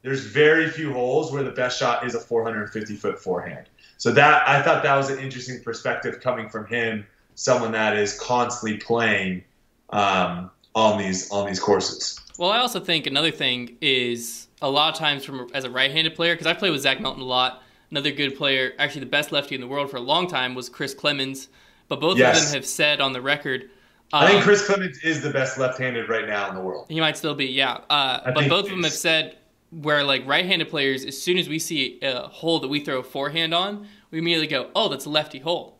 There's 0.03 0.24
very 0.24 0.70
few 0.70 0.93
holes 0.93 1.32
where 1.32 1.43
the 1.43 1.51
best 1.51 1.78
shot 1.78 2.07
is 2.07 2.15
a 2.15 2.20
450 2.20 2.95
foot 2.97 3.19
forehand. 3.19 3.66
So 3.99 4.12
that 4.12 4.49
I 4.49 4.62
thought 4.62 4.83
that 4.83 4.97
was 4.97 5.11
an 5.11 5.19
interesting 5.19 5.62
perspective 5.62 6.20
coming 6.20 6.49
from 6.49 6.66
him, 6.66 7.07
someone 7.35 7.73
that 7.73 7.97
is 7.97 8.19
constantly 8.19 8.79
playing 8.79 9.45
um, 9.91 10.51
on 10.75 10.99
these 10.99 11.31
on 11.31 11.47
these 11.47 11.61
courses. 11.61 12.19
Well, 12.39 12.51
I 12.51 12.59
also 12.59 12.81
think 12.81 13.07
another 13.07 13.33
thing 13.33 13.77
is 13.81 14.47
a 14.62 14.70
lot 14.70 14.93
of 14.93 14.99
times 14.99 15.25
from 15.25 15.51
as 15.53 15.65
a 15.65 15.70
right-handed 15.70 16.15
player 16.15 16.35
because 16.35 16.47
I 16.47 16.55
played 16.55 16.70
with 16.70 16.81
Zach 16.81 17.01
Melton 17.01 17.23
a 17.23 17.27
lot. 17.27 17.62
Another 17.91 18.12
good 18.12 18.37
player, 18.37 18.73
actually 18.79 19.01
the 19.01 19.07
best 19.07 19.33
lefty 19.33 19.55
in 19.55 19.61
the 19.61 19.66
world 19.66 19.91
for 19.91 19.97
a 19.97 20.01
long 20.01 20.29
time, 20.29 20.55
was 20.55 20.69
Chris 20.69 20.95
Clemons. 20.95 21.49
But 21.89 22.01
both 22.01 22.19
yes. 22.19 22.39
of 22.39 22.45
them 22.45 22.55
have 22.55 22.66
said 22.66 23.01
on 23.01 23.15
the 23.15 23.23
record 23.23 23.70
I 24.12 24.27
think 24.27 24.39
um, 24.39 24.45
Chris 24.45 24.66
Clemons 24.66 25.05
is 25.05 25.23
the 25.23 25.31
best 25.31 25.59
left-handed 25.59 26.09
right 26.09 26.27
now 26.27 26.49
in 26.49 26.55
the 26.55 26.62
world. 26.62 26.87
He 26.89 27.01
might 27.01 27.16
still 27.16 27.35
be, 27.35 27.47
yeah. 27.47 27.81
Uh, 27.91 28.33
but 28.33 28.49
both 28.49 28.65
of 28.65 28.70
them 28.70 28.83
have 28.83 28.93
said 28.93 29.37
where 29.70 30.03
like 30.05 30.27
right-handed 30.27 30.69
players, 30.69 31.05
as 31.05 31.20
soon 31.20 31.39
as 31.39 31.49
we 31.49 31.59
see 31.59 31.99
a 32.03 32.28
hole 32.28 32.61
that 32.61 32.69
we 32.69 32.81
throw 32.81 33.01
a 33.01 33.03
forehand 33.03 33.55
on, 33.55 33.86
we 34.11 34.19
immediately 34.19 34.47
go, 34.47 34.70
"Oh, 34.74 34.89
that's 34.89 35.05
a 35.05 35.11
lefty 35.11 35.39
hole." 35.39 35.78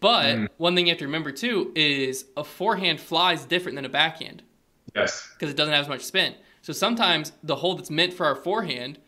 But 0.00 0.36
mm. 0.36 0.48
one 0.58 0.74
thing 0.74 0.86
you 0.86 0.92
have 0.92 0.98
to 0.98 1.06
remember 1.06 1.32
too 1.32 1.72
is 1.74 2.26
a 2.36 2.44
forehand 2.44 3.00
flies 3.00 3.44
different 3.44 3.76
than 3.76 3.84
a 3.84 3.88
backhand. 3.88 4.42
Yes. 4.94 5.28
Because 5.34 5.52
it 5.52 5.56
doesn't 5.56 5.72
have 5.72 5.84
as 5.84 5.88
much 5.88 6.02
spin. 6.02 6.34
So 6.62 6.72
sometimes 6.72 7.32
the 7.42 7.56
hole 7.56 7.74
that's 7.74 7.90
meant 7.90 8.12
for 8.12 8.26
our 8.26 8.36
forehand 8.36 8.98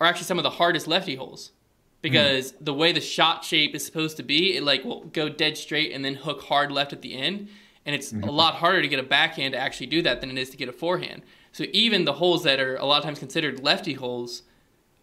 are 0.00 0.06
actually 0.06 0.24
some 0.24 0.38
of 0.38 0.44
the 0.44 0.50
hardest 0.50 0.86
lefty 0.86 1.16
holes 1.16 1.52
because 2.00 2.52
mm. 2.52 2.64
the 2.64 2.74
way 2.74 2.92
the 2.92 3.00
shot 3.00 3.44
shape 3.44 3.74
is 3.74 3.84
supposed 3.84 4.16
to 4.16 4.22
be, 4.22 4.56
it 4.56 4.62
like 4.62 4.84
will 4.84 5.04
go 5.04 5.28
dead 5.28 5.58
straight 5.58 5.92
and 5.92 6.04
then 6.04 6.14
hook 6.14 6.42
hard 6.42 6.70
left 6.70 6.92
at 6.92 7.02
the 7.02 7.14
end 7.14 7.48
and 7.88 7.94
it's 7.94 8.12
mm-hmm. 8.12 8.28
a 8.28 8.30
lot 8.30 8.54
harder 8.54 8.82
to 8.82 8.88
get 8.88 9.00
a 9.00 9.02
backhand 9.02 9.54
to 9.54 9.58
actually 9.58 9.86
do 9.86 10.02
that 10.02 10.20
than 10.20 10.30
it 10.30 10.36
is 10.36 10.50
to 10.50 10.58
get 10.58 10.68
a 10.68 10.72
forehand. 10.72 11.22
So 11.58 11.64
even 11.72 12.04
the 12.04 12.12
holes 12.12 12.44
that 12.44 12.60
are 12.60 12.76
a 12.76 12.84
lot 12.84 12.98
of 12.98 13.04
times 13.04 13.18
considered 13.18 13.64
lefty 13.64 13.94
holes 13.94 14.42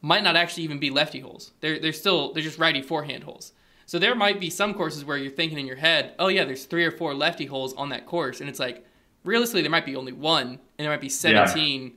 might 0.02 0.24
not 0.24 0.38
actually 0.38 0.64
even 0.64 0.80
be 0.80 0.90
lefty 0.90 1.20
holes. 1.20 1.52
They're 1.60 1.80
they're 1.80 1.92
still 1.92 2.32
they're 2.32 2.42
just 2.42 2.58
righty 2.58 2.82
forehand 2.82 3.26
holes. 3.26 3.52
So 3.88 4.00
there 4.00 4.16
might 4.16 4.40
be 4.40 4.50
some 4.50 4.74
courses 4.74 5.04
where 5.04 5.18
you're 5.18 5.34
thinking 5.34 5.60
in 5.60 5.68
your 5.68 5.76
head, 5.76 6.14
oh 6.18 6.30
yeah, 6.30 6.46
there's 6.46 6.64
three 6.64 6.86
or 6.86 6.92
four 6.92 7.14
lefty 7.14 7.46
holes 7.46 7.74
on 7.74 7.90
that 7.90 8.06
course, 8.06 8.40
and 8.40 8.48
it's 8.48 8.58
like 8.58 8.86
realistically 9.26 9.64
there 9.64 9.70
might 9.70 9.86
be 9.86 9.98
only 9.98 10.14
one, 10.14 10.48
and 10.48 10.60
there 10.78 10.90
might 10.90 11.02
be 11.02 11.10
17 11.10 11.84
yeah. 11.84 11.90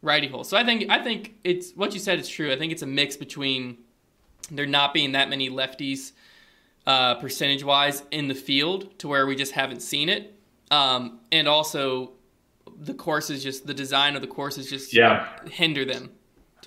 righty 0.00 0.28
holes. 0.28 0.48
So 0.48 0.56
I 0.56 0.64
think 0.64 0.90
I 0.90 1.04
think 1.04 1.34
it's 1.44 1.72
what 1.72 1.92
you 1.92 2.00
said 2.00 2.18
is 2.18 2.26
true. 2.26 2.50
I 2.50 2.56
think 2.56 2.72
it's 2.72 2.80
a 2.80 2.86
mix 2.86 3.18
between 3.18 3.76
there 4.50 4.64
not 4.64 4.94
being 4.94 5.12
that 5.12 5.28
many 5.28 5.50
lefties 5.50 6.12
uh, 6.86 7.16
percentage 7.16 7.64
wise 7.64 8.02
in 8.10 8.28
the 8.28 8.34
field 8.34 8.98
to 9.00 9.08
where 9.08 9.26
we 9.26 9.36
just 9.36 9.52
haven't 9.52 9.80
seen 9.80 10.08
it, 10.08 10.40
um, 10.70 11.20
and 11.30 11.46
also 11.46 12.12
the 12.78 12.94
courses 12.94 13.42
just 13.42 13.66
the 13.66 13.74
design 13.74 14.16
of 14.16 14.22
the 14.22 14.28
courses 14.28 14.68
just 14.70 14.92
yeah 14.92 15.28
hinder 15.50 15.84
them. 15.84 16.10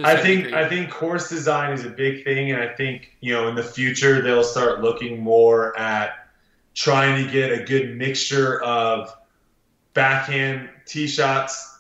I 0.01 0.15
think 0.15 0.45
degree. 0.45 0.59
I 0.59 0.69
think 0.69 0.89
course 0.89 1.29
design 1.29 1.73
is 1.73 1.85
a 1.85 1.89
big 1.89 2.23
thing, 2.23 2.51
and 2.51 2.61
I 2.61 2.73
think 2.73 3.17
you 3.21 3.33
know 3.33 3.47
in 3.47 3.55
the 3.55 3.63
future 3.63 4.21
they'll 4.21 4.43
start 4.43 4.81
looking 4.81 5.21
more 5.21 5.77
at 5.77 6.29
trying 6.73 7.25
to 7.25 7.31
get 7.31 7.51
a 7.51 7.63
good 7.63 7.97
mixture 7.97 8.61
of 8.63 9.13
backhand 9.93 10.69
tee 10.85 11.07
shots, 11.07 11.79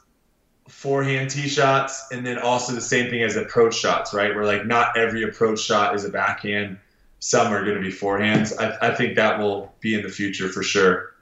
forehand 0.67 1.29
tee 1.29 1.47
shots, 1.47 2.07
and 2.11 2.25
then 2.25 2.37
also 2.37 2.73
the 2.73 2.81
same 2.81 3.09
thing 3.09 3.23
as 3.23 3.35
approach 3.37 3.75
shots, 3.75 4.13
right? 4.13 4.35
Where 4.35 4.45
like 4.45 4.65
not 4.65 4.97
every 4.97 5.23
approach 5.23 5.61
shot 5.61 5.95
is 5.95 6.03
a 6.03 6.09
backhand, 6.09 6.77
some 7.19 7.53
are 7.53 7.63
going 7.63 7.75
to 7.75 7.81
be 7.81 7.91
forehands. 7.91 8.53
I, 8.59 8.89
I 8.89 8.95
think 8.95 9.15
that 9.15 9.39
will 9.39 9.73
be 9.79 9.95
in 9.95 10.03
the 10.03 10.09
future 10.09 10.49
for 10.49 10.63
sure. 10.63 11.13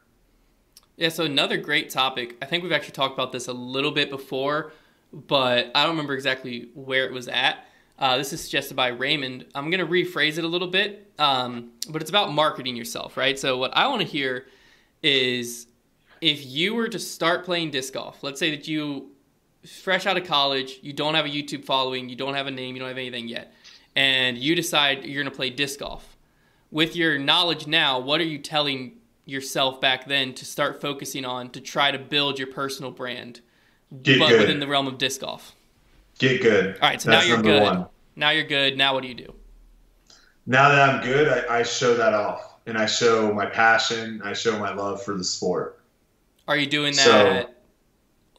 Yeah, 0.97 1.09
so 1.09 1.25
another 1.25 1.57
great 1.57 1.91
topic. 1.91 2.37
I 2.41 2.45
think 2.45 2.63
we've 2.63 2.71
actually 2.71 2.93
talked 2.93 3.13
about 3.13 3.31
this 3.31 3.47
a 3.47 3.53
little 3.53 3.91
bit 3.91 4.09
before, 4.09 4.71
but 5.13 5.71
I 5.75 5.83
don't 5.83 5.91
remember 5.91 6.15
exactly 6.15 6.69
where 6.73 7.05
it 7.05 7.13
was 7.13 7.27
at. 7.27 7.67
Uh, 7.99 8.17
this 8.17 8.33
is 8.33 8.41
suggested 8.41 8.75
by 8.75 8.87
Raymond. 8.87 9.45
I'm 9.53 9.69
going 9.69 9.79
to 9.79 9.85
rephrase 9.85 10.39
it 10.39 10.43
a 10.43 10.47
little 10.47 10.67
bit, 10.67 11.11
um, 11.19 11.71
but 11.87 12.01
it's 12.01 12.09
about 12.09 12.33
marketing 12.33 12.75
yourself, 12.75 13.15
right? 13.15 13.37
So, 13.37 13.57
what 13.57 13.77
I 13.77 13.87
want 13.87 14.01
to 14.01 14.07
hear 14.07 14.47
is 15.03 15.67
if 16.19 16.43
you 16.43 16.73
were 16.73 16.87
to 16.87 16.97
start 16.97 17.45
playing 17.45 17.69
disc 17.69 17.93
golf, 17.93 18.23
let's 18.23 18.39
say 18.39 18.55
that 18.55 18.67
you, 18.67 19.11
fresh 19.83 20.07
out 20.07 20.17
of 20.17 20.25
college, 20.25 20.79
you 20.81 20.93
don't 20.93 21.13
have 21.13 21.25
a 21.25 21.29
YouTube 21.29 21.63
following, 21.63 22.09
you 22.09 22.15
don't 22.15 22.33
have 22.33 22.47
a 22.47 22.51
name, 22.51 22.75
you 22.75 22.79
don't 22.79 22.89
have 22.89 22.97
anything 22.97 23.27
yet, 23.27 23.53
and 23.95 24.35
you 24.35 24.55
decide 24.55 25.05
you're 25.05 25.21
going 25.23 25.31
to 25.31 25.35
play 25.35 25.51
disc 25.51 25.79
golf. 25.79 26.17
With 26.71 26.95
your 26.95 27.19
knowledge 27.19 27.67
now, 27.67 27.99
what 27.99 28.19
are 28.19 28.25
you 28.25 28.39
telling 28.39 28.93
yourself 29.27 29.81
back 29.81 30.07
then 30.07 30.33
to 30.33 30.45
start 30.45 30.81
focusing 30.81 31.25
on 31.25 31.49
to 31.51 31.61
try 31.61 31.91
to 31.91 31.99
build 31.99 32.39
your 32.39 32.47
personal 32.47 32.91
brand, 32.91 33.41
Get 34.01 34.19
but 34.19 34.29
good. 34.29 34.41
within 34.41 34.59
the 34.59 34.67
realm 34.67 34.87
of 34.87 34.97
disc 34.97 35.21
golf? 35.21 35.53
Get 36.17 36.41
good. 36.41 36.75
All 36.81 36.89
right, 36.89 37.01
so 37.01 37.11
That's 37.11 37.27
now 37.27 37.33
you're 37.33 37.43
good. 37.43 37.61
One. 37.61 37.85
Now 38.15 38.29
you're 38.31 38.45
good. 38.45 38.77
Now 38.77 38.93
what 38.93 39.03
do 39.03 39.09
you 39.09 39.15
do? 39.15 39.33
Now 40.45 40.69
that 40.69 40.89
I'm 40.89 41.03
good, 41.03 41.27
I, 41.27 41.59
I 41.59 41.63
show 41.63 41.93
that 41.95 42.13
off, 42.13 42.55
and 42.65 42.77
I 42.77 42.85
show 42.85 43.33
my 43.33 43.45
passion. 43.45 44.21
I 44.23 44.31
show 44.31 44.57
my 44.57 44.73
love 44.73 45.03
for 45.03 45.15
the 45.15 45.23
sport. 45.23 45.81
Are 46.47 46.55
you 46.55 46.65
doing 46.65 46.95
that? 46.95 47.03
So, 47.03 47.49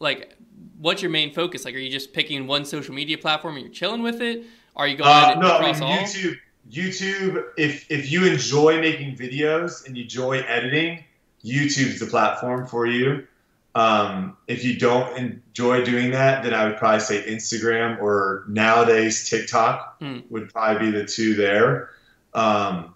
like, 0.01 0.35
what's 0.79 1.03
your 1.03 1.11
main 1.11 1.35
focus? 1.35 1.67
Like, 1.67 1.75
are 1.75 1.79
you 1.79 1.91
just 1.91 2.15
picking 2.15 2.47
one 2.47 2.65
social 2.65 2.95
media 2.95 3.19
platform 3.19 3.57
and 3.57 3.65
you're 3.65 3.75
chilling 3.75 4.03
with 4.03 4.23
it? 4.23 4.45
Are 4.75 4.89
you 4.89 4.97
going 4.97 5.11
uh, 5.11 5.35
no, 5.35 5.57
across 5.57 5.83
I 5.83 5.97
mean? 5.97 5.99
YouTube 5.99 6.39
YouTube, 6.71 7.45
if 7.57 7.91
if 7.91 8.11
you 8.11 8.27
enjoy 8.27 8.81
making 8.81 9.17
videos 9.17 9.87
and 9.87 9.97
you 9.97 10.05
enjoy 10.05 10.41
editing, 10.41 11.05
YouTube's 11.45 12.01
the 12.01 12.07
platform 12.07 12.67
for 12.67 12.87
you. 12.87 13.27
Um, 13.75 14.37
if 14.49 14.65
you 14.65 14.79
don't 14.79 15.17
enjoy 15.17 15.85
doing 15.85 16.11
that, 16.11 16.43
then 16.43 16.53
I 16.53 16.67
would 16.67 16.79
probably 16.79 17.01
say 17.01 17.23
Instagram 17.23 18.01
or 18.01 18.45
nowadays 18.49 19.29
TikTok 19.29 19.99
hmm. 19.99 20.19
would 20.31 20.53
probably 20.53 20.91
be 20.91 20.99
the 20.99 21.07
two 21.07 21.35
there. 21.35 21.91
Um, 22.35 22.95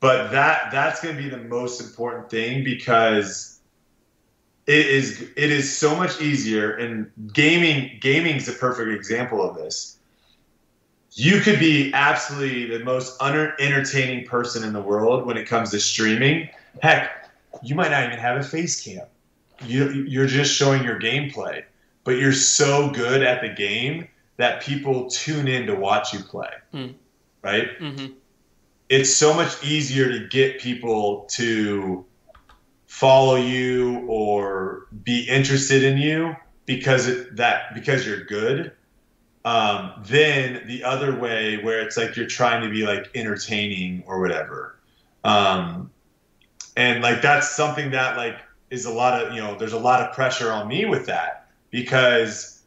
but 0.00 0.30
that 0.32 0.70
that's 0.72 1.00
going 1.00 1.16
to 1.16 1.22
be 1.22 1.28
the 1.28 1.38
most 1.38 1.80
important 1.80 2.30
thing 2.30 2.64
because 2.64 3.60
it 4.66 4.86
is 4.86 5.22
it 5.36 5.50
is 5.50 5.76
so 5.76 5.96
much 5.96 6.20
easier 6.20 6.72
and 6.72 7.10
gaming 7.32 7.98
gaming 8.00 8.36
is 8.36 8.48
a 8.48 8.52
perfect 8.52 8.90
example 8.90 9.42
of 9.48 9.56
this 9.56 9.98
you 11.14 11.40
could 11.40 11.58
be 11.58 11.92
absolutely 11.92 12.78
the 12.78 12.84
most 12.84 13.20
entertaining 13.20 14.26
person 14.26 14.64
in 14.64 14.72
the 14.72 14.80
world 14.80 15.26
when 15.26 15.36
it 15.36 15.46
comes 15.46 15.70
to 15.70 15.80
streaming. 15.80 16.48
Heck, 16.82 17.30
you 17.62 17.74
might 17.74 17.90
not 17.90 18.04
even 18.04 18.18
have 18.18 18.38
a 18.38 18.42
face 18.42 18.82
cam. 18.82 19.06
You, 19.66 19.90
you're 19.90 20.26
just 20.26 20.54
showing 20.54 20.82
your 20.82 20.98
gameplay, 20.98 21.64
but 22.04 22.12
you're 22.12 22.32
so 22.32 22.90
good 22.90 23.22
at 23.22 23.42
the 23.42 23.50
game 23.50 24.08
that 24.38 24.62
people 24.62 25.08
tune 25.08 25.46
in 25.48 25.66
to 25.66 25.74
watch 25.74 26.12
you 26.12 26.20
play. 26.20 26.50
Mm. 26.72 26.94
Right? 27.42 27.78
Mm-hmm. 27.78 28.06
It's 28.88 29.14
so 29.14 29.34
much 29.34 29.62
easier 29.62 30.08
to 30.08 30.26
get 30.28 30.60
people 30.60 31.26
to 31.32 32.04
follow 32.86 33.36
you 33.36 34.06
or 34.06 34.86
be 35.04 35.28
interested 35.28 35.82
in 35.82 35.98
you 35.98 36.36
because 36.66 37.08
it, 37.08 37.36
that 37.36 37.74
because 37.74 38.06
you're 38.06 38.24
good 38.24 38.72
um, 39.44 39.92
then 40.04 40.62
the 40.66 40.84
other 40.84 41.18
way 41.18 41.62
where 41.62 41.80
it's 41.80 41.96
like 41.96 42.16
you're 42.16 42.26
trying 42.26 42.62
to 42.62 42.70
be 42.70 42.86
like 42.86 43.10
entertaining 43.14 44.04
or 44.06 44.20
whatever. 44.20 44.78
Um, 45.24 45.90
and 46.76 47.02
like 47.02 47.22
that's 47.22 47.50
something 47.50 47.90
that 47.90 48.16
like 48.16 48.38
is 48.70 48.84
a 48.84 48.92
lot 48.92 49.20
of, 49.20 49.34
you 49.34 49.40
know, 49.40 49.56
there's 49.56 49.72
a 49.72 49.78
lot 49.78 50.00
of 50.00 50.14
pressure 50.14 50.50
on 50.50 50.68
me 50.68 50.84
with 50.84 51.06
that 51.06 51.48
because 51.70 52.62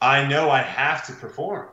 I 0.00 0.26
know 0.26 0.50
I 0.50 0.62
have 0.62 1.06
to 1.06 1.12
perform, 1.14 1.68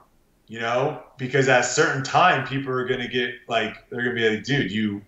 you 0.47 0.59
know, 0.59 1.03
because 1.17 1.49
at 1.49 1.61
a 1.61 1.63
certain 1.63 2.03
time 2.03 2.47
people 2.47 2.71
are 2.73 2.85
going 2.85 3.01
to 3.01 3.07
get 3.07 3.35
like, 3.47 3.89
they're 3.89 4.03
going 4.03 4.15
to 4.15 4.21
be 4.21 4.29
like, 4.29 4.43
dude, 4.43 4.71
you, 4.71 5.01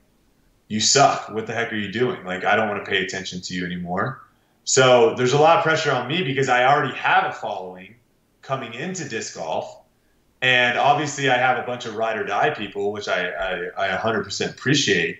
you 0.68 0.80
suck. 0.80 1.30
What 1.30 1.48
the 1.48 1.54
heck 1.54 1.72
are 1.72 1.78
you 1.78 1.92
doing? 1.92 2.24
Like, 2.26 2.44
I 2.44 2.56
don't 2.56 2.70
want 2.70 2.84
to 2.84 2.90
pay 2.90 3.04
attention 3.04 3.42
to 3.42 3.54
you 3.54 3.66
anymore. 3.66 4.22
So 4.66 5.16
there's 5.16 5.34
a 5.34 5.40
lot 5.40 5.58
of 5.58 5.64
pressure 5.64 5.92
on 5.92 6.08
me 6.08 6.24
because 6.24 6.50
I 6.50 6.66
already 6.66 6.94
have 6.96 7.26
a 7.26 7.32
following 7.32 7.96
coming 8.50 8.74
into 8.74 9.08
disc 9.08 9.36
golf. 9.36 9.84
And 10.42 10.76
obviously, 10.76 11.30
I 11.30 11.38
have 11.38 11.60
a 11.60 11.68
bunch 11.68 11.86
of 11.86 11.96
ride 11.96 12.18
or 12.18 12.26
die 12.26 12.50
people, 12.50 12.92
which 12.92 13.08
I, 13.08 13.30
I, 13.30 13.94
I 13.94 13.98
100% 13.98 14.50
appreciate. 14.50 15.20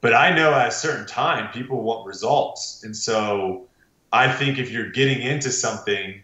But 0.00 0.14
I 0.14 0.32
know 0.34 0.54
at 0.54 0.68
a 0.68 0.70
certain 0.70 1.04
time, 1.04 1.52
people 1.52 1.82
want 1.82 2.06
results. 2.06 2.84
And 2.84 2.96
so 2.96 3.66
I 4.12 4.30
think 4.30 4.58
if 4.58 4.70
you're 4.70 4.90
getting 4.90 5.20
into 5.20 5.50
something, 5.50 6.22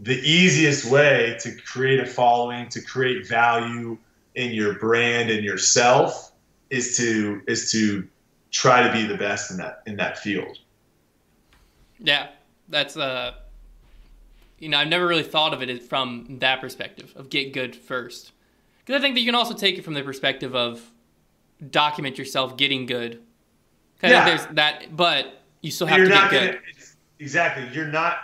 the 0.00 0.18
easiest 0.20 0.90
way 0.90 1.36
to 1.40 1.54
create 1.54 2.00
a 2.00 2.06
following, 2.06 2.70
to 2.70 2.80
create 2.80 3.28
value 3.28 3.98
in 4.34 4.52
your 4.52 4.78
brand 4.78 5.28
and 5.28 5.44
yourself, 5.44 6.32
is 6.70 6.96
to 6.96 7.42
is 7.46 7.70
to 7.72 8.08
try 8.50 8.82
to 8.86 8.90
be 8.90 9.04
the 9.04 9.18
best 9.18 9.50
in 9.50 9.58
that 9.58 9.82
in 9.86 9.96
that 9.96 10.18
field. 10.18 10.56
Yeah, 11.98 12.28
that's 12.70 12.96
uh, 12.96 13.34
you 14.64 14.70
know, 14.70 14.78
I've 14.78 14.88
never 14.88 15.06
really 15.06 15.22
thought 15.22 15.52
of 15.52 15.62
it 15.62 15.82
from 15.82 16.38
that 16.40 16.62
perspective 16.62 17.12
of 17.16 17.28
get 17.28 17.52
good 17.52 17.76
first, 17.76 18.32
because 18.78 18.98
I 18.98 19.02
think 19.02 19.14
that 19.14 19.20
you 19.20 19.26
can 19.26 19.34
also 19.34 19.52
take 19.52 19.76
it 19.76 19.84
from 19.84 19.92
the 19.92 20.02
perspective 20.02 20.56
of 20.56 20.80
document 21.70 22.16
yourself 22.16 22.56
getting 22.56 22.86
good. 22.86 23.20
Yeah. 24.02 24.24
there's 24.24 24.46
that, 24.52 24.96
but 24.96 25.42
you 25.60 25.70
still 25.70 25.86
have 25.86 25.98
You're 25.98 26.08
to 26.08 26.14
get 26.14 26.30
good. 26.30 26.52
Gonna, 26.52 26.58
exactly. 27.18 27.68
You're 27.74 27.86
not. 27.86 28.18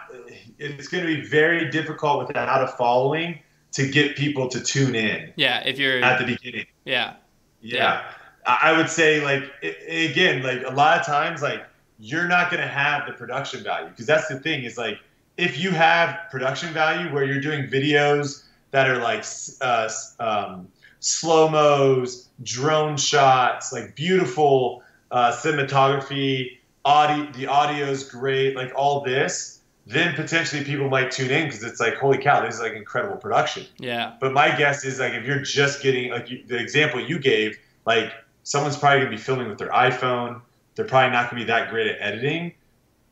It's 0.58 0.88
going 0.88 1.06
to 1.06 1.14
be 1.14 1.20
very 1.20 1.70
difficult 1.70 2.26
without 2.26 2.64
a 2.64 2.68
following 2.68 3.38
to 3.72 3.86
get 3.86 4.16
people 4.16 4.48
to 4.48 4.60
tune 4.62 4.94
in. 4.94 5.34
Yeah, 5.36 5.62
if 5.66 5.78
you're 5.78 6.02
at 6.02 6.18
the 6.18 6.24
beginning. 6.24 6.66
Yeah. 6.86 7.16
Yeah. 7.60 7.76
yeah. 7.76 8.04
I 8.46 8.74
would 8.74 8.88
say 8.88 9.22
like 9.22 9.44
again, 9.62 10.42
like 10.42 10.62
a 10.66 10.74
lot 10.74 10.98
of 10.98 11.04
times, 11.04 11.42
like 11.42 11.66
you're 11.98 12.28
not 12.28 12.50
going 12.50 12.62
to 12.62 12.68
have 12.68 13.06
the 13.06 13.12
production 13.12 13.62
value 13.62 13.90
because 13.90 14.06
that's 14.06 14.28
the 14.28 14.40
thing 14.40 14.64
is 14.64 14.78
like 14.78 14.98
if 15.36 15.58
you 15.58 15.70
have 15.70 16.18
production 16.30 16.72
value 16.72 17.12
where 17.12 17.24
you're 17.24 17.40
doing 17.40 17.66
videos 17.66 18.44
that 18.70 18.88
are 18.88 18.98
like 18.98 19.24
uh, 19.60 19.88
um, 20.18 20.68
slow 21.00 21.48
mos, 21.48 22.28
drone 22.42 22.96
shots, 22.96 23.72
like 23.72 23.94
beautiful 23.96 24.82
uh, 25.10 25.32
cinematography, 25.32 26.58
audio, 26.84 27.30
the 27.32 27.46
audio 27.46 27.86
is 27.86 28.04
great, 28.04 28.56
like 28.56 28.72
all 28.76 29.02
this, 29.02 29.60
then 29.86 30.14
potentially 30.14 30.62
people 30.64 30.88
might 30.88 31.10
tune 31.10 31.30
in 31.30 31.46
because 31.46 31.62
it's 31.62 31.80
like, 31.80 31.94
holy 31.94 32.18
cow, 32.18 32.44
this 32.44 32.56
is 32.56 32.60
like 32.60 32.74
incredible 32.74 33.16
production. 33.16 33.66
Yeah. 33.78 34.14
But 34.20 34.32
my 34.32 34.56
guess 34.56 34.84
is 34.84 35.00
like 35.00 35.14
if 35.14 35.24
you're 35.24 35.40
just 35.40 35.82
getting 35.82 36.10
like 36.10 36.30
you, 36.30 36.44
the 36.46 36.58
example 36.58 37.00
you 37.00 37.18
gave, 37.18 37.58
like 37.86 38.12
someone's 38.44 38.76
probably 38.76 39.00
gonna 39.00 39.10
be 39.10 39.16
filming 39.16 39.48
with 39.48 39.58
their 39.58 39.70
iPhone. 39.70 40.42
They're 40.74 40.84
probably 40.84 41.10
not 41.10 41.30
gonna 41.30 41.42
be 41.42 41.46
that 41.46 41.70
great 41.70 41.88
at 41.88 41.96
editing. 42.00 42.52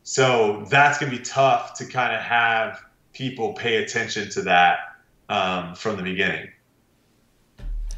So 0.09 0.65
that's 0.71 0.97
gonna 0.97 1.11
be 1.11 1.19
tough 1.19 1.75
to 1.75 1.85
kind 1.85 2.15
of 2.15 2.19
have 2.19 2.83
people 3.13 3.53
pay 3.53 3.83
attention 3.83 4.27
to 4.31 4.41
that 4.41 4.95
um, 5.29 5.75
from 5.75 5.97
the 5.97 6.01
beginning. 6.01 6.49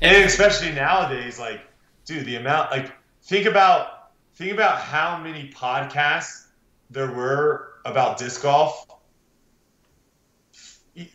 And 0.02 0.26
especially 0.26 0.74
nowadays, 0.74 1.40
like, 1.40 1.62
dude, 2.04 2.26
the 2.26 2.36
amount 2.36 2.70
like 2.70 2.92
think 3.24 3.46
about 3.46 4.12
think 4.36 4.52
about 4.52 4.82
how 4.82 5.20
many 5.24 5.54
podcasts 5.56 6.48
there 6.90 7.10
were 7.10 7.76
about 7.86 8.18
disc 8.18 8.42
golf 8.42 8.88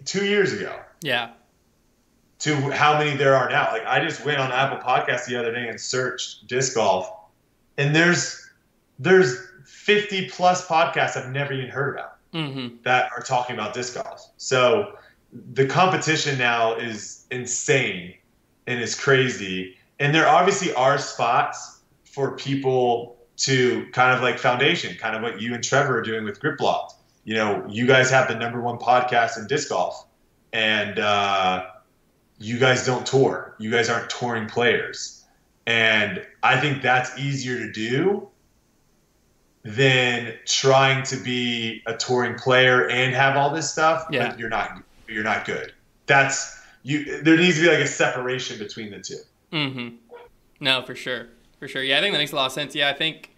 two 0.06 0.24
years 0.24 0.54
ago. 0.54 0.80
Yeah. 1.02 1.32
To 2.38 2.56
how 2.70 2.98
many 2.98 3.14
there 3.18 3.34
are 3.34 3.50
now. 3.50 3.68
Like 3.70 3.84
I 3.84 4.00
just 4.02 4.24
went 4.24 4.38
on 4.38 4.50
Apple 4.50 4.78
Podcasts 4.78 5.26
the 5.26 5.36
other 5.36 5.52
day 5.52 5.68
and 5.68 5.78
searched 5.78 6.46
disc 6.46 6.74
golf, 6.74 7.10
and 7.76 7.94
there's 7.94 8.48
there's 8.98 9.46
50 9.86 10.30
plus 10.30 10.66
podcasts 10.66 11.16
I've 11.16 11.30
never 11.30 11.52
even 11.52 11.70
heard 11.70 11.94
about 11.94 12.16
mm-hmm. 12.34 12.74
that 12.82 13.08
are 13.16 13.22
talking 13.22 13.54
about 13.54 13.72
disc 13.72 13.94
golf. 13.94 14.32
So 14.36 14.98
the 15.52 15.64
competition 15.64 16.36
now 16.38 16.74
is 16.74 17.24
insane 17.30 18.14
and 18.66 18.80
is 18.80 18.98
crazy. 18.98 19.76
And 20.00 20.12
there 20.12 20.28
obviously 20.28 20.74
are 20.74 20.98
spots 20.98 21.82
for 22.02 22.32
people 22.32 23.16
to 23.36 23.86
kind 23.92 24.12
of 24.12 24.22
like 24.22 24.40
foundation, 24.40 24.96
kind 24.96 25.14
of 25.14 25.22
what 25.22 25.40
you 25.40 25.54
and 25.54 25.62
Trevor 25.62 25.98
are 25.98 26.02
doing 26.02 26.24
with 26.24 26.40
Grip 26.40 26.60
Locked. 26.60 26.94
You 27.22 27.36
know, 27.36 27.64
you 27.68 27.86
guys 27.86 28.10
have 28.10 28.26
the 28.26 28.34
number 28.34 28.60
one 28.60 28.78
podcast 28.78 29.38
in 29.38 29.46
disc 29.46 29.68
golf, 29.68 30.04
and 30.52 30.98
uh, 30.98 31.64
you 32.38 32.58
guys 32.58 32.84
don't 32.84 33.06
tour. 33.06 33.54
You 33.60 33.70
guys 33.70 33.88
aren't 33.88 34.10
touring 34.10 34.48
players, 34.48 35.24
and 35.64 36.26
I 36.42 36.58
think 36.58 36.82
that's 36.82 37.16
easier 37.18 37.58
to 37.58 37.70
do 37.70 38.28
than 39.66 40.34
trying 40.46 41.02
to 41.02 41.16
be 41.16 41.82
a 41.86 41.96
touring 41.96 42.36
player 42.36 42.88
and 42.88 43.14
have 43.14 43.36
all 43.36 43.50
this 43.50 43.70
stuff. 43.70 44.06
Yeah. 44.10 44.28
But 44.28 44.38
you're 44.38 44.48
not. 44.48 44.82
You're 45.08 45.24
not 45.24 45.44
good. 45.44 45.72
That's 46.06 46.60
you. 46.82 47.22
There 47.22 47.36
needs 47.36 47.56
to 47.56 47.62
be 47.62 47.68
like 47.68 47.80
a 47.80 47.86
separation 47.86 48.58
between 48.58 48.90
the 48.90 49.00
2 49.00 49.14
Mm-hmm. 49.52 49.96
No, 50.60 50.82
for 50.82 50.94
sure 50.94 51.28
for 51.58 51.68
sure. 51.68 51.82
Yeah, 51.82 51.98
I 51.98 52.00
think 52.00 52.12
that 52.14 52.18
makes 52.18 52.32
a 52.32 52.36
lot 52.36 52.46
of 52.46 52.52
sense. 52.52 52.74
Yeah, 52.74 52.88
I 52.88 52.92
think 52.92 53.34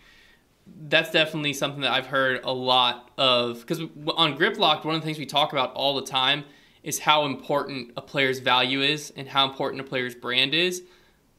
that's 0.88 1.10
definitely 1.10 1.52
something 1.52 1.82
that 1.82 1.92
I've 1.92 2.06
heard 2.06 2.40
a 2.44 2.52
lot 2.52 3.10
of 3.16 3.60
because 3.60 3.80
on 4.16 4.36
Grip 4.36 4.58
Locked, 4.58 4.84
one 4.84 4.94
of 4.94 5.00
the 5.00 5.04
things 5.04 5.18
we 5.18 5.26
talk 5.26 5.52
about 5.52 5.72
all 5.74 5.94
the 5.96 6.06
time 6.06 6.44
is 6.82 6.98
how 6.98 7.24
important 7.24 7.92
a 7.96 8.02
player's 8.02 8.38
value 8.38 8.80
is 8.80 9.12
and 9.16 9.28
how 9.28 9.48
important 9.48 9.80
a 9.80 9.84
player's 9.84 10.14
brand 10.14 10.54
is. 10.54 10.82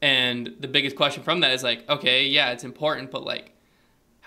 And 0.02 0.56
the 0.60 0.68
biggest 0.68 0.96
question 0.96 1.24
from 1.24 1.42
that 1.42 1.52
is 1.52 1.64
like, 1.64 1.90
okay, 1.90 2.26
yeah, 2.26 2.52
it's 2.52 2.64
important, 2.64 3.12
but 3.12 3.24
like, 3.24 3.54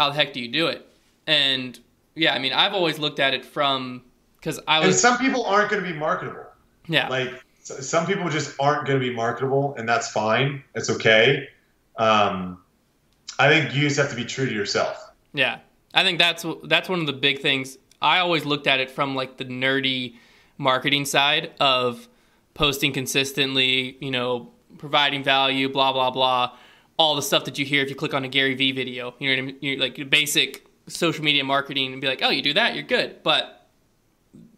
how 0.02 0.10
the 0.10 0.16
heck 0.16 0.32
do 0.32 0.40
you 0.40 0.48
do 0.48 0.66
it? 0.68 0.86
And 1.26 1.78
yeah, 2.14 2.34
I 2.34 2.38
mean, 2.38 2.52
I've 2.52 2.74
always 2.74 2.98
looked 2.98 3.20
at 3.20 3.34
it 3.34 3.44
from 3.44 4.02
because 4.38 4.60
I 4.66 4.80
was. 4.80 4.88
And 4.88 4.94
some 4.96 5.18
people 5.18 5.44
aren't 5.44 5.70
going 5.70 5.82
to 5.82 5.88
be 5.88 5.96
marketable. 5.96 6.46
Yeah. 6.88 7.08
Like 7.08 7.44
some 7.62 8.06
people 8.06 8.28
just 8.28 8.56
aren't 8.60 8.86
going 8.86 9.00
to 9.00 9.06
be 9.06 9.14
marketable, 9.14 9.74
and 9.76 9.88
that's 9.88 10.10
fine. 10.10 10.64
It's 10.74 10.90
okay 10.90 11.48
um, 11.96 12.58
I 13.38 13.48
think 13.48 13.74
you 13.74 13.82
just 13.82 13.96
have 13.98 14.10
to 14.10 14.16
be 14.16 14.24
true 14.24 14.46
to 14.46 14.52
yourself. 14.52 15.10
Yeah, 15.32 15.58
I 15.94 16.02
think 16.02 16.18
that's 16.18 16.44
that's 16.64 16.88
one 16.88 17.00
of 17.00 17.06
the 17.06 17.12
big 17.12 17.40
things. 17.40 17.78
I 18.00 18.18
always 18.18 18.44
looked 18.44 18.66
at 18.66 18.80
it 18.80 18.90
from 18.90 19.14
like 19.14 19.36
the 19.36 19.44
nerdy 19.44 20.16
marketing 20.58 21.04
side 21.04 21.52
of 21.60 22.08
posting 22.54 22.92
consistently, 22.92 23.96
you 24.00 24.10
know, 24.10 24.50
providing 24.78 25.22
value, 25.22 25.68
blah 25.68 25.92
blah 25.92 26.10
blah, 26.10 26.56
all 27.02 27.16
the 27.16 27.22
stuff 27.22 27.44
that 27.44 27.58
you 27.58 27.64
hear 27.64 27.82
if 27.82 27.90
you 27.90 27.96
click 27.96 28.14
on 28.14 28.24
a 28.24 28.28
Gary 28.28 28.54
Vee 28.54 28.72
video. 28.72 29.14
You 29.18 29.28
know 29.28 29.42
what 29.42 29.42
I 29.42 29.52
mean? 29.52 29.58
You're 29.60 29.78
like 29.78 30.10
basic 30.10 30.66
social 30.88 31.24
media 31.24 31.44
marketing 31.44 31.92
and 31.92 32.00
be 32.00 32.08
like, 32.08 32.20
oh, 32.22 32.30
you 32.30 32.42
do 32.42 32.54
that, 32.54 32.74
you're 32.74 32.84
good. 32.84 33.22
But 33.22 33.68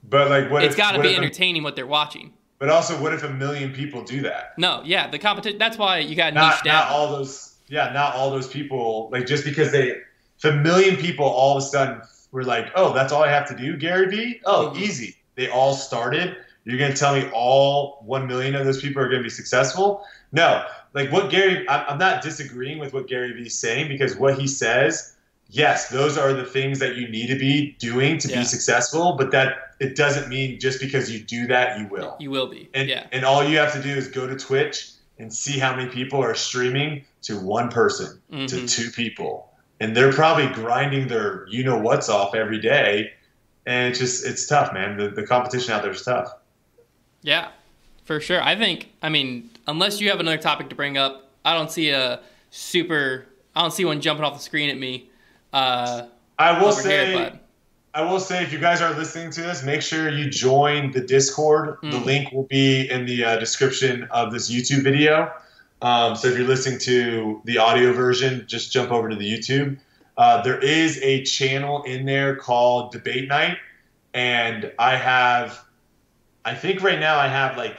but 0.02 0.30
like, 0.30 0.50
what 0.50 0.64
it's 0.64 0.76
got 0.76 0.92
to 0.92 1.02
be 1.02 1.14
entertaining 1.16 1.62
what 1.62 1.76
they're 1.76 1.86
watching. 1.86 2.32
But 2.58 2.68
also, 2.68 3.00
what 3.00 3.12
if 3.12 3.22
a 3.24 3.30
million 3.30 3.72
people 3.72 4.04
do 4.04 4.22
that? 4.22 4.56
No, 4.58 4.82
yeah, 4.84 5.08
the 5.10 5.18
competition. 5.18 5.58
That's 5.58 5.76
why 5.76 5.98
you 5.98 6.14
got 6.14 6.34
not. 6.34 6.64
Not 6.64 6.88
all 6.88 7.10
those. 7.10 7.56
Yeah, 7.68 7.92
not 7.92 8.14
all 8.14 8.30
those 8.30 8.46
people. 8.46 9.08
Like 9.10 9.26
just 9.26 9.44
because 9.44 9.72
they, 9.72 9.88
if 9.88 10.44
a 10.44 10.52
million 10.52 10.96
people 10.96 11.26
all 11.26 11.56
of 11.56 11.62
a 11.62 11.66
sudden 11.66 12.02
were 12.30 12.44
like, 12.44 12.70
"Oh, 12.76 12.92
that's 12.92 13.12
all 13.12 13.22
I 13.22 13.30
have 13.30 13.48
to 13.48 13.56
do, 13.56 13.76
Gary 13.76 14.08
Vee." 14.08 14.40
Oh, 14.44 14.68
mm-hmm. 14.68 14.82
easy. 14.82 15.16
They 15.34 15.48
all 15.48 15.74
started. 15.74 16.36
You're 16.64 16.78
gonna 16.78 16.96
tell 16.96 17.14
me 17.14 17.28
all 17.34 18.02
one 18.06 18.26
million 18.26 18.54
of 18.54 18.64
those 18.64 18.80
people 18.80 19.02
are 19.02 19.08
gonna 19.08 19.22
be 19.22 19.30
successful? 19.30 20.06
No. 20.32 20.64
Like 20.94 21.10
what 21.12 21.30
Gary, 21.30 21.68
I'm 21.68 21.98
not 21.98 22.22
disagreeing 22.22 22.78
with 22.78 22.92
what 22.92 23.08
Gary 23.08 23.32
Vee's 23.32 23.58
saying 23.58 23.88
because 23.88 24.16
what 24.16 24.38
he 24.38 24.46
says 24.46 25.14
yes, 25.54 25.88
those 25.88 26.18
are 26.18 26.32
the 26.32 26.44
things 26.44 26.78
that 26.80 26.96
you 26.96 27.08
need 27.08 27.28
to 27.28 27.38
be 27.38 27.76
doing 27.78 28.18
to 28.18 28.28
yeah. 28.28 28.40
be 28.40 28.44
successful, 28.44 29.16
but 29.16 29.30
that 29.30 29.74
it 29.80 29.96
doesn't 29.96 30.28
mean 30.28 30.58
just 30.60 30.80
because 30.80 31.10
you 31.10 31.20
do 31.20 31.46
that 31.46 31.78
you 31.78 31.86
will. 31.88 32.16
You 32.18 32.30
will 32.30 32.48
be. 32.48 32.68
And 32.74 32.88
yeah. 32.88 33.06
and 33.12 33.24
all 33.24 33.44
you 33.44 33.56
have 33.58 33.72
to 33.72 33.82
do 33.82 33.90
is 33.90 34.08
go 34.08 34.26
to 34.26 34.36
Twitch 34.36 34.90
and 35.18 35.32
see 35.32 35.58
how 35.58 35.74
many 35.74 35.88
people 35.88 36.20
are 36.22 36.34
streaming 36.34 37.04
to 37.22 37.38
one 37.38 37.70
person, 37.70 38.20
mm-hmm. 38.30 38.46
to 38.46 38.66
two 38.66 38.90
people. 38.90 39.50
And 39.80 39.96
they're 39.96 40.12
probably 40.12 40.48
grinding 40.48 41.08
their 41.08 41.46
you 41.48 41.64
know 41.64 41.78
what's 41.78 42.08
off 42.08 42.34
every 42.34 42.60
day. 42.60 43.12
And 43.66 43.90
it's 43.90 43.98
just 43.98 44.26
it's 44.26 44.46
tough, 44.46 44.72
man. 44.72 44.96
The 44.96 45.08
the 45.08 45.26
competition 45.26 45.72
out 45.72 45.82
there 45.82 45.92
is 45.92 46.02
tough. 46.02 46.32
Yeah. 47.22 47.48
For 48.04 48.20
sure. 48.20 48.42
I 48.42 48.56
think 48.56 48.90
I 49.02 49.08
mean, 49.08 49.50
unless 49.66 50.00
you 50.00 50.10
have 50.10 50.20
another 50.20 50.38
topic 50.38 50.68
to 50.70 50.74
bring 50.74 50.96
up, 50.96 51.30
I 51.44 51.54
don't 51.54 51.70
see 51.70 51.90
a 51.90 52.20
super 52.50 53.26
I 53.56 53.62
don't 53.62 53.72
see 53.72 53.84
one 53.84 54.00
jumping 54.00 54.24
off 54.24 54.34
the 54.34 54.42
screen 54.42 54.70
at 54.70 54.78
me 54.78 55.10
uh, 55.54 56.08
I 56.36 56.60
will 56.60 56.72
say, 56.72 57.12
here, 57.12 57.40
I 57.94 58.02
will 58.02 58.18
say, 58.18 58.42
if 58.42 58.52
you 58.52 58.58
guys 58.58 58.82
are 58.82 58.92
listening 58.92 59.30
to 59.30 59.42
this, 59.42 59.62
make 59.62 59.82
sure 59.82 60.10
you 60.10 60.28
join 60.28 60.90
the 60.90 61.00
Discord. 61.00 61.80
Mm. 61.80 61.92
The 61.92 61.98
link 61.98 62.32
will 62.32 62.42
be 62.42 62.90
in 62.90 63.06
the 63.06 63.24
uh, 63.24 63.36
description 63.38 64.08
of 64.10 64.32
this 64.32 64.50
YouTube 64.50 64.82
video. 64.82 65.32
Um, 65.80 66.16
so 66.16 66.26
if 66.26 66.36
you're 66.36 66.48
listening 66.48 66.80
to 66.80 67.40
the 67.44 67.58
audio 67.58 67.92
version, 67.92 68.44
just 68.48 68.72
jump 68.72 68.90
over 68.90 69.08
to 69.08 69.14
the 69.14 69.32
YouTube. 69.32 69.78
Uh, 70.16 70.42
there 70.42 70.58
is 70.58 70.98
a 71.02 71.22
channel 71.22 71.84
in 71.84 72.04
there 72.04 72.34
called 72.34 72.90
Debate 72.90 73.28
Night, 73.28 73.58
and 74.12 74.72
I 74.76 74.96
have, 74.96 75.64
I 76.44 76.56
think 76.56 76.82
right 76.82 76.98
now 76.98 77.16
I 77.16 77.28
have 77.28 77.56
like 77.56 77.76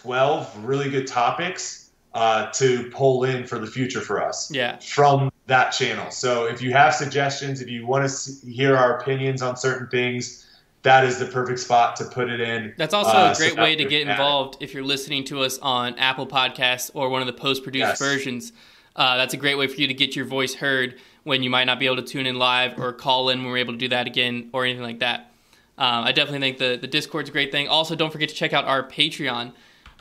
12 0.00 0.64
really 0.64 0.90
good 0.90 1.06
topics 1.06 1.90
uh, 2.14 2.50
to 2.52 2.90
pull 2.90 3.24
in 3.24 3.46
for 3.46 3.58
the 3.58 3.66
future 3.66 4.00
for 4.00 4.22
us. 4.22 4.50
Yeah. 4.50 4.78
From 4.78 5.32
that 5.46 5.70
channel. 5.70 6.10
So 6.10 6.46
if 6.46 6.62
you 6.62 6.72
have 6.72 6.94
suggestions, 6.94 7.60
if 7.60 7.68
you 7.68 7.86
want 7.86 8.08
to 8.08 8.46
hear 8.46 8.76
our 8.76 8.98
opinions 8.98 9.42
on 9.42 9.56
certain 9.56 9.88
things, 9.88 10.46
that 10.82 11.04
is 11.04 11.18
the 11.18 11.26
perfect 11.26 11.60
spot 11.60 11.96
to 11.96 12.04
put 12.04 12.28
it 12.28 12.40
in. 12.40 12.74
That's 12.76 12.94
also 12.94 13.10
uh, 13.10 13.32
a 13.34 13.38
great 13.38 13.54
so 13.54 13.62
way 13.62 13.76
to 13.76 13.84
get 13.84 14.06
involved 14.08 14.56
if 14.60 14.74
you're 14.74 14.82
listening 14.82 15.24
to 15.24 15.42
us 15.42 15.58
on 15.60 15.98
Apple 15.98 16.26
Podcasts 16.26 16.90
or 16.94 17.08
one 17.08 17.22
of 17.22 17.26
the 17.26 17.32
post 17.32 17.62
produced 17.62 17.86
yes. 17.86 17.98
versions. 17.98 18.52
Uh, 18.94 19.16
that's 19.16 19.32
a 19.32 19.36
great 19.36 19.56
way 19.56 19.66
for 19.68 19.80
you 19.80 19.86
to 19.86 19.94
get 19.94 20.16
your 20.16 20.24
voice 20.24 20.54
heard 20.54 20.98
when 21.24 21.42
you 21.42 21.50
might 21.50 21.64
not 21.64 21.78
be 21.78 21.86
able 21.86 21.96
to 21.96 22.02
tune 22.02 22.26
in 22.26 22.36
live 22.36 22.78
or 22.78 22.92
call 22.92 23.28
in 23.28 23.42
when 23.42 23.52
we're 23.52 23.58
able 23.58 23.72
to 23.72 23.78
do 23.78 23.88
that 23.88 24.06
again 24.06 24.50
or 24.52 24.64
anything 24.64 24.82
like 24.82 24.98
that. 24.98 25.30
Um, 25.78 26.04
I 26.04 26.12
definitely 26.12 26.40
think 26.40 26.58
the, 26.58 26.76
the 26.80 26.86
Discord's 26.86 27.28
a 27.28 27.32
great 27.32 27.52
thing. 27.52 27.68
Also, 27.68 27.94
don't 27.94 28.10
forget 28.10 28.28
to 28.28 28.34
check 28.34 28.52
out 28.52 28.64
our 28.64 28.86
Patreon 28.86 29.52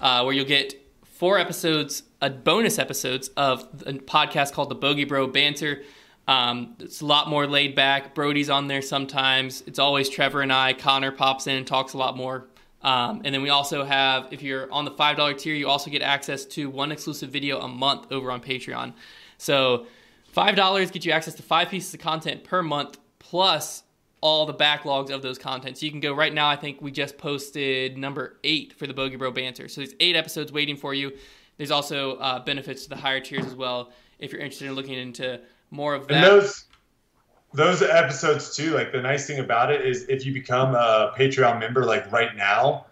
uh, 0.01 0.23
where 0.23 0.33
you'll 0.33 0.45
get 0.45 0.73
four 1.03 1.37
episodes 1.39 2.03
a 2.21 2.29
bonus 2.29 2.77
episodes 2.77 3.29
of 3.29 3.61
a 3.85 3.93
podcast 3.93 4.53
called 4.53 4.69
the 4.69 4.75
Bogey 4.75 5.05
Bro 5.05 5.27
Banter. 5.27 5.81
Um, 6.27 6.75
it's 6.79 7.01
a 7.01 7.05
lot 7.05 7.27
more 7.27 7.47
laid 7.47 7.75
back. 7.75 8.13
Brodie's 8.13 8.49
on 8.49 8.67
there 8.67 8.81
sometimes. 8.81 9.63
It's 9.65 9.79
always 9.79 10.07
Trevor 10.07 10.41
and 10.41 10.53
I. 10.53 10.73
Connor 10.73 11.11
pops 11.11 11.47
in 11.47 11.55
and 11.55 11.65
talks 11.65 11.93
a 11.93 11.97
lot 11.97 12.15
more. 12.15 12.47
Um, 12.83 13.21
and 13.25 13.33
then 13.33 13.41
we 13.41 13.49
also 13.49 13.83
have, 13.83 14.31
if 14.31 14.41
you're 14.41 14.71
on 14.71 14.85
the 14.85 14.91
$5 14.91 15.37
tier, 15.37 15.55
you 15.55 15.67
also 15.67 15.89
get 15.89 16.01
access 16.01 16.45
to 16.45 16.69
one 16.69 16.91
exclusive 16.91 17.29
video 17.29 17.59
a 17.59 17.67
month 17.67 18.11
over 18.11 18.31
on 18.31 18.41
Patreon. 18.41 18.93
So 19.37 19.87
$5 20.35 20.91
gets 20.91 21.05
you 21.05 21.11
access 21.11 21.35
to 21.35 21.43
five 21.43 21.69
pieces 21.69 21.93
of 21.93 21.99
content 21.99 22.43
per 22.43 22.61
month, 22.61 22.97
plus 23.19 23.83
all 24.21 24.45
the 24.45 24.53
backlogs 24.53 25.09
of 25.09 25.21
those 25.21 25.37
content. 25.37 25.77
So 25.77 25.85
you 25.85 25.91
can 25.91 25.99
go 25.99 26.13
right 26.13 26.33
now. 26.33 26.47
I 26.47 26.55
think 26.55 26.81
we 26.81 26.91
just 26.91 27.17
posted 27.17 27.97
number 27.97 28.37
eight 28.43 28.73
for 28.73 28.87
the 28.87 28.93
Bogey 28.93 29.15
Bro 29.15 29.31
Banter. 29.31 29.67
So 29.67 29.81
there's 29.81 29.95
eight 29.99 30.15
episodes 30.15 30.51
waiting 30.51 30.77
for 30.77 30.93
you. 30.93 31.11
There's 31.57 31.71
also 31.71 32.17
uh, 32.17 32.43
benefits 32.43 32.83
to 32.83 32.89
the 32.89 32.95
higher 32.95 33.19
tiers 33.19 33.45
as 33.45 33.55
well 33.55 33.91
if 34.19 34.31
you're 34.31 34.41
interested 34.41 34.67
in 34.67 34.73
looking 34.73 34.97
into 34.97 35.41
more 35.71 35.95
of 35.95 36.07
that. 36.07 36.15
And 36.15 36.23
those 36.23 36.65
those 37.53 37.81
episodes 37.81 38.55
too. 38.55 38.71
Like 38.71 38.91
the 38.91 39.01
nice 39.01 39.27
thing 39.27 39.39
about 39.39 39.71
it 39.71 39.85
is 39.85 40.05
if 40.07 40.25
you 40.25 40.33
become 40.33 40.75
a 40.75 41.13
Patreon 41.17 41.59
member, 41.59 41.83
like 41.83 42.09
right 42.11 42.35
now, 42.35 42.85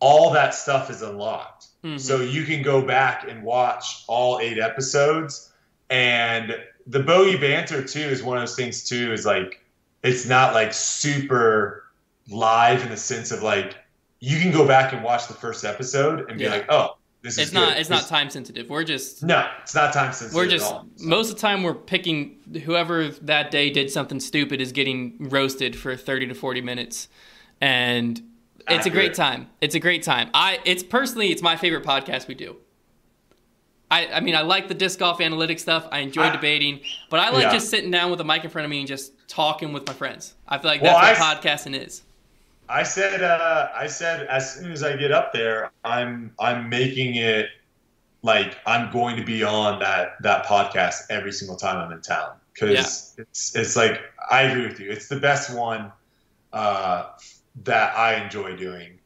all 0.00 0.32
that 0.32 0.54
stuff 0.54 0.90
is 0.90 1.02
unlocked. 1.02 1.66
Mm-hmm. 1.84 1.98
So 1.98 2.20
you 2.20 2.44
can 2.44 2.62
go 2.62 2.82
back 2.82 3.28
and 3.28 3.42
watch 3.42 4.04
all 4.08 4.40
eight 4.40 4.58
episodes. 4.58 5.52
And 5.90 6.56
the 6.86 7.00
bogey 7.00 7.36
banter 7.36 7.84
too 7.84 8.00
is 8.00 8.22
one 8.22 8.38
of 8.38 8.42
those 8.42 8.56
things 8.56 8.84
too. 8.84 9.12
Is 9.12 9.26
like 9.26 9.61
it's 10.02 10.26
not 10.26 10.54
like 10.54 10.72
super 10.72 11.84
live 12.28 12.82
in 12.82 12.90
the 12.90 12.96
sense 12.96 13.30
of 13.30 13.42
like 13.42 13.76
you 14.20 14.38
can 14.40 14.52
go 14.52 14.66
back 14.66 14.92
and 14.92 15.02
watch 15.02 15.26
the 15.28 15.34
first 15.34 15.64
episode 15.64 16.30
and 16.30 16.38
be 16.38 16.48
like, 16.48 16.66
oh, 16.68 16.96
this 17.22 17.38
it's 17.38 17.48
is 17.48 17.52
not 17.52 17.70
good. 17.70 17.78
it's 17.78 17.90
not 17.90 18.06
time 18.06 18.30
sensitive. 18.30 18.68
We're 18.68 18.84
just 18.84 19.22
no, 19.22 19.48
it's 19.62 19.74
not 19.74 19.92
time 19.92 20.12
sensitive. 20.12 20.34
we're 20.34 20.48
just 20.48 20.70
at 20.70 20.76
all, 20.76 20.86
so. 20.96 21.06
most 21.06 21.30
of 21.30 21.36
the 21.36 21.40
time 21.40 21.62
we're 21.62 21.74
picking 21.74 22.36
whoever 22.64 23.08
that 23.08 23.50
day 23.50 23.70
did 23.70 23.90
something 23.90 24.20
stupid 24.20 24.60
is 24.60 24.72
getting 24.72 25.16
roasted 25.18 25.76
for 25.76 25.96
30 25.96 26.28
to 26.28 26.34
40 26.34 26.60
minutes 26.60 27.08
and 27.60 28.20
it's 28.68 28.86
a 28.86 28.90
great 28.90 29.14
time. 29.14 29.48
It's 29.60 29.74
a 29.74 29.80
great 29.80 30.02
time. 30.02 30.30
I 30.34 30.60
it's 30.64 30.82
personally 30.82 31.30
it's 31.30 31.42
my 31.42 31.56
favorite 31.56 31.84
podcast 31.84 32.28
we 32.28 32.34
do. 32.34 32.56
I, 33.92 34.06
I 34.14 34.20
mean 34.20 34.34
I 34.34 34.40
like 34.40 34.68
the 34.68 34.74
disc 34.74 34.98
golf 34.98 35.18
analytics 35.18 35.60
stuff. 35.60 35.86
I 35.92 35.98
enjoy 36.00 36.22
I- 36.22 36.30
debating, 36.32 36.80
but 37.10 37.20
I 37.20 37.30
like 37.30 37.44
Yeah. 37.44 37.52
just 37.52 37.68
sitting 37.70 37.90
down 37.90 38.10
with 38.10 38.20
a 38.20 38.24
mic 38.24 38.42
in 38.42 38.50
front 38.50 38.64
of 38.64 38.70
me 38.70 38.78
and 38.78 38.88
just 38.88 39.12
talking 39.28 39.72
with 39.72 39.86
my 39.86 39.92
friends. 39.92 40.34
I 40.48 40.58
feel 40.58 40.70
like 40.70 40.82
Well, 40.82 40.98
that's 40.98 41.20
I- 41.20 41.34
what 41.34 41.42
podcasting 41.42 41.80
is. 41.86 42.02
I 42.68 42.84
said, 42.84 43.22
uh, 43.22 43.68
I 43.74 43.86
said, 43.86 44.26
as 44.28 44.54
soon 44.54 44.72
as 44.72 44.82
I 44.82 44.96
get 44.96 45.12
up 45.12 45.32
there, 45.34 45.70
I'm, 45.84 46.32
I'm 46.40 46.70
making 46.70 47.16
it 47.16 47.48
like 48.22 48.56
I'm 48.66 48.90
going 48.90 49.16
to 49.16 49.24
be 49.24 49.42
on 49.42 49.78
that 49.80 50.14
that 50.22 50.46
podcast 50.46 51.02
every 51.10 51.32
single 51.32 51.56
time 51.56 51.76
I'm 51.76 51.92
in 51.92 52.00
town 52.00 52.36
because 52.54 53.14
it's, 53.18 53.54
it's 53.56 53.76
like 53.76 54.00
I 54.30 54.42
agree 54.42 54.66
with 54.66 54.78
you. 54.80 54.90
It's 54.90 55.08
the 55.08 55.18
best 55.20 55.52
one 55.54 55.92
uh, 56.52 57.08
that 57.64 57.96
I 57.98 58.14
enjoy 58.22 58.56
doing, 58.56 58.98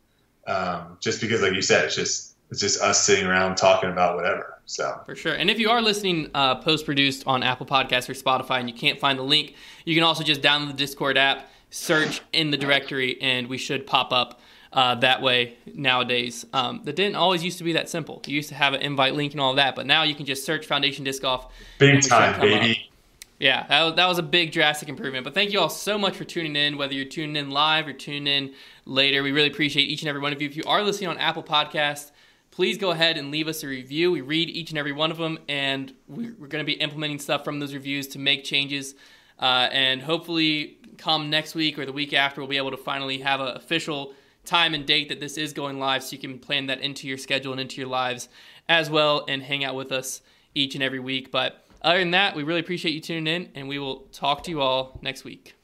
um, 0.47 0.99
just 1.01 1.21
because, 1.21 1.41
like 1.41 1.55
you 1.55 1.63
said, 1.63 1.87
it's 1.87 1.97
just 1.97 2.35
it's 2.51 2.61
just 2.61 2.81
us 2.83 3.03
sitting 3.05 3.27
around 3.27 3.57
talking 3.57 3.91
about 3.91 4.17
whatever. 4.17 4.56
So 4.67 5.01
For 5.07 5.15
sure. 5.15 5.33
And 5.33 5.49
if 5.49 5.61
you 5.61 5.71
are 5.71 5.81
listening 5.81 6.29
uh, 6.35 6.57
post 6.57 6.85
produced 6.85 7.25
on 7.27 7.45
Apple 7.45 7.67
Podcasts 7.67 8.09
or 8.09 8.15
Spotify 8.15 8.59
and 8.59 8.69
you 8.69 8.75
can't 8.75 8.99
find 8.99 9.17
the 9.19 9.23
link, 9.23 9.55
you 9.85 9.95
can 9.95 10.03
also 10.03 10.25
just 10.25 10.43
download 10.43 10.67
the 10.67 10.73
Discord 10.75 11.17
app, 11.17 11.49
search 11.71 12.21
in 12.33 12.51
the 12.51 12.57
directory, 12.57 13.21
and 13.23 13.47
we 13.47 13.59
should 13.59 13.87
pop 13.87 14.13
up 14.13 14.41
uh, 14.73 14.97
that 14.97 15.23
way 15.23 15.57
nowadays. 15.73 16.45
Um, 16.53 16.83
that 16.85 16.97
didn't 16.97 17.15
always 17.15 17.45
used 17.45 17.59
to 17.59 17.65
be 17.65 17.75
that 17.75 17.89
simple. 17.89 18.21
You 18.27 18.35
used 18.35 18.49
to 18.49 18.57
have 18.57 18.75
an 18.75 18.83
invite 18.83 19.15
link 19.15 19.33
and 19.33 19.41
all 19.41 19.55
that, 19.55 19.77
but 19.77 19.87
now 19.87 20.03
you 20.03 20.17
can 20.17 20.27
just 20.27 20.45
search 20.45 20.67
Foundation 20.67 21.05
Disc 21.05 21.23
Golf. 21.23 21.47
big 21.79 22.03
time, 22.03 22.35
come 22.35 22.53
up. 22.53 22.61
baby. 22.61 22.91
Yeah, 23.39 23.67
that 23.69 23.83
was, 23.83 23.95
that 23.97 24.07
was 24.07 24.19
a 24.19 24.23
big 24.23 24.51
drastic 24.51 24.89
improvement. 24.89 25.25
But 25.25 25.35
thank 25.35 25.53
you 25.53 25.61
all 25.61 25.69
so 25.69 25.99
much 25.99 26.17
for 26.17 26.25
tuning 26.25 26.57
in, 26.57 26.79
whether 26.79 26.95
you're 26.95 27.05
tuning 27.05 27.37
in 27.37 27.51
live 27.51 27.87
or 27.87 27.93
tuning 27.93 28.27
in 28.27 28.55
later. 28.87 29.23
We 29.23 29.31
really 29.31 29.49
appreciate 29.49 29.85
each 29.85 30.03
and 30.03 30.09
every 30.09 30.23
one 30.23 30.33
of 30.33 30.41
you. 30.41 30.49
If 30.49 30.57
you 30.57 30.65
are 30.67 30.83
listening 30.83 31.11
on 31.11 31.19
Apple 31.19 31.43
Podcasts, 31.43 32.13
please 32.57 32.79
go 32.79 32.91
ahead 32.91 33.19
and 33.19 33.31
leave 33.31 33.49
us 33.49 33.63
a 33.63 33.67
review. 33.67 34.11
We 34.11 34.23
read 34.23 34.49
each 34.49 34.71
and 34.71 34.79
every 34.79 34.93
one 34.93 35.11
of 35.11 35.19
them, 35.19 35.39
and 35.47 35.93
we- 36.09 36.31
we're 36.31 36.47
going 36.47 36.65
to 36.65 36.67
be 36.67 36.81
implementing 36.81 37.19
stuff 37.19 37.45
from 37.45 37.61
those 37.61 37.75
reviews 37.75 38.07
to 38.09 38.19
make 38.19 38.45
changes. 38.45 38.95
Uh, 39.39 39.69
and 39.73 40.01
hopefully, 40.01 40.79
come 40.97 41.29
next 41.29 41.55
week 41.55 41.79
or 41.79 41.85
the 41.85 41.93
week 41.93 42.15
after, 42.15 42.41
we'll 42.41 42.49
be 42.49 42.57
able 42.57 42.71
to 42.71 42.79
finally 42.79 43.19
have 43.19 43.43
an 43.43 43.49
official 43.49 44.15
time 44.47 44.73
and 44.73 44.87
date 44.87 45.11
that 45.11 45.21
this 45.21 45.37
is 45.37 45.53
going 45.53 45.79
live 45.79 46.03
so 46.03 46.13
you 46.13 46.19
can 46.19 46.39
plan 46.39 46.65
that 46.69 46.81
into 46.81 47.07
your 47.07 47.19
schedule 47.19 47.53
and 47.53 47.61
into 47.61 47.77
your 47.77 47.91
lives 47.91 48.31
as 48.71 48.89
well 48.89 49.27
and 49.29 49.43
hang 49.43 49.63
out 49.63 49.75
with 49.75 49.93
us 49.93 50.23
each 50.55 50.75
and 50.75 50.83
every 50.83 51.01
week. 51.01 51.31
But 51.31 51.63
other 51.83 51.99
than 51.99 52.13
that, 52.13 52.35
we 52.35 52.43
really 52.43 52.61
appreciate 52.61 52.93
you 52.93 53.03
tuning 53.03 53.27
in, 53.27 53.51
and 53.55 53.69
we 53.69 53.79
will 53.79 54.07
talk 54.13 54.43
to 54.45 54.51
you 54.51 54.63
all 54.63 54.99
next 55.03 55.25
week. 55.25 55.57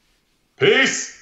Peace. 0.57 1.22